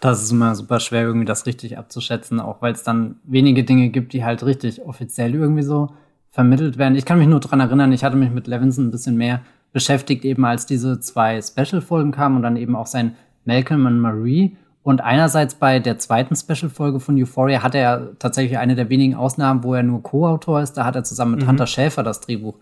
Das 0.00 0.22
ist 0.22 0.30
immer 0.30 0.54
super 0.54 0.80
schwer, 0.80 1.02
irgendwie 1.02 1.26
das 1.26 1.46
richtig 1.46 1.76
abzuschätzen, 1.76 2.40
auch 2.40 2.62
weil 2.62 2.72
es 2.72 2.84
dann 2.84 3.16
wenige 3.24 3.64
Dinge 3.64 3.88
gibt, 3.88 4.12
die 4.12 4.24
halt 4.24 4.44
richtig 4.44 4.82
offiziell 4.82 5.34
irgendwie 5.34 5.62
so 5.62 5.88
vermittelt 6.30 6.78
werden. 6.78 6.94
Ich 6.94 7.04
kann 7.04 7.18
mich 7.18 7.26
nur 7.26 7.40
dran 7.40 7.60
erinnern, 7.60 7.92
ich 7.92 8.04
hatte 8.04 8.16
mich 8.16 8.30
mit 8.30 8.46
Levinson 8.46 8.86
ein 8.86 8.90
bisschen 8.90 9.16
mehr 9.16 9.40
beschäftigt, 9.72 10.24
eben 10.24 10.44
als 10.44 10.66
diese 10.66 11.00
zwei 11.00 11.40
Special-Folgen 11.42 12.12
kamen 12.12 12.36
und 12.36 12.42
dann 12.42 12.56
eben 12.56 12.76
auch 12.76 12.86
sein 12.86 13.16
Malcolm 13.44 13.86
und 13.86 13.98
Marie. 13.98 14.56
Und 14.82 15.00
einerseits 15.00 15.54
bei 15.54 15.80
der 15.80 15.98
zweiten 15.98 16.36
Special-Folge 16.36 17.00
von 17.00 17.20
Euphoria 17.20 17.62
hat 17.62 17.74
er 17.74 18.18
tatsächlich 18.18 18.58
eine 18.58 18.74
der 18.74 18.88
wenigen 18.88 19.14
Ausnahmen, 19.14 19.64
wo 19.64 19.74
er 19.74 19.82
nur 19.82 20.02
Co-Autor 20.02 20.62
ist. 20.62 20.74
Da 20.74 20.84
hat 20.84 20.96
er 20.96 21.04
zusammen 21.04 21.32
mit 21.32 21.42
mhm. 21.42 21.48
Hunter 21.48 21.66
Schäfer 21.66 22.02
das 22.02 22.20
Drehbuch 22.20 22.54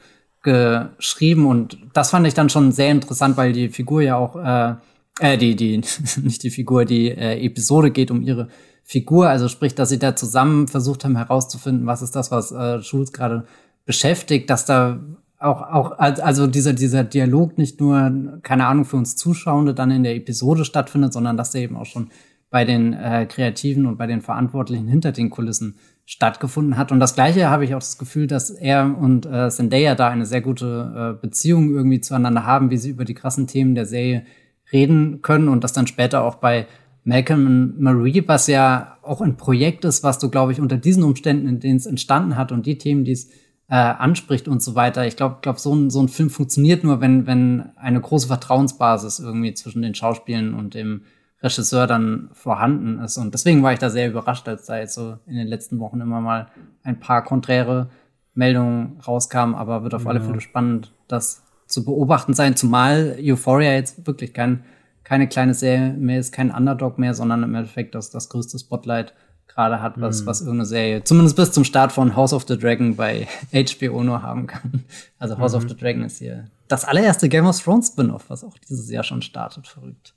geschrieben 0.47 1.45
und 1.47 1.77
das 1.93 2.11
fand 2.11 2.27
ich 2.27 2.35
dann 2.35 2.49
schon 2.49 2.71
sehr 2.71 2.91
interessant, 2.91 3.37
weil 3.37 3.53
die 3.53 3.69
Figur 3.69 4.01
ja 4.01 4.17
auch, 4.17 4.37
äh, 4.37 4.75
äh 5.21 5.37
die, 5.37 5.57
die, 5.57 5.83
nicht 6.23 6.43
die 6.43 6.51
Figur, 6.51 6.85
die 6.85 7.11
äh, 7.11 7.45
Episode 7.45 7.91
geht 7.91 8.13
um 8.13 8.23
ihre 8.23 8.49
Figur, 8.85 9.29
also 9.29 9.49
sprich, 9.49 9.75
dass 9.75 9.89
sie 9.89 9.99
da 9.99 10.15
zusammen 10.15 10.69
versucht 10.69 11.05
haben 11.05 11.17
herauszufinden, 11.17 11.87
was 11.87 12.01
ist 12.01 12.15
das, 12.15 12.31
was 12.31 12.53
äh, 12.53 12.81
Schulz 12.83 13.13
gerade 13.13 13.47
beschäftigt, 13.85 14.49
dass 14.49 14.65
da 14.65 15.01
auch, 15.39 15.63
auch, 15.63 15.99
also 15.99 16.47
dieser, 16.47 16.73
dieser 16.73 17.03
Dialog 17.03 17.59
nicht 17.59 17.81
nur, 17.81 18.41
keine 18.43 18.67
Ahnung, 18.67 18.85
für 18.85 18.97
uns 18.97 19.17
Zuschauende 19.17 19.75
dann 19.75 19.91
in 19.91 20.05
der 20.05 20.15
Episode 20.15 20.65
stattfindet, 20.65 21.13
sondern 21.13 21.37
dass 21.37 21.51
der 21.51 21.63
eben 21.63 21.77
auch 21.77 21.87
schon 21.87 22.11
bei 22.51 22.65
den 22.65 22.93
äh, 22.93 23.27
Kreativen 23.27 23.87
und 23.87 23.99
bei 23.99 24.07
den 24.07 24.23
Verantwortlichen 24.23 24.87
hinter 24.87 25.13
den 25.13 25.29
Kulissen 25.29 25.77
stattgefunden 26.07 26.79
hat. 26.79 26.93
Und 26.93 27.01
das 27.01 27.17
Gleiche 27.17 27.51
habe 27.51 27.65
ich 27.65 27.75
auch 27.75 27.81
das 27.81 27.99
Gefühl, 27.99 28.29
dass 28.29 28.51
er 28.51 28.97
und 28.97 29.27
äh, 29.27 29.51
Zendaya 29.51 29.97
da 29.97 30.09
eine 30.09 30.25
sehr 30.25 30.41
gute 30.41 31.17
äh, 31.17 31.21
Beziehung 31.21 31.75
irgendwie 31.75 32.01
zueinander 32.01 32.47
haben, 32.47 32.71
wie 32.71 32.79
sie 32.79 32.91
über 32.91 33.05
die 33.05 33.15
krassen 33.15 33.49
Themen 33.49 33.75
der 33.75 33.87
Serie 33.87 34.25
reden 34.73 35.21
können 35.21 35.49
und 35.49 35.65
das 35.65 35.73
dann 35.73 35.89
später 35.89 36.23
auch 36.23 36.37
bei 36.37 36.67
Malcolm 37.05 37.47
und 37.47 37.81
Marie, 37.81 38.23
was 38.27 38.47
ja 38.47 38.99
auch 39.03 39.21
ein 39.21 39.37
Projekt 39.37 39.85
ist, 39.85 40.03
was 40.03 40.19
du, 40.19 40.31
glaube 40.31 40.53
ich, 40.53 40.61
unter 40.61 40.77
diesen 40.77 41.03
Umständen, 41.03 41.49
in 41.49 41.61
denen 41.61 41.77
es 41.77 41.87
entstanden 41.87 42.37
hat 42.37 42.53
und 42.53 42.67
die 42.67 42.79
Themen, 42.79 43.05
die 43.05 43.13
es 43.13 43.29
äh, 43.69 43.75
anspricht 43.75 44.47
und 44.47 44.63
so 44.63 44.77
weiter. 44.77 45.07
Ich 45.07 45.17
glaube, 45.17 45.39
glaub, 45.43 45.59
so, 45.59 45.75
ein, 45.75 45.91
so 45.91 46.01
ein 46.01 46.09
Film 46.09 46.31
funktioniert 46.31 46.85
nur, 46.85 47.01
wenn, 47.01 47.27
wenn 47.27 47.77
eine 47.77 48.01
große 48.01 48.29
Vertrauensbasis 48.29 49.19
irgendwie 49.19 49.55
zwischen 49.55 49.83
den 49.83 49.95
Schauspielern 49.95 50.55
und 50.55 50.75
dem 50.75 51.03
Regisseur 51.43 51.87
dann 51.87 52.31
vorhanden 52.33 52.99
ist. 53.01 53.19
Und 53.19 53.35
deswegen 53.35 53.63
war 53.63 53.73
ich 53.73 53.79
da 53.79 53.91
sehr 53.91 54.09
überrascht, 54.09 54.49
als 54.49 54.67
da 54.67 54.79
jetzt 54.79 54.95
so 54.95 55.19
in 55.27 55.37
den 55.37 55.47
letzten 55.47 55.79
Wochen 55.79 56.01
immer 56.01 56.21
mal 56.21 56.49
ein 56.83 56.99
paar 56.99 57.23
konträre 57.25 57.91
Meldungen 58.35 59.01
rauskamen. 59.07 59.55
Aber 59.55 59.83
wird 59.83 59.95
auf 59.95 60.05
ja. 60.05 60.11
alle 60.11 60.21
Fälle 60.21 60.41
spannend, 60.41 60.93
das 61.09 61.43
zu 61.67 61.85
beobachten 61.85 62.35
sein, 62.35 62.57
zumal 62.57 63.17
Euphoria 63.21 63.73
jetzt 63.73 64.07
wirklich 64.07 64.33
kein, 64.33 64.65
keine 65.05 65.29
kleine 65.29 65.55
Serie 65.55 65.93
mehr 65.93 66.21
ist, 66.21 66.33
kein 66.33 66.51
Underdog 66.51 66.99
mehr, 66.99 67.13
sondern 67.13 67.43
im 67.43 67.55
Endeffekt 67.55 67.95
das, 67.95 68.11
das 68.11 68.29
größte 68.29 68.59
Spotlight 68.59 69.15
gerade 69.49 69.81
hat, 69.81 70.01
was, 70.01 70.23
mm. 70.23 70.27
was 70.27 70.41
irgendeine 70.41 70.67
Serie, 70.67 71.05
zumindest 71.05 71.37
bis 71.37 71.53
zum 71.53 71.65
Start 71.65 71.93
von 71.93 72.15
House 72.15 72.33
of 72.33 72.45
the 72.47 72.59
Dragon 72.59 72.97
bei 72.97 73.27
HBO 73.53 74.03
nur 74.03 74.23
haben 74.23 74.47
kann. 74.47 74.85
Also 75.19 75.39
House 75.39 75.53
mm. 75.53 75.57
of 75.57 75.65
mhm. 75.65 75.69
the 75.69 75.77
Dragon 75.77 76.05
ist 76.05 76.19
hier 76.19 76.47
das 76.69 76.85
allererste 76.85 77.29
Game 77.29 77.47
of 77.47 77.61
Thrones 77.61 77.89
Spin-off, 77.89 78.29
was 78.29 78.45
auch 78.45 78.57
dieses 78.59 78.91
Jahr 78.91 79.05
schon 79.05 79.23
startet. 79.23 79.67
Verrückt. 79.67 80.16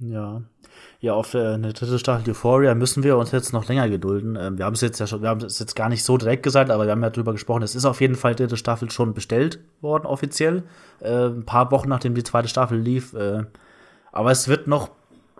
Ja. 0.00 0.42
Ja, 1.00 1.14
auf 1.14 1.34
äh, 1.34 1.54
eine 1.54 1.72
dritte 1.72 1.98
Staffel 1.98 2.30
Euphoria 2.30 2.74
müssen 2.74 3.02
wir 3.02 3.16
uns 3.16 3.32
jetzt 3.32 3.52
noch 3.52 3.68
länger 3.68 3.88
gedulden. 3.88 4.36
Ähm, 4.40 4.58
wir 4.58 4.64
haben 4.64 4.74
es 4.74 4.80
jetzt 4.80 4.98
ja 4.98 5.06
schon, 5.06 5.22
wir 5.22 5.28
haben 5.28 5.40
es 5.40 5.58
jetzt 5.58 5.76
gar 5.76 5.88
nicht 5.88 6.04
so 6.04 6.16
direkt 6.16 6.42
gesagt, 6.42 6.70
aber 6.70 6.84
wir 6.84 6.92
haben 6.92 7.02
ja 7.02 7.10
drüber 7.10 7.32
gesprochen. 7.32 7.62
Es 7.62 7.74
ist 7.74 7.84
auf 7.84 8.00
jeden 8.00 8.16
Fall 8.16 8.34
dritte 8.34 8.56
Staffel 8.56 8.90
schon 8.90 9.14
bestellt 9.14 9.60
worden, 9.80 10.06
offiziell. 10.06 10.62
Äh, 11.00 11.26
ein 11.26 11.44
paar 11.44 11.70
Wochen 11.70 11.88
nachdem 11.88 12.14
die 12.14 12.24
zweite 12.24 12.48
Staffel 12.48 12.78
lief. 12.78 13.14
Äh, 13.14 13.44
aber 14.12 14.30
es 14.30 14.48
wird 14.48 14.66
noch 14.66 14.90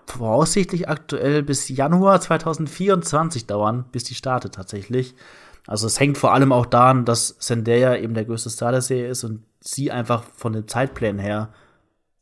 voraussichtlich 0.06 0.88
aktuell 0.88 1.42
bis 1.42 1.68
Januar 1.68 2.20
2024 2.20 3.46
dauern, 3.46 3.84
bis 3.92 4.04
die 4.04 4.14
startet 4.14 4.54
tatsächlich. 4.54 5.14
Also 5.66 5.86
es 5.86 6.00
hängt 6.00 6.18
vor 6.18 6.32
allem 6.32 6.52
auch 6.52 6.66
daran, 6.66 7.04
dass 7.04 7.38
Zendaya 7.38 7.96
eben 7.96 8.14
der 8.14 8.24
größte 8.24 8.50
Star 8.50 8.72
der 8.72 8.82
Serie 8.82 9.08
ist 9.08 9.24
und 9.24 9.42
sie 9.60 9.90
einfach 9.90 10.24
von 10.36 10.52
den 10.52 10.66
Zeitplänen 10.66 11.20
her 11.20 11.50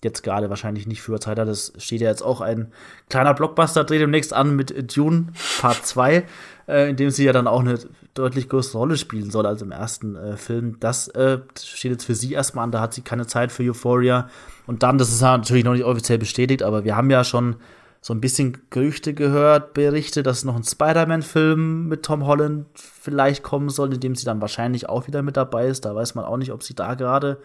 jetzt 0.04 0.22
gerade 0.22 0.48
wahrscheinlich 0.48 0.86
nicht 0.86 1.02
für 1.02 1.18
Zeit 1.18 1.38
hat. 1.38 1.48
Das 1.48 1.72
steht 1.78 2.00
ja 2.00 2.08
jetzt 2.08 2.22
auch 2.22 2.40
ein 2.40 2.72
kleiner 3.08 3.34
Blockbuster, 3.34 3.84
dreht 3.84 4.00
demnächst 4.00 4.32
an 4.32 4.54
mit 4.54 4.96
Dune 4.96 5.28
Part 5.60 5.84
2, 5.84 6.24
äh, 6.68 6.90
in 6.90 6.96
dem 6.96 7.10
sie 7.10 7.24
ja 7.24 7.32
dann 7.32 7.48
auch 7.48 7.60
eine 7.60 7.78
deutlich 8.14 8.48
größere 8.48 8.78
Rolle 8.78 8.96
spielen 8.96 9.30
soll 9.30 9.46
als 9.46 9.62
im 9.62 9.72
ersten 9.72 10.14
äh, 10.14 10.36
Film. 10.36 10.76
Das 10.78 11.08
äh, 11.08 11.38
steht 11.60 11.92
jetzt 11.92 12.04
für 12.04 12.14
sie 12.14 12.32
erstmal 12.32 12.64
an, 12.64 12.70
da 12.70 12.80
hat 12.80 12.94
sie 12.94 13.02
keine 13.02 13.26
Zeit 13.26 13.50
für 13.50 13.64
Euphoria. 13.64 14.28
Und 14.66 14.82
dann, 14.82 14.98
das 14.98 15.10
ist 15.10 15.20
natürlich 15.20 15.64
noch 15.64 15.72
nicht 15.72 15.84
offiziell 15.84 16.18
bestätigt, 16.18 16.62
aber 16.62 16.84
wir 16.84 16.94
haben 16.94 17.10
ja 17.10 17.24
schon 17.24 17.56
so 18.00 18.14
ein 18.14 18.20
bisschen 18.20 18.58
Gerüchte 18.70 19.12
gehört, 19.12 19.74
Berichte, 19.74 20.22
dass 20.22 20.44
noch 20.44 20.54
ein 20.54 20.62
Spider-Man-Film 20.62 21.88
mit 21.88 22.04
Tom 22.04 22.26
Holland 22.26 22.66
vielleicht 22.74 23.42
kommen 23.42 23.70
soll, 23.70 23.92
in 23.92 24.00
dem 24.00 24.14
sie 24.14 24.24
dann 24.24 24.40
wahrscheinlich 24.40 24.88
auch 24.88 25.08
wieder 25.08 25.22
mit 25.22 25.36
dabei 25.36 25.66
ist. 25.66 25.84
Da 25.84 25.94
weiß 25.94 26.14
man 26.14 26.24
auch 26.24 26.36
nicht, 26.36 26.52
ob 26.52 26.62
sie 26.62 26.74
da 26.74 26.94
gerade 26.94 27.38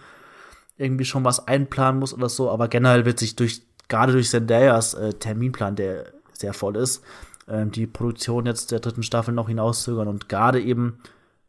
irgendwie 0.78 1.06
schon 1.06 1.24
was 1.24 1.48
einplanen 1.48 2.00
muss 2.00 2.14
oder 2.14 2.30
so, 2.30 2.50
aber 2.50 2.68
generell 2.68 3.06
wird 3.06 3.20
sich 3.20 3.36
durch, 3.36 3.62
gerade 3.88 4.12
durch 4.14 4.30
Zendayas 4.30 4.94
äh, 4.94 5.14
Terminplan, 5.14 5.76
der 5.76 6.06
sehr 6.34 6.54
voll 6.54 6.76
ist, 6.78 7.04
äh, 7.48 7.66
die 7.66 7.88
Produktion 7.88 8.46
jetzt 8.46 8.72
der 8.72 8.80
dritten 8.80 9.04
Staffel 9.04 9.34
noch 9.34 9.48
hinauszögern 9.48 10.08
und 10.08 10.30
gerade 10.30 10.62
eben 10.62 11.00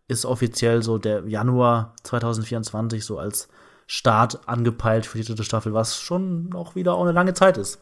ist 0.09 0.26
offiziell 0.26 0.82
so 0.82 0.98
der 0.98 1.26
Januar 1.26 1.94
2024 2.02 3.05
so 3.05 3.18
als 3.18 3.48
Start 3.86 4.48
angepeilt 4.48 5.06
für 5.06 5.18
die 5.18 5.24
dritte 5.24 5.44
Staffel, 5.44 5.74
was 5.74 6.01
schon 6.01 6.48
noch 6.48 6.74
wieder 6.74 6.94
auch 6.94 7.02
eine 7.02 7.12
lange 7.12 7.34
Zeit 7.34 7.59
ist. 7.59 7.80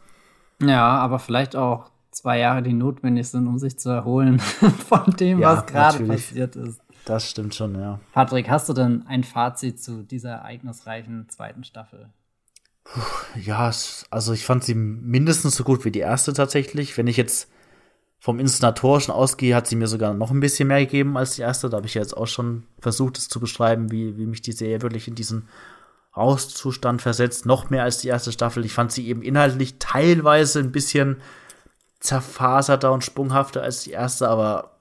Ja, 0.60 0.98
aber 0.98 1.18
vielleicht 1.18 1.56
auch 1.56 1.90
zwei 2.10 2.38
Jahre, 2.38 2.62
die 2.62 2.72
notwendig 2.72 3.28
sind, 3.28 3.46
um 3.46 3.58
sich 3.58 3.78
zu 3.78 3.90
erholen 3.90 4.38
von 4.88 5.10
dem, 5.18 5.40
ja, 5.40 5.56
was 5.56 5.66
gerade 5.66 6.04
passiert 6.04 6.56
ist. 6.56 6.80
Das 7.04 7.28
stimmt 7.28 7.54
schon, 7.54 7.74
ja. 7.74 8.00
Patrick, 8.12 8.48
hast 8.48 8.68
du 8.68 8.72
denn 8.72 9.04
ein 9.06 9.24
Fazit 9.24 9.82
zu 9.82 10.02
dieser 10.02 10.30
ereignisreichen 10.30 11.28
zweiten 11.28 11.64
Staffel? 11.64 12.10
Puh, 12.84 13.00
ja, 13.40 13.70
also 14.10 14.32
ich 14.32 14.44
fand 14.44 14.64
sie 14.64 14.74
mindestens 14.74 15.56
so 15.56 15.64
gut 15.64 15.84
wie 15.84 15.90
die 15.90 16.00
erste 16.00 16.32
tatsächlich. 16.32 16.96
Wenn 16.96 17.06
ich 17.06 17.16
jetzt 17.16 17.48
vom 18.18 18.38
Inszenatorischen 18.38 19.12
ausgehe, 19.12 19.54
hat 19.54 19.66
sie 19.66 19.76
mir 19.76 19.88
sogar 19.88 20.14
noch 20.14 20.30
ein 20.30 20.40
bisschen 20.40 20.68
mehr 20.68 20.80
gegeben 20.80 21.16
als 21.16 21.36
die 21.36 21.42
erste. 21.42 21.68
Da 21.68 21.78
habe 21.78 21.86
ich 21.86 21.94
ja 21.94 22.02
jetzt 22.02 22.16
auch 22.16 22.28
schon 22.28 22.64
versucht, 22.78 23.18
es 23.18 23.28
zu 23.28 23.40
beschreiben, 23.40 23.90
wie, 23.90 24.16
wie 24.16 24.26
mich 24.26 24.42
die 24.42 24.52
Serie 24.52 24.82
wirklich 24.82 25.08
in 25.08 25.16
diesen 25.16 25.48
Auszustand 26.12 27.02
versetzt. 27.02 27.46
Noch 27.46 27.70
mehr 27.70 27.82
als 27.82 27.98
die 27.98 28.08
erste 28.08 28.30
Staffel. 28.30 28.64
Ich 28.64 28.74
fand 28.74 28.92
sie 28.92 29.08
eben 29.08 29.22
inhaltlich 29.22 29.76
teilweise 29.80 30.60
ein 30.60 30.70
bisschen 30.70 31.20
zerfaserter 31.98 32.92
und 32.92 33.04
sprunghafter 33.04 33.62
als 33.62 33.82
die 33.84 33.92
erste, 33.92 34.28
aber 34.28 34.71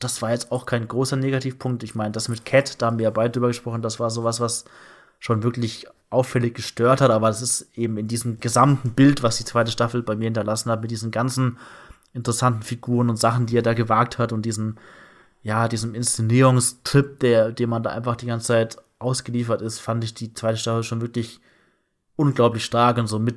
das 0.00 0.22
war 0.22 0.30
jetzt 0.30 0.50
auch 0.50 0.66
kein 0.66 0.88
großer 0.88 1.16
Negativpunkt. 1.16 1.82
Ich 1.84 1.94
meine, 1.94 2.10
das 2.10 2.28
mit 2.28 2.44
Cat, 2.44 2.82
da 2.82 2.86
haben 2.86 2.98
wir 2.98 3.04
ja 3.04 3.10
beide 3.10 3.30
drüber 3.30 3.48
gesprochen, 3.48 3.82
das 3.82 4.00
war 4.00 4.10
sowas, 4.10 4.40
was 4.40 4.64
schon 5.20 5.42
wirklich 5.42 5.86
auffällig 6.08 6.54
gestört 6.54 7.00
hat, 7.00 7.10
aber 7.10 7.28
es 7.28 7.42
ist 7.42 7.68
eben 7.76 7.96
in 7.98 8.08
diesem 8.08 8.40
gesamten 8.40 8.90
Bild, 8.90 9.22
was 9.22 9.36
die 9.36 9.44
zweite 9.44 9.70
Staffel 9.70 10.02
bei 10.02 10.16
mir 10.16 10.24
hinterlassen 10.24 10.70
hat, 10.70 10.80
mit 10.80 10.90
diesen 10.90 11.10
ganzen 11.10 11.58
interessanten 12.14 12.62
Figuren 12.62 13.10
und 13.10 13.16
Sachen, 13.16 13.46
die 13.46 13.56
er 13.56 13.62
da 13.62 13.74
gewagt 13.74 14.18
hat 14.18 14.32
und 14.32 14.42
diesen, 14.42 14.78
ja, 15.42 15.68
diesem 15.68 15.94
Inszenierungstrip, 15.94 17.20
der, 17.20 17.52
dem 17.52 17.70
man 17.70 17.82
da 17.82 17.90
einfach 17.90 18.16
die 18.16 18.26
ganze 18.26 18.48
Zeit 18.48 18.78
ausgeliefert 18.98 19.62
ist, 19.62 19.78
fand 19.78 20.02
ich 20.02 20.14
die 20.14 20.34
zweite 20.34 20.58
Staffel 20.58 20.82
schon 20.82 21.02
wirklich 21.02 21.40
unglaublich 22.16 22.64
stark 22.64 22.98
und 22.98 23.06
so 23.06 23.18
mit 23.18 23.36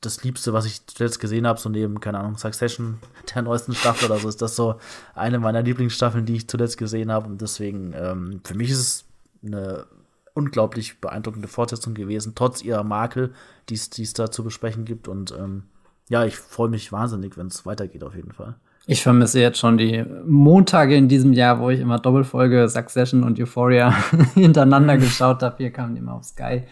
das 0.00 0.22
Liebste, 0.22 0.52
was 0.52 0.64
ich 0.64 0.86
zuletzt 0.86 1.18
gesehen 1.18 1.46
habe, 1.46 1.58
so 1.58 1.68
neben, 1.68 2.00
keine 2.00 2.20
Ahnung, 2.20 2.38
Succession 2.38 2.98
der 3.34 3.42
neuesten 3.42 3.74
Staffel 3.74 4.10
oder 4.10 4.20
so, 4.20 4.28
ist 4.28 4.42
das 4.42 4.56
so 4.56 4.76
eine 5.14 5.38
meiner 5.38 5.62
Lieblingsstaffeln, 5.62 6.26
die 6.26 6.36
ich 6.36 6.48
zuletzt 6.48 6.78
gesehen 6.78 7.10
habe. 7.10 7.26
Und 7.26 7.40
deswegen, 7.40 7.92
ähm, 7.96 8.40
für 8.44 8.54
mich 8.54 8.70
ist 8.70 8.78
es 8.78 9.04
eine 9.44 9.86
unglaublich 10.34 11.00
beeindruckende 11.00 11.48
Fortsetzung 11.48 11.94
gewesen, 11.94 12.34
trotz 12.36 12.62
ihrer 12.62 12.84
Makel, 12.84 13.32
die 13.68 13.74
es 13.74 14.12
da 14.12 14.30
zu 14.30 14.44
besprechen 14.44 14.84
gibt. 14.84 15.08
Und 15.08 15.34
ähm, 15.36 15.64
ja, 16.08 16.24
ich 16.24 16.36
freue 16.36 16.68
mich 16.68 16.92
wahnsinnig, 16.92 17.36
wenn 17.36 17.48
es 17.48 17.66
weitergeht, 17.66 18.04
auf 18.04 18.14
jeden 18.14 18.32
Fall. 18.32 18.54
Ich 18.86 19.02
vermisse 19.02 19.40
jetzt 19.40 19.58
schon 19.58 19.76
die 19.76 20.02
Montage 20.24 20.96
in 20.96 21.08
diesem 21.08 21.34
Jahr, 21.34 21.58
wo 21.58 21.68
ich 21.68 21.80
immer 21.80 21.98
Doppelfolge 21.98 22.68
Succession 22.68 23.24
und 23.24 23.38
Euphoria 23.38 23.94
hintereinander 24.34 24.96
geschaut 24.98 25.42
habe. 25.42 25.56
Hier 25.58 25.72
kamen 25.72 25.94
die 25.94 26.00
immer 26.00 26.14
auf 26.14 26.24
Sky 26.24 26.62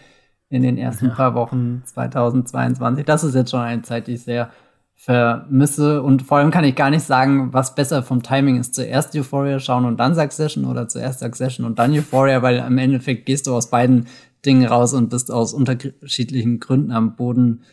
in 0.49 0.61
den 0.61 0.77
ersten 0.77 1.07
ja. 1.07 1.13
paar 1.13 1.35
Wochen 1.35 1.83
2022. 1.85 3.05
Das 3.05 3.23
ist 3.23 3.35
jetzt 3.35 3.51
schon 3.51 3.59
eine 3.59 3.81
Zeit, 3.81 4.07
die 4.07 4.13
ich 4.13 4.23
sehr 4.23 4.49
vermisse. 4.95 6.01
Und 6.01 6.23
vor 6.23 6.39
allem 6.39 6.51
kann 6.51 6.63
ich 6.63 6.75
gar 6.75 6.89
nicht 6.89 7.03
sagen, 7.03 7.53
was 7.53 7.75
besser 7.75 8.01
vom 8.01 8.23
Timing 8.23 8.59
ist. 8.59 8.75
Zuerst 8.75 9.15
Euphoria 9.15 9.59
schauen 9.59 9.85
und 9.85 9.97
dann 9.97 10.15
Succession 10.15 10.65
oder 10.65 10.87
zuerst 10.87 11.19
Succession 11.19 11.65
und 11.65 11.79
dann 11.79 11.93
Euphoria, 11.93 12.41
weil 12.41 12.57
im 12.57 12.77
Endeffekt 12.77 13.25
gehst 13.25 13.47
du 13.47 13.55
aus 13.55 13.69
beiden 13.69 14.07
Dingen 14.45 14.67
raus 14.67 14.93
und 14.93 15.09
bist 15.09 15.31
aus 15.31 15.53
unterschiedlichen 15.53 16.59
Gründen 16.59 16.91
am 16.91 17.15
Boden 17.15 17.63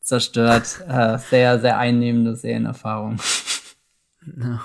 zerstört. 0.00 0.84
Äh, 0.88 1.18
sehr, 1.18 1.60
sehr 1.60 1.78
einnehmende 1.78 2.36
Serienerfahrung. 2.36 3.18
Ja. 4.36 4.62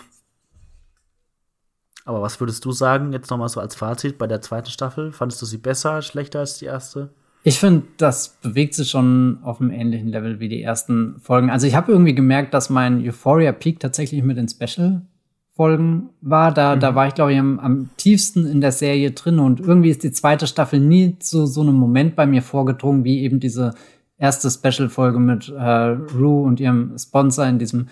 Aber 2.06 2.22
was 2.22 2.40
würdest 2.40 2.66
du 2.66 2.72
sagen, 2.72 3.14
jetzt 3.14 3.30
nochmal 3.30 3.50
so 3.50 3.60
als 3.60 3.76
Fazit 3.76 4.18
bei 4.18 4.28
der 4.28 4.42
zweiten 4.42 4.70
Staffel? 4.70 5.12
Fandest 5.12 5.42
du 5.42 5.46
sie 5.46 5.58
besser, 5.58 6.02
schlechter 6.02 6.40
als 6.40 6.58
die 6.58 6.66
erste? 6.66 7.14
Ich 7.44 7.60
finde, 7.60 7.84
das 7.98 8.38
bewegt 8.42 8.76
sich 8.76 8.90
schon 8.90 9.40
auf 9.42 9.60
einem 9.60 9.72
ähnlichen 9.72 10.10
Level 10.10 10.40
wie 10.40 10.48
die 10.48 10.62
ersten 10.62 11.20
Folgen. 11.20 11.50
Also 11.50 11.66
ich 11.66 11.76
habe 11.76 11.92
irgendwie 11.92 12.14
gemerkt, 12.14 12.54
dass 12.54 12.70
mein 12.70 13.04
Euphoria 13.04 13.52
Peak 13.52 13.80
tatsächlich 13.80 14.22
mit 14.22 14.38
den 14.38 14.48
Special-Folgen 14.48 16.10
war. 16.22 16.54
Da, 16.54 16.76
mhm. 16.76 16.80
da 16.82 16.94
war 16.94 17.08
ich, 17.08 17.16
glaube 17.16 17.34
ich, 17.34 17.40
am, 17.40 17.60
am, 17.60 17.90
tiefsten 17.98 18.46
in 18.46 18.62
der 18.62 18.72
Serie 18.72 19.12
drin. 19.12 19.40
Und 19.40 19.60
irgendwie 19.60 19.90
ist 19.90 20.04
die 20.04 20.12
zweite 20.12 20.46
Staffel 20.46 20.80
nie 20.80 21.18
zu 21.18 21.48
so 21.48 21.62
einem 21.62 21.76
Moment 21.76 22.16
bei 22.16 22.28
mir 22.28 22.44
vorgedrungen, 22.44 23.04
wie 23.04 23.22
eben 23.22 23.40
diese 23.40 23.74
erste 24.20 24.52
Special-Folge 24.52 25.18
mit 25.18 25.50
äh, 25.50 25.62
Rue 25.62 26.44
und 26.44 26.60
ihrem 26.60 26.96
Sponsor 27.00 27.48
in 27.48 27.58
diesem 27.58 27.88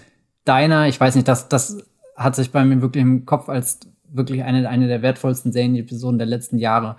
Diner. 0.47 0.87
Ich 0.87 0.99
weiß 0.99 1.15
nicht, 1.15 1.27
das, 1.27 1.49
das 1.49 1.83
hat 2.15 2.35
sich 2.35 2.51
bei 2.51 2.63
mir 2.63 2.83
wirklich 2.83 3.01
im 3.01 3.25
Kopf 3.25 3.49
als 3.49 3.79
wirklich 4.11 4.43
eine, 4.43 4.69
eine 4.69 4.87
der 4.87 5.01
wertvollsten 5.01 5.51
Serien-Episoden 5.51 6.19
der 6.19 6.27
letzten 6.27 6.59
Jahre 6.59 6.97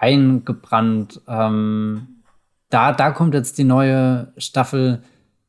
eingebrannt. 0.00 1.20
Ähm, 1.28 2.22
da, 2.70 2.92
da 2.92 3.10
kommt 3.10 3.34
jetzt 3.34 3.58
die 3.58 3.64
neue 3.64 4.32
Staffel 4.38 5.02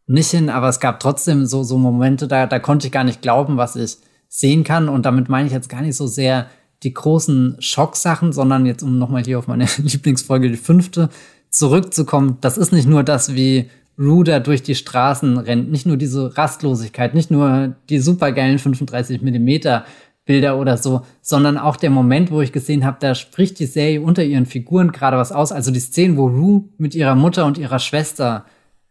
nicht 0.07 0.31
hin, 0.31 0.49
aber 0.49 0.67
es 0.67 0.79
gab 0.79 0.99
trotzdem 0.99 1.45
so, 1.45 1.63
so 1.63 1.77
Momente, 1.77 2.27
da, 2.27 2.45
da 2.47 2.59
konnte 2.59 2.87
ich 2.87 2.93
gar 2.93 3.05
nicht 3.05 3.21
glauben, 3.21 3.57
was 3.57 3.75
ich 3.75 3.97
sehen 4.27 4.63
kann. 4.63 4.89
Und 4.89 5.05
damit 5.05 5.29
meine 5.29 5.47
ich 5.47 5.53
jetzt 5.53 5.69
gar 5.69 5.81
nicht 5.81 5.95
so 5.95 6.05
sehr 6.05 6.47
die 6.83 6.93
großen 6.93 7.57
Schocksachen, 7.59 8.33
sondern 8.33 8.65
jetzt, 8.65 8.83
um 8.83 8.97
nochmal 8.97 9.23
hier 9.23 9.39
auf 9.39 9.47
meine 9.47 9.65
Lieblingsfolge, 9.77 10.49
die 10.49 10.57
fünfte, 10.57 11.09
zurückzukommen. 11.49 12.37
Das 12.41 12.57
ist 12.57 12.73
nicht 12.73 12.87
nur 12.87 13.03
das, 13.03 13.35
wie 13.35 13.69
Ruder 13.99 14.39
durch 14.39 14.63
die 14.63 14.75
Straßen 14.75 15.37
rennt, 15.37 15.69
nicht 15.71 15.85
nur 15.85 15.97
diese 15.97 16.37
Rastlosigkeit, 16.37 17.13
nicht 17.13 17.29
nur 17.29 17.75
die 17.89 17.99
supergeilen 17.99 18.57
35 18.57 19.21
Millimeter 19.21 19.85
Bilder 20.26 20.57
oder 20.57 20.77
so, 20.77 21.02
sondern 21.22 21.57
auch 21.57 21.76
der 21.76 21.89
Moment, 21.89 22.31
wo 22.31 22.41
ich 22.41 22.52
gesehen 22.52 22.85
habe, 22.85 22.98
da 22.99 23.15
spricht 23.15 23.60
die 23.60 23.65
Serie 23.65 24.02
unter 24.02 24.23
ihren 24.23 24.45
Figuren 24.45 24.91
gerade 24.91 25.18
was 25.18 25.31
aus. 25.31 25.52
Also 25.52 25.72
die 25.72 25.80
Szenen, 25.80 26.15
wo 26.18 26.27
Rue 26.27 26.65
mit 26.77 26.93
ihrer 26.93 27.15
Mutter 27.15 27.45
und 27.45 27.57
ihrer 27.57 27.80
Schwester, 27.80 28.45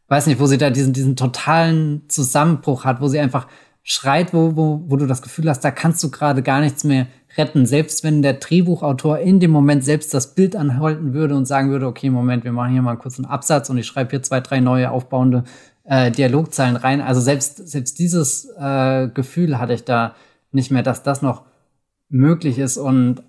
weiß 0.09 0.27
nicht, 0.27 0.40
wo 0.40 0.47
sie 0.47 0.59
da 0.59 0.70
diesen, 0.70 0.93
diesen 0.93 1.15
totalen 1.15 2.02
Zusammenbruch 2.09 2.85
hat, 2.85 3.01
wo 3.01 3.07
sie 3.07 3.20
einfach 3.20 3.47
schreit, 3.82 4.35
wo, 4.35 4.57
wo, 4.57 4.82
wo 4.89 4.97
du 4.97 5.07
das 5.07 5.23
Gefühl 5.23 5.48
hast, 5.48 5.61
da 5.61 5.70
kannst 5.70 6.02
du 6.02 6.11
gerade 6.11 6.43
gar 6.43 6.61
nichts 6.61 6.85
mehr 6.85 7.07
retten. 7.36 7.65
Selbst 7.65 8.02
wenn 8.02 8.23
der 8.23 8.35
Drehbuchautor 8.35 9.19
in 9.19 9.40
dem 9.40 9.52
Moment 9.52 9.85
selbst 9.85 10.12
das 10.12 10.35
Bild 10.35 10.57
anhalten 10.57 11.15
würde 11.15 11.36
und 11.36 11.47
sagen 11.47 11.70
würde, 11.70 11.86
okay, 11.86 12.11
Moment, 12.11 12.44
wir 12.44 12.52
machen 12.52 12.73
hier 12.73 12.82
mal 12.82 12.97
kurz 12.97 13.19
einen 13.19 13.27
Absatz 13.27 13.70
und 13.70 13.78
ich 13.78 13.86
schreibe 13.86 14.11
hier 14.11 14.23
zwei, 14.23 14.40
drei 14.40 14.61
neue 14.61 14.90
aufbauende 14.90 15.44
äh, 15.85 16.11
Dialogzeilen 16.11 16.77
rein. 16.77 17.01
Also 17.01 17.20
selbst, 17.20 17.69
selbst 17.69 17.98
dieses 17.98 18.48
äh, 18.59 19.09
Gefühl 19.09 19.59
hatte 19.59 19.74
ich 19.74 19.85
da 19.85 20.15
nicht 20.52 20.70
mehr, 20.70 20.82
dass 20.82 21.02
das 21.02 21.22
noch 21.22 21.44
möglich 22.09 22.59
ist. 22.59 22.77
Und 22.77 23.22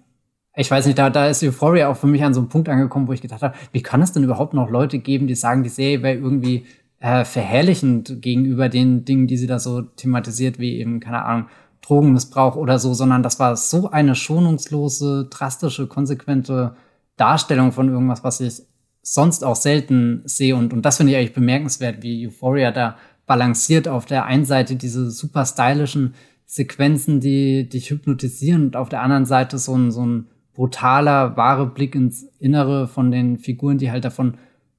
ich 0.56 0.70
weiß 0.70 0.86
nicht, 0.86 0.98
da, 0.98 1.10
da 1.10 1.28
ist 1.28 1.44
Euphoria 1.44 1.90
auch 1.90 1.98
für 1.98 2.08
mich 2.08 2.24
an 2.24 2.34
so 2.34 2.42
einem 2.42 2.50
Punkt 2.50 2.68
angekommen, 2.70 3.08
wo 3.08 3.14
ich 3.14 3.22
gedacht 3.22 3.42
habe, 3.42 3.56
wie 3.72 3.82
kann 3.82 4.02
es 4.02 4.12
denn 4.12 4.24
überhaupt 4.24 4.54
noch 4.54 4.70
Leute 4.70 5.00
geben, 5.00 5.28
die 5.28 5.36
sagen, 5.36 5.64
die 5.64 5.70
Serie 5.70 6.04
wäre 6.04 6.18
irgendwie 6.18 6.66
äh, 7.00 7.26
verherrlichend 7.26 8.22
gegenüber 8.22 8.70
den 8.70 9.06
Dingen, 9.06 9.28
die 9.28 9.38
sie 9.38 9.48
da 9.48 9.60
so 9.60 9.82
thematisiert, 9.82 10.60
wie 10.60 10.80
eben, 10.80 11.00
keine 11.00 11.24
Ahnung, 11.24 11.48
Drogenmissbrauch 11.82 12.56
oder 12.56 12.78
so, 12.80 12.94
sondern 12.94 13.24
das 13.24 13.40
war 13.40 13.56
so 13.58 13.90
eine 13.90 14.16
schonungslose, 14.16 15.28
drastische, 15.30 15.88
konsequente 15.88 16.76
Darstellung 17.18 17.72
von 17.72 17.90
irgendwas, 17.90 18.24
was 18.24 18.40
ich 18.40 18.62
sonst 19.02 19.44
auch 19.44 19.56
selten 19.56 20.22
sehe. 20.26 20.56
Und, 20.56 20.74
und 20.74 20.86
das 20.86 20.98
finde 20.98 21.14
ich 21.14 21.18
eigentlich 21.18 21.34
bemerkenswert, 21.34 22.04
wie 22.04 22.28
Euphoria 22.28 22.72
da 22.72 22.98
balanciert 23.26 23.88
auf 23.88 24.06
der 24.06 24.26
einen 24.26 24.46
Seite 24.46 24.76
diese 24.76 25.10
super 25.10 25.46
stylischen 25.46 26.14
Sequenzen, 26.52 27.22
die 27.22 27.70
dich 27.70 27.92
hypnotisieren 27.92 28.64
und 28.64 28.76
auf 28.76 28.90
der 28.90 29.02
anderen 29.02 29.26
Seite 29.26 29.58
so 29.58 29.74
ein, 29.74 29.90
so 29.90 30.06
ein 30.06 30.28
brutaler, 30.54 31.38
wahre 31.38 31.66
Blick 31.66 31.96
ins 31.96 32.24
Innere 32.40 32.90
von 32.90 33.10
den 33.10 33.38
Figuren, 33.38 33.78
die 33.78 33.90
halt 33.90 34.04
davon 34.04 34.34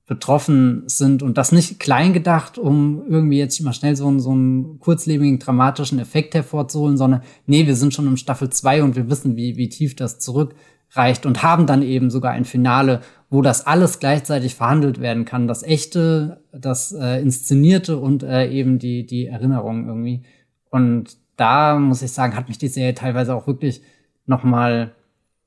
betroffen 0.05 0.83
sind 0.85 1.23
und 1.23 1.39
das 1.39 1.51
nicht 1.51 1.81
klein 1.81 2.13
gedacht, 2.13 2.59
um 2.59 3.03
irgendwie 3.09 3.39
jetzt 3.39 3.59
mal 3.63 3.73
schnell 3.73 3.97
so 3.97 4.07
einen, 4.07 4.21
so 4.21 4.33
einen 4.33 4.81
kurzlebigen, 4.81 5.39
dramatischen 5.39 5.99
Effekt 5.99 6.35
hervorzuholen, 6.35 6.99
sondern 6.99 7.23
nee, 7.47 7.67
wir 7.67 7.75
sind 7.75 7.95
schon 7.95 8.07
im 8.07 8.19
Staffel 8.19 8.51
2 8.51 8.83
und 8.83 8.95
wir 8.95 9.09
wissen, 9.09 9.37
wie, 9.39 9.57
wie 9.57 9.71
tief 9.71 9.97
das 9.97 10.19
zurückreicht 10.19 11.25
und 11.25 11.43
haben 11.43 11.67
dann 11.67 11.81
eben 11.81 12.11
sogar 12.11 12.33
ein 12.33 12.45
Finale, 12.45 13.01
wo 13.31 13.41
das 13.41 13.67
alles 13.67 13.99
gleichzeitig 13.99 14.57
verhandelt 14.57 15.01
werden 15.01 15.25
kann. 15.25 15.49
Das 15.49 15.63
Echte, 15.63 16.43
das 16.53 16.93
äh, 16.93 17.23
Inszenierte 17.23 17.97
und 17.97 18.25
äh, 18.25 18.51
eben 18.51 18.79
die, 18.79 19.07
die 19.07 19.25
Erinnerung 19.25 19.87
irgendwie. 19.87 20.25
Und 20.69 21.22
da 21.37 21.79
muss 21.79 22.03
ich 22.03 22.13
sagen, 22.13 22.37
hat 22.37 22.49
mich 22.49 22.59
die 22.59 22.69
Serie 22.69 22.95
teilweise 22.95 23.35
auch 23.35 23.47
wirklich 23.47 23.83
nochmal 24.27 24.95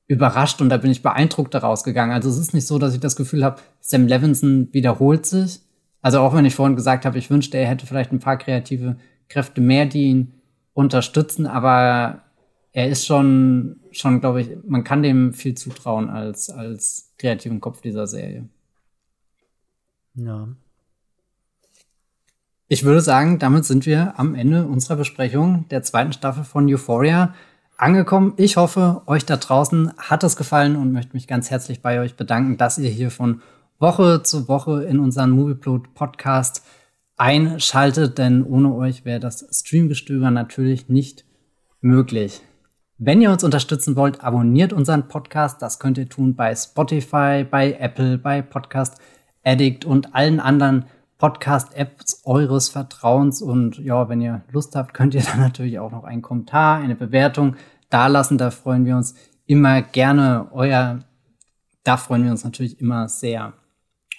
überrascht 0.08 0.60
und 0.60 0.68
da 0.68 0.76
bin 0.76 0.90
ich 0.90 1.02
beeindruckt 1.02 1.54
daraus 1.54 1.84
gegangen. 1.84 2.12
Also 2.12 2.28
es 2.28 2.38
ist 2.38 2.54
nicht 2.54 2.66
so, 2.66 2.78
dass 2.78 2.94
ich 2.94 3.00
das 3.00 3.16
Gefühl 3.16 3.44
habe, 3.44 3.60
Sam 3.80 4.06
Levinson 4.06 4.68
wiederholt 4.72 5.26
sich. 5.26 5.60
Also 6.02 6.20
auch 6.20 6.34
wenn 6.34 6.44
ich 6.44 6.54
vorhin 6.54 6.76
gesagt 6.76 7.04
habe, 7.04 7.18
ich 7.18 7.30
wünschte, 7.30 7.58
er 7.58 7.66
hätte 7.66 7.86
vielleicht 7.86 8.12
ein 8.12 8.20
paar 8.20 8.38
kreative 8.38 8.96
Kräfte 9.28 9.60
mehr, 9.60 9.86
die 9.86 10.04
ihn 10.04 10.34
unterstützen, 10.72 11.46
aber 11.46 12.22
er 12.72 12.88
ist 12.88 13.06
schon, 13.06 13.80
schon, 13.90 14.20
glaube 14.20 14.42
ich, 14.42 14.50
man 14.66 14.84
kann 14.84 15.02
dem 15.02 15.32
viel 15.32 15.54
zutrauen 15.54 16.10
als, 16.10 16.50
als 16.50 17.14
kreativen 17.18 17.60
Kopf 17.60 17.80
dieser 17.80 18.06
Serie. 18.06 18.48
Ja. 20.14 20.48
Ich 22.68 22.82
würde 22.82 23.00
sagen, 23.00 23.38
damit 23.38 23.64
sind 23.64 23.86
wir 23.86 24.18
am 24.18 24.34
Ende 24.34 24.66
unserer 24.66 24.96
Besprechung 24.96 25.66
der 25.68 25.84
zweiten 25.84 26.12
Staffel 26.12 26.42
von 26.42 26.68
Euphoria 26.68 27.32
angekommen. 27.76 28.34
Ich 28.38 28.56
hoffe, 28.56 29.02
euch 29.06 29.24
da 29.24 29.36
draußen 29.36 29.92
hat 29.98 30.24
es 30.24 30.36
gefallen 30.36 30.74
und 30.74 30.90
möchte 30.90 31.14
mich 31.14 31.28
ganz 31.28 31.48
herzlich 31.48 31.80
bei 31.80 32.00
euch 32.00 32.16
bedanken, 32.16 32.56
dass 32.56 32.78
ihr 32.78 32.90
hier 32.90 33.12
von 33.12 33.40
Woche 33.78 34.24
zu 34.24 34.48
Woche 34.48 34.82
in 34.82 34.98
unseren 34.98 35.30
Movieplot 35.30 35.94
Podcast 35.94 36.64
einschaltet, 37.16 38.18
denn 38.18 38.42
ohne 38.42 38.74
euch 38.74 39.04
wäre 39.04 39.20
das 39.20 39.46
Streamgestöber 39.52 40.32
natürlich 40.32 40.88
nicht 40.88 41.24
möglich. 41.80 42.40
Wenn 42.98 43.22
ihr 43.22 43.30
uns 43.30 43.44
unterstützen 43.44 43.94
wollt, 43.94 44.24
abonniert 44.24 44.72
unseren 44.72 45.06
Podcast. 45.06 45.62
Das 45.62 45.78
könnt 45.78 45.98
ihr 45.98 46.08
tun 46.08 46.34
bei 46.34 46.52
Spotify, 46.56 47.46
bei 47.48 47.76
Apple, 47.78 48.18
bei 48.18 48.42
Podcast 48.42 48.98
Addict 49.44 49.84
und 49.84 50.16
allen 50.16 50.40
anderen 50.40 50.86
Podcast-Apps 51.18 52.22
eures 52.24 52.68
Vertrauens. 52.68 53.42
Und 53.42 53.78
ja, 53.78 54.08
wenn 54.08 54.20
ihr 54.20 54.42
Lust 54.50 54.76
habt, 54.76 54.94
könnt 54.94 55.14
ihr 55.14 55.22
dann 55.32 55.40
natürlich 55.40 55.78
auch 55.78 55.90
noch 55.90 56.04
einen 56.04 56.22
Kommentar, 56.22 56.78
eine 56.78 56.94
Bewertung 56.94 57.56
dalassen. 57.90 58.38
Da 58.38 58.50
freuen 58.50 58.84
wir 58.84 58.96
uns 58.96 59.14
immer 59.46 59.82
gerne. 59.82 60.48
Euer, 60.52 61.00
da 61.84 61.96
freuen 61.96 62.24
wir 62.24 62.30
uns 62.30 62.44
natürlich 62.44 62.80
immer 62.80 63.08
sehr. 63.08 63.54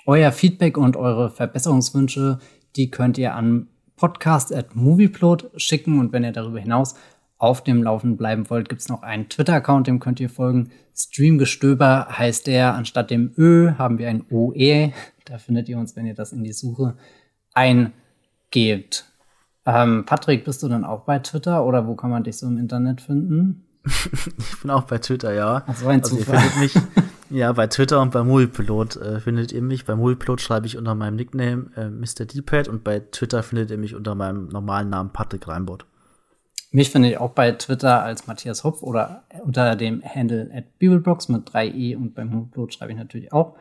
Euer 0.05 0.31
Feedback 0.31 0.77
und 0.77 0.95
eure 0.95 1.29
Verbesserungswünsche, 1.29 2.39
die 2.75 2.89
könnt 2.89 3.17
ihr 3.17 3.35
an 3.35 3.67
podcast 3.97 4.53
at 4.53 4.75
movieplot 4.75 5.51
schicken. 5.57 5.99
Und 5.99 6.13
wenn 6.13 6.23
ihr 6.23 6.31
darüber 6.31 6.59
hinaus 6.59 6.95
auf 7.37 7.63
dem 7.63 7.83
Laufen 7.83 8.17
bleiben 8.17 8.49
wollt, 8.49 8.69
gibt's 8.69 8.89
noch 8.89 9.03
einen 9.03 9.29
Twitter-Account, 9.29 9.87
dem 9.87 9.99
könnt 9.99 10.19
ihr 10.19 10.29
folgen. 10.29 10.71
Streamgestöber 10.95 12.07
heißt 12.09 12.47
der. 12.47 12.73
Anstatt 12.73 13.11
dem 13.11 13.31
Ö 13.37 13.73
haben 13.77 13.99
wir 13.99 14.09
ein 14.09 14.23
OE. 14.31 14.91
Da 15.29 15.37
findet 15.37 15.67
ihr 15.69 15.77
uns, 15.77 15.95
wenn 15.95 16.05
ihr 16.05 16.13
das 16.13 16.31
in 16.31 16.43
die 16.43 16.53
Suche 16.53 16.95
eingebt. 17.53 19.05
Ähm, 19.65 20.05
Patrick, 20.05 20.45
bist 20.45 20.63
du 20.63 20.69
dann 20.69 20.85
auch 20.85 21.01
bei 21.01 21.19
Twitter 21.19 21.65
oder 21.65 21.87
wo 21.87 21.95
kann 21.95 22.09
man 22.09 22.23
dich 22.23 22.37
so 22.37 22.47
im 22.47 22.57
Internet 22.57 23.01
finden? 23.01 23.65
ich 23.85 24.61
bin 24.61 24.71
auch 24.71 24.83
bei 24.83 24.97
Twitter, 24.99 25.33
ja. 25.33 25.63
Ach, 25.67 25.75
so 25.75 25.87
ein 25.87 26.01
also 26.01 26.15
Zufall. 26.15 26.35
ihr 26.35 26.41
findet 26.41 26.75
mich, 26.75 26.83
ja, 27.29 27.51
bei 27.51 27.67
Twitter 27.67 28.01
und 28.01 28.11
bei 28.11 28.23
Moviepilot 28.23 28.95
äh, 28.95 29.19
findet 29.19 29.51
ihr 29.51 29.61
mich. 29.61 29.85
Bei 29.85 29.95
Moviepilot 29.95 30.39
schreibe 30.39 30.67
ich 30.67 30.77
unter 30.77 30.95
meinem 30.95 31.15
Nickname 31.15 31.69
äh, 31.75 31.89
Mr. 31.89 32.25
Deepad 32.25 32.69
und 32.69 32.83
bei 32.83 32.99
Twitter 32.99 33.43
findet 33.43 33.71
ihr 33.71 33.77
mich 33.77 33.95
unter 33.95 34.15
meinem 34.15 34.47
normalen 34.47 34.89
Namen 34.89 35.11
Patrick 35.11 35.47
Reinbott. 35.47 35.85
Mich 36.71 36.89
finde 36.89 37.09
ich 37.09 37.17
auch 37.17 37.31
bei 37.31 37.51
Twitter 37.51 38.03
als 38.03 38.27
Matthias 38.27 38.63
Hopf 38.63 38.83
oder 38.83 39.23
unter 39.43 39.75
dem 39.75 40.03
Handle 40.03 40.49
at 40.53 40.77
Bibelbox 40.79 41.29
mit 41.29 41.49
3i 41.49 41.95
und 41.95 42.13
beim 42.13 42.29
Moviepilot 42.29 42.73
schreibe 42.73 42.91
ich 42.91 42.97
natürlich 42.97 43.31
auch 43.31 43.55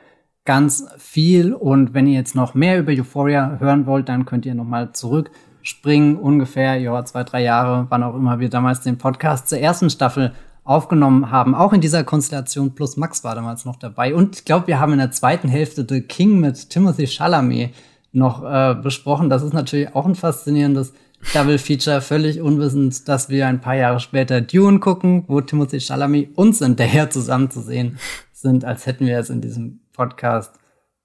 ganz 0.47 0.87
viel. 0.97 1.53
Und 1.53 1.93
wenn 1.93 2.07
ihr 2.07 2.15
jetzt 2.15 2.35
noch 2.35 2.55
mehr 2.55 2.79
über 2.79 2.93
Euphoria 2.93 3.59
hören 3.59 3.85
wollt, 3.85 4.09
dann 4.09 4.25
könnt 4.25 4.47
ihr 4.47 4.55
noch 4.55 4.65
mal 4.65 4.93
zurückspringen, 4.93 6.17
ungefähr, 6.17 6.77
ja, 6.77 7.05
zwei, 7.05 7.25
drei 7.25 7.43
Jahre, 7.43 7.87
wann 7.91 8.03
auch 8.03 8.15
immer 8.15 8.41
wir 8.41 8.49
damals 8.49 8.81
den 8.81 8.97
Podcast 8.97 9.49
zur 9.49 9.59
ersten 9.59 9.91
Staffel 9.91 10.33
aufgenommen 10.65 11.31
haben. 11.31 11.55
Auch 11.55 11.73
in 11.73 11.81
dieser 11.81 12.03
Konstellation 12.03 12.75
plus 12.75 12.97
Max 12.97 13.23
war 13.23 13.35
damals 13.35 13.65
noch 13.65 13.77
dabei. 13.77 14.15
Und 14.15 14.37
ich 14.37 14.45
glaube, 14.45 14.67
wir 14.67 14.81
haben 14.81 14.93
in 14.93 14.99
der 14.99 15.13
zweiten 15.13 15.49
Hälfte 15.49 15.87
The 15.89 16.01
King 16.01 16.41
mit 16.41 16.71
Timothy 16.71 17.07
Chalamet 17.07 17.75
noch 18.13 18.43
äh, 18.43 18.75
besprochen. 18.75 19.31
Das 19.31 19.43
ist 19.43 19.53
natürlich 19.53 19.95
auch 19.95 20.07
ein 20.07 20.15
faszinierendes 20.15 20.93
Double 21.33 21.59
Feature, 21.59 22.01
völlig 22.01 22.41
unwissend, 22.41 23.09
dass 23.09 23.29
wir 23.29 23.47
ein 23.47 23.61
paar 23.61 23.75
Jahre 23.75 24.01
später 24.01 24.41
Dune 24.41 24.79
gucken, 24.81 25.25
wo 25.29 25.41
Timothy 25.41 25.81
Chalamet 25.81 26.37
uns 26.37 26.59
hinterher 26.59 27.11
zusammen 27.11 27.51
zu 27.51 27.61
sehen 27.61 27.99
sind, 28.33 28.65
als 28.65 28.87
hätten 28.87 29.07
wir 29.07 29.19
es 29.19 29.31
in 29.31 29.41
diesem 29.41 29.81
Podcast 29.97 30.55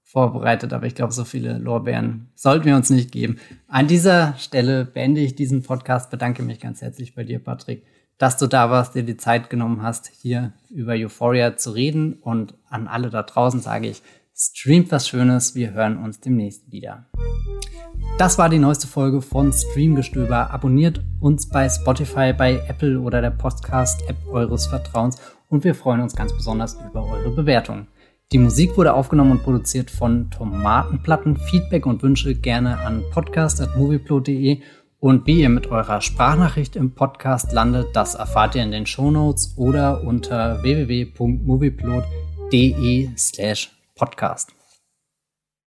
vorbereitet, 0.02 0.72
aber 0.72 0.86
ich 0.86 0.94
glaube, 0.94 1.12
so 1.12 1.24
viele 1.24 1.58
Lorbeeren 1.58 2.28
sollten 2.34 2.66
wir 2.66 2.76
uns 2.76 2.90
nicht 2.90 3.10
geben. 3.10 3.38
An 3.66 3.88
dieser 3.88 4.34
Stelle 4.36 4.84
beende 4.84 5.22
ich 5.22 5.34
diesen 5.34 5.62
Podcast, 5.62 6.10
bedanke 6.10 6.42
mich 6.42 6.60
ganz 6.60 6.82
herzlich 6.82 7.14
bei 7.14 7.24
dir, 7.24 7.38
Patrick, 7.38 7.84
dass 8.18 8.36
du 8.36 8.46
da 8.46 8.70
warst, 8.70 8.94
dir 8.94 9.02
die 9.02 9.16
Zeit 9.16 9.48
genommen 9.48 9.82
hast, 9.82 10.08
hier 10.08 10.52
über 10.70 10.92
Euphoria 10.92 11.56
zu 11.56 11.70
reden. 11.70 12.14
Und 12.14 12.54
an 12.68 12.86
alle 12.86 13.08
da 13.08 13.22
draußen 13.22 13.60
sage 13.60 13.88
ich, 13.88 14.02
streamt 14.36 14.92
was 14.92 15.08
Schönes, 15.08 15.54
wir 15.54 15.72
hören 15.72 15.96
uns 15.96 16.20
demnächst 16.20 16.70
wieder. 16.70 17.06
Das 18.18 18.38
war 18.38 18.48
die 18.48 18.58
neueste 18.58 18.86
Folge 18.86 19.22
von 19.22 19.52
Streamgestöber. 19.52 20.50
Abonniert 20.50 21.02
uns 21.20 21.48
bei 21.48 21.68
Spotify, 21.68 22.32
bei 22.32 22.60
Apple 22.68 23.00
oder 23.00 23.22
der 23.22 23.30
Podcast-App 23.30 24.16
eures 24.30 24.66
Vertrauens 24.66 25.16
und 25.48 25.64
wir 25.64 25.74
freuen 25.74 26.00
uns 26.00 26.14
ganz 26.14 26.32
besonders 26.32 26.74
über 26.74 27.04
eure 27.04 27.30
Bewertungen. 27.30 27.88
Die 28.32 28.38
Musik 28.38 28.76
wurde 28.78 28.94
aufgenommen 28.94 29.32
und 29.32 29.42
produziert 29.42 29.90
von 29.90 30.30
Tomatenplatten. 30.30 31.36
Feedback 31.36 31.84
und 31.84 32.02
Wünsche 32.02 32.34
gerne 32.34 32.78
an 32.78 33.04
podcast.movieplot.de 33.10 34.62
und 35.00 35.26
wie 35.26 35.42
ihr 35.42 35.50
mit 35.50 35.66
eurer 35.66 36.00
Sprachnachricht 36.00 36.76
im 36.76 36.94
Podcast 36.94 37.52
landet, 37.52 37.88
das 37.92 38.14
erfahrt 38.14 38.54
ihr 38.54 38.62
in 38.62 38.70
den 38.70 38.86
Shownotes 38.86 39.52
oder 39.58 40.02
unter 40.02 40.62
www.movieplot.de 40.62 43.10
slash 43.18 43.70
podcast. 43.96 44.54